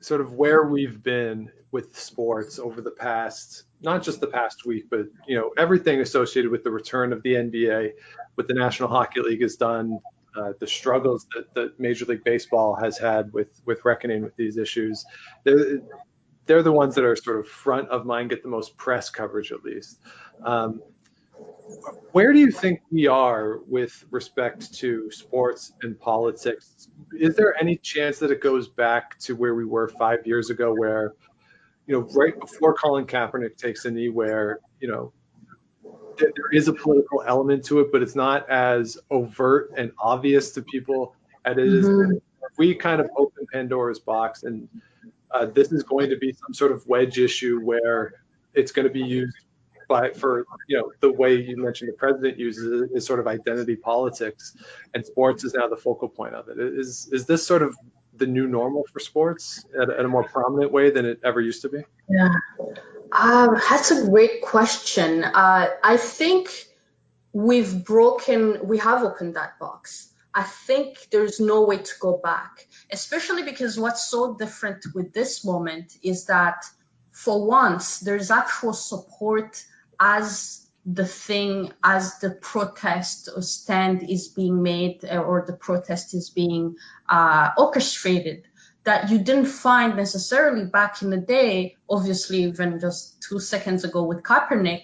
sort 0.00 0.20
of 0.20 0.32
where 0.32 0.64
we've 0.64 1.02
been 1.02 1.50
with 1.72 1.98
sports 1.98 2.58
over 2.58 2.82
the 2.82 2.90
past 2.90 3.64
not 3.80 4.02
just 4.02 4.20
the 4.20 4.26
past 4.26 4.66
week, 4.66 4.86
but 4.90 5.06
you 5.26 5.36
know 5.36 5.52
everything 5.56 6.00
associated 6.00 6.50
with 6.50 6.64
the 6.64 6.70
return 6.70 7.12
of 7.12 7.22
the 7.22 7.34
NBA, 7.34 7.92
what 8.34 8.46
the 8.48 8.54
National 8.54 8.88
Hockey 8.88 9.20
League 9.20 9.42
has 9.42 9.56
done, 9.56 10.00
uh, 10.36 10.52
the 10.58 10.66
struggles 10.66 11.26
that, 11.34 11.52
that 11.54 11.78
Major 11.78 12.04
League 12.06 12.24
Baseball 12.24 12.74
has 12.74 12.98
had 12.98 13.32
with 13.32 13.60
with 13.64 13.84
reckoning 13.84 14.22
with 14.22 14.36
these 14.36 14.56
issues. 14.56 15.04
They're, 15.44 15.80
they're 16.46 16.62
the 16.62 16.72
ones 16.72 16.94
that 16.94 17.04
are 17.04 17.16
sort 17.16 17.40
of 17.40 17.48
front 17.48 17.88
of 17.88 18.04
mind, 18.04 18.30
get 18.30 18.42
the 18.42 18.48
most 18.48 18.76
press 18.76 19.10
coverage 19.10 19.52
at 19.52 19.62
least. 19.64 20.00
Um, 20.44 20.82
where 22.12 22.32
do 22.32 22.38
you 22.38 22.50
think 22.50 22.80
we 22.90 23.06
are 23.06 23.58
with 23.66 24.04
respect 24.10 24.72
to 24.74 25.10
sports 25.10 25.72
and 25.82 25.98
politics? 25.98 26.88
Is 27.18 27.34
there 27.34 27.54
any 27.60 27.76
chance 27.76 28.18
that 28.18 28.30
it 28.30 28.40
goes 28.40 28.68
back 28.68 29.18
to 29.20 29.34
where 29.34 29.54
we 29.54 29.64
were 29.64 29.88
five 29.88 30.26
years 30.26 30.50
ago, 30.50 30.74
where, 30.74 31.14
you 31.86 31.94
know, 31.94 32.08
right 32.14 32.38
before 32.38 32.74
Colin 32.74 33.06
Kaepernick 33.06 33.56
takes 33.56 33.84
a 33.84 33.90
knee, 33.90 34.10
where, 34.10 34.60
you 34.80 34.88
know, 34.88 35.12
there 36.18 36.32
there 36.34 36.52
is 36.52 36.68
a 36.68 36.72
political 36.72 37.22
element 37.26 37.64
to 37.66 37.80
it, 37.80 37.92
but 37.92 38.02
it's 38.02 38.14
not 38.14 38.48
as 38.48 38.98
overt 39.10 39.72
and 39.76 39.92
obvious 39.98 40.52
to 40.52 40.62
people 40.62 41.14
as 41.44 41.56
it 41.56 41.64
is. 41.64 41.86
Mhm. 41.86 42.16
If 42.16 42.58
we 42.58 42.74
kind 42.74 43.00
of 43.00 43.10
open 43.16 43.46
Pandora's 43.52 43.98
box 43.98 44.42
and 44.42 44.68
uh, 45.30 45.46
this 45.46 45.72
is 45.72 45.82
going 45.82 46.10
to 46.10 46.16
be 46.16 46.32
some 46.32 46.54
sort 46.54 46.70
of 46.72 46.86
wedge 46.86 47.18
issue 47.18 47.58
where 47.60 48.14
it's 48.54 48.70
going 48.70 48.86
to 48.86 48.92
be 48.92 49.02
used 49.02 49.36
by 49.88 50.10
for 50.10 50.46
you 50.68 50.78
know 50.78 50.92
the 51.00 51.12
way 51.12 51.34
you 51.34 51.56
mentioned 51.56 51.88
the 51.88 51.96
president 51.96 52.38
uses 52.38 52.82
it 52.82 52.96
is 52.96 53.04
sort 53.04 53.20
of 53.20 53.26
identity 53.26 53.76
politics, 53.76 54.56
and 54.94 55.04
sports 55.04 55.44
is 55.44 55.54
now 55.54 55.68
the 55.68 55.76
focal 55.76 56.08
point 56.08 56.34
of 56.34 56.48
it. 56.48 56.58
Is 56.58 57.08
is 57.12 57.26
this 57.26 57.46
sort 57.46 57.62
of 57.62 57.76
the 58.16 58.26
new 58.26 58.46
normal 58.46 58.84
for 58.92 59.00
sports 59.00 59.64
at, 59.80 59.90
at 59.90 60.04
a 60.04 60.08
more 60.08 60.24
prominent 60.24 60.70
way 60.70 60.90
than 60.90 61.04
it 61.04 61.20
ever 61.24 61.40
used 61.40 61.62
to 61.62 61.68
be? 61.68 61.84
Yeah. 62.08 62.28
Um, 63.14 63.54
that's 63.70 63.92
a 63.92 64.06
great 64.06 64.42
question. 64.42 65.22
Uh, 65.22 65.68
I 65.82 65.96
think 65.96 66.48
we've 67.32 67.84
broken, 67.84 68.66
we 68.66 68.78
have 68.78 69.04
opened 69.04 69.36
that 69.36 69.58
box. 69.60 70.10
I 70.34 70.42
think 70.42 71.06
there's 71.12 71.38
no 71.38 71.62
way 71.62 71.78
to 71.78 71.92
go 72.00 72.20
back, 72.22 72.66
especially 72.90 73.44
because 73.44 73.78
what's 73.78 74.08
so 74.08 74.34
different 74.34 74.84
with 74.94 75.12
this 75.12 75.44
moment 75.44 75.96
is 76.02 76.24
that 76.24 76.64
for 77.12 77.46
once 77.46 78.00
there's 78.00 78.32
actual 78.32 78.72
support 78.72 79.62
as 80.00 80.66
the 80.84 81.06
thing, 81.06 81.72
as 81.84 82.18
the 82.18 82.30
protest 82.30 83.28
or 83.34 83.42
stand 83.42 84.10
is 84.10 84.26
being 84.26 84.60
made 84.60 85.04
or 85.04 85.44
the 85.46 85.52
protest 85.56 86.14
is 86.14 86.30
being 86.30 86.76
uh, 87.08 87.50
orchestrated 87.56 88.42
that 88.84 89.10
you 89.10 89.18
didn't 89.18 89.46
find 89.46 89.96
necessarily 89.96 90.66
back 90.66 91.02
in 91.02 91.10
the 91.10 91.16
day, 91.16 91.76
obviously 91.88 92.44
even 92.44 92.80
just 92.80 93.22
two 93.22 93.40
seconds 93.40 93.84
ago 93.84 94.04
with 94.04 94.22
Kaepernick, 94.22 94.82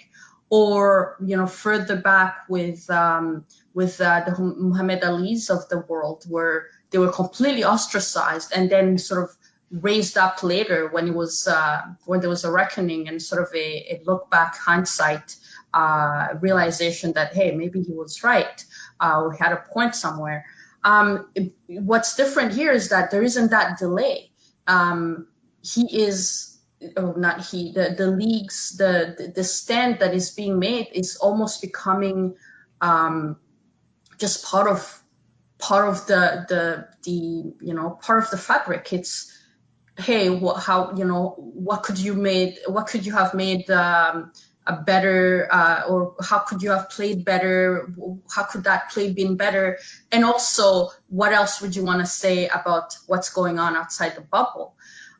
or 0.49 1.17
you 1.25 1.37
know 1.37 1.47
further 1.47 1.97
back 1.97 2.45
with 2.49 2.89
um, 2.91 3.45
with 3.75 4.01
uh, 4.01 4.23
the 4.27 4.41
Muhammad 4.41 5.05
Ali's 5.05 5.51
of 5.51 5.69
the 5.69 5.79
world, 5.79 6.25
where 6.29 6.67
they 6.91 6.99
were 6.99 7.13
completely 7.13 7.65
ostracized 7.65 8.53
and 8.55 8.69
then 8.71 8.99
sort 8.99 9.23
of 9.25 9.37
raised 9.71 10.19
up 10.19 10.43
later 10.43 10.89
when 10.89 11.07
it 11.07 11.15
was 11.15 11.47
uh, 11.47 11.83
when 12.05 12.21
there 12.21 12.31
was 12.31 12.45
a 12.45 12.51
reckoning 12.51 13.07
and 13.09 13.23
sort 13.23 13.43
of 13.43 13.49
a, 13.55 13.59
a 13.59 14.03
look 14.05 14.31
back 14.31 14.57
hindsight 14.57 15.37
uh, 15.73 16.29
realization 16.41 17.13
that 17.13 17.35
hey 17.35 17.53
maybe 17.53 17.83
he 17.83 17.93
was 17.93 18.25
right 18.25 18.65
uh, 18.99 19.21
or 19.21 19.33
had 19.33 19.53
a 19.53 19.65
point 19.73 19.95
somewhere. 19.95 20.45
Um, 20.83 21.31
what's 21.67 22.17
different 22.17 22.53
here 22.53 22.73
is 22.73 22.89
that 22.91 23.11
there 23.11 23.23
isn't 23.23 23.51
that 23.51 23.79
delay. 23.79 24.31
Um, 24.67 25.29
he 25.63 26.03
is, 26.05 26.59
oh, 26.97 27.13
not 27.13 27.45
he, 27.45 27.73
the, 27.73 27.95
the 27.97 28.07
leagues, 28.07 28.77
the, 28.77 29.33
the, 29.35 29.45
stand 29.45 29.99
that 29.99 30.15
is 30.15 30.31
being 30.31 30.59
made 30.59 30.89
is 30.93 31.17
almost 31.17 31.61
becoming 31.61 32.37
um, 32.81 33.37
just 34.19 34.45
part 34.45 34.69
of 34.69 35.03
part 35.59 35.89
of 35.89 36.07
the 36.07 36.47
the 36.49 36.89
the 37.05 37.13
you 37.61 37.75
know 37.75 37.91
part 37.91 38.23
of 38.25 38.31
the 38.31 38.39
fabric. 38.39 38.93
It's 38.93 39.37
hey, 39.99 40.31
what, 40.31 40.63
how 40.63 40.95
you 40.97 41.05
know 41.05 41.35
what 41.37 41.83
could 41.83 41.99
you 41.99 42.15
made 42.15 42.59
what 42.67 42.87
could 42.87 43.05
you 43.05 43.13
have 43.13 43.35
made 43.35 43.71
a 44.67 44.77
better 44.77 45.49
uh, 45.51 45.83
or 45.89 46.15
how 46.23 46.39
could 46.39 46.63
you 46.63 46.71
have 46.71 46.91
played 46.91 47.25
better? 47.25 47.93
How 48.31 48.45
could 48.45 48.65
that 48.65 48.91
play 48.91 49.13
been 49.13 49.37
better? 49.37 49.79
And 50.13 50.25
also, 50.25 50.91
what 51.09 51.33
else 51.33 51.61
would 51.61 51.75
you 51.75 51.85
want 51.85 52.01
to 52.01 52.07
say 52.07 52.49
about 52.49 52.97
what's 53.07 53.31
going 53.31 53.59
on 53.59 53.77
outside 53.77 54.17
the 54.17 54.21
bubble? 54.21 54.75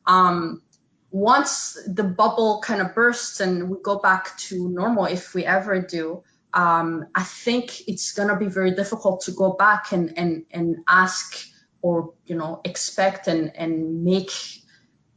Um, 0.07 0.63
once 1.11 1.77
the 1.87 2.05
bubble 2.05 2.61
kind 2.65 2.81
of 2.81 2.95
bursts 2.95 3.41
and 3.41 3.69
we 3.69 3.79
go 3.83 3.99
back 3.99 4.37
to 4.39 4.69
normal, 4.69 5.07
if 5.07 5.35
we 5.35 5.45
ever 5.45 5.81
do, 5.81 6.23
um, 6.53 7.07
I 7.15 7.23
think 7.23 7.89
it's 7.89 8.13
gonna 8.13 8.37
be 8.37 8.47
very 8.47 8.73
difficult 8.73 9.23
to 9.23 9.33
go 9.33 9.53
back 9.53 9.93
and 9.93 10.19
and 10.19 10.45
and 10.51 10.77
ask 10.89 11.47
or 11.83 12.15
you 12.27 12.37
know 12.37 12.61
expect 12.65 13.29
and 13.29 13.57
and 13.57 14.05
make 14.05 14.33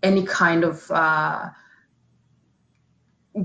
any 0.01 0.23
kind 0.23 0.63
of 0.63 0.89
uh, 0.91 1.49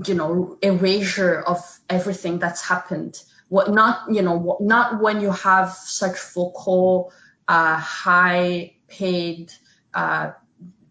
you 0.05 0.13
know 0.13 0.57
erasure 0.61 1.39
of 1.39 1.59
everything 1.89 2.39
that's 2.39 2.61
happened. 2.61 3.21
What 3.47 3.71
not 3.71 4.13
you 4.13 4.21
know 4.21 4.37
what, 4.37 4.61
not 4.61 5.01
when 5.01 5.21
you 5.21 5.31
have 5.31 5.73
such 5.73 6.19
vocal 6.33 7.11
uh, 7.47 7.77
high 7.77 8.75
paid 8.87 9.51
uh, 9.93 10.31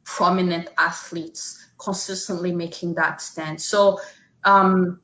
prominent 0.05 0.69
athletes 0.77 1.65
consistently 1.79 2.53
making 2.53 2.95
that 2.95 3.21
stand. 3.21 3.61
So 3.61 4.01
um, 4.45 5.01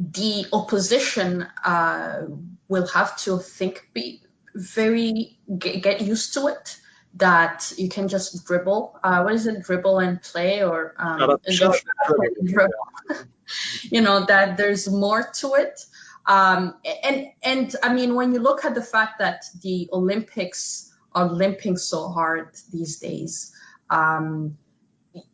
the 0.00 0.46
opposition 0.52 1.46
uh, 1.64 2.22
will 2.68 2.86
have 2.88 3.16
to 3.18 3.38
think 3.38 3.88
be 3.92 4.22
very 4.54 5.38
get, 5.56 5.82
get 5.82 6.00
used 6.00 6.34
to 6.34 6.48
it 6.48 6.76
that 7.14 7.72
you 7.76 7.88
can 7.88 8.08
just 8.08 8.46
dribble 8.46 8.98
uh, 9.02 9.22
what 9.22 9.34
is 9.34 9.46
it 9.46 9.62
dribble 9.62 9.98
and 9.98 10.22
play 10.22 10.62
or 10.62 10.94
um, 10.98 11.18
Shut 11.18 11.30
up, 11.30 11.42
shut 11.50 11.68
up, 11.70 11.80
dribble. 12.44 12.44
dribble. 12.44 13.24
you 13.82 14.00
know 14.00 14.24
that 14.26 14.56
there's 14.56 14.88
more 14.88 15.28
to 15.40 15.54
it 15.54 15.80
um, 16.26 16.74
and 17.04 17.26
and 17.42 17.76
i 17.82 17.92
mean 17.92 18.14
when 18.14 18.32
you 18.32 18.38
look 18.40 18.64
at 18.64 18.74
the 18.74 18.82
fact 18.82 19.18
that 19.18 19.44
the 19.62 19.88
olympics 19.92 20.92
are 21.12 21.28
limping 21.28 21.76
so 21.76 22.08
hard 22.08 22.50
these 22.72 23.00
days 23.00 23.52
um, 23.90 24.56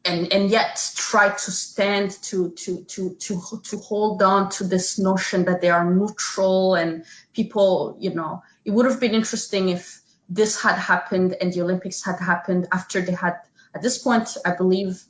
and 0.04 0.32
and 0.32 0.50
yet 0.50 0.80
try 0.96 1.28
to 1.28 1.50
stand 1.50 2.10
to 2.22 2.50
to 2.52 2.84
to 2.84 3.14
to 3.16 3.40
to 3.62 3.76
hold 3.76 4.22
on 4.22 4.48
to 4.48 4.64
this 4.64 4.98
notion 4.98 5.44
that 5.44 5.60
they 5.60 5.68
are 5.68 5.84
neutral 5.84 6.74
and 6.74 7.04
people 7.34 7.96
you 8.00 8.14
know 8.14 8.42
it 8.64 8.70
would 8.70 8.86
have 8.86 8.98
been 9.00 9.14
interesting 9.14 9.68
if 9.68 10.00
this 10.28 10.60
had 10.60 10.76
happened 10.76 11.36
and 11.40 11.52
the 11.52 11.62
olympics 11.62 12.04
had 12.04 12.18
happened 12.18 12.66
after 12.72 13.00
they 13.00 13.12
had 13.12 13.36
at 13.74 13.82
this 13.82 13.98
point 13.98 14.36
i 14.44 14.54
believe 14.54 15.02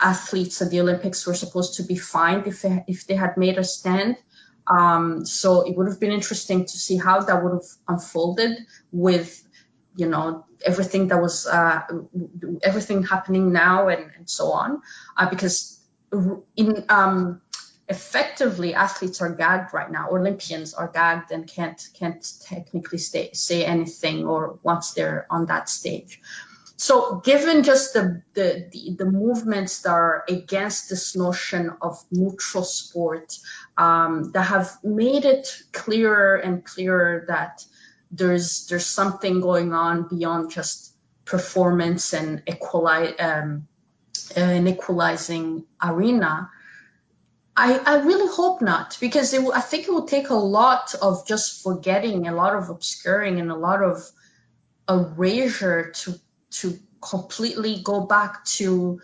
athletes 0.00 0.60
at 0.60 0.70
the 0.70 0.80
olympics 0.80 1.26
were 1.26 1.34
supposed 1.34 1.74
to 1.74 1.82
be 1.82 1.96
fined 1.96 2.46
if 2.46 2.62
they, 2.62 2.84
if 2.86 3.06
they 3.06 3.14
had 3.14 3.36
made 3.36 3.58
a 3.58 3.64
stand. 3.64 4.16
Um, 4.66 5.26
so 5.26 5.66
it 5.68 5.76
would 5.76 5.88
have 5.88 6.00
been 6.00 6.12
interesting 6.12 6.64
to 6.64 6.78
see 6.78 6.96
how 6.96 7.20
that 7.20 7.42
would 7.42 7.52
have 7.52 7.70
unfolded 7.86 8.58
with 8.92 9.42
you 9.96 10.08
know 10.08 10.44
everything 10.64 11.08
that 11.08 11.20
was 11.20 11.46
uh, 11.46 11.82
everything 12.62 13.02
happening 13.02 13.52
now 13.52 13.88
and, 13.88 14.10
and 14.16 14.28
so 14.28 14.52
on. 14.52 14.80
Uh, 15.16 15.28
because 15.28 15.78
in 16.56 16.84
um, 16.88 17.42
effectively 17.88 18.74
athletes 18.74 19.20
are 19.20 19.34
gagged 19.34 19.74
right 19.74 19.90
now 19.90 20.08
olympians 20.10 20.72
are 20.72 20.88
gagged 20.88 21.30
and 21.32 21.46
can't 21.46 21.88
can't 21.98 22.32
technically 22.42 22.98
stay, 22.98 23.30
say 23.32 23.64
anything 23.64 24.26
or 24.26 24.58
once 24.62 24.92
they're 24.92 25.26
on 25.30 25.46
that 25.46 25.68
stage 25.68 26.20
so 26.76 27.16
given 27.16 27.62
just 27.62 27.94
the, 27.94 28.22
the, 28.34 28.68
the, 28.72 28.96
the, 28.98 29.04
movements 29.04 29.82
that 29.82 29.92
are 29.92 30.24
against 30.28 30.90
this 30.90 31.14
notion 31.14 31.70
of 31.80 32.04
neutral 32.10 32.64
sport, 32.64 33.38
um, 33.76 34.32
that 34.32 34.42
have 34.42 34.76
made 34.82 35.24
it 35.24 35.48
clearer 35.70 36.34
and 36.36 36.64
clearer 36.64 37.26
that 37.28 37.64
there's 38.10 38.66
there's 38.66 38.86
something 38.86 39.40
going 39.40 39.72
on 39.72 40.08
beyond 40.08 40.50
just 40.50 40.94
performance 41.24 42.12
and 42.12 42.42
um, 43.18 43.68
an 44.36 44.68
equalizing 44.68 45.64
arena. 45.82 46.50
I, 47.56 47.78
I 47.78 47.96
really 48.02 48.32
hope 48.34 48.60
not 48.60 48.96
because 49.00 49.32
it, 49.32 49.44
I 49.54 49.60
think 49.60 49.86
it 49.86 49.92
will 49.92 50.06
take 50.06 50.30
a 50.30 50.34
lot 50.34 50.94
of 51.00 51.26
just 51.26 51.62
forgetting, 51.62 52.26
a 52.26 52.34
lot 52.34 52.56
of 52.56 52.68
obscuring, 52.68 53.40
and 53.40 53.50
a 53.50 53.56
lot 53.56 53.82
of 53.82 54.10
erasure 54.88 55.92
to 55.92 56.14
to 56.50 56.78
completely 57.00 57.82
go 57.82 58.06
back 58.06 58.44
to 58.44 59.00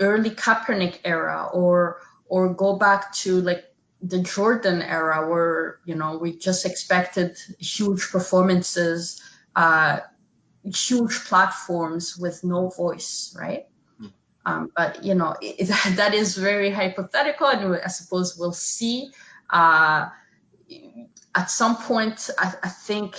early 0.00 0.30
Kaepernick 0.30 1.00
era 1.04 1.48
or 1.52 2.00
or 2.26 2.52
go 2.52 2.76
back 2.76 3.14
to 3.14 3.40
like 3.40 3.64
the 4.02 4.20
Jordan 4.22 4.82
era 4.82 5.28
where 5.28 5.78
you 5.86 5.94
know 5.94 6.18
we 6.18 6.36
just 6.36 6.66
expected 6.66 7.38
huge 7.58 8.10
performances, 8.10 9.22
uh, 9.56 10.00
huge 10.64 11.24
platforms 11.24 12.18
with 12.18 12.44
no 12.44 12.68
voice, 12.68 13.34
right? 13.38 13.67
Um, 14.48 14.72
but 14.74 15.04
you 15.04 15.14
know 15.14 15.34
it, 15.40 15.66
that 15.96 16.14
is 16.14 16.36
very 16.36 16.70
hypothetical, 16.70 17.46
and 17.48 17.80
I 17.84 17.88
suppose 17.88 18.36
we'll 18.38 18.52
see. 18.52 19.10
Uh, 19.50 20.08
at 21.34 21.50
some 21.50 21.76
point, 21.76 22.30
I, 22.38 22.54
I 22.62 22.68
think 22.68 23.16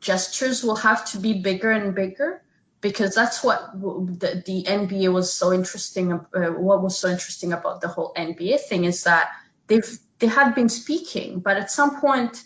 gestures 0.00 0.62
will 0.62 0.76
have 0.76 1.04
to 1.10 1.18
be 1.18 1.40
bigger 1.40 1.70
and 1.70 1.94
bigger 1.94 2.42
because 2.80 3.14
that's 3.14 3.42
what 3.42 3.72
the, 3.72 4.42
the 4.46 4.64
NBA 4.64 5.12
was 5.12 5.32
so 5.32 5.52
interesting. 5.52 6.12
Uh, 6.12 6.52
what 6.52 6.82
was 6.82 6.98
so 6.98 7.08
interesting 7.08 7.52
about 7.52 7.80
the 7.80 7.88
whole 7.88 8.12
NBA 8.16 8.60
thing 8.60 8.84
is 8.84 9.04
that 9.04 9.30
they've 9.66 9.98
they 10.18 10.26
had 10.26 10.54
been 10.54 10.68
speaking, 10.68 11.40
but 11.40 11.56
at 11.56 11.70
some 11.70 12.00
point 12.00 12.42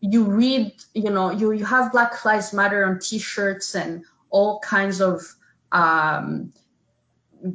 you 0.00 0.24
read, 0.24 0.72
you 0.94 1.10
know, 1.10 1.30
you 1.30 1.52
you 1.52 1.64
have 1.64 1.92
Black 1.92 2.24
Lives 2.24 2.52
Matter 2.52 2.84
on 2.86 3.00
T-shirts 3.00 3.74
and 3.74 4.04
all 4.30 4.60
kinds 4.60 5.00
of, 5.00 5.22
um, 5.72 6.52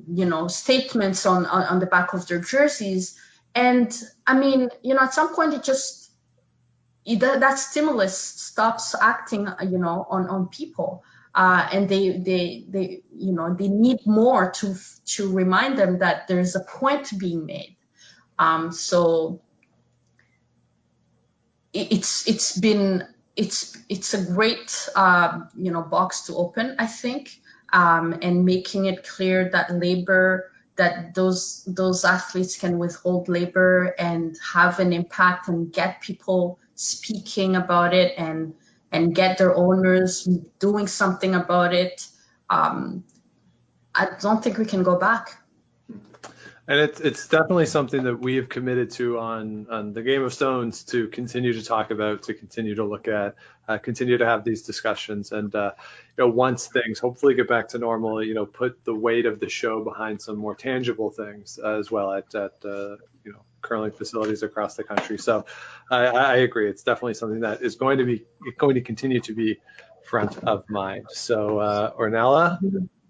you 0.08 0.26
know, 0.26 0.48
statements 0.48 1.26
on, 1.26 1.46
on 1.46 1.64
on 1.64 1.80
the 1.80 1.86
back 1.86 2.14
of 2.14 2.28
their 2.28 2.40
jerseys, 2.40 3.20
and 3.56 3.92
I 4.26 4.38
mean, 4.38 4.70
you 4.82 4.96
know, 4.96 5.02
at 5.02 5.14
some 5.14 5.36
point 5.36 5.54
it 5.54 5.64
just 5.64 6.12
that, 7.06 7.40
that 7.42 7.60
stimulus 7.60 8.18
stops 8.18 8.96
acting, 9.00 9.48
you 9.70 9.78
know, 9.78 10.06
on 10.10 10.30
on 10.30 10.48
people. 10.48 11.04
Uh, 11.36 11.68
and 11.72 11.90
they 11.90 12.12
they 12.12 12.66
they 12.70 13.02
you 13.18 13.34
know 13.34 13.56
they 13.56 13.68
need 13.68 13.98
more 14.06 14.52
to 14.52 14.76
to 15.06 15.32
remind 15.34 15.80
them 15.80 16.00
that 16.00 16.28
there's 16.28 16.56
a 16.56 16.60
point 16.60 17.12
being 17.18 17.46
made. 17.48 17.76
Um, 18.38 18.72
so 18.72 19.42
it's 21.74 22.28
it's 22.28 22.58
been 22.58 23.08
it's 23.36 23.78
it's 23.90 24.14
a 24.14 24.24
great 24.24 24.90
uh, 24.96 25.42
you 25.56 25.72
know 25.72 25.82
box 25.82 26.28
to 26.28 26.36
open, 26.36 26.76
I 26.80 26.86
think, 26.88 27.32
um, 27.74 28.18
and 28.22 28.45
making 28.45 28.86
it 28.86 29.04
clear 29.04 29.50
that 29.50 29.74
labor 29.74 30.52
that 30.76 31.14
those 31.14 31.64
those 31.66 32.04
athletes 32.06 32.58
can 32.58 32.80
withhold 32.80 33.28
labor 33.28 33.94
and 34.00 34.36
have 34.54 34.80
an 34.80 34.94
impact 34.94 35.48
and 35.48 35.72
get 35.72 36.02
people 36.02 36.60
speaking 36.76 37.56
about 37.56 37.94
it 37.94 38.14
and 38.18 38.54
and 38.91 39.16
get 39.16 39.38
their 39.38 39.56
owners 39.56 40.28
doing 40.60 40.86
something 40.86 41.34
about 41.34 41.74
it, 41.74 42.08
um, 42.50 43.04
I 43.94 44.10
don't 44.22 44.44
think 44.44 44.60
we 44.60 44.66
can 44.66 44.84
go 44.84 44.98
back. 44.98 45.40
And 46.68 46.80
it's 46.80 47.02
it's 47.02 47.28
definitely 47.28 47.66
something 47.66 48.04
that 48.04 48.20
we 48.20 48.38
have 48.38 48.48
committed 48.50 48.91
to 48.91 49.20
on 49.20 49.68
on 49.70 49.94
the 49.94 50.02
Game 50.02 50.24
of 50.24 50.34
Stones 50.34 50.84
to 50.86 51.08
continue 51.10 51.54
to 51.54 51.64
talk 51.64 51.91
about, 51.91 52.24
to 52.24 52.34
continue 52.34 52.76
to 52.76 52.86
look 52.86 53.08
at, 53.08 53.36
uh, 53.68 53.77
continue 53.77 54.18
to 54.18 54.26
have 54.26 54.44
these 54.44 54.64
discussions, 54.64 55.31
and 55.31 55.53
uh, 55.56 55.72
you 56.18 56.26
know 56.26 56.30
once 56.30 56.68
things 56.68 56.99
hopefully 56.99 57.34
get 57.34 57.48
back 57.48 57.69
to 57.69 57.77
normal, 57.77 58.23
you 58.23 58.34
know 58.34 58.45
put 58.45 58.84
the 58.84 58.94
weight 58.94 59.26
of 59.26 59.40
the 59.40 59.49
show 59.49 59.84
behind 59.84 60.22
some 60.22 60.38
more 60.38 60.56
tangible 60.56 61.10
things 61.10 61.60
uh, 61.64 61.77
as 61.77 61.90
well 61.90 62.11
at 62.11 62.34
at 62.35 62.53
uh, 62.65 62.98
you 63.23 63.31
know 63.31 63.44
curling 63.61 63.91
facilities 63.91 64.44
across 64.44 64.76
the 64.76 64.84
country. 64.84 65.18
So 65.18 65.45
I, 65.90 66.06
I, 66.07 66.35
agree. 66.38 66.69
It's 66.69 66.84
definitely 66.84 67.14
something 67.14 67.40
that 67.41 67.61
is 67.61 67.76
going 67.76 67.99
to 67.99 68.06
be 68.06 68.26
going 68.57 68.76
to 68.76 68.81
continue 68.81 69.22
to 69.22 69.34
be 69.34 69.60
front 70.03 70.38
of 70.44 70.69
mind. 70.69 71.06
So 71.10 71.60
uh, 71.60 71.94
Ornella, 71.94 72.60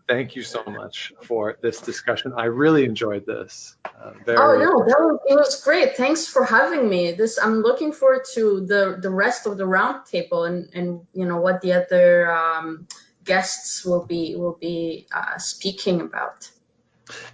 thank 0.07 0.35
you 0.35 0.43
so 0.43 0.63
much 0.65 1.13
for 1.23 1.57
this 1.61 1.81
discussion. 1.81 2.33
I 2.35 2.45
really 2.45 2.85
enjoyed 2.85 3.25
this. 3.25 3.75
Uh, 3.85 4.11
very... 4.25 4.37
Oh 4.37 4.57
no, 4.57 4.85
that 4.85 4.99
was, 4.99 5.19
it 5.27 5.35
was 5.35 5.63
great. 5.63 5.95
Thanks 5.97 6.27
for 6.27 6.43
having 6.43 6.89
me. 6.89 7.13
This 7.13 7.39
I'm 7.41 7.61
looking 7.61 7.91
forward 7.91 8.25
to 8.33 8.65
the 8.65 8.97
the 9.01 9.09
rest 9.09 9.45
of 9.45 9.57
the 9.57 9.65
roundtable 9.65 10.47
and 10.47 10.69
and 10.73 11.07
you 11.13 11.25
know 11.25 11.37
what 11.37 11.61
the 11.61 11.73
other 11.73 12.31
um, 12.31 12.87
guests 13.23 13.85
will 13.85 14.05
be 14.05 14.35
will 14.35 14.57
be 14.59 15.07
uh, 15.13 15.37
speaking 15.37 16.01
about. 16.01 16.49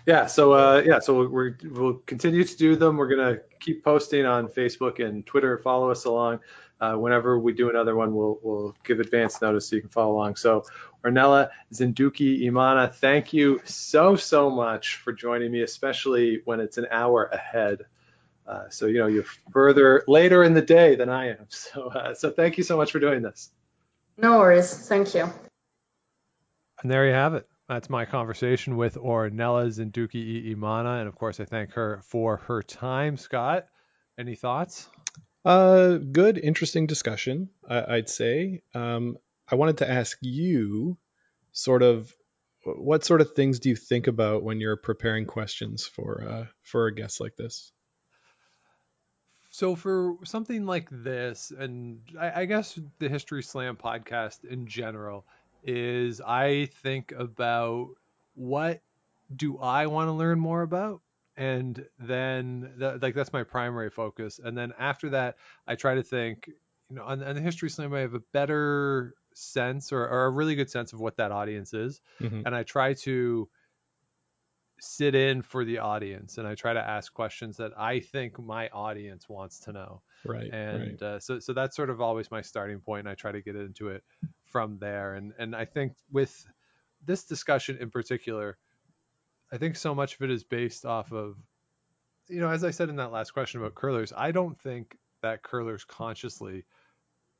Yeah. 0.06 0.28
So 0.28 0.54
uh, 0.54 0.82
yeah. 0.86 1.00
So 1.00 1.28
we 1.28 1.54
will 1.70 1.96
continue 2.06 2.44
to 2.44 2.58
do 2.58 2.76
them. 2.76 2.98
We're 2.98 3.10
gonna 3.10 3.40
keep 3.60 3.84
posting 3.84 4.26
on 4.26 4.48
Facebook 4.48 5.04
and 5.04 5.26
Twitter. 5.26 5.58
Follow 5.58 5.92
us 5.92 6.06
along. 6.06 6.40
Uh, 6.82 6.94
whenever 6.96 7.38
we 7.38 7.54
do 7.54 7.70
another 7.70 7.96
one, 7.96 8.16
we'll 8.16 8.40
we'll 8.42 8.76
give 8.84 9.00
advance 9.00 9.42
notice 9.42 9.68
so 9.68 9.76
you 9.76 9.82
can 9.82 9.90
follow 9.90 10.14
along. 10.14 10.38
So 10.38 10.64
Ornella 11.04 11.50
Nzindukiyimana, 11.74 12.94
thank 12.96 13.34
you 13.34 13.62
so 13.66 14.16
so 14.16 14.50
much 14.50 14.96
for 14.96 15.12
joining 15.12 15.52
me, 15.52 15.62
especially 15.62 16.42
when 16.46 16.60
it's 16.60 16.78
an 16.78 16.88
hour 16.90 17.26
ahead. 17.26 17.86
Uh, 18.48 18.70
so 18.70 18.86
you 18.86 19.00
know 19.00 19.08
you're 19.08 19.26
further 19.52 20.04
later 20.08 20.44
in 20.44 20.54
the 20.54 20.62
day 20.62 20.96
than 20.96 21.10
I 21.10 21.30
am. 21.30 21.38
So 21.50 21.88
uh, 21.88 22.14
so 22.14 22.32
thank 22.32 22.58
you 22.58 22.64
so 22.64 22.78
much 22.78 22.92
for 22.92 23.00
doing 23.00 23.22
this. 23.22 23.50
No 24.18 24.40
worries. 24.40 24.74
Thank 24.88 25.14
you. 25.14 25.30
And 26.82 26.90
there 26.90 27.06
you 27.06 27.14
have 27.14 27.34
it. 27.34 27.48
That's 27.68 27.90
my 27.90 28.06
conversation 28.06 28.78
with 28.78 28.96
Ornella 28.96 29.68
Nzindukiyimana. 29.68 31.00
And 31.00 31.08
of 31.08 31.16
course, 31.16 31.40
I 31.40 31.46
thank 31.46 31.74
her 31.74 32.02
for 32.04 32.38
her 32.38 32.64
time. 32.64 33.16
Scott, 33.16 33.68
any 34.18 34.36
thoughts? 34.36 34.90
Uh, 35.46 35.98
good, 35.98 36.38
interesting 36.38 36.86
discussion, 36.86 37.50
I, 37.68 37.96
would 37.96 38.10
say. 38.10 38.62
Um, 38.74 39.18
I 39.50 39.56
wanted 39.56 39.78
to 39.78 39.90
ask 39.90 40.18
you 40.22 40.98
sort 41.52 41.82
of 41.82 42.14
what 42.66 43.06
sort 43.06 43.22
of 43.22 43.34
things 43.34 43.60
do 43.60 43.70
you 43.70 43.76
think 43.76 44.08
about 44.08 44.44
when 44.44 44.60
you're 44.60 44.76
preparing 44.76 45.26
questions 45.26 45.86
for 45.86 46.24
uh, 46.28 46.46
for 46.62 46.88
a 46.88 46.94
guest 46.94 47.22
like 47.22 47.36
this? 47.38 47.72
So 49.50 49.76
for 49.76 50.18
something 50.26 50.66
like 50.66 50.90
this, 50.92 51.52
and 51.58 52.02
I, 52.20 52.42
I 52.42 52.46
guess 52.46 52.78
the 53.00 53.10
History 53.10 53.42
Slam 53.42 53.78
podcast 53.78 54.46
in 54.46 54.68
general, 54.68 55.26
is 55.64 56.22
I 56.22 56.70
think 56.84 57.14
about 57.18 57.90
what 58.36 58.82
do 59.36 59.58
I 59.58 59.88
want 59.88 60.08
to 60.08 60.14
learn 60.14 60.40
more 60.40 60.62
about 60.62 61.02
and 61.40 61.86
then 61.98 62.72
that, 62.78 63.02
like 63.02 63.16
that's 63.16 63.34
my 63.34 63.44
primary 63.44 63.90
focus 63.90 64.40
and 64.44 64.58
then 64.58 64.74
after 64.78 65.10
that 65.10 65.36
I 65.68 65.76
try 65.76 65.96
to 65.96 66.04
think 66.04 66.50
you 66.90 66.96
know 66.96 67.04
on, 67.04 67.24
on 67.24 67.36
the 67.36 67.42
history 67.42 67.70
slam 67.70 67.94
I 67.94 68.02
have 68.02 68.14
a 68.14 68.22
better 68.34 69.16
sense 69.34 69.92
or, 69.92 70.08
or, 70.08 70.26
a 70.26 70.30
really 70.30 70.56
good 70.56 70.70
sense 70.70 70.92
of 70.92 71.00
what 71.00 71.18
that 71.18 71.32
audience 71.32 71.74
is 71.74 72.02
mm-hmm. 72.20 72.42
and 72.46 72.54
I 72.54 72.64
try 72.64 72.94
to 73.06 73.48
sit 74.82 75.16
in 75.16 75.42
for 75.42 75.66
the 75.66 75.80
audience 75.80 76.38
and 76.38 76.48
I 76.48 76.56
try 76.56 76.74
to 76.74 76.80
ask 76.80 77.14
questions 77.14 77.58
that 77.58 77.72
I 77.78 78.00
think 78.00 78.40
my 78.40 78.70
audience 78.70 79.28
wants 79.28 79.60
to 79.62 79.74
know. 79.74 80.02
Right. 80.26 80.50
And 80.52 81.02
right. 81.02 81.02
Uh, 81.02 81.20
so 81.20 81.40
so 81.40 81.54
that's 81.54 81.76
sort 81.76 81.90
of 81.90 82.02
always 82.02 82.32
my 82.32 82.42
starting 82.42 82.80
point. 82.80 83.02
And 83.02 83.10
I 83.10 83.16
try 83.16 83.32
to 83.32 83.42
get 83.42 83.56
into 83.56 83.90
it 83.90 84.04
from 84.46 84.78
there. 84.80 85.14
And 85.16 85.34
and 85.38 85.56
I 85.56 85.66
think 85.66 85.94
with 86.12 86.46
this 87.06 87.24
discussion 87.24 87.78
in 87.80 87.90
particular, 87.90 88.58
I 89.52 89.58
think 89.58 89.76
so 89.76 89.96
much 89.96 90.16
of 90.16 90.22
it 90.22 90.32
is 90.32 90.44
based 90.44 90.86
off 90.86 91.12
of, 91.12 91.36
you 92.28 92.40
know, 92.40 92.50
as 92.50 92.64
I 92.64 92.72
said 92.72 92.90
in 92.90 92.96
that 92.98 93.12
last 93.12 93.32
question 93.32 93.60
about 93.60 93.76
curlers, 93.76 94.14
I 94.16 94.32
don't 94.32 94.60
think 94.60 94.96
that 95.22 95.44
curlers 95.44 95.84
consciously 95.84 96.66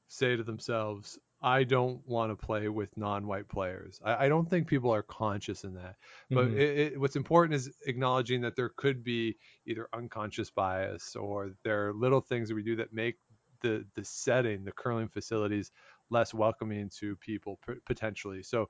say 0.08 0.36
to 0.36 0.44
themselves, 0.44 1.20
I 1.42 1.64
don't 1.64 2.06
want 2.06 2.32
to 2.32 2.46
play 2.46 2.68
with 2.68 2.96
non-white 2.98 3.48
players. 3.48 4.00
I, 4.04 4.26
I, 4.26 4.30
don't 4.30 4.50
think 4.50 4.68
people 4.68 4.94
are 4.94 5.04
conscious 5.04 5.64
in 5.64 5.74
that. 5.76 5.96
But 6.30 6.48
mm-hmm. 6.48 6.58
it, 6.58 6.78
it, 6.78 7.00
what's 7.00 7.16
important 7.16 7.56
is 7.56 7.72
acknowledging 7.86 8.42
that 8.42 8.58
there 8.58 8.72
could 8.76 9.04
be 9.04 9.38
either 9.66 9.88
unconscious 9.94 10.50
bias 10.50 11.16
or 11.16 11.52
there 11.64 11.88
are 11.88 11.94
little 11.94 12.20
things 12.20 12.50
that 12.50 12.56
we 12.56 12.64
do 12.64 12.76
that 12.78 12.92
make 12.92 13.16
the 13.62 13.86
the 13.96 14.04
setting, 14.04 14.66
the 14.66 14.72
curling 14.72 15.08
facilities, 15.08 15.72
less 16.10 16.34
welcoming 16.34 16.90
to 17.00 17.16
people 17.18 17.60
p- 17.66 17.76
potentially. 17.86 18.44
So, 18.44 18.70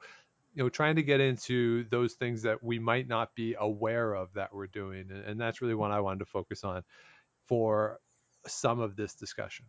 you 0.54 0.64
know, 0.64 0.70
trying 0.70 0.96
to 0.96 1.04
get 1.04 1.20
into 1.22 1.84
those 1.90 2.14
things 2.14 2.44
that 2.44 2.64
we 2.64 2.80
might 2.80 3.08
not 3.08 3.36
be 3.36 3.56
aware 3.60 4.14
of 4.14 4.34
that 4.34 4.54
we're 4.54 4.68
doing, 4.68 5.10
and, 5.12 5.24
and 5.24 5.40
that's 5.40 5.62
really 5.62 5.76
what 5.76 5.92
I 5.92 6.00
wanted 6.02 6.20
to 6.20 6.26
focus 6.26 6.64
on 6.64 6.84
for 7.48 8.00
some 8.48 8.80
of 8.80 8.96
this 8.96 9.16
discussion. 9.16 9.66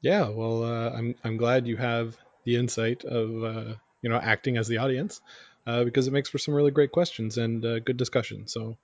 Yeah, 0.00 0.28
well, 0.28 0.62
uh, 0.62 0.90
I'm 0.90 1.14
I'm 1.24 1.36
glad 1.36 1.66
you 1.66 1.76
have 1.76 2.16
the 2.44 2.56
insight 2.56 3.04
of 3.04 3.44
uh, 3.44 3.74
you 4.02 4.10
know 4.10 4.16
acting 4.16 4.56
as 4.56 4.68
the 4.68 4.78
audience 4.78 5.20
uh, 5.66 5.84
because 5.84 6.06
it 6.06 6.12
makes 6.12 6.28
for 6.28 6.38
some 6.38 6.54
really 6.54 6.70
great 6.70 6.92
questions 6.92 7.36
and 7.38 7.64
uh, 7.64 7.78
good 7.80 7.96
discussion. 7.96 8.46
So 8.46 8.76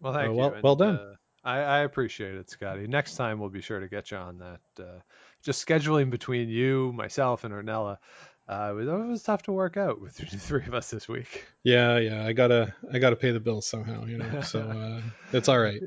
Well, 0.00 0.12
thank 0.12 0.30
Uh, 0.30 0.34
you. 0.34 0.38
well- 0.38 0.54
and, 0.54 0.62
well 0.62 0.76
done. 0.76 0.96
uh, 0.96 1.14
I, 1.42 1.58
I 1.60 1.78
appreciate 1.80 2.34
it, 2.34 2.50
Scotty. 2.50 2.86
Next 2.86 3.14
time 3.14 3.38
we'll 3.38 3.48
be 3.48 3.62
sure 3.62 3.80
to 3.80 3.88
get 3.88 4.10
you 4.10 4.18
on 4.18 4.38
that. 4.38 4.60
Uh, 4.78 5.00
just 5.42 5.66
scheduling 5.66 6.10
between 6.10 6.50
you, 6.50 6.92
myself, 6.92 7.44
and 7.44 7.54
Ornella 7.54 7.96
uh, 8.50 8.70
it 8.72 8.74
was, 8.74 8.86
was 8.86 9.22
tough 9.22 9.42
to 9.44 9.52
work 9.52 9.76
out 9.76 10.00
with 10.00 10.16
the 10.16 10.26
three 10.26 10.66
of 10.66 10.74
us 10.74 10.90
this 10.90 11.08
week. 11.08 11.46
yeah, 11.62 11.98
yeah, 11.98 12.26
I 12.26 12.32
gotta 12.32 12.74
I 12.92 12.98
gotta 12.98 13.16
pay 13.16 13.30
the 13.30 13.40
bills 13.40 13.66
somehow, 13.66 14.04
you 14.06 14.18
know. 14.18 14.40
So 14.42 14.60
uh, 14.60 15.00
it's 15.32 15.48
all 15.48 15.60
right. 15.60 15.80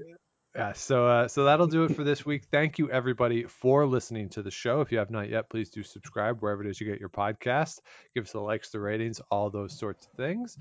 Yeah, 0.56 0.74
so 0.74 1.08
uh, 1.08 1.28
so 1.28 1.46
that'll 1.46 1.68
do 1.68 1.84
it 1.84 1.96
for 1.96 2.04
this 2.04 2.26
week. 2.26 2.44
Thank 2.52 2.78
you 2.78 2.90
everybody 2.90 3.44
for 3.44 3.86
listening 3.86 4.30
to 4.30 4.44
the 4.44 4.52
show. 4.52 4.82
If 4.82 4.92
you 4.92 5.00
have 5.00 5.10
not 5.10 5.30
yet, 5.30 5.50
please 5.50 5.72
do 5.72 5.84
subscribe 5.84 6.42
wherever 6.42 6.64
it 6.64 6.70
is 6.70 6.80
you 6.80 6.88
get 6.88 7.00
your 7.00 7.10
podcast. 7.10 7.80
Give 8.16 8.24
us 8.24 8.32
the 8.32 8.40
likes, 8.40 8.70
the 8.70 8.80
ratings, 8.80 9.20
all 9.30 9.50
those 9.50 9.78
sorts 9.78 10.06
of 10.06 10.14
things. 10.14 10.58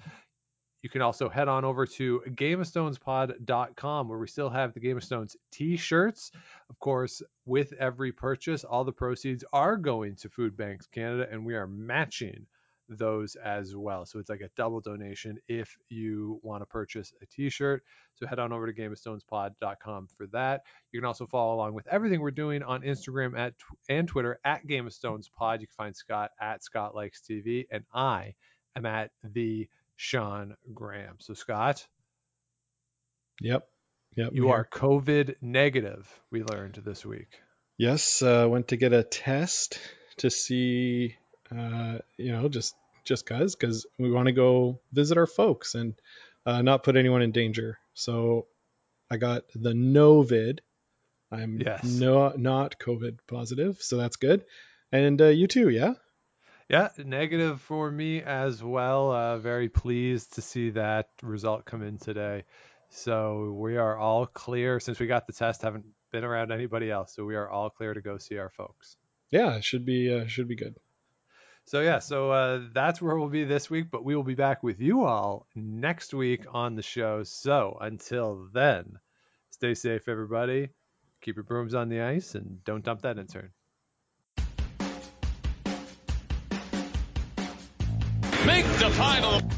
You 0.82 0.90
can 0.90 1.00
also 1.00 1.28
head 1.28 1.48
on 1.48 1.64
over 1.64 1.86
to 1.86 2.22
gameofstonespod.com 2.28 4.08
where 4.08 4.18
we 4.18 4.26
still 4.26 4.50
have 4.50 4.74
the 4.74 4.80
Game 4.80 4.96
of 4.96 5.04
Stones 5.04 5.36
t-shirts. 5.52 6.32
Of 6.68 6.78
course, 6.80 7.22
with 7.46 7.72
every 7.74 8.10
purchase, 8.10 8.64
all 8.64 8.84
the 8.84 8.92
proceeds 8.92 9.44
are 9.52 9.76
going 9.76 10.16
to 10.16 10.28
Food 10.28 10.56
Banks 10.56 10.86
Canada 10.86 11.28
and 11.30 11.46
we 11.46 11.54
are 11.54 11.68
matching 11.68 12.46
those 12.88 13.36
as 13.36 13.76
well. 13.76 14.04
So 14.04 14.18
it's 14.18 14.28
like 14.28 14.40
a 14.40 14.50
double 14.56 14.80
donation 14.80 15.38
if 15.48 15.76
you 15.88 16.40
want 16.42 16.62
to 16.62 16.66
purchase 16.66 17.12
a 17.22 17.26
t-shirt. 17.26 17.84
So 18.16 18.26
head 18.26 18.40
on 18.40 18.52
over 18.52 18.70
to 18.70 18.72
gameofstonespod.com 18.72 20.08
for 20.16 20.26
that. 20.28 20.62
You 20.90 21.00
can 21.00 21.06
also 21.06 21.26
follow 21.26 21.54
along 21.54 21.74
with 21.74 21.86
everything 21.86 22.20
we're 22.20 22.32
doing 22.32 22.62
on 22.62 22.82
Instagram 22.82 23.38
at 23.38 23.54
and 23.88 24.08
Twitter 24.08 24.40
at 24.44 24.66
Game 24.66 24.86
of 24.86 24.92
Stones 24.92 25.28
Pod. 25.28 25.60
You 25.60 25.68
can 25.68 25.74
find 25.74 25.96
Scott 25.96 26.32
at 26.40 26.64
Scott 26.64 26.94
Likes 26.94 27.22
and 27.28 27.84
I 27.94 28.34
am 28.76 28.84
at 28.84 29.10
the 29.22 29.68
Sean 30.02 30.56
Graham. 30.74 31.14
So 31.20 31.32
Scott, 31.32 31.86
Yep, 33.40 33.68
yep. 34.16 34.30
you 34.32 34.48
are. 34.50 34.66
COVID 34.72 35.36
negative. 35.40 36.08
We 36.32 36.42
learned 36.42 36.74
this 36.84 37.06
week. 37.06 37.28
Yes, 37.78 38.20
uh, 38.20 38.46
went 38.50 38.68
to 38.68 38.76
get 38.76 38.92
a 38.92 39.04
test 39.04 39.78
to 40.18 40.28
see, 40.28 41.14
uh, 41.56 41.98
you 42.16 42.32
know, 42.32 42.48
just 42.48 42.74
just 43.04 43.26
cause 43.26 43.54
because 43.54 43.86
we 43.96 44.10
want 44.10 44.26
to 44.26 44.32
go 44.32 44.80
visit 44.92 45.18
our 45.18 45.26
folks 45.28 45.76
and 45.76 45.94
uh, 46.46 46.62
not 46.62 46.82
put 46.82 46.96
anyone 46.96 47.22
in 47.22 47.30
danger. 47.30 47.78
So 47.94 48.46
I 49.08 49.18
got 49.18 49.44
the 49.54 49.72
Novid. 49.72 50.58
I'm 51.30 51.60
Yes. 51.60 51.84
no 51.84 52.30
not 52.36 52.78
COVID 52.80 53.18
positive, 53.28 53.80
so 53.80 53.96
that's 53.98 54.16
good. 54.16 54.44
And 54.90 55.22
uh, 55.22 55.26
you 55.28 55.46
too, 55.46 55.68
yeah. 55.68 55.94
Yeah, 56.72 56.88
negative 56.96 57.60
for 57.60 57.90
me 57.90 58.22
as 58.22 58.64
well. 58.64 59.12
Uh, 59.12 59.36
very 59.36 59.68
pleased 59.68 60.36
to 60.36 60.40
see 60.40 60.70
that 60.70 61.10
result 61.22 61.66
come 61.66 61.82
in 61.82 61.98
today. 61.98 62.44
So 62.88 63.54
we 63.58 63.76
are 63.76 63.98
all 63.98 64.24
clear 64.24 64.80
since 64.80 64.98
we 64.98 65.06
got 65.06 65.26
the 65.26 65.34
test. 65.34 65.60
Haven't 65.60 65.84
been 66.12 66.24
around 66.24 66.50
anybody 66.50 66.90
else, 66.90 67.14
so 67.14 67.26
we 67.26 67.36
are 67.36 67.50
all 67.50 67.68
clear 67.68 67.92
to 67.92 68.00
go 68.00 68.16
see 68.16 68.38
our 68.38 68.48
folks. 68.48 68.96
Yeah, 69.30 69.56
it 69.56 69.64
should 69.64 69.84
be 69.84 70.14
uh, 70.14 70.26
should 70.28 70.48
be 70.48 70.56
good. 70.56 70.74
So 71.66 71.82
yeah, 71.82 71.98
so 71.98 72.30
uh, 72.32 72.60
that's 72.72 73.02
where 73.02 73.18
we'll 73.18 73.28
be 73.28 73.44
this 73.44 73.68
week, 73.68 73.90
but 73.90 74.02
we 74.02 74.16
will 74.16 74.22
be 74.22 74.34
back 74.34 74.62
with 74.62 74.80
you 74.80 75.04
all 75.04 75.46
next 75.54 76.14
week 76.14 76.46
on 76.50 76.74
the 76.74 76.82
show. 76.82 77.22
So 77.22 77.76
until 77.82 78.48
then, 78.54 78.98
stay 79.50 79.74
safe, 79.74 80.08
everybody. 80.08 80.70
Keep 81.20 81.36
your 81.36 81.44
brooms 81.44 81.74
on 81.74 81.90
the 81.90 82.00
ice 82.00 82.34
and 82.34 82.64
don't 82.64 82.82
dump 82.82 83.02
that 83.02 83.18
intern. 83.18 83.50
Make 88.46 88.66
the 88.78 88.90
final. 88.90 89.51